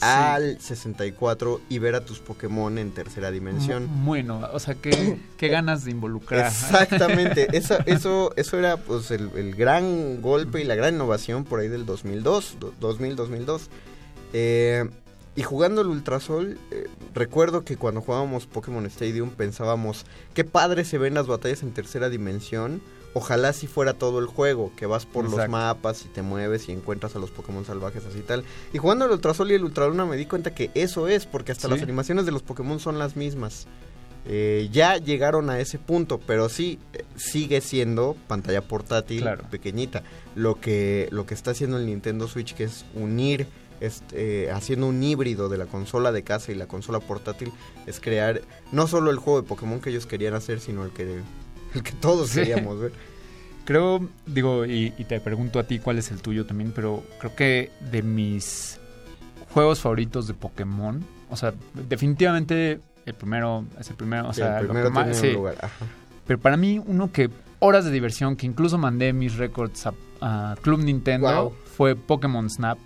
al 0.00 0.60
64 0.60 1.60
y 1.68 1.78
ver 1.78 1.94
a 1.94 2.04
tus 2.04 2.18
Pokémon 2.20 2.78
en 2.78 2.90
tercera 2.92 3.30
dimensión. 3.30 3.88
Bueno, 4.04 4.40
o 4.52 4.58
sea, 4.60 4.74
qué, 4.74 5.18
qué 5.36 5.48
ganas 5.48 5.84
de 5.84 5.90
involucrar. 5.90 6.46
Exactamente, 6.46 7.48
eso, 7.56 7.78
eso, 7.86 8.32
eso 8.36 8.58
era 8.58 8.76
pues 8.76 9.10
el, 9.10 9.30
el 9.36 9.54
gran 9.54 10.20
golpe 10.22 10.60
y 10.60 10.64
la 10.64 10.74
gran 10.74 10.94
innovación 10.94 11.44
por 11.44 11.60
ahí 11.60 11.68
del 11.68 11.86
2002, 11.86 12.56
do- 12.60 12.74
2000, 12.80 13.16
2002. 13.16 13.68
Eh, 14.32 14.88
y 15.36 15.42
jugando 15.42 15.82
el 15.82 15.86
Ultrasol, 15.88 16.58
eh, 16.72 16.86
recuerdo 17.14 17.64
que 17.64 17.76
cuando 17.76 18.00
jugábamos 18.00 18.46
Pokémon 18.46 18.84
Stadium 18.86 19.30
pensábamos, 19.30 20.04
qué 20.34 20.44
padre 20.44 20.84
se 20.84 20.98
ven 20.98 21.14
las 21.14 21.26
batallas 21.28 21.62
en 21.62 21.70
tercera 21.72 22.08
dimensión. 22.08 22.80
Ojalá 23.14 23.52
si 23.52 23.66
fuera 23.66 23.94
todo 23.94 24.18
el 24.18 24.26
juego, 24.26 24.70
que 24.76 24.86
vas 24.86 25.06
por 25.06 25.28
los 25.28 25.48
mapas 25.48 26.04
y 26.04 26.08
te 26.08 26.22
mueves 26.22 26.68
y 26.68 26.72
encuentras 26.72 27.16
a 27.16 27.18
los 27.18 27.30
Pokémon 27.30 27.64
salvajes 27.64 28.04
así 28.04 28.18
y 28.18 28.22
tal. 28.22 28.44
Y 28.72 28.78
jugando 28.78 29.06
el 29.06 29.10
Ultrasol 29.12 29.50
y 29.50 29.54
el 29.54 29.64
Ultraluna 29.64 30.04
me 30.04 30.16
di 30.16 30.26
cuenta 30.26 30.54
que 30.54 30.70
eso 30.74 31.08
es, 31.08 31.24
porque 31.26 31.52
hasta 31.52 31.68
Sí. 31.68 31.74
las 31.74 31.82
animaciones 31.82 32.26
de 32.26 32.32
los 32.32 32.42
Pokémon 32.42 32.78
son 32.80 32.98
las 32.98 33.16
mismas. 33.16 33.66
Eh, 34.26 34.68
ya 34.70 34.98
llegaron 34.98 35.48
a 35.48 35.58
ese 35.58 35.78
punto, 35.78 36.20
pero 36.26 36.50
sí 36.50 36.78
eh, 36.92 37.04
sigue 37.16 37.60
siendo 37.62 38.14
pantalla 38.26 38.60
portátil 38.60 39.22
Claro. 39.22 39.44
pequeñita. 39.50 40.02
Lo 40.34 40.60
que 40.60 41.08
lo 41.10 41.24
que 41.24 41.32
está 41.34 41.52
haciendo 41.52 41.78
el 41.78 41.86
Nintendo 41.86 42.28
Switch 42.28 42.54
que 42.54 42.64
es 42.64 42.84
unir 42.94 43.46
este, 43.80 44.44
eh, 44.46 44.50
haciendo 44.50 44.86
un 44.88 45.00
híbrido 45.02 45.48
de 45.48 45.56
la 45.56 45.64
consola 45.66 46.10
de 46.12 46.24
casa 46.24 46.50
y 46.52 46.56
la 46.56 46.66
consola 46.66 46.98
portátil 47.00 47.52
es 47.86 48.00
crear 48.00 48.42
no 48.72 48.86
solo 48.88 49.10
el 49.12 49.16
juego 49.18 49.40
de 49.40 49.48
Pokémon 49.48 49.80
que 49.80 49.90
ellos 49.90 50.04
querían 50.06 50.34
hacer, 50.34 50.58
sino 50.60 50.84
el 50.84 50.90
que 50.90 51.20
el 51.74 51.82
que 51.82 51.92
todos 51.92 52.30
queríamos 52.32 52.80
ver. 52.80 52.92
Creo, 53.64 54.08
digo, 54.26 54.64
y, 54.64 54.94
y 54.96 55.04
te 55.04 55.20
pregunto 55.20 55.58
a 55.58 55.64
ti 55.64 55.78
cuál 55.78 55.98
es 55.98 56.10
el 56.10 56.22
tuyo 56.22 56.46
también, 56.46 56.72
pero 56.74 57.02
creo 57.20 57.34
que 57.36 57.70
de 57.90 58.02
mis 58.02 58.78
juegos 59.52 59.80
favoritos 59.80 60.26
de 60.26 60.34
Pokémon, 60.34 61.04
o 61.30 61.36
sea, 61.36 61.52
definitivamente 61.88 62.80
el 63.04 63.14
primero 63.14 63.64
es 63.78 63.90
el 63.90 63.96
primero, 63.96 64.28
o 64.28 64.32
Sí, 64.32 64.40
sea, 64.40 64.58
el 64.60 64.66
lo 64.66 64.72
primero 64.72 64.88
que 64.90 64.94
más- 64.94 65.16
sí. 65.16 65.32
lugar, 65.32 65.56
ajá. 65.60 65.86
Pero 66.26 66.38
para 66.38 66.56
mí, 66.56 66.80
uno 66.86 67.12
que 67.12 67.28
horas 67.58 67.84
de 67.84 67.90
diversión, 67.90 68.36
que 68.36 68.46
incluso 68.46 68.78
mandé 68.78 69.12
mis 69.12 69.36
récords 69.36 69.86
a, 69.86 69.92
a 70.20 70.56
Club 70.62 70.80
Nintendo, 70.80 71.26
Wow. 71.44 71.52
fue 71.76 71.94
Pokémon 71.96 72.48
Snap. 72.48 72.78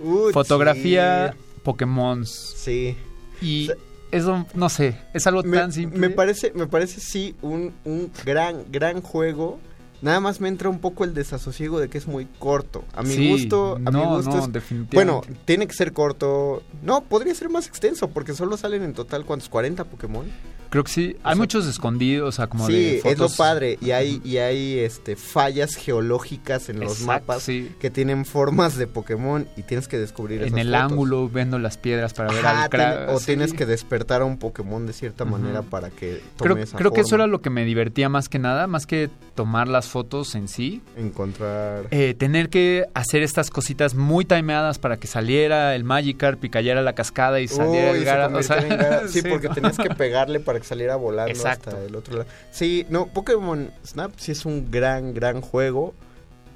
Uy, 0.00 0.32
Fotografía, 0.32 1.32
sí. 1.32 1.38
Pokémon. 1.62 2.26
Sí. 2.26 2.96
Y 3.40 3.70
eso, 4.10 4.46
no 4.54 4.68
sé, 4.68 4.96
es 5.14 5.26
algo 5.26 5.42
me, 5.42 5.56
tan 5.56 5.72
simple. 5.72 5.98
me 5.98 6.10
parece, 6.10 6.52
me 6.54 6.66
parece 6.66 7.00
sí 7.00 7.34
un, 7.42 7.74
un 7.84 8.10
gran, 8.24 8.64
gran 8.70 9.02
juego. 9.02 9.58
Nada 10.02 10.20
más 10.20 10.40
me 10.40 10.48
entra 10.48 10.68
un 10.68 10.78
poco 10.78 11.04
el 11.04 11.14
desasosiego 11.14 11.80
de 11.80 11.88
que 11.88 11.96
es 11.98 12.06
muy 12.06 12.26
corto. 12.38 12.84
A 12.94 13.02
mi 13.02 13.14
Sí, 13.14 13.28
gusto, 13.30 13.76
a 13.84 13.90
mi 13.90 14.04
gusto 14.04 14.30
no, 14.30 14.44
es- 14.44 14.52
definitivamente. 14.52 14.94
Bueno, 14.94 15.22
tiene 15.46 15.66
que 15.66 15.72
ser 15.74 15.92
corto. 15.92 16.62
No, 16.82 17.02
podría 17.02 17.34
ser 17.34 17.48
más 17.48 17.66
extenso 17.66 18.08
porque 18.08 18.34
solo 18.34 18.56
salen 18.56 18.82
en 18.82 18.92
total 18.92 19.24
cuántos 19.24 19.48
40 19.48 19.84
Pokémon. 19.84 20.26
Creo 20.68 20.82
que 20.82 20.90
sí. 20.92 21.16
Hay 21.22 21.36
muchos 21.36 21.64
escondidos, 21.66 22.28
o 22.28 22.32
sea, 22.32 22.48
como 22.48 22.66
sí, 22.66 22.72
de 22.72 23.02
es 23.04 23.18
lo 23.18 23.28
padre. 23.30 23.78
Y 23.80 23.92
hay, 23.92 24.20
y 24.24 24.38
hay 24.38 24.80
este, 24.80 25.14
fallas 25.16 25.76
geológicas 25.76 26.68
en 26.68 26.80
los 26.80 27.00
Exacto, 27.00 27.06
mapas 27.06 27.42
sí. 27.44 27.70
que 27.80 27.88
tienen 27.88 28.24
formas 28.26 28.76
de 28.76 28.86
Pokémon 28.86 29.48
y 29.56 29.62
tienes 29.62 29.88
que 29.88 29.96
descubrir 29.98 30.42
En 30.42 30.48
esas 30.48 30.58
el 30.60 30.66
fotos. 30.72 30.90
ángulo, 30.92 31.28
viendo 31.28 31.58
las 31.58 31.78
piedras 31.78 32.12
para 32.14 32.32
ver 32.32 32.44
Ajá, 32.44 32.64
al 32.64 32.70
cra- 32.70 32.96
tiene- 32.98 33.12
o 33.12 33.18
sí. 33.20 33.26
tienes 33.26 33.52
que 33.54 33.64
despertar 33.64 34.22
a 34.22 34.24
un 34.24 34.38
Pokémon 34.38 34.86
de 34.86 34.92
cierta 34.92 35.24
manera 35.24 35.62
para 35.62 35.90
que 35.90 36.20
tome 36.36 36.52
Creo, 36.54 36.64
esa 36.64 36.76
creo 36.76 36.92
que 36.92 37.00
eso 37.02 37.14
era 37.14 37.26
lo 37.28 37.40
que 37.40 37.48
me 37.50 37.64
divertía 37.64 38.08
más 38.08 38.28
que 38.28 38.38
nada, 38.40 38.66
más 38.66 38.86
que 38.86 39.08
tomar 39.36 39.68
las 39.68 39.86
fotos 39.86 40.34
en 40.34 40.48
sí. 40.48 40.82
Encontrar... 40.96 41.86
Eh, 41.92 42.14
tener 42.14 42.48
que 42.48 42.86
hacer 42.94 43.22
estas 43.22 43.50
cositas 43.50 43.94
muy 43.94 44.24
timeadas 44.24 44.80
para 44.80 44.96
que 44.96 45.06
saliera 45.06 45.76
el 45.76 45.84
Magikarp 45.84 46.42
y 46.44 46.50
cayera 46.50 46.82
la 46.82 46.94
cascada 46.94 47.38
y 47.40 47.46
saliera 47.46 47.92
Uy, 47.92 47.98
el 47.98 48.04
Gara. 48.04 48.26
o 48.26 48.42
sea, 48.42 48.60
Gara. 48.60 49.02
Sí, 49.08 49.20
sí, 49.20 49.28
porque 49.28 49.48
tenías 49.50 49.76
que 49.76 49.90
pegarle 49.94 50.40
para 50.40 50.58
que 50.58 50.64
saliera 50.64 50.96
volando 50.96 51.30
Exacto. 51.30 51.70
hasta 51.70 51.84
el 51.84 51.94
otro 51.94 52.16
lado. 52.18 52.28
Sí, 52.50 52.84
no, 52.88 53.06
Pokémon 53.06 53.70
Snap 53.86 54.10
sí 54.16 54.32
es 54.32 54.44
un 54.44 54.70
gran, 54.70 55.14
gran 55.14 55.40
juego, 55.40 55.94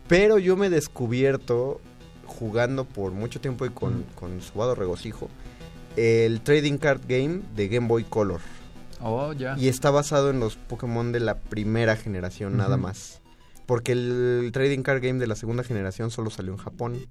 pero 0.08 0.38
yo 0.38 0.56
me 0.56 0.66
he 0.66 0.70
descubierto 0.70 1.80
jugando 2.26 2.84
por 2.84 3.12
mucho 3.12 3.40
tiempo 3.40 3.66
y 3.66 3.70
con, 3.70 4.04
con 4.14 4.40
subado 4.40 4.74
regocijo 4.74 5.28
el 5.96 6.40
Trading 6.40 6.78
Card 6.78 7.02
Game 7.08 7.40
de 7.54 7.68
Game 7.68 7.86
Boy 7.86 8.04
Color. 8.04 8.40
Oh, 9.02 9.32
ya. 9.32 9.56
Y 9.58 9.68
está 9.68 9.90
basado 9.90 10.30
en 10.30 10.40
los 10.40 10.56
Pokémon 10.56 11.12
de 11.12 11.20
la 11.20 11.36
primera 11.38 11.96
generación 11.96 12.56
nada 12.56 12.76
más. 12.76 13.20
Porque 13.66 13.92
el 13.92 14.50
Trading 14.52 14.82
Card 14.82 15.02
Game 15.02 15.20
de 15.20 15.26
la 15.26 15.36
segunda 15.36 15.62
generación 15.62 16.10
solo 16.10 16.30
salió 16.30 16.52
en 16.52 16.58
Japón. 16.58 17.06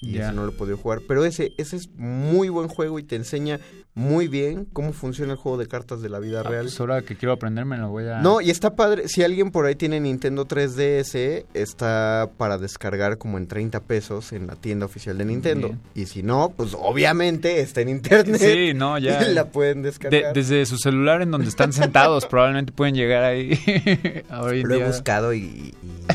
Y 0.00 0.12
Ya. 0.12 0.26
ese 0.26 0.32
no 0.34 0.44
lo 0.46 0.52
he 0.52 0.54
podido 0.54 0.76
jugar. 0.76 1.00
Pero 1.08 1.24
ese, 1.24 1.52
ese 1.58 1.76
es 1.76 1.88
muy 1.96 2.48
buen 2.48 2.68
juego 2.68 2.98
y 2.98 3.02
te 3.02 3.16
enseña 3.16 3.58
muy 3.94 4.28
bien 4.28 4.64
cómo 4.72 4.92
funciona 4.92 5.32
el 5.32 5.38
juego 5.38 5.58
de 5.58 5.66
cartas 5.66 6.00
de 6.00 6.08
la 6.08 6.20
vida 6.20 6.40
Ah, 6.40 6.48
real. 6.48 6.66
pues 6.66 6.78
ahora 6.78 7.02
que 7.02 7.16
quiero 7.16 7.32
aprender 7.32 7.64
me 7.64 7.76
lo 7.78 7.88
voy 7.88 8.06
a... 8.06 8.20
No, 8.20 8.40
y 8.40 8.50
está 8.50 8.76
padre. 8.76 9.08
Si 9.08 9.24
alguien 9.24 9.50
por 9.50 9.66
ahí 9.66 9.74
tiene 9.74 9.98
Nintendo 9.98 10.46
3DS, 10.46 11.46
está 11.52 12.30
para 12.36 12.58
descargar 12.58 13.18
como 13.18 13.38
en 13.38 13.48
30 13.48 13.80
pesos 13.80 14.32
en 14.32 14.46
la 14.46 14.54
tienda 14.54 14.86
oficial 14.86 15.18
de 15.18 15.24
Nintendo. 15.24 15.68
Bien. 15.68 15.80
Y 15.96 16.06
si 16.06 16.22
no, 16.22 16.52
pues 16.56 16.76
obviamente 16.78 17.60
está 17.60 17.80
en 17.80 17.88
internet. 17.88 18.36
Sí, 18.40 18.74
no, 18.74 18.98
ya. 19.00 19.28
Y 19.28 19.34
la 19.34 19.46
pueden 19.50 19.82
De- 19.82 19.88
descargar. 19.88 20.32
desde 20.32 20.64
su 20.66 20.78
celular 20.78 21.22
en 21.22 21.32
donde 21.32 21.48
están 21.48 21.72
sentados 21.72 22.24
probablemente 22.30 22.70
pueden 22.72 22.94
llegar 22.94 23.24
ahí. 23.24 23.58
Lo 24.30 24.74
he 24.76 24.86
buscado 24.86 25.32
y, 25.34 25.40
y 25.40 25.74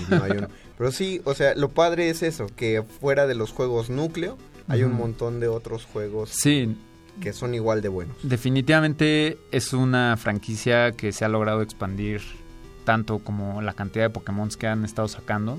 no 0.09 0.23
hay 0.23 0.31
uno. 0.37 0.47
Pero 0.77 0.91
sí, 0.91 1.21
o 1.25 1.33
sea, 1.33 1.53
lo 1.55 1.69
padre 1.69 2.09
es 2.09 2.23
eso, 2.23 2.47
que 2.55 2.83
fuera 2.99 3.27
de 3.27 3.35
los 3.35 3.51
juegos 3.51 3.89
núcleo, 3.89 4.37
hay 4.67 4.83
un 4.83 4.93
montón 4.95 5.39
de 5.39 5.47
otros 5.49 5.85
juegos 5.85 6.29
Sí, 6.33 6.75
que 7.21 7.33
son 7.33 7.53
igual 7.53 7.81
de 7.81 7.89
buenos. 7.89 8.15
definitivamente 8.23 9.37
es 9.51 9.73
una 9.73 10.15
franquicia 10.17 10.93
que 10.93 11.11
se 11.11 11.25
ha 11.25 11.29
logrado 11.29 11.61
expandir 11.61 12.21
tanto 12.85 13.19
como 13.19 13.61
la 13.61 13.73
cantidad 13.73 14.05
de 14.05 14.09
Pokémon 14.09 14.49
que 14.49 14.67
han 14.67 14.83
estado 14.83 15.07
sacando. 15.07 15.57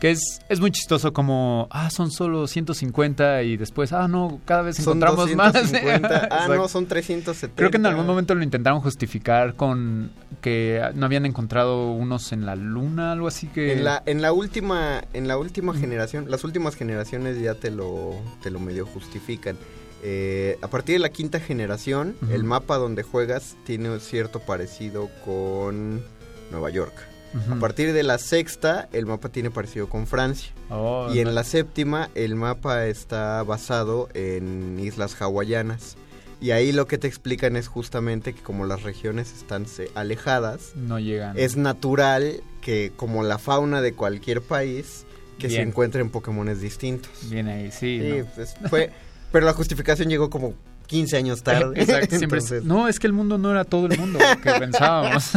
Que 0.00 0.12
es, 0.12 0.40
es 0.48 0.60
muy 0.60 0.70
chistoso 0.70 1.12
como, 1.12 1.68
ah, 1.70 1.90
son 1.90 2.10
solo 2.10 2.46
150 2.46 3.42
y 3.42 3.58
después, 3.58 3.92
ah, 3.92 4.08
no, 4.08 4.40
cada 4.46 4.62
vez 4.62 4.76
Son 4.76 4.96
encontramos 4.96 5.34
más. 5.36 5.52
250. 5.52 6.28
ah, 6.30 6.48
no, 6.48 6.68
son 6.68 6.86
370. 6.86 7.54
Creo 7.54 7.70
que 7.70 7.76
en 7.76 7.84
algún 7.84 8.06
momento 8.06 8.34
lo 8.34 8.42
intentaron 8.42 8.80
justificar 8.80 9.56
con 9.56 10.10
que 10.40 10.80
no 10.94 11.04
habían 11.04 11.26
encontrado 11.26 11.92
unos 11.92 12.32
en 12.32 12.46
la 12.46 12.56
luna, 12.56 13.12
algo 13.12 13.28
así 13.28 13.46
que... 13.48 13.74
En 13.74 13.84
la, 13.84 14.02
en 14.06 14.22
la 14.22 14.32
última, 14.32 15.04
en 15.12 15.28
la 15.28 15.36
última 15.36 15.74
generación, 15.74 16.30
las 16.30 16.44
últimas 16.44 16.76
generaciones 16.76 17.38
ya 17.38 17.54
te 17.54 17.70
lo, 17.70 18.14
te 18.42 18.50
lo 18.50 18.58
medio 18.58 18.86
justifican. 18.86 19.58
Eh, 20.02 20.56
a 20.62 20.68
partir 20.68 20.94
de 20.94 21.00
la 21.00 21.10
quinta 21.10 21.40
generación, 21.40 22.16
el 22.30 22.44
mapa 22.44 22.78
donde 22.78 23.02
juegas 23.02 23.56
tiene 23.66 24.00
cierto 24.00 24.40
parecido 24.40 25.10
con 25.26 26.02
Nueva 26.50 26.70
York. 26.70 27.09
A 27.50 27.54
partir 27.60 27.92
de 27.92 28.02
la 28.02 28.18
sexta, 28.18 28.88
el 28.92 29.06
mapa 29.06 29.28
tiene 29.28 29.50
parecido 29.50 29.88
con 29.88 30.06
Francia. 30.06 30.50
Oh, 30.68 31.08
y 31.14 31.18
en 31.20 31.26
no. 31.26 31.30
la 31.32 31.44
séptima, 31.44 32.10
el 32.14 32.34
mapa 32.34 32.86
está 32.86 33.42
basado 33.44 34.08
en 34.14 34.78
islas 34.80 35.14
hawaianas. 35.20 35.96
Y 36.40 36.52
ahí 36.52 36.72
lo 36.72 36.86
que 36.86 36.96
te 36.98 37.06
explican 37.06 37.54
es 37.56 37.68
justamente 37.68 38.32
que 38.34 38.40
como 38.42 38.64
las 38.64 38.82
regiones 38.82 39.32
están 39.32 39.66
se- 39.66 39.90
alejadas, 39.94 40.72
No 40.74 40.98
llegan. 40.98 41.38
es 41.38 41.56
natural 41.56 42.42
que 42.62 42.92
como 42.96 43.22
la 43.22 43.38
fauna 43.38 43.80
de 43.82 43.92
cualquier 43.92 44.40
país, 44.42 45.04
que 45.38 45.48
se 45.50 45.56
Bien. 45.56 45.68
encuentren 45.68 46.10
Pokémones 46.10 46.60
distintos. 46.60 47.10
Bien 47.30 47.46
ahí, 47.48 47.70
sí. 47.70 48.00
Sí, 48.00 48.18
¿no? 48.20 48.26
pues, 48.34 48.54
fue, 48.70 48.90
pero 49.32 49.46
la 49.46 49.52
justificación 49.52 50.08
llegó 50.08 50.30
como 50.30 50.54
15 50.90 51.16
años 51.16 51.42
tarde. 51.44 51.80
Exacto, 51.80 52.16
Entonces, 52.16 52.64
No, 52.64 52.88
es 52.88 52.98
que 52.98 53.06
el 53.06 53.12
mundo 53.12 53.38
no 53.38 53.52
era 53.52 53.64
todo 53.64 53.86
el 53.86 53.96
mundo 53.96 54.18
que 54.42 54.50
pensábamos. 54.58 55.30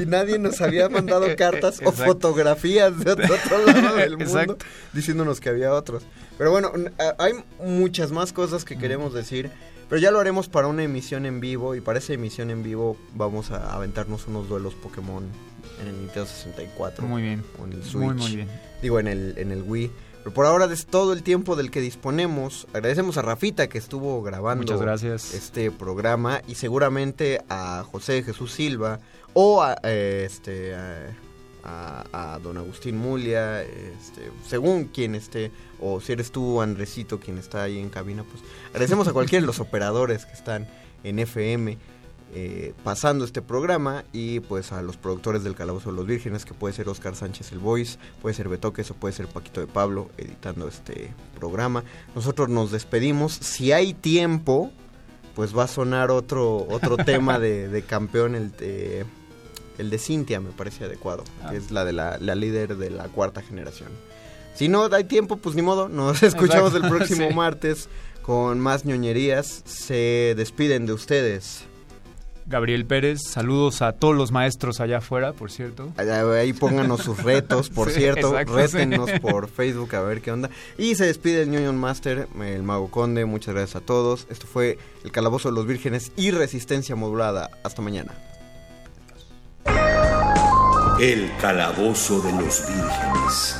y 0.00 0.06
nadie 0.06 0.38
nos 0.38 0.60
había 0.60 0.88
mandado 0.88 1.26
cartas 1.36 1.80
o 1.80 1.90
Exacto. 1.90 2.04
fotografías 2.04 2.96
de 3.00 3.10
otro, 3.10 3.34
otro 3.34 3.66
lado 3.66 3.96
del 3.96 4.16
mundo 4.16 4.24
Exacto. 4.40 4.58
diciéndonos 4.92 5.40
que 5.40 5.48
había 5.48 5.74
otros. 5.74 6.04
Pero 6.38 6.52
bueno, 6.52 6.70
hay 7.18 7.32
muchas 7.62 8.12
más 8.12 8.32
cosas 8.32 8.64
que 8.64 8.78
queremos 8.78 9.12
decir, 9.12 9.50
pero 9.88 10.00
ya 10.00 10.12
lo 10.12 10.20
haremos 10.20 10.48
para 10.48 10.68
una 10.68 10.84
emisión 10.84 11.26
en 11.26 11.40
vivo 11.40 11.74
y 11.74 11.80
para 11.80 11.98
esa 11.98 12.12
emisión 12.12 12.50
en 12.50 12.62
vivo 12.62 12.96
vamos 13.16 13.50
a 13.50 13.74
aventarnos 13.74 14.28
unos 14.28 14.48
duelos 14.48 14.74
Pokémon 14.74 15.24
en 15.82 15.88
el 15.88 15.98
Nintendo 15.98 16.26
64. 16.26 17.04
Muy 17.06 17.22
bien. 17.22 17.42
O 17.60 17.64
en 17.66 17.72
el 17.72 17.78
Muy, 17.78 17.86
Switch. 17.88 18.16
muy 18.16 18.36
bien. 18.36 18.48
Digo, 18.80 19.00
en 19.00 19.08
el, 19.08 19.34
en 19.36 19.50
el 19.50 19.62
Wii. 19.62 19.90
Pero 20.22 20.34
por 20.34 20.44
ahora 20.46 20.66
es 20.72 20.86
todo 20.86 21.12
el 21.14 21.22
tiempo 21.22 21.56
del 21.56 21.70
que 21.70 21.80
disponemos. 21.80 22.66
Agradecemos 22.74 23.16
a 23.16 23.22
Rafita 23.22 23.68
que 23.68 23.78
estuvo 23.78 24.22
grabando 24.22 24.62
Muchas 24.62 24.80
gracias. 24.80 25.32
este 25.34 25.70
programa 25.70 26.42
y 26.46 26.56
seguramente 26.56 27.40
a 27.48 27.84
José 27.90 28.22
Jesús 28.22 28.52
Silva 28.52 29.00
o 29.32 29.62
a 29.62 29.76
eh, 29.82 30.24
este 30.26 30.74
a, 30.74 31.06
a- 31.64 32.34
a 32.34 32.38
don 32.38 32.56
Agustín 32.58 32.98
Mulia, 32.98 33.62
este, 33.62 34.30
según 34.46 34.84
quien 34.86 35.14
esté, 35.14 35.50
o 35.80 36.00
si 36.00 36.12
eres 36.12 36.30
tú, 36.32 36.60
Andresito, 36.60 37.18
quien 37.20 37.38
está 37.38 37.62
ahí 37.62 37.78
en 37.78 37.88
cabina, 37.90 38.22
pues 38.24 38.42
agradecemos 38.70 39.08
a 39.08 39.12
cualquiera 39.12 39.40
de 39.42 39.46
los 39.46 39.60
operadores 39.60 40.26
que 40.26 40.32
están 40.32 40.66
en 41.04 41.18
FM 41.18 41.78
eh, 42.32 42.74
pasando 42.84 43.24
este 43.24 43.42
programa 43.42 44.04
y 44.12 44.40
pues 44.40 44.70
a 44.70 44.82
los 44.82 44.96
productores 44.96 45.42
del 45.42 45.56
Calabozo 45.56 45.90
de 45.90 45.96
los 45.96 46.06
Vírgenes, 46.06 46.44
que 46.44 46.54
puede 46.54 46.74
ser 46.74 46.88
Oscar 46.88 47.16
Sánchez 47.16 47.50
el 47.52 47.58
Voice, 47.58 47.98
puede 48.22 48.34
ser 48.34 48.48
Betoques 48.48 48.90
o 48.90 48.94
puede 48.94 49.14
ser 49.14 49.26
Paquito 49.26 49.60
de 49.60 49.66
Pablo 49.66 50.10
editando 50.16 50.68
este 50.68 51.12
programa. 51.36 51.82
Nosotros 52.14 52.48
nos 52.48 52.70
despedimos. 52.70 53.32
Si 53.32 53.72
hay 53.72 53.94
tiempo, 53.94 54.70
pues 55.34 55.56
va 55.56 55.64
a 55.64 55.68
sonar 55.68 56.10
otro, 56.10 56.66
otro 56.68 56.96
tema 57.04 57.38
de, 57.38 57.68
de 57.68 57.82
campeón, 57.82 58.34
el 58.34 58.52
de, 58.52 59.04
el 59.78 59.90
de 59.90 59.98
Cintia, 59.98 60.40
me 60.40 60.50
parece 60.50 60.84
adecuado, 60.84 61.24
que 61.50 61.56
es 61.56 61.70
la 61.70 61.84
de 61.84 61.92
la, 61.92 62.18
la 62.18 62.34
líder 62.34 62.76
de 62.76 62.90
la 62.90 63.08
cuarta 63.08 63.42
generación. 63.42 63.88
Si 64.54 64.68
no 64.68 64.88
hay 64.92 65.04
tiempo, 65.04 65.36
pues 65.36 65.56
ni 65.56 65.62
modo, 65.62 65.88
nos 65.88 66.22
escuchamos 66.22 66.74
el 66.74 66.82
próximo 66.82 67.26
sí. 67.30 67.34
martes 67.34 67.88
con 68.22 68.60
más 68.60 68.84
ñoñerías. 68.84 69.62
Se 69.64 70.34
despiden 70.36 70.86
de 70.86 70.92
ustedes. 70.92 71.64
Gabriel 72.50 72.84
Pérez, 72.84 73.20
saludos 73.26 73.80
a 73.80 73.92
todos 73.92 74.14
los 74.16 74.32
maestros 74.32 74.80
allá 74.80 74.98
afuera, 74.98 75.32
por 75.32 75.50
cierto. 75.50 75.92
Allá- 75.96 76.30
Ahí 76.32 76.52
pónganos 76.52 77.00
sus 77.02 77.22
retos, 77.22 77.70
por 77.70 77.88
Sí, 77.92 78.00
cierto, 78.00 78.28
exacto, 78.32 78.56
rétenos 78.56 79.08
sí. 79.10 79.18
por 79.20 79.48
Facebook 79.48 79.94
a 79.94 80.00
ver 80.02 80.20
qué 80.20 80.32
onda. 80.32 80.50
Y 80.76 80.96
se 80.96 81.06
despide 81.06 81.42
el 81.42 81.50
Ñoño 81.50 81.72
Master, 81.72 82.28
el 82.42 82.62
Mago 82.64 82.90
Conde, 82.90 83.24
muchas 83.24 83.54
gracias 83.54 83.76
a 83.82 83.86
todos. 83.86 84.26
Esto 84.30 84.46
fue 84.46 84.78
el 85.04 85.12
Calabozo 85.12 85.48
de 85.48 85.54
los 85.54 85.66
Vírgenes 85.66 86.12
y 86.16 86.32
Resistencia 86.32 86.96
Modulada. 86.96 87.50
Hasta 87.62 87.80
mañana. 87.82 88.12
El 91.00 91.30
Calabozo 91.40 92.20
de 92.20 92.32
los 92.32 92.62
Vírgenes. 92.66 93.56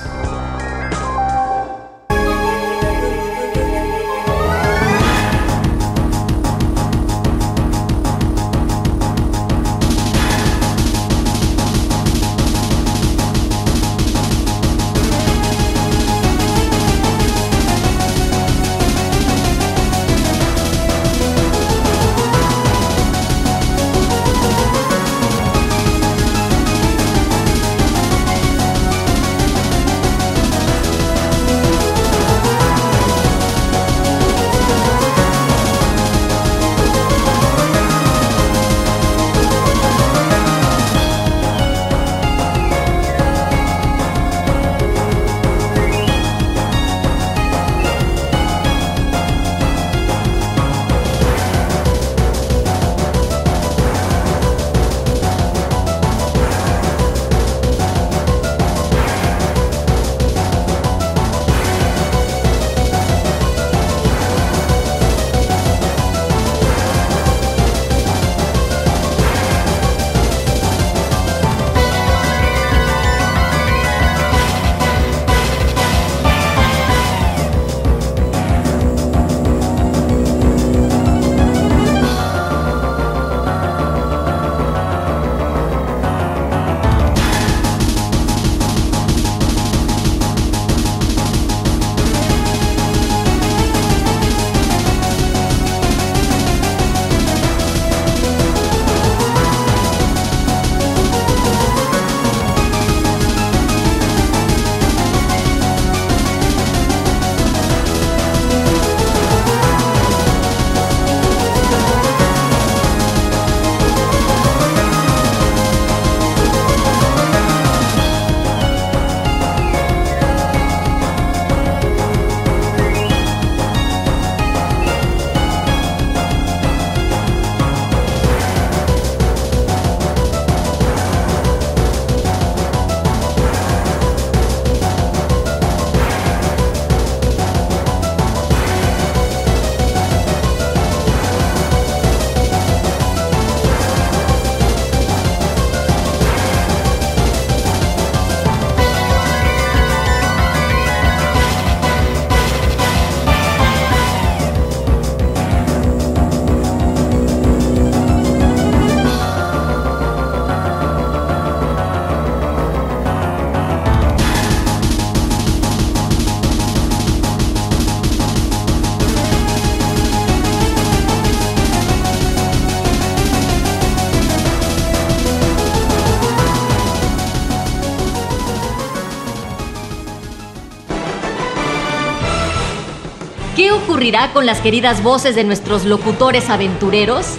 Ocurrirá 184.01 184.33
con 184.33 184.47
las 184.47 184.61
queridas 184.63 185.03
voces 185.03 185.35
de 185.35 185.45
nuestros 185.45 185.85
locutores 185.85 186.49
aventureros? 186.49 187.37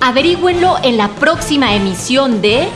Averígüenlo 0.00 0.78
en 0.82 0.96
la 0.96 1.06
próxima 1.06 1.76
emisión 1.76 2.42
de 2.42 2.66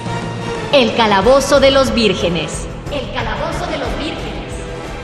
El 0.73 0.95
Calabozo 0.95 1.59
de 1.59 1.73
los 1.73 1.93
Vírgenes. 1.93 2.69
El 2.93 3.13
Calabozo 3.13 3.67
de 3.67 3.79
los 3.79 3.89
Vírgenes. 3.99 4.55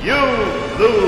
You 0.04 0.14
lose. 0.78 1.05